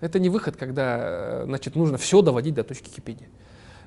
Это 0.00 0.18
не 0.18 0.28
выход, 0.28 0.56
когда 0.56 0.98
э, 1.00 1.44
значит, 1.46 1.74
нужно 1.74 1.96
все 1.96 2.20
доводить 2.20 2.54
до 2.54 2.64
точки 2.64 2.90
кипения. 2.90 3.28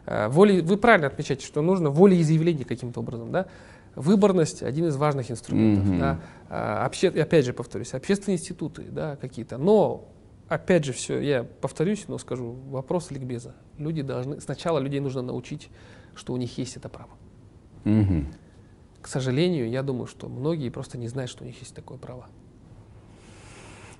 Э, 0.07 0.27
Воли, 0.27 0.61
вы 0.61 0.77
правильно 0.77 1.07
отмечаете, 1.07 1.45
что 1.45 1.61
нужно 1.61 1.89
волеизъявление 1.91 2.65
каким-то 2.65 2.99
образом. 3.01 3.31
Да? 3.31 3.45
Выборность– 3.95 4.63
один 4.63 4.87
из 4.87 4.95
важных 4.95 5.29
инструментов. 5.29 5.85
Мгм. 5.85 5.99
Да? 5.99 6.19
А, 6.49 6.85
обще- 6.87 7.09
опять 7.09 7.45
же 7.45 7.53
повторюсь, 7.53 7.93
общественные 7.93 8.37
институты 8.37 8.85
да, 8.89 9.17
какие-то. 9.17 9.57
Но, 9.57 10.07
опять 10.53 10.85
же, 10.85 10.93
все, 10.93 11.19
я 11.19 11.43
повторюсь, 11.43 12.05
но 12.07 12.17
скажу, 12.17 12.55
вопрос 12.69 13.11
ликбеза. 13.11 13.53
Люди 13.77 14.01
должны, 14.01 14.39
сначала 14.41 14.79
людей 14.79 14.99
нужно 14.99 15.21
научить, 15.21 15.69
что 16.15 16.33
у 16.33 16.37
них 16.37 16.57
есть 16.57 16.77
это 16.77 16.89
право. 16.89 17.09
Мгм. 17.83 18.27
К 19.01 19.07
сожалению, 19.07 19.69
я 19.69 19.83
думаю, 19.83 20.07
что 20.07 20.29
многие 20.29 20.69
просто 20.69 20.97
не 20.97 21.07
знают, 21.07 21.29
что 21.29 21.43
у 21.43 21.47
них 21.47 21.59
есть 21.59 21.75
такое 21.75 21.97
право. 21.97 22.25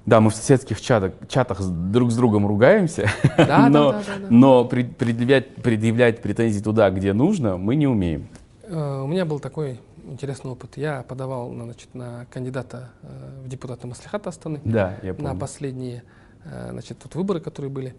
Да, 0.06 0.20
мы 0.20 0.30
в 0.32 0.36
соседских 0.36 0.82
чатах, 0.82 1.14
чатах 1.30 1.62
друг 1.62 2.12
с 2.12 2.16
другом 2.18 2.46
ругаемся, 2.46 3.08
Да, 3.38 3.46
да, 3.46 3.70
но, 3.70 3.92
да, 3.94 4.00
да, 4.06 4.18
да. 4.20 4.28
но 4.30 4.66
пред- 4.66 4.98
предъявлять, 4.98 5.56
предъявлять 5.56 6.22
претензии 6.22 6.60
туда, 6.62 6.90
где 6.90 7.14
нужно, 7.14 7.56
мы 7.58 7.76
не 7.76 7.88
умеем. 7.88 8.28
Э, 8.64 9.02
У 9.02 9.08
меня 9.08 9.26
был 9.26 9.40
такой 9.40 9.80
интересный 10.06 10.52
опыт. 10.52 10.76
Я 10.76 11.04
подавал 11.04 11.52
на, 11.52 11.64
значит, 11.66 11.96
на 11.96 12.26
кандидата 12.30 12.90
э, 13.02 13.42
в 13.46 13.48
депутаты 13.48 13.88
Маслихата 13.88 14.30
Астаны 14.30 14.60
Да, 14.66 14.98
я 15.04 15.14
на 15.14 15.16
помню. 15.16 15.40
последние 15.40 15.98
э, 15.98 16.23
значит, 16.46 16.98
вот 17.04 17.16
выборы, 17.16 17.40
которые 17.40 17.70
были. 17.72 17.96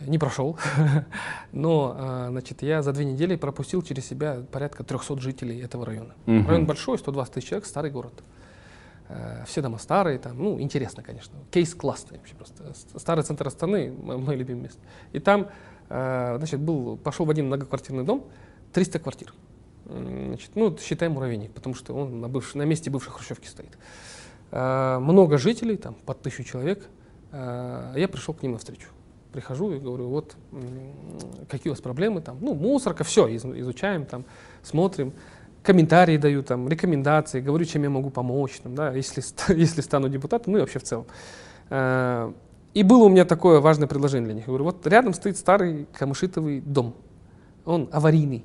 Не 0.00 0.18
прошел, 0.18 0.58
но 1.52 1.94
э, 1.96 2.26
значит, 2.30 2.62
я 2.62 2.82
за 2.82 2.92
две 2.92 3.04
недели 3.04 3.36
пропустил 3.36 3.80
через 3.82 4.04
себя 4.04 4.42
порядка 4.50 4.82
300 4.82 5.20
жителей 5.20 5.60
этого 5.62 5.86
района. 5.86 6.14
Мгм. 6.26 6.48
Район 6.48 6.66
большой, 6.66 6.98
120 6.98 7.34
тысяч 7.34 7.48
человек, 7.48 7.64
старый 7.66 7.92
город. 7.92 8.12
Э, 9.08 9.44
Все 9.46 9.62
дома 9.62 9.78
старые, 9.78 10.18
там, 10.18 10.36
ну, 10.36 10.60
интересно, 10.60 11.02
конечно. 11.04 11.38
Кейс 11.52 11.74
классный 11.76 12.18
вообще 12.18 12.34
просто. 12.34 12.72
Старый 12.98 13.22
центр 13.24 13.46
Астаны, 13.46 13.92
мое 13.92 14.36
любимое 14.36 14.64
место. 14.64 14.80
И 15.12 15.20
там, 15.20 15.48
э, 15.88 16.34
значит, 16.38 16.58
был, 16.60 16.96
пошел 16.96 17.24
в 17.24 17.30
один 17.30 17.46
многоквартирный 17.46 18.02
дом, 18.04 18.24
300 18.72 18.98
квартир. 18.98 19.32
Значит, 19.86 20.50
ну, 20.56 20.76
считай 20.76 21.08
муравейник, 21.08 21.52
потому 21.52 21.74
что 21.76 21.94
он 21.94 22.20
на, 22.20 22.26
бывш- 22.26 22.56
на 22.58 22.62
месте 22.62 22.90
бывшей 22.90 23.12
хрущевки 23.12 23.46
стоит. 23.46 23.78
Э, 24.50 24.98
Много 24.98 25.38
жителей, 25.38 25.76
там, 25.76 25.94
под 25.94 26.20
тысячу 26.22 26.42
человек. 26.42 26.88
Э, 27.34 27.92
Я 27.96 28.08
пришел 28.08 28.32
к 28.34 28.42
ним 28.42 28.52
навстречу. 28.52 28.88
Прихожу 29.32 29.72
и 29.72 29.80
говорю, 29.80 30.08
вот, 30.08 30.36
какие 31.50 31.70
у 31.70 31.72
вас 31.72 31.80
проблемы, 31.80 32.20
там, 32.20 32.38
ну, 32.40 32.54
мусорка, 32.54 33.02
все, 33.02 33.34
изучаем, 33.34 34.04
там, 34.06 34.24
смотрим 34.62 35.12
комментарии 35.64 36.16
даю, 36.18 36.42
там, 36.44 36.68
рекомендации, 36.68 37.40
говорю, 37.40 37.64
чем 37.64 37.82
я 37.82 37.90
могу 37.90 38.10
помочь, 38.10 38.60
там, 38.62 38.76
да, 38.76 38.92
если, 38.92 39.22
если 39.52 39.80
стану 39.80 40.08
депутатом, 40.08 40.52
ну 40.52 40.58
и 40.58 40.60
вообще 40.60 40.78
в 40.78 40.84
целом. 40.84 41.06
Э, 41.70 42.32
И 42.74 42.84
было 42.84 43.04
у 43.04 43.08
меня 43.08 43.24
такое 43.24 43.60
важное 43.60 43.88
предложение 43.88 44.26
для 44.26 44.34
них. 44.34 44.44
Я 44.44 44.48
говорю, 44.48 44.64
вот 44.64 44.86
рядом 44.86 45.14
стоит 45.14 45.36
старый 45.36 45.88
камышитовый 45.98 46.60
дом, 46.60 46.94
он 47.64 47.88
аварийный. 47.90 48.44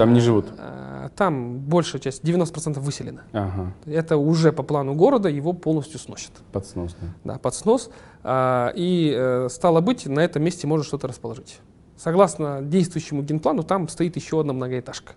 Там 0.00 0.14
не 0.14 0.20
живут. 0.20 0.46
Э, 0.56 1.10
Там 1.14 1.58
большая 1.58 2.00
часть, 2.00 2.24
90% 2.24 2.80
выселена. 2.80 3.20
Ага, 3.34 3.74
Это 3.84 4.16
уже 4.16 4.50
по 4.50 4.62
плану 4.62 4.94
города 4.94 5.28
его 5.28 5.52
полностью 5.52 6.00
сносят. 6.00 6.30
подсносно. 6.52 7.14
Да, 7.22 7.38
под 7.38 7.54
снос. 7.54 7.90
А, 8.22 8.72
И 8.74 9.12
э, 9.14 9.48
стало 9.50 9.82
быть, 9.82 10.06
на 10.06 10.20
этом 10.20 10.42
месте 10.42 10.66
можно 10.66 10.86
что-то 10.86 11.06
расположить. 11.06 11.60
Согласно 11.98 12.62
действующему 12.62 13.20
генплану, 13.22 13.62
там 13.62 13.88
стоит 13.88 14.16
еще 14.16 14.40
одна 14.40 14.54
многоэтажка. 14.54 15.12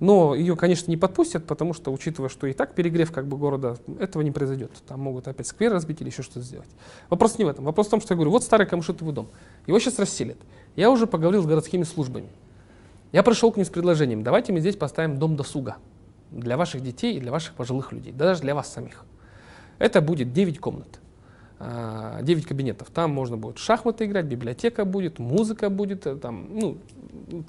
Но 0.00 0.34
ее, 0.34 0.56
конечно, 0.56 0.90
не 0.90 0.96
подпустят, 0.96 1.46
потому 1.46 1.72
что, 1.72 1.92
учитывая, 1.92 2.28
что 2.28 2.48
и 2.48 2.52
так 2.54 2.74
перегрев 2.74 3.12
как 3.12 3.28
бы 3.28 3.36
города, 3.36 3.76
этого 4.00 4.22
не 4.22 4.32
произойдет. 4.32 4.72
Там 4.88 4.98
могут 4.98 5.28
опять 5.28 5.46
сквер 5.46 5.72
разбить 5.72 6.00
или 6.00 6.08
еще 6.08 6.22
что-то 6.24 6.40
сделать. 6.40 6.70
Вопрос 7.08 7.38
не 7.38 7.44
в 7.44 7.48
этом. 7.48 7.64
Вопрос 7.66 7.86
в 7.86 7.90
том, 7.90 8.00
что 8.00 8.14
я 8.14 8.16
говорю, 8.16 8.32
вот 8.32 8.42
старый 8.42 8.66
камышитовый 8.66 9.14
дом. 9.14 9.28
Его 9.68 9.78
сейчас 9.78 10.00
расселят. 10.00 10.38
Я 10.74 10.90
уже 10.90 11.06
поговорил 11.06 11.40
с 11.44 11.46
городскими 11.46 11.84
службами. 11.84 12.26
Я 13.12 13.22
пришел 13.22 13.52
к 13.52 13.56
ним 13.56 13.66
с 13.66 13.68
предложением, 13.68 14.22
давайте 14.22 14.52
мы 14.52 14.60
здесь 14.60 14.76
поставим 14.76 15.18
дом 15.18 15.36
досуга 15.36 15.76
для 16.30 16.56
ваших 16.56 16.82
детей 16.82 17.16
и 17.16 17.20
для 17.20 17.30
ваших 17.30 17.54
пожилых 17.54 17.92
людей, 17.92 18.12
да 18.12 18.24
даже 18.26 18.40
для 18.40 18.54
вас 18.54 18.72
самих. 18.72 19.04
Это 19.78 20.00
будет 20.00 20.32
9 20.32 20.58
комнат, 20.58 20.98
а, 21.58 22.22
9 22.22 22.46
кабинетов. 22.46 22.88
Там 22.90 23.10
можно 23.10 23.36
будет 23.36 23.58
шахматы 23.58 24.06
играть, 24.06 24.24
библиотека 24.24 24.86
будет, 24.86 25.18
музыка 25.18 25.68
будет, 25.68 26.06
э, 26.06 26.16
там, 26.16 26.46
ну, 26.58 26.78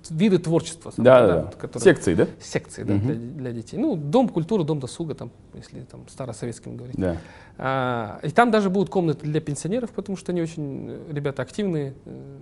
виды 0.10 0.38
творчества. 0.40 0.92
Да, 0.98 1.22
да, 1.22 1.28
да, 1.28 1.42
да. 1.44 1.52
которые- 1.58 1.84
Секции, 1.84 2.14
да? 2.16 2.28
секции 2.42 2.84
да, 2.84 2.96
Мгм. 2.96 3.06
для, 3.08 3.16
для 3.16 3.52
детей. 3.54 3.78
Ну, 3.78 3.96
дом 3.96 4.28
культуры, 4.28 4.66
дом 4.66 4.82
досуга, 4.82 5.16
там, 5.16 5.32
если 5.54 5.80
там 5.82 6.06
старосоветским 6.10 6.76
говорить. 6.76 6.98
Да. 6.98 7.18
А, 7.58 8.20
и 8.22 8.30
там 8.32 8.52
даже 8.52 8.70
будут 8.70 8.90
комнаты 8.90 9.26
для 9.26 9.40
пенсионеров, 9.40 9.92
потому 9.92 10.18
что 10.18 10.34
они 10.34 10.42
очень, 10.42 10.90
э, 10.90 11.00
ребята, 11.14 11.42
активные, 11.42 11.94
э, 12.06 12.40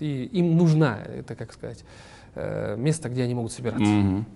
и 0.00 0.24
им 0.32 0.56
нужна, 0.56 0.98
это 1.06 1.34
как 1.34 1.52
сказать, 1.52 1.84
э, 2.34 2.76
место, 2.76 3.08
где 3.08 3.22
они 3.22 3.34
могут 3.34 3.52
собираться. 3.52 3.84
Мгм. 3.84 4.26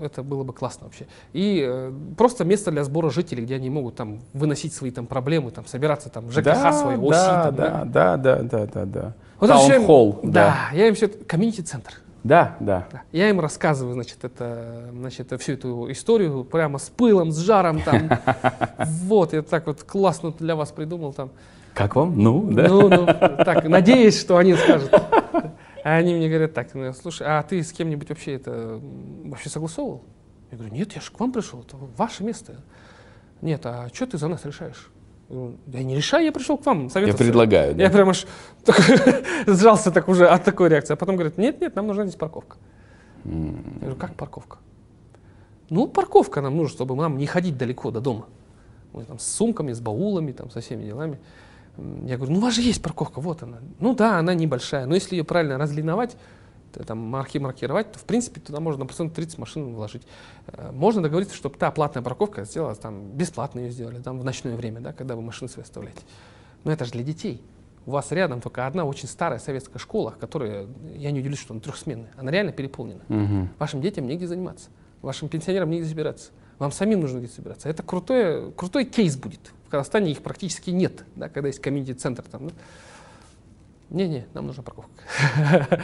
Это 0.00 0.22
было 0.22 0.44
бы 0.44 0.52
классно 0.52 0.86
вообще. 0.86 1.06
И 1.32 1.64
э, 1.66 1.92
просто 2.16 2.44
место 2.44 2.70
для 2.70 2.84
сбора 2.84 3.10
жителей, 3.10 3.44
где 3.44 3.56
они 3.56 3.70
могут 3.70 3.96
там 3.96 4.20
выносить 4.32 4.72
свои 4.72 4.90
там 4.90 5.06
проблемы, 5.06 5.50
там 5.50 5.66
собираться 5.66 6.08
там 6.08 6.30
ЖКХ 6.30 6.44
да, 6.44 6.72
свои, 6.72 6.96
ОСИ. 6.96 7.10
да, 7.10 7.42
там, 7.44 7.54
да, 7.54 7.84
да, 7.84 8.16
да, 8.16 8.42
да, 8.42 8.66
да, 8.66 8.84
да. 8.84 9.14
Вот 9.38 9.50
это 9.50 9.58
Таунхолл, 9.58 10.20
Да, 10.22 10.68
я 10.72 10.88
им 10.88 10.94
все 10.94 11.08
комьюнити-центр. 11.08 11.94
Да, 12.22 12.56
да. 12.60 12.86
Да. 12.92 13.02
Я 13.12 13.30
им 13.30 13.40
рассказываю, 13.40 13.94
значит, 13.94 14.18
это, 14.24 14.90
значит, 14.92 15.32
всю 15.40 15.52
эту 15.52 15.90
историю 15.90 16.44
прямо 16.44 16.78
с 16.78 16.90
пылом, 16.90 17.32
с 17.32 17.38
жаром 17.38 17.80
там. 17.80 18.10
Вот, 18.86 19.32
я 19.32 19.42
так 19.42 19.66
вот 19.66 19.82
классно 19.82 20.32
для 20.38 20.56
вас 20.56 20.70
придумал 20.70 21.12
там. 21.12 21.30
Как 21.74 21.96
вам? 21.96 22.18
Ну, 22.18 22.42
да. 22.50 22.68
Ну, 22.68 22.88
ну, 22.88 23.06
так, 23.06 23.64
надеюсь, 23.64 24.20
что 24.20 24.36
они 24.36 24.54
скажут. 24.54 24.90
А 25.84 25.96
они 25.96 26.14
мне 26.14 26.28
говорят 26.28 26.52
так, 26.54 26.74
ну, 26.74 26.92
слушай, 26.92 27.26
а 27.26 27.42
ты 27.42 27.62
с 27.62 27.72
кем-нибудь 27.72 28.08
вообще 28.08 28.34
это 28.34 28.80
вообще 29.24 29.48
согласовывал? 29.48 30.02
Я 30.50 30.58
говорю, 30.58 30.74
нет, 30.74 30.92
я 30.94 31.00
же 31.00 31.10
к 31.10 31.18
вам 31.20 31.32
пришел, 31.32 31.60
это 31.60 31.76
ваше 31.96 32.24
место. 32.24 32.60
Нет, 33.40 33.64
а 33.64 33.88
что 33.92 34.06
ты 34.06 34.18
за 34.18 34.28
нас 34.28 34.44
решаешь? 34.44 34.90
Я 35.28 35.52
я 35.68 35.82
не 35.84 35.94
решаю, 35.96 36.24
я 36.24 36.32
пришел 36.32 36.58
к 36.58 36.66
вам 36.66 36.84
Я 36.84 36.90
советоваться. 36.90 37.24
предлагаю. 37.24 37.74
да. 37.74 37.82
Я 37.84 37.90
прям 37.90 38.08
аж 38.10 38.26
сжался 39.46 39.90
так 39.90 40.08
уже 40.08 40.26
от 40.28 40.44
такой 40.44 40.68
реакции. 40.68 40.92
А 40.94 40.96
потом 40.96 41.16
говорят, 41.16 41.38
нет, 41.38 41.60
нет, 41.60 41.76
нам 41.76 41.86
нужна 41.86 42.04
здесь 42.04 42.16
парковка. 42.16 42.56
М, 43.24 43.56
Я 43.76 43.80
говорю, 43.80 43.96
как 43.96 44.14
парковка? 44.14 44.58
Ну, 45.70 45.86
парковка 45.86 46.40
нам 46.40 46.56
нужна, 46.56 46.74
чтобы 46.74 46.96
нам 46.96 47.16
не 47.16 47.26
ходить 47.26 47.56
далеко 47.56 47.90
до 47.92 48.00
дома. 48.00 48.26
Мы 48.92 49.04
там 49.04 49.18
с 49.20 49.26
сумками, 49.26 49.72
с 49.72 49.80
баулами, 49.80 50.32
там, 50.32 50.50
со 50.50 50.60
всеми 50.60 50.82
делами. 50.84 51.18
Я 51.78 52.16
говорю, 52.16 52.32
ну 52.32 52.38
у 52.38 52.42
вас 52.42 52.54
же 52.54 52.62
есть 52.62 52.82
парковка, 52.82 53.20
вот 53.20 53.42
она. 53.42 53.58
Ну 53.78 53.94
да, 53.94 54.18
она 54.18 54.34
небольшая, 54.34 54.86
но 54.86 54.94
если 54.94 55.16
ее 55.16 55.24
правильно 55.24 55.56
разлиновать, 55.58 56.16
там, 56.72 56.98
марки 56.98 57.38
маркировать, 57.38 57.92
то 57.92 57.98
в 57.98 58.04
принципе 58.04 58.40
туда 58.40 58.60
можно 58.60 58.80
на 58.80 58.86
процент 58.86 59.14
30 59.14 59.38
машин 59.38 59.74
вложить. 59.74 60.02
Э, 60.46 60.70
Можно 60.72 61.02
договориться, 61.02 61.34
чтобы 61.34 61.56
та 61.56 61.70
платная 61.70 62.02
парковка 62.02 62.44
сделала, 62.44 62.74
там, 62.74 63.10
бесплатно 63.10 63.60
ее 63.60 63.70
сделали, 63.70 63.98
там, 64.00 64.20
в 64.20 64.24
ночное 64.24 64.54
время, 64.56 64.80
да, 64.80 64.92
когда 64.92 65.16
вы 65.16 65.22
машины 65.22 65.48
свои 65.48 65.64
оставляете. 65.64 66.02
Но 66.64 66.70
это 66.72 66.84
же 66.84 66.92
для 66.92 67.02
детей. 67.02 67.42
У 67.86 67.92
вас 67.92 68.12
рядом 68.12 68.40
только 68.40 68.66
одна 68.66 68.84
очень 68.84 69.08
старая 69.08 69.38
советская 69.38 69.78
школа, 69.78 70.14
которая, 70.20 70.68
я 70.94 71.10
не 71.10 71.20
удивлюсь, 71.20 71.40
что 71.40 71.54
она 71.54 71.60
трехсменная. 71.60 72.12
Она 72.16 72.30
реально 72.30 72.52
переполнена. 72.52 73.02
мгм. 73.08 73.48
Вашим 73.58 73.80
детям 73.80 74.06
негде 74.06 74.26
заниматься, 74.28 74.68
вашим 75.02 75.28
пенсионерам 75.28 75.70
негде 75.70 75.88
собираться, 75.88 76.30
вам 76.58 76.70
самим 76.72 77.00
нужно 77.00 77.18
где 77.18 77.28
собираться. 77.28 77.68
Это 77.68 77.82
крутой, 77.82 78.52
крутой 78.52 78.84
кейс 78.84 79.16
будет. 79.16 79.52
В 79.70 79.72
Казахстане 79.72 80.10
их 80.10 80.20
практически 80.20 80.70
нет, 80.70 81.04
да, 81.14 81.28
когда 81.28 81.46
есть 81.46 81.60
комьюнити-центр 81.60 82.24
там. 82.24 82.48
да. 82.48 82.54
Не-не, 83.88 84.26
нам 84.34 84.48
нужна 84.48 84.64
парковка. 84.64 84.90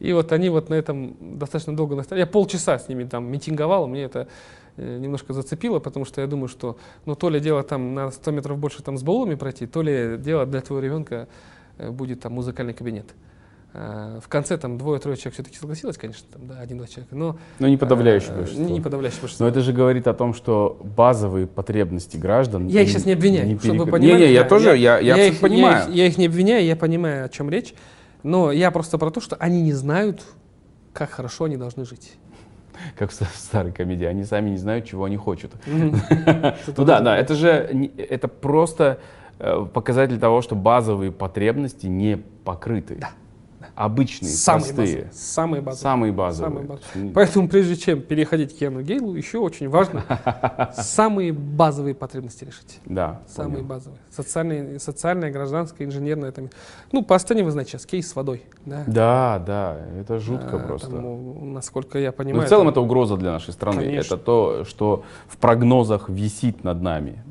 И 0.00 0.12
вот 0.12 0.32
они 0.32 0.48
вот 0.48 0.70
на 0.70 0.74
этом 0.74 1.16
достаточно 1.38 1.76
долго 1.76 1.94
настояли. 1.94 2.24
Я 2.24 2.26
полчаса 2.26 2.80
с 2.80 2.88
ними 2.88 3.04
там 3.04 3.30
митинговал, 3.30 3.86
мне 3.86 4.02
это 4.02 4.26
э, 4.76 4.98
немножко 4.98 5.32
зацепило, 5.34 5.78
потому 5.78 6.04
что 6.04 6.20
я 6.20 6.26
думаю, 6.26 6.48
что 6.48 6.78
ну, 7.06 7.14
то 7.14 7.30
ли 7.30 7.38
дело 7.38 7.62
там 7.62 7.94
на 7.94 8.10
100 8.10 8.28
метров 8.32 8.58
больше 8.58 8.82
там 8.82 8.98
с 8.98 9.04
баулами 9.04 9.36
пройти, 9.36 9.68
то 9.68 9.82
ли 9.82 10.16
дело 10.18 10.44
для 10.44 10.60
твоего 10.60 10.84
ребенка 10.84 11.28
э, 11.76 11.92
будет 11.92 12.18
там 12.18 12.32
музыкальный 12.32 12.74
кабинет. 12.74 13.06
А, 13.74 14.18
В 14.20 14.28
конце 14.28 14.56
там 14.56 14.78
двое-трое 14.78 15.16
человек 15.16 15.34
все-таки 15.34 15.56
согласилось, 15.58 15.98
конечно, 15.98 16.26
там, 16.32 16.46
да, 16.46 16.58
один-два 16.60 16.86
человека, 16.86 17.14
но 17.14 17.38
Ну, 17.58 17.68
не 17.68 17.76
подавляющее 17.76 18.32
э, 18.32 18.36
большинство. 18.38 18.64
Не, 18.64 18.72
не 18.72 18.80
подавляющее 18.80 19.20
большинство. 19.20 19.44
Но 19.44 19.50
это 19.50 19.60
же 19.60 19.72
говорит 19.72 20.06
о 20.08 20.14
том, 20.14 20.32
что 20.34 20.80
базовые 20.96 21.46
потребности 21.46 22.16
граждан... 22.16 22.66
Я 22.68 22.80
их 22.82 22.88
сейчас 22.88 23.04
не 23.04 23.12
обвиняю, 23.12 23.58
чтобы 23.60 23.78
вы 23.80 23.84
перек- 23.84 23.90
понимали. 23.92 24.20
Не-не, 24.22 24.32
я 24.32 24.42
да, 24.44 24.48
тоже, 24.48 24.76
я, 24.76 24.98
я, 24.98 25.16
их, 25.16 25.34
абсолютно 25.34 25.48
понимаю. 25.48 25.76
Я 25.76 25.90
их, 25.90 25.94
я 25.96 26.06
их 26.06 26.18
не 26.18 26.26
обвиняю, 26.26 26.64
я 26.64 26.76
понимаю, 26.76 27.24
о 27.26 27.28
чем 27.28 27.50
речь, 27.50 27.74
но 28.22 28.50
я 28.52 28.70
просто 28.70 28.96
про 28.96 29.10
то, 29.10 29.20
что 29.20 29.36
они 29.36 29.60
не 29.62 29.74
знают, 29.74 30.22
как 30.94 31.10
хорошо 31.10 31.44
они 31.44 31.56
должны 31.58 31.84
жить. 31.84 32.14
Как 32.96 33.10
в 33.10 33.12
ста- 33.14 33.26
старой 33.34 33.72
комедии, 33.72 34.06
они 34.06 34.24
сами 34.24 34.48
не 34.50 34.56
знают, 34.56 34.86
чего 34.86 35.04
они 35.04 35.18
хотят. 35.18 35.50
Ну 35.66 36.84
да, 36.84 37.00
да, 37.00 37.18
это 37.18 37.34
же 37.34 37.68
не- 37.74 37.88
это 37.96 38.28
просто 38.28 38.98
э, 39.38 39.66
показатель 39.74 40.18
того, 40.18 40.40
что 40.40 40.54
базовые 40.56 41.12
потребности 41.12 41.86
не 41.86 42.16
покрыты. 42.44 42.96
Да, 42.96 43.10
Обычные, 43.74 44.30
Самые 44.30 44.64
простые. 44.74 44.86
базовые. 44.96 45.12
Самые 45.12 45.62
базовые. 45.62 45.82
Самые 45.82 46.12
базовые. 46.12 46.48
Самые 46.50 46.66
базовые. 46.68 47.12
Поэтому 47.14 47.48
прежде 47.48 47.76
чем 47.76 48.00
переходить 48.02 48.54
к 48.54 48.58
Киану 48.58 48.82
Гейлу, 48.82 49.14
еще 49.14 49.38
очень 49.38 49.68
важно 49.68 50.04
самые 50.76 51.32
базовые 51.32 51.94
потребности 51.94 52.44
решить. 52.44 52.80
Да, 52.84 53.22
Самые 53.28 53.56
понял. 53.56 53.68
базовые. 53.68 54.00
Социальные, 54.10 54.78
социальная, 54.80 55.30
гражданская, 55.30 55.86
инженерная. 55.86 56.32
Там. 56.32 56.50
Ну, 56.92 57.02
по 57.04 57.14
Астане 57.16 57.44
вы 57.44 57.50
знаете 57.50 57.72
сейчас 57.72 57.86
кейс 57.86 58.08
с 58.10 58.16
водой. 58.16 58.42
Да, 58.64 58.84
Да, 58.86 59.42
да, 59.46 59.78
это 60.00 60.18
жутко 60.18 60.56
А, 60.56 60.58
просто. 60.58 60.90
там, 60.90 61.52
насколько 61.54 61.98
я 61.98 62.08
Но 62.08 62.12
понимаю. 62.12 62.46
в 62.46 62.48
целом 62.48 62.64
там- 62.66 62.72
это 62.72 62.80
угроза 62.80 63.16
для 63.16 63.32
нашей 63.32 63.52
страны. 63.52 63.82
Конечно. 63.82 64.14
Это 64.14 64.24
то, 64.24 64.64
что 64.64 65.04
в 65.28 65.36
прогнозах 65.36 66.08
висит 66.08 66.64
над 66.64 66.82
нами. 66.82 67.22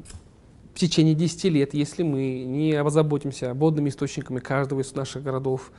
в 0.74 0.80
течение 0.80 1.16
10 1.16 1.50
лет, 1.50 1.74
если 1.74 2.04
мы 2.04 2.44
не 2.44 2.74
озаботимся 2.74 3.56
водными 3.56 3.90
источниками 3.90 4.38
каждого 4.40 4.82
из 4.82 4.94
наших 4.94 5.24
городов, 5.24 5.72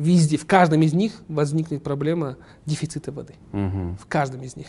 везде, 0.00 0.36
в 0.36 0.46
каждом 0.46 0.82
из 0.82 0.92
них 0.94 1.12
возникнет 1.28 1.82
проблема 1.82 2.36
дефицита 2.66 3.12
воды. 3.12 3.34
Мгм. 3.52 3.96
В 3.96 4.06
каждом 4.06 4.42
из 4.42 4.56
них. 4.56 4.68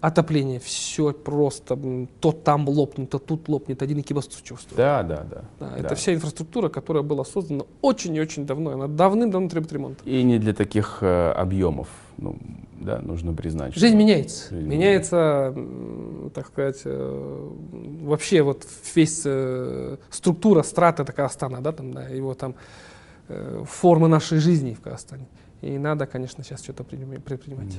Отопление, 0.00 0.58
все 0.58 1.12
просто, 1.12 1.78
то 2.18 2.32
там 2.32 2.68
лопнет, 2.68 3.10
то 3.10 3.20
тут 3.20 3.48
лопнет, 3.48 3.82
один 3.82 4.00
экибастуз 4.00 4.40
чувствует. 4.42 4.76
Да, 4.76 5.02
да, 5.04 5.24
да. 5.30 5.44
Да, 5.60 5.68
да. 5.70 5.76
Это 5.78 5.94
вся 5.94 6.12
инфраструктура, 6.12 6.68
которая 6.68 7.04
была 7.04 7.24
создана 7.24 7.64
очень 7.82 8.16
и 8.16 8.20
очень 8.20 8.44
давно, 8.44 8.70
она 8.72 8.88
давным-давно 8.88 9.48
требует 9.48 9.72
ремонта. 9.72 10.02
И 10.04 10.24
не 10.24 10.38
для 10.40 10.54
таких 10.54 10.98
э, 11.02 11.30
объемов. 11.30 11.88
Ну, 12.16 12.36
да, 12.80 13.00
нужно 13.00 13.32
признать. 13.32 13.76
Жизнь 13.76 13.96
меняется. 13.96 14.52
Жизнь 14.52 14.66
меняется, 14.66 15.52
м, 15.54 16.32
так 16.34 16.48
сказать, 16.48 16.80
э, 16.84 17.48
вообще 18.02 18.42
вот 18.42 18.66
весь 18.96 19.22
э, 19.24 19.98
структура 20.10 20.64
страты 20.64 21.04
это 21.04 21.12
Казахстана, 21.12 21.60
да, 21.60 21.70
там, 21.70 21.92
да, 21.92 22.08
его 22.08 22.34
там 22.34 22.56
э, 23.28 23.64
форма 23.66 24.08
нашей 24.08 24.38
жизни 24.38 24.74
в 24.74 24.80
Казахстане. 24.80 25.26
И 25.60 25.78
надо, 25.78 26.06
конечно, 26.06 26.42
сейчас 26.42 26.62
что-то 26.62 26.82
принимать- 26.84 27.22
предпринимать. 27.22 27.78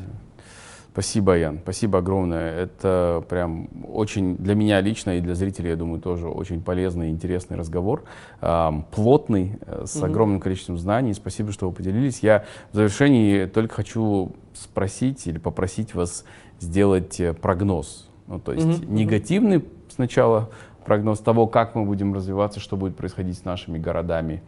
Спасибо, 0.94 1.36
Ян. 1.36 1.58
Спасибо 1.64 2.00
огромное. 2.00 2.54
Это 2.56 3.24
прям 3.28 3.68
очень 3.84 4.38
для 4.38 4.54
меня 4.54 4.80
лично 4.80 5.18
и 5.18 5.22
для 5.22 5.34
зрителей, 5.34 5.72
я 5.72 5.76
думаю, 5.76 6.00
тоже 6.00 6.28
очень 6.28 6.62
полезный 6.62 7.08
и 7.08 7.12
интересный 7.12 7.58
разговор. 7.58 8.04
Ам, 8.42 8.86
плотный, 8.92 9.58
э, 9.66 9.86
с 9.88 10.02
огромным 10.04 10.40
количеством 10.40 10.78
знаний. 10.78 11.14
Спасибо, 11.16 11.52
что 11.52 11.68
вы 11.68 11.76
поделились. 11.76 12.20
Я 12.20 12.46
в 12.72 12.76
завершении 12.76 13.46
только 13.46 13.74
хочу 13.74 14.34
спросить 14.54 15.26
или 15.26 15.40
попросить 15.40 15.96
вас 15.96 16.26
сделать 16.60 17.20
э, 17.20 17.34
прогноз. 17.34 18.08
Ну, 18.28 18.40
то 18.40 18.54
есть 18.54 18.84
мгм. 18.84 18.94
негативный 18.94 19.66
сначала 19.90 20.52
прогноз 20.86 21.20
того, 21.20 21.48
как 21.48 21.74
мы 21.74 21.86
будем 21.86 22.14
развиваться, 22.14 22.60
что 22.60 22.78
будет 22.78 22.96
происходить 22.96 23.40
с 23.40 23.46
нашими 23.46 23.80
городами. 23.80 24.44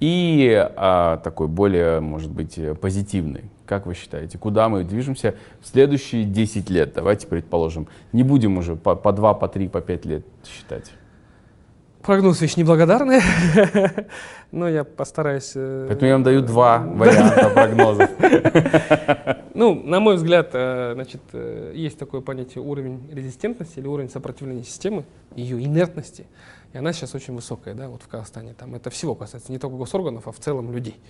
И 0.00 0.52
а, 0.76 1.16
такой 1.18 1.48
более, 1.48 2.00
может 2.00 2.30
быть, 2.30 2.58
позитивный. 2.80 3.44
Как 3.66 3.86
вы 3.86 3.94
считаете, 3.94 4.38
куда 4.38 4.68
мы 4.68 4.84
движемся 4.84 5.34
в 5.60 5.66
следующие 5.66 6.24
10 6.24 6.70
лет? 6.70 6.92
Давайте 6.94 7.26
предположим. 7.26 7.86
Не 8.12 8.22
будем 8.22 8.56
уже 8.58 8.76
по, 8.76 8.94
по 8.94 9.12
2, 9.12 9.34
по 9.34 9.48
3, 9.48 9.68
по 9.68 9.80
5 9.80 10.06
лет 10.06 10.26
считать. 10.46 10.90
Прогноз 12.02 12.40
вещь 12.40 12.56
неблагодарная, 12.56 13.20
но 14.52 14.68
я 14.68 14.84
постараюсь... 14.84 15.52
э, 15.56 15.84
Поэтому 15.88 16.06
я 16.08 16.14
вам 16.14 16.22
даю 16.22 16.40
два 16.40 16.78
варианта 16.86 17.50
прогнозов. 17.50 18.10
Ну, 19.54 19.74
на 19.74 19.98
мой 19.98 20.14
взгляд, 20.14 20.50
э, 20.52 20.92
значит, 20.94 21.20
э, 21.32 21.72
есть 21.74 21.98
такое 21.98 22.20
понятие 22.20 22.62
уровень 22.62 23.00
резистентности 23.12 23.80
или 23.80 23.88
уровень 23.88 24.08
сопротивления 24.08 24.62
системы, 24.62 25.04
ее 25.34 25.62
инертности. 25.62 26.26
И 26.72 26.78
она 26.78 26.92
сейчас 26.92 27.14
очень 27.14 27.34
высокая, 27.34 27.74
да, 27.74 27.88
вот 27.88 28.02
в 28.02 28.08
Казахстане. 28.08 28.54
Там 28.54 28.74
это 28.74 28.90
всего 28.90 29.14
касается, 29.14 29.50
не 29.52 29.58
только 29.58 29.76
госорганов, 29.76 30.28
а 30.28 30.32
в 30.32 30.38
целом 30.38 30.70
людей. 30.72 31.00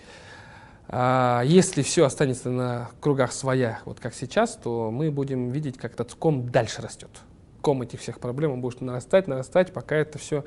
А 0.88 1.42
если 1.44 1.82
все 1.82 2.04
останется 2.04 2.50
на 2.50 2.88
кругах 3.00 3.32
своя, 3.32 3.80
вот 3.84 4.00
как 4.00 4.14
сейчас, 4.14 4.56
то 4.56 4.90
мы 4.90 5.10
будем 5.10 5.50
видеть, 5.50 5.76
как 5.76 5.92
этот 5.94 6.14
ком 6.14 6.48
дальше 6.48 6.80
растет. 6.80 7.10
Ком 7.60 7.82
этих 7.82 8.00
всех 8.00 8.20
проблем 8.20 8.52
он 8.52 8.60
будет 8.60 8.80
нарастать, 8.80 9.26
нарастать, 9.26 9.72
пока 9.72 9.96
это 9.96 10.18
все 10.18 10.44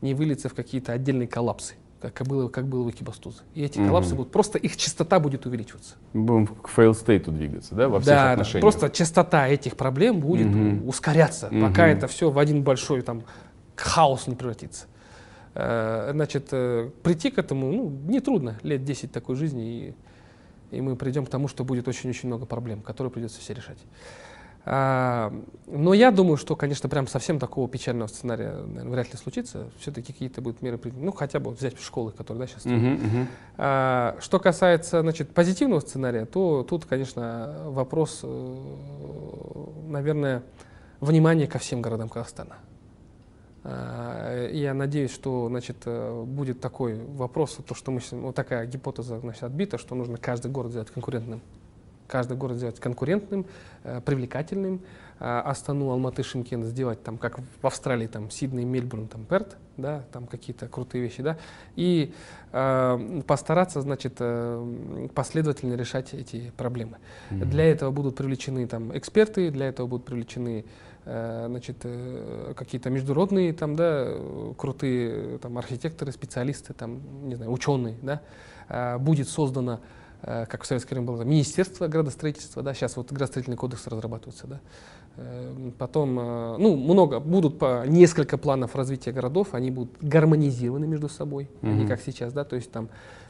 не 0.00 0.14
выльется 0.14 0.48
в 0.48 0.54
какие-то 0.54 0.92
отдельные 0.92 1.28
коллапсы, 1.28 1.74
как 2.00 2.22
было, 2.26 2.48
как 2.48 2.68
было 2.68 2.84
в 2.84 2.90
Экибастузе. 2.90 3.40
И 3.52 3.62
эти 3.62 3.78
Мгм. 3.78 3.88
коллапсы 3.88 4.14
будут, 4.14 4.32
просто 4.32 4.58
их 4.58 4.76
частота 4.78 5.18
будет 5.18 5.44
увеличиваться. 5.44 5.96
Будем 6.14 6.46
к 6.46 6.70
state 6.70 7.30
двигаться, 7.30 7.74
да, 7.74 7.88
во 7.88 8.00
всех 8.00 8.14
Да, 8.14 8.22
да, 8.24 8.32
отношениях. 8.32 8.62
просто 8.62 8.88
частота 8.90 9.48
этих 9.48 9.76
проблем 9.76 10.20
будет 10.20 10.46
Мгм. 10.54 10.88
ускоряться, 10.88 11.48
Мгм. 11.50 11.60
пока 11.60 11.88
это 11.88 12.06
все 12.06 12.30
в 12.30 12.38
один 12.38 12.62
большой 12.62 13.02
там 13.02 13.24
хаос 13.82 14.26
не 14.26 14.34
превратится. 14.34 14.86
Э, 15.54 16.10
Значит, 16.12 16.48
э, 16.52 16.90
прийти 17.02 17.30
к 17.30 17.38
этому, 17.38 17.72
ну, 17.72 17.88
нетрудно, 18.08 18.58
лет 18.62 18.84
10 18.84 19.12
такой 19.12 19.36
жизни, 19.36 19.94
и, 20.70 20.76
и 20.76 20.80
мы 20.80 20.96
придем 20.96 21.26
к 21.26 21.28
тому, 21.28 21.48
что 21.48 21.64
будет 21.64 21.88
очень-очень 21.88 22.28
много 22.28 22.46
проблем, 22.46 22.80
которые 22.80 23.10
придется 23.10 23.40
все 23.40 23.54
решать. 23.54 23.78
А, 24.64 25.32
но 25.66 25.92
я 25.92 26.12
думаю, 26.12 26.36
что, 26.36 26.54
конечно, 26.54 26.88
прям 26.88 27.08
совсем 27.08 27.38
такого 27.40 27.68
печального 27.68 28.06
сценария 28.06 28.52
наверное, 28.52 28.92
вряд 28.92 29.12
ли 29.12 29.18
случится. 29.18 29.70
Все-таки 29.80 30.12
какие-то 30.12 30.40
будут 30.40 30.62
меры 30.62 30.78
приняты. 30.78 31.00
Ну, 31.02 31.10
хотя 31.10 31.40
бы 31.40 31.50
вот 31.50 31.58
взять 31.58 31.80
школы, 31.80 32.12
которые 32.12 32.46
да, 32.46 32.46
сейчас. 32.46 32.64
Мгм. 32.64 33.26
А, 33.58 34.16
что 34.20 34.38
касается 34.38 35.00
значит, 35.00 35.34
позитивного 35.34 35.80
сценария, 35.80 36.26
то 36.26 36.62
тут, 36.62 36.84
конечно, 36.84 37.64
вопрос, 37.66 38.20
э, 38.22 39.66
наверное, 39.88 40.44
внимания 41.00 41.48
ко 41.48 41.58
всем 41.58 41.82
городам 41.82 42.08
Казахстана. 42.08 42.56
А, 43.64 44.48
Я 44.48 44.74
надеюсь, 44.74 45.12
что 45.12 45.48
значит, 45.48 45.76
э, 45.86 46.24
будет 46.24 46.60
такой 46.60 47.00
вопрос, 47.04 47.58
то, 47.66 47.74
что 47.74 47.90
мы, 47.92 48.00
вот 48.10 48.34
такая 48.34 48.66
гипотеза 48.66 49.20
значит, 49.20 49.42
отбита, 49.44 49.78
что 49.78 49.94
нужно 49.94 50.16
каждый 50.16 50.50
город 50.50 50.70
сделать 50.70 50.90
конкурентным. 50.90 51.40
Каждый 52.08 52.36
город 52.36 52.56
сделать 52.56 52.80
конкурентным, 52.80 53.46
э, 53.84 54.00
привлекательным. 54.04 54.80
Астану, 55.24 55.90
Алматы, 55.90 56.24
Шимкент 56.24 56.64
сделать 56.64 57.00
там, 57.04 57.16
как 57.16 57.38
в 57.38 57.66
Австралии, 57.66 58.08
там, 58.08 58.28
Сидней, 58.28 58.64
Мельбурн, 58.64 59.06
там, 59.06 59.24
Перт, 59.24 59.56
да, 59.76 60.02
там 60.10 60.26
какие-то 60.26 60.66
крутые 60.66 61.04
вещи, 61.04 61.22
да, 61.22 61.38
и 61.76 62.12
э, 62.50 63.22
постараться, 63.24 63.80
значит, 63.82 64.14
э, 64.18 65.08
последовательно 65.14 65.74
решать 65.74 66.12
эти 66.12 66.50
проблемы. 66.56 66.96
Мгм. 67.30 67.50
Для 67.50 67.66
этого 67.66 67.92
будут 67.92 68.16
привлечены 68.16 68.66
там 68.66 68.96
эксперты, 68.98 69.50
для 69.52 69.66
этого 69.66 69.86
будут 69.86 70.06
привлечены 70.06 70.64
э, 70.64 70.64
значит, 71.04 71.78
э, 71.84 72.54
какие-то 72.56 72.90
международные 72.90 73.52
там, 73.52 73.74
да, 73.76 74.04
э, 74.06 74.52
крутые 74.56 75.38
там, 75.38 75.58
архитекторы, 75.58 76.12
специалисты, 76.12 76.74
там, 76.74 77.00
не 77.28 77.34
знаю, 77.34 77.50
ученые. 77.52 77.96
Да. 78.02 78.20
Э, 78.68 78.98
Будет 78.98 79.28
создано, 79.28 79.80
э, 80.22 80.46
как 80.46 80.62
в 80.62 80.66
советское 80.66 80.94
время 80.94 81.08
было, 81.08 81.22
Министерство 81.22 81.88
градостроительства, 81.88 82.62
да, 82.62 82.72
сейчас 82.74 82.96
вот 82.96 83.10
градостроительный 83.10 83.56
кодекс 83.56 83.86
разрабатывается. 83.86 84.46
Да. 84.46 84.60
Э, 85.16 85.70
Потом, 85.78 86.18
э, 86.20 86.56
ну, 86.58 86.76
много, 86.76 87.18
будут 87.18 87.58
по 87.58 87.84
несколько 87.86 88.38
планов 88.38 88.76
развития 88.76 89.10
городов, 89.12 89.54
они 89.54 89.70
будут 89.72 89.96
гармонизированы 90.00 90.86
между 90.86 91.08
собой, 91.08 91.50
а 91.62 91.66
не 91.66 91.86
как 91.86 92.00
сейчас, 92.00 92.32
да, 92.32 92.44
то 92.44 92.54
есть 92.56 92.70
там 92.70 92.88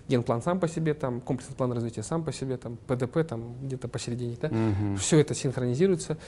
генплан 0.09 0.43
сам 0.43 0.61
по 0.61 0.69
себе, 0.69 0.95
там 0.95 1.21
комплексный 1.21 1.57
план 1.57 1.73
развития 1.73 2.03
сам 2.03 2.23
по 2.23 2.33
себе, 2.33 2.57
там 2.59 2.77
ПДП 2.87 3.25
там 3.27 3.55
где-то 3.63 3.89
посередине, 3.89 4.37
да, 4.43 4.49
Мгм. 4.49 4.97
все 4.97 5.19
это 5.21 5.33
синхронизируется. 5.35 6.19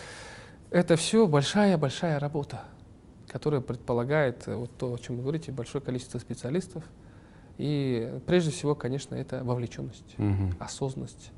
Это 0.75 0.97
все 0.97 1.29
большая-большая 1.29 2.19
работа, 2.19 2.63
которая 3.29 3.61
предполагает 3.61 4.49
э, 4.49 4.57
вот 4.57 4.73
то, 4.77 4.93
о 4.93 4.99
чем 4.99 5.15
вы 5.15 5.23
говорите, 5.23 5.53
большое 5.53 5.81
количество 5.81 6.19
специалистов. 6.19 6.83
И 7.59 8.19
прежде 8.27 8.51
всего, 8.51 8.75
конечно, 8.75 9.15
это 9.15 9.45
вовлеченность, 9.45 10.19
Мгм. 10.19 10.57
осознанность. 10.59 11.31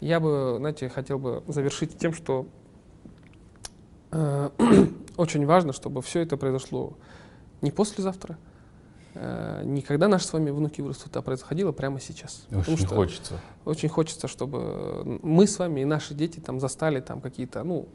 Я 0.00 0.20
бы, 0.20 0.56
знаете, 0.58 0.90
хотел 0.90 1.18
бы 1.18 1.42
завершить 1.48 1.96
тем, 1.96 2.12
что 2.12 2.46
э, 4.10 4.50
очень 5.16 5.46
важно, 5.46 5.72
чтобы 5.72 6.02
все 6.02 6.20
это 6.20 6.36
произошло 6.36 6.92
не 7.62 7.70
послезавтра, 7.70 8.36
э, 9.14 9.62
не 9.64 9.80
когда 9.80 10.08
наши 10.08 10.26
с 10.26 10.32
вами 10.34 10.50
внуки 10.50 10.82
вырастут, 10.82 11.16
а 11.16 11.22
происходило 11.22 11.72
прямо 11.72 12.00
сейчас. 12.00 12.44
Потому 12.50 12.60
Очень 12.60 12.76
что 12.86 12.94
хочется. 12.94 13.40
очень 13.64 13.88
хочется, 13.88 14.28
чтобы 14.28 15.18
мы 15.22 15.46
с 15.46 15.58
вами 15.58 15.80
и 15.80 15.84
наши 15.86 16.12
дети 16.12 16.38
там 16.38 16.60
застали 16.60 17.00
там 17.00 17.22
какие-то, 17.22 17.64
ну, 17.64 17.88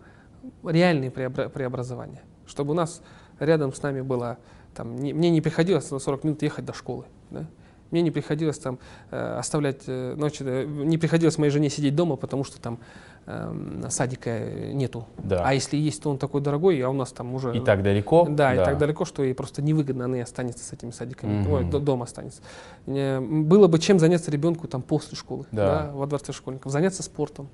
реальные 0.63 1.09
преобра- 1.11 1.49
преобразования. 1.49 2.21
Чтобы 2.45 2.71
у 2.71 2.73
нас 2.75 3.01
рядом 3.39 3.73
с 3.73 3.81
нами 3.81 4.01
было, 4.01 4.37
там, 4.75 4.95
не- 4.97 5.13
мне 5.13 5.29
не 5.29 5.41
приходилось 5.41 5.89
на 5.91 5.99
40 5.99 6.23
минут 6.23 6.41
ехать 6.41 6.65
до 6.65 6.73
школы, 6.73 7.05
да? 7.31 7.45
Мне 7.91 8.01
не 8.01 8.09
приходилось 8.09 8.57
там 8.57 8.79
э, 9.11 9.37
оставлять 9.37 9.83
э, 9.85 10.15
ночи, 10.15 10.41
э, 10.43 10.65
не 10.65 10.97
приходилось 10.97 11.37
моей 11.37 11.51
жене 11.51 11.69
сидеть 11.69 11.95
дома, 11.95 12.15
потому 12.15 12.43
что 12.43 12.59
там 12.59 12.79
эм, 13.27 13.83
садика 13.89 14.31
э, 14.31 14.71
нету. 14.73 15.05
Да. 15.19 15.43
А 15.45 15.53
если 15.53 15.77
есть, 15.77 16.01
то 16.01 16.09
он 16.09 16.17
такой 16.17 16.41
дорогой, 16.41 16.81
а 16.81 16.89
у 16.89 16.93
нас 16.93 17.11
там 17.11 17.35
уже... 17.35 17.55
И 17.55 17.59
так 17.59 17.83
далеко. 17.83 18.25
Да, 18.27 18.55
и 18.55 18.57
так 18.57 18.79
далеко, 18.79 19.05
что 19.05 19.23
ей 19.23 19.35
просто 19.35 19.61
невыгодно, 19.61 20.05
она 20.05 20.17
и 20.17 20.21
останется 20.21 20.63
с 20.65 20.73
этими 20.73 20.89
садиками, 20.89 21.41
Мгм. 21.41 21.51
ой, 21.53 21.63
до- 21.65 21.79
дома 21.79 22.05
останется. 22.05 22.41
Не, 22.87 23.19
Было 23.21 23.67
бы 23.67 23.77
чем 23.77 23.99
заняться 23.99 24.31
ребенку 24.31 24.67
там 24.67 24.81
после 24.81 25.15
школы, 25.15 25.45
Да. 25.51 25.83
да, 25.85 25.91
во 25.93 26.07
дворце 26.07 26.33
школьников, 26.33 26.71
заняться 26.71 27.03
спортом. 27.03 27.47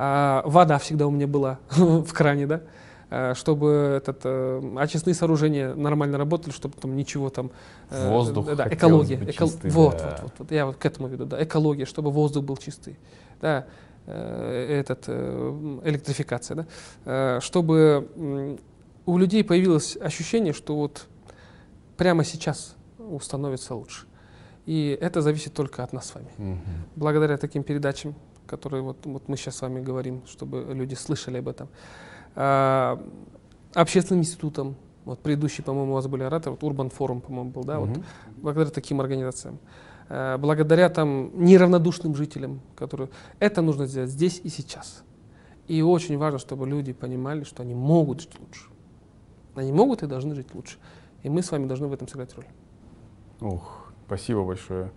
А, 0.00 0.42
вода 0.44 0.78
всегда 0.78 1.08
у 1.08 1.10
меня 1.10 1.26
была 1.26 1.58
в 1.70 2.12
кране, 2.12 2.46
да, 2.46 2.60
а, 3.10 3.34
чтобы 3.34 3.94
этот, 3.96 4.20
э, 4.22 4.74
очистные 4.78 5.12
сооружения 5.14 5.74
нормально 5.74 6.18
работали, 6.18 6.52
чтобы 6.52 6.76
там 6.80 6.94
ничего 6.94 7.30
там... 7.30 7.50
э, 7.90 8.08
Воздух 8.08 8.46
Да, 8.54 8.68
экология. 8.70 9.16
бы 9.16 9.24
эко- 9.24 9.46
чистый, 9.46 9.72
вот, 9.72 9.96
да. 9.98 10.10
вот, 10.10 10.22
вот, 10.22 10.32
вот, 10.38 10.52
я 10.52 10.66
вот 10.66 10.76
к 10.76 10.86
этому 10.86 11.08
веду, 11.08 11.24
да, 11.24 11.42
экология, 11.42 11.84
чтобы 11.84 12.12
воздух 12.12 12.44
был 12.44 12.56
чистый. 12.56 12.96
Да, 13.40 13.66
э, 14.06 14.78
этот, 14.80 15.04
э, 15.08 15.80
электрификация, 15.84 16.54
да, 16.54 16.66
э, 17.04 17.40
чтобы 17.42 18.56
у 19.04 19.18
людей 19.18 19.42
появилось 19.42 19.96
ощущение, 20.00 20.52
что 20.52 20.76
вот 20.76 21.08
прямо 21.96 22.22
сейчас 22.22 22.76
становится 23.20 23.74
лучше. 23.74 24.06
И 24.64 24.96
это 25.00 25.22
зависит 25.22 25.54
только 25.54 25.82
от 25.82 25.92
нас 25.92 26.08
с 26.08 26.14
вами. 26.14 26.28
Мгм. 26.36 26.60
Благодаря 26.94 27.36
таким 27.38 27.62
передачам, 27.64 28.14
которые 28.48 28.82
вот, 28.82 29.04
вот 29.04 29.28
мы 29.28 29.36
сейчас 29.36 29.56
с 29.56 29.62
вами 29.62 29.80
говорим, 29.80 30.22
чтобы 30.26 30.64
люди 30.70 30.94
слышали 30.94 31.38
об 31.38 31.48
этом. 31.48 31.68
А, 32.34 33.00
общественным 33.74 34.22
институтом, 34.22 34.74
вот 35.04 35.20
предыдущий, 35.20 35.62
по-моему, 35.62 35.92
у 35.92 35.94
вас 35.94 36.06
были 36.06 36.22
ораторы, 36.24 36.52
вот 36.56 36.64
Урбан 36.64 36.90
форум, 36.90 37.20
по-моему, 37.20 37.50
был, 37.50 37.64
да, 37.64 37.78
вот 37.78 37.90
Мгм. 37.90 38.04
благодаря 38.36 38.70
таким 38.70 39.00
организациям, 39.00 39.58
э, 40.08 40.36
благодаря 40.38 40.88
там 40.88 41.30
неравнодушным 41.44 42.14
жителям, 42.14 42.60
которые 42.76 43.08
это 43.38 43.62
нужно 43.62 43.86
сделать 43.86 44.10
здесь 44.10 44.40
и 44.42 44.48
сейчас. 44.48 45.04
И 45.68 45.82
очень 45.82 46.16
важно, 46.18 46.38
чтобы 46.38 46.66
люди 46.66 46.92
понимали, 46.92 47.44
что 47.44 47.62
они 47.62 47.74
могут 47.74 48.20
жить 48.22 48.40
лучше. 48.40 48.64
Они 49.54 49.72
могут 49.72 50.02
и 50.02 50.06
должны 50.06 50.34
жить 50.34 50.54
лучше. 50.54 50.78
И 51.22 51.28
мы 51.28 51.42
с 51.42 51.50
вами 51.50 51.66
должны 51.66 51.88
в 51.88 51.92
этом 51.92 52.08
сыграть 52.08 52.34
роль. 52.36 52.46
Ух, 53.40 53.87
спасибо 54.08 54.42
большое. 54.42 54.90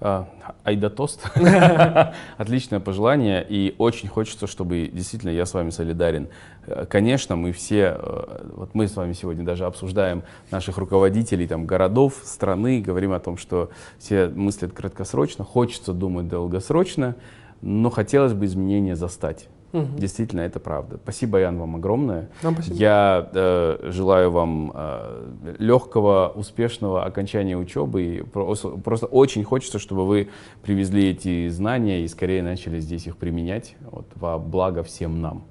А, 0.00 0.28
Айда 0.62 0.88
тост. 0.88 1.26
Отличное 2.38 2.78
пожелание. 2.78 3.44
И 3.48 3.74
очень 3.76 4.08
хочется, 4.08 4.46
чтобы 4.46 4.88
действительно 4.92 5.30
я 5.30 5.46
с 5.46 5.52
вами 5.52 5.70
солидарен. 5.70 6.28
Э, 6.66 6.86
Конечно, 6.88 7.34
мы 7.34 7.50
все, 7.50 7.96
э, 7.98 8.46
вот 8.54 8.72
мы 8.74 8.86
с 8.86 8.94
вами 8.94 9.14
сегодня 9.14 9.44
даже 9.44 9.64
обсуждаем 9.64 10.22
наших 10.52 10.78
руководителей 10.78 11.48
там, 11.48 11.66
городов, 11.66 12.20
страны, 12.24 12.80
говорим 12.80 13.12
о 13.12 13.18
том, 13.18 13.36
что 13.36 13.70
все 13.98 14.28
мыслят 14.28 14.72
краткосрочно, 14.72 15.44
хочется 15.44 15.92
думать 15.92 16.28
долгосрочно, 16.28 17.16
но 17.62 17.90
хотелось 17.90 18.32
бы 18.32 18.44
изменения 18.46 18.94
застать. 18.94 19.48
Мгм. 19.72 19.96
Действительно, 19.96 20.42
это 20.42 20.60
правда. 20.60 20.98
Спасибо, 21.02 21.38
Ян, 21.38 21.58
вам 21.58 21.76
огромное. 21.76 22.28
Вам 22.42 22.54
спасибо. 22.54 22.76
Я 22.76 23.30
э, 23.32 23.78
желаю 23.90 24.30
вам 24.30 24.72
э, 24.74 25.56
легкого, 25.58 26.32
успешного 26.34 27.04
окончания 27.04 27.56
учебы. 27.56 28.02
И 28.02 28.22
просто, 28.22 28.68
просто 28.68 29.06
очень 29.06 29.44
хочется, 29.44 29.78
чтобы 29.78 30.06
вы 30.06 30.28
привезли 30.62 31.10
эти 31.10 31.48
знания 31.48 32.04
и 32.04 32.08
скорее 32.08 32.42
начали 32.42 32.80
здесь 32.80 33.06
их 33.06 33.16
применять 33.16 33.76
вот, 33.90 34.06
во 34.14 34.38
благо 34.38 34.82
всем 34.82 35.20
нам. 35.20 35.44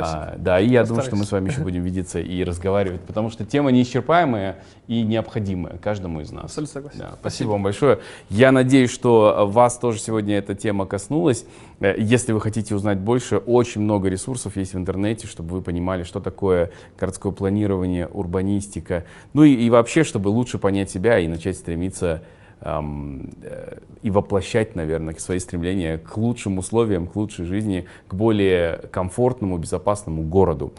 Спасибо. 0.00 0.22
А, 0.22 0.36
да, 0.38 0.60
и 0.60 0.68
я 0.68 0.84
думаю, 0.84 0.96
Постараюсь. 1.02 1.06
что 1.06 1.16
мы 1.16 1.24
с 1.24 1.32
вами 1.32 1.48
еще 1.50 1.62
будем 1.62 1.82
видеться 1.82 2.20
и 2.20 2.44
разговаривать, 2.44 3.00
потому 3.02 3.30
что 3.30 3.44
тема 3.44 3.70
неисчерпаемая 3.70 4.56
и 4.88 5.02
необходимая 5.02 5.78
каждому 5.78 6.20
из 6.20 6.32
нас. 6.32 6.44
Абсолютно 6.44 6.72
согласен. 6.72 6.98
Да, 6.98 7.10
спасибо 7.20 7.50
вам 7.50 7.62
большое. 7.62 8.00
Я 8.28 8.52
надеюсь, 8.52 8.90
что 8.90 9.46
вас 9.48 9.78
тоже 9.78 9.98
сегодня 10.00 10.36
эта 10.38 10.54
тема 10.54 10.86
коснулась. 10.86 11.44
Э, 11.80 11.94
Если 11.98 12.32
вы 12.32 12.40
хотите 12.40 12.74
узнать 12.74 12.98
больше, 12.98 13.38
очень 13.38 13.80
много 13.80 14.08
ресурсов 14.08 14.56
есть 14.56 14.74
в 14.74 14.78
интернете, 14.78 15.26
чтобы 15.26 15.50
вы 15.56 15.62
понимали, 15.62 16.02
что 16.02 16.20
такое 16.20 16.70
городское 16.98 17.32
планирование, 17.32 18.06
урбанистика. 18.06 19.04
Ну 19.32 19.44
и, 19.44 19.52
и 19.54 19.70
вообще, 19.70 20.04
чтобы 20.04 20.28
лучше 20.28 20.58
понять 20.58 20.90
себя 20.90 21.18
и 21.18 21.28
начать 21.28 21.56
стремиться 21.56 22.22
эм, 22.60 23.30
э, 23.42 23.78
и 24.02 24.10
воплощать, 24.10 24.74
наверное, 24.74 25.14
свои 25.14 25.38
стремления 25.38 25.98
к 25.98 26.16
лучшим 26.16 26.58
условиям, 26.58 27.06
к 27.06 27.16
лучшей 27.16 27.44
жизни, 27.44 27.86
к 28.08 28.14
более 28.14 28.78
комфортному, 28.90 29.58
безопасному 29.58 30.22
городу. 30.22 30.72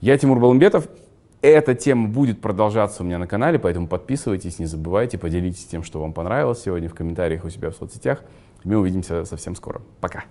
Я 0.00 0.16
Тимур 0.18 0.38
Балымбетов. 0.38 0.88
Эта 1.40 1.76
тема 1.76 2.08
будет 2.08 2.40
продолжаться 2.40 3.04
у 3.04 3.06
меня 3.06 3.18
на 3.18 3.28
канале, 3.28 3.60
поэтому 3.60 3.86
подписывайтесь, 3.86 4.58
не 4.58 4.66
забывайте, 4.66 5.18
поделитесь 5.18 5.66
тем, 5.66 5.84
что 5.84 6.00
вам 6.00 6.12
понравилось 6.12 6.62
сегодня 6.62 6.88
в 6.88 6.94
комментариях 6.94 7.44
у 7.44 7.50
себя 7.50 7.70
в 7.70 7.76
соцсетях. 7.76 8.24
Мы 8.64 8.76
увидимся 8.76 9.24
совсем 9.24 9.54
скоро. 9.54 9.80
Пока. 10.00 10.24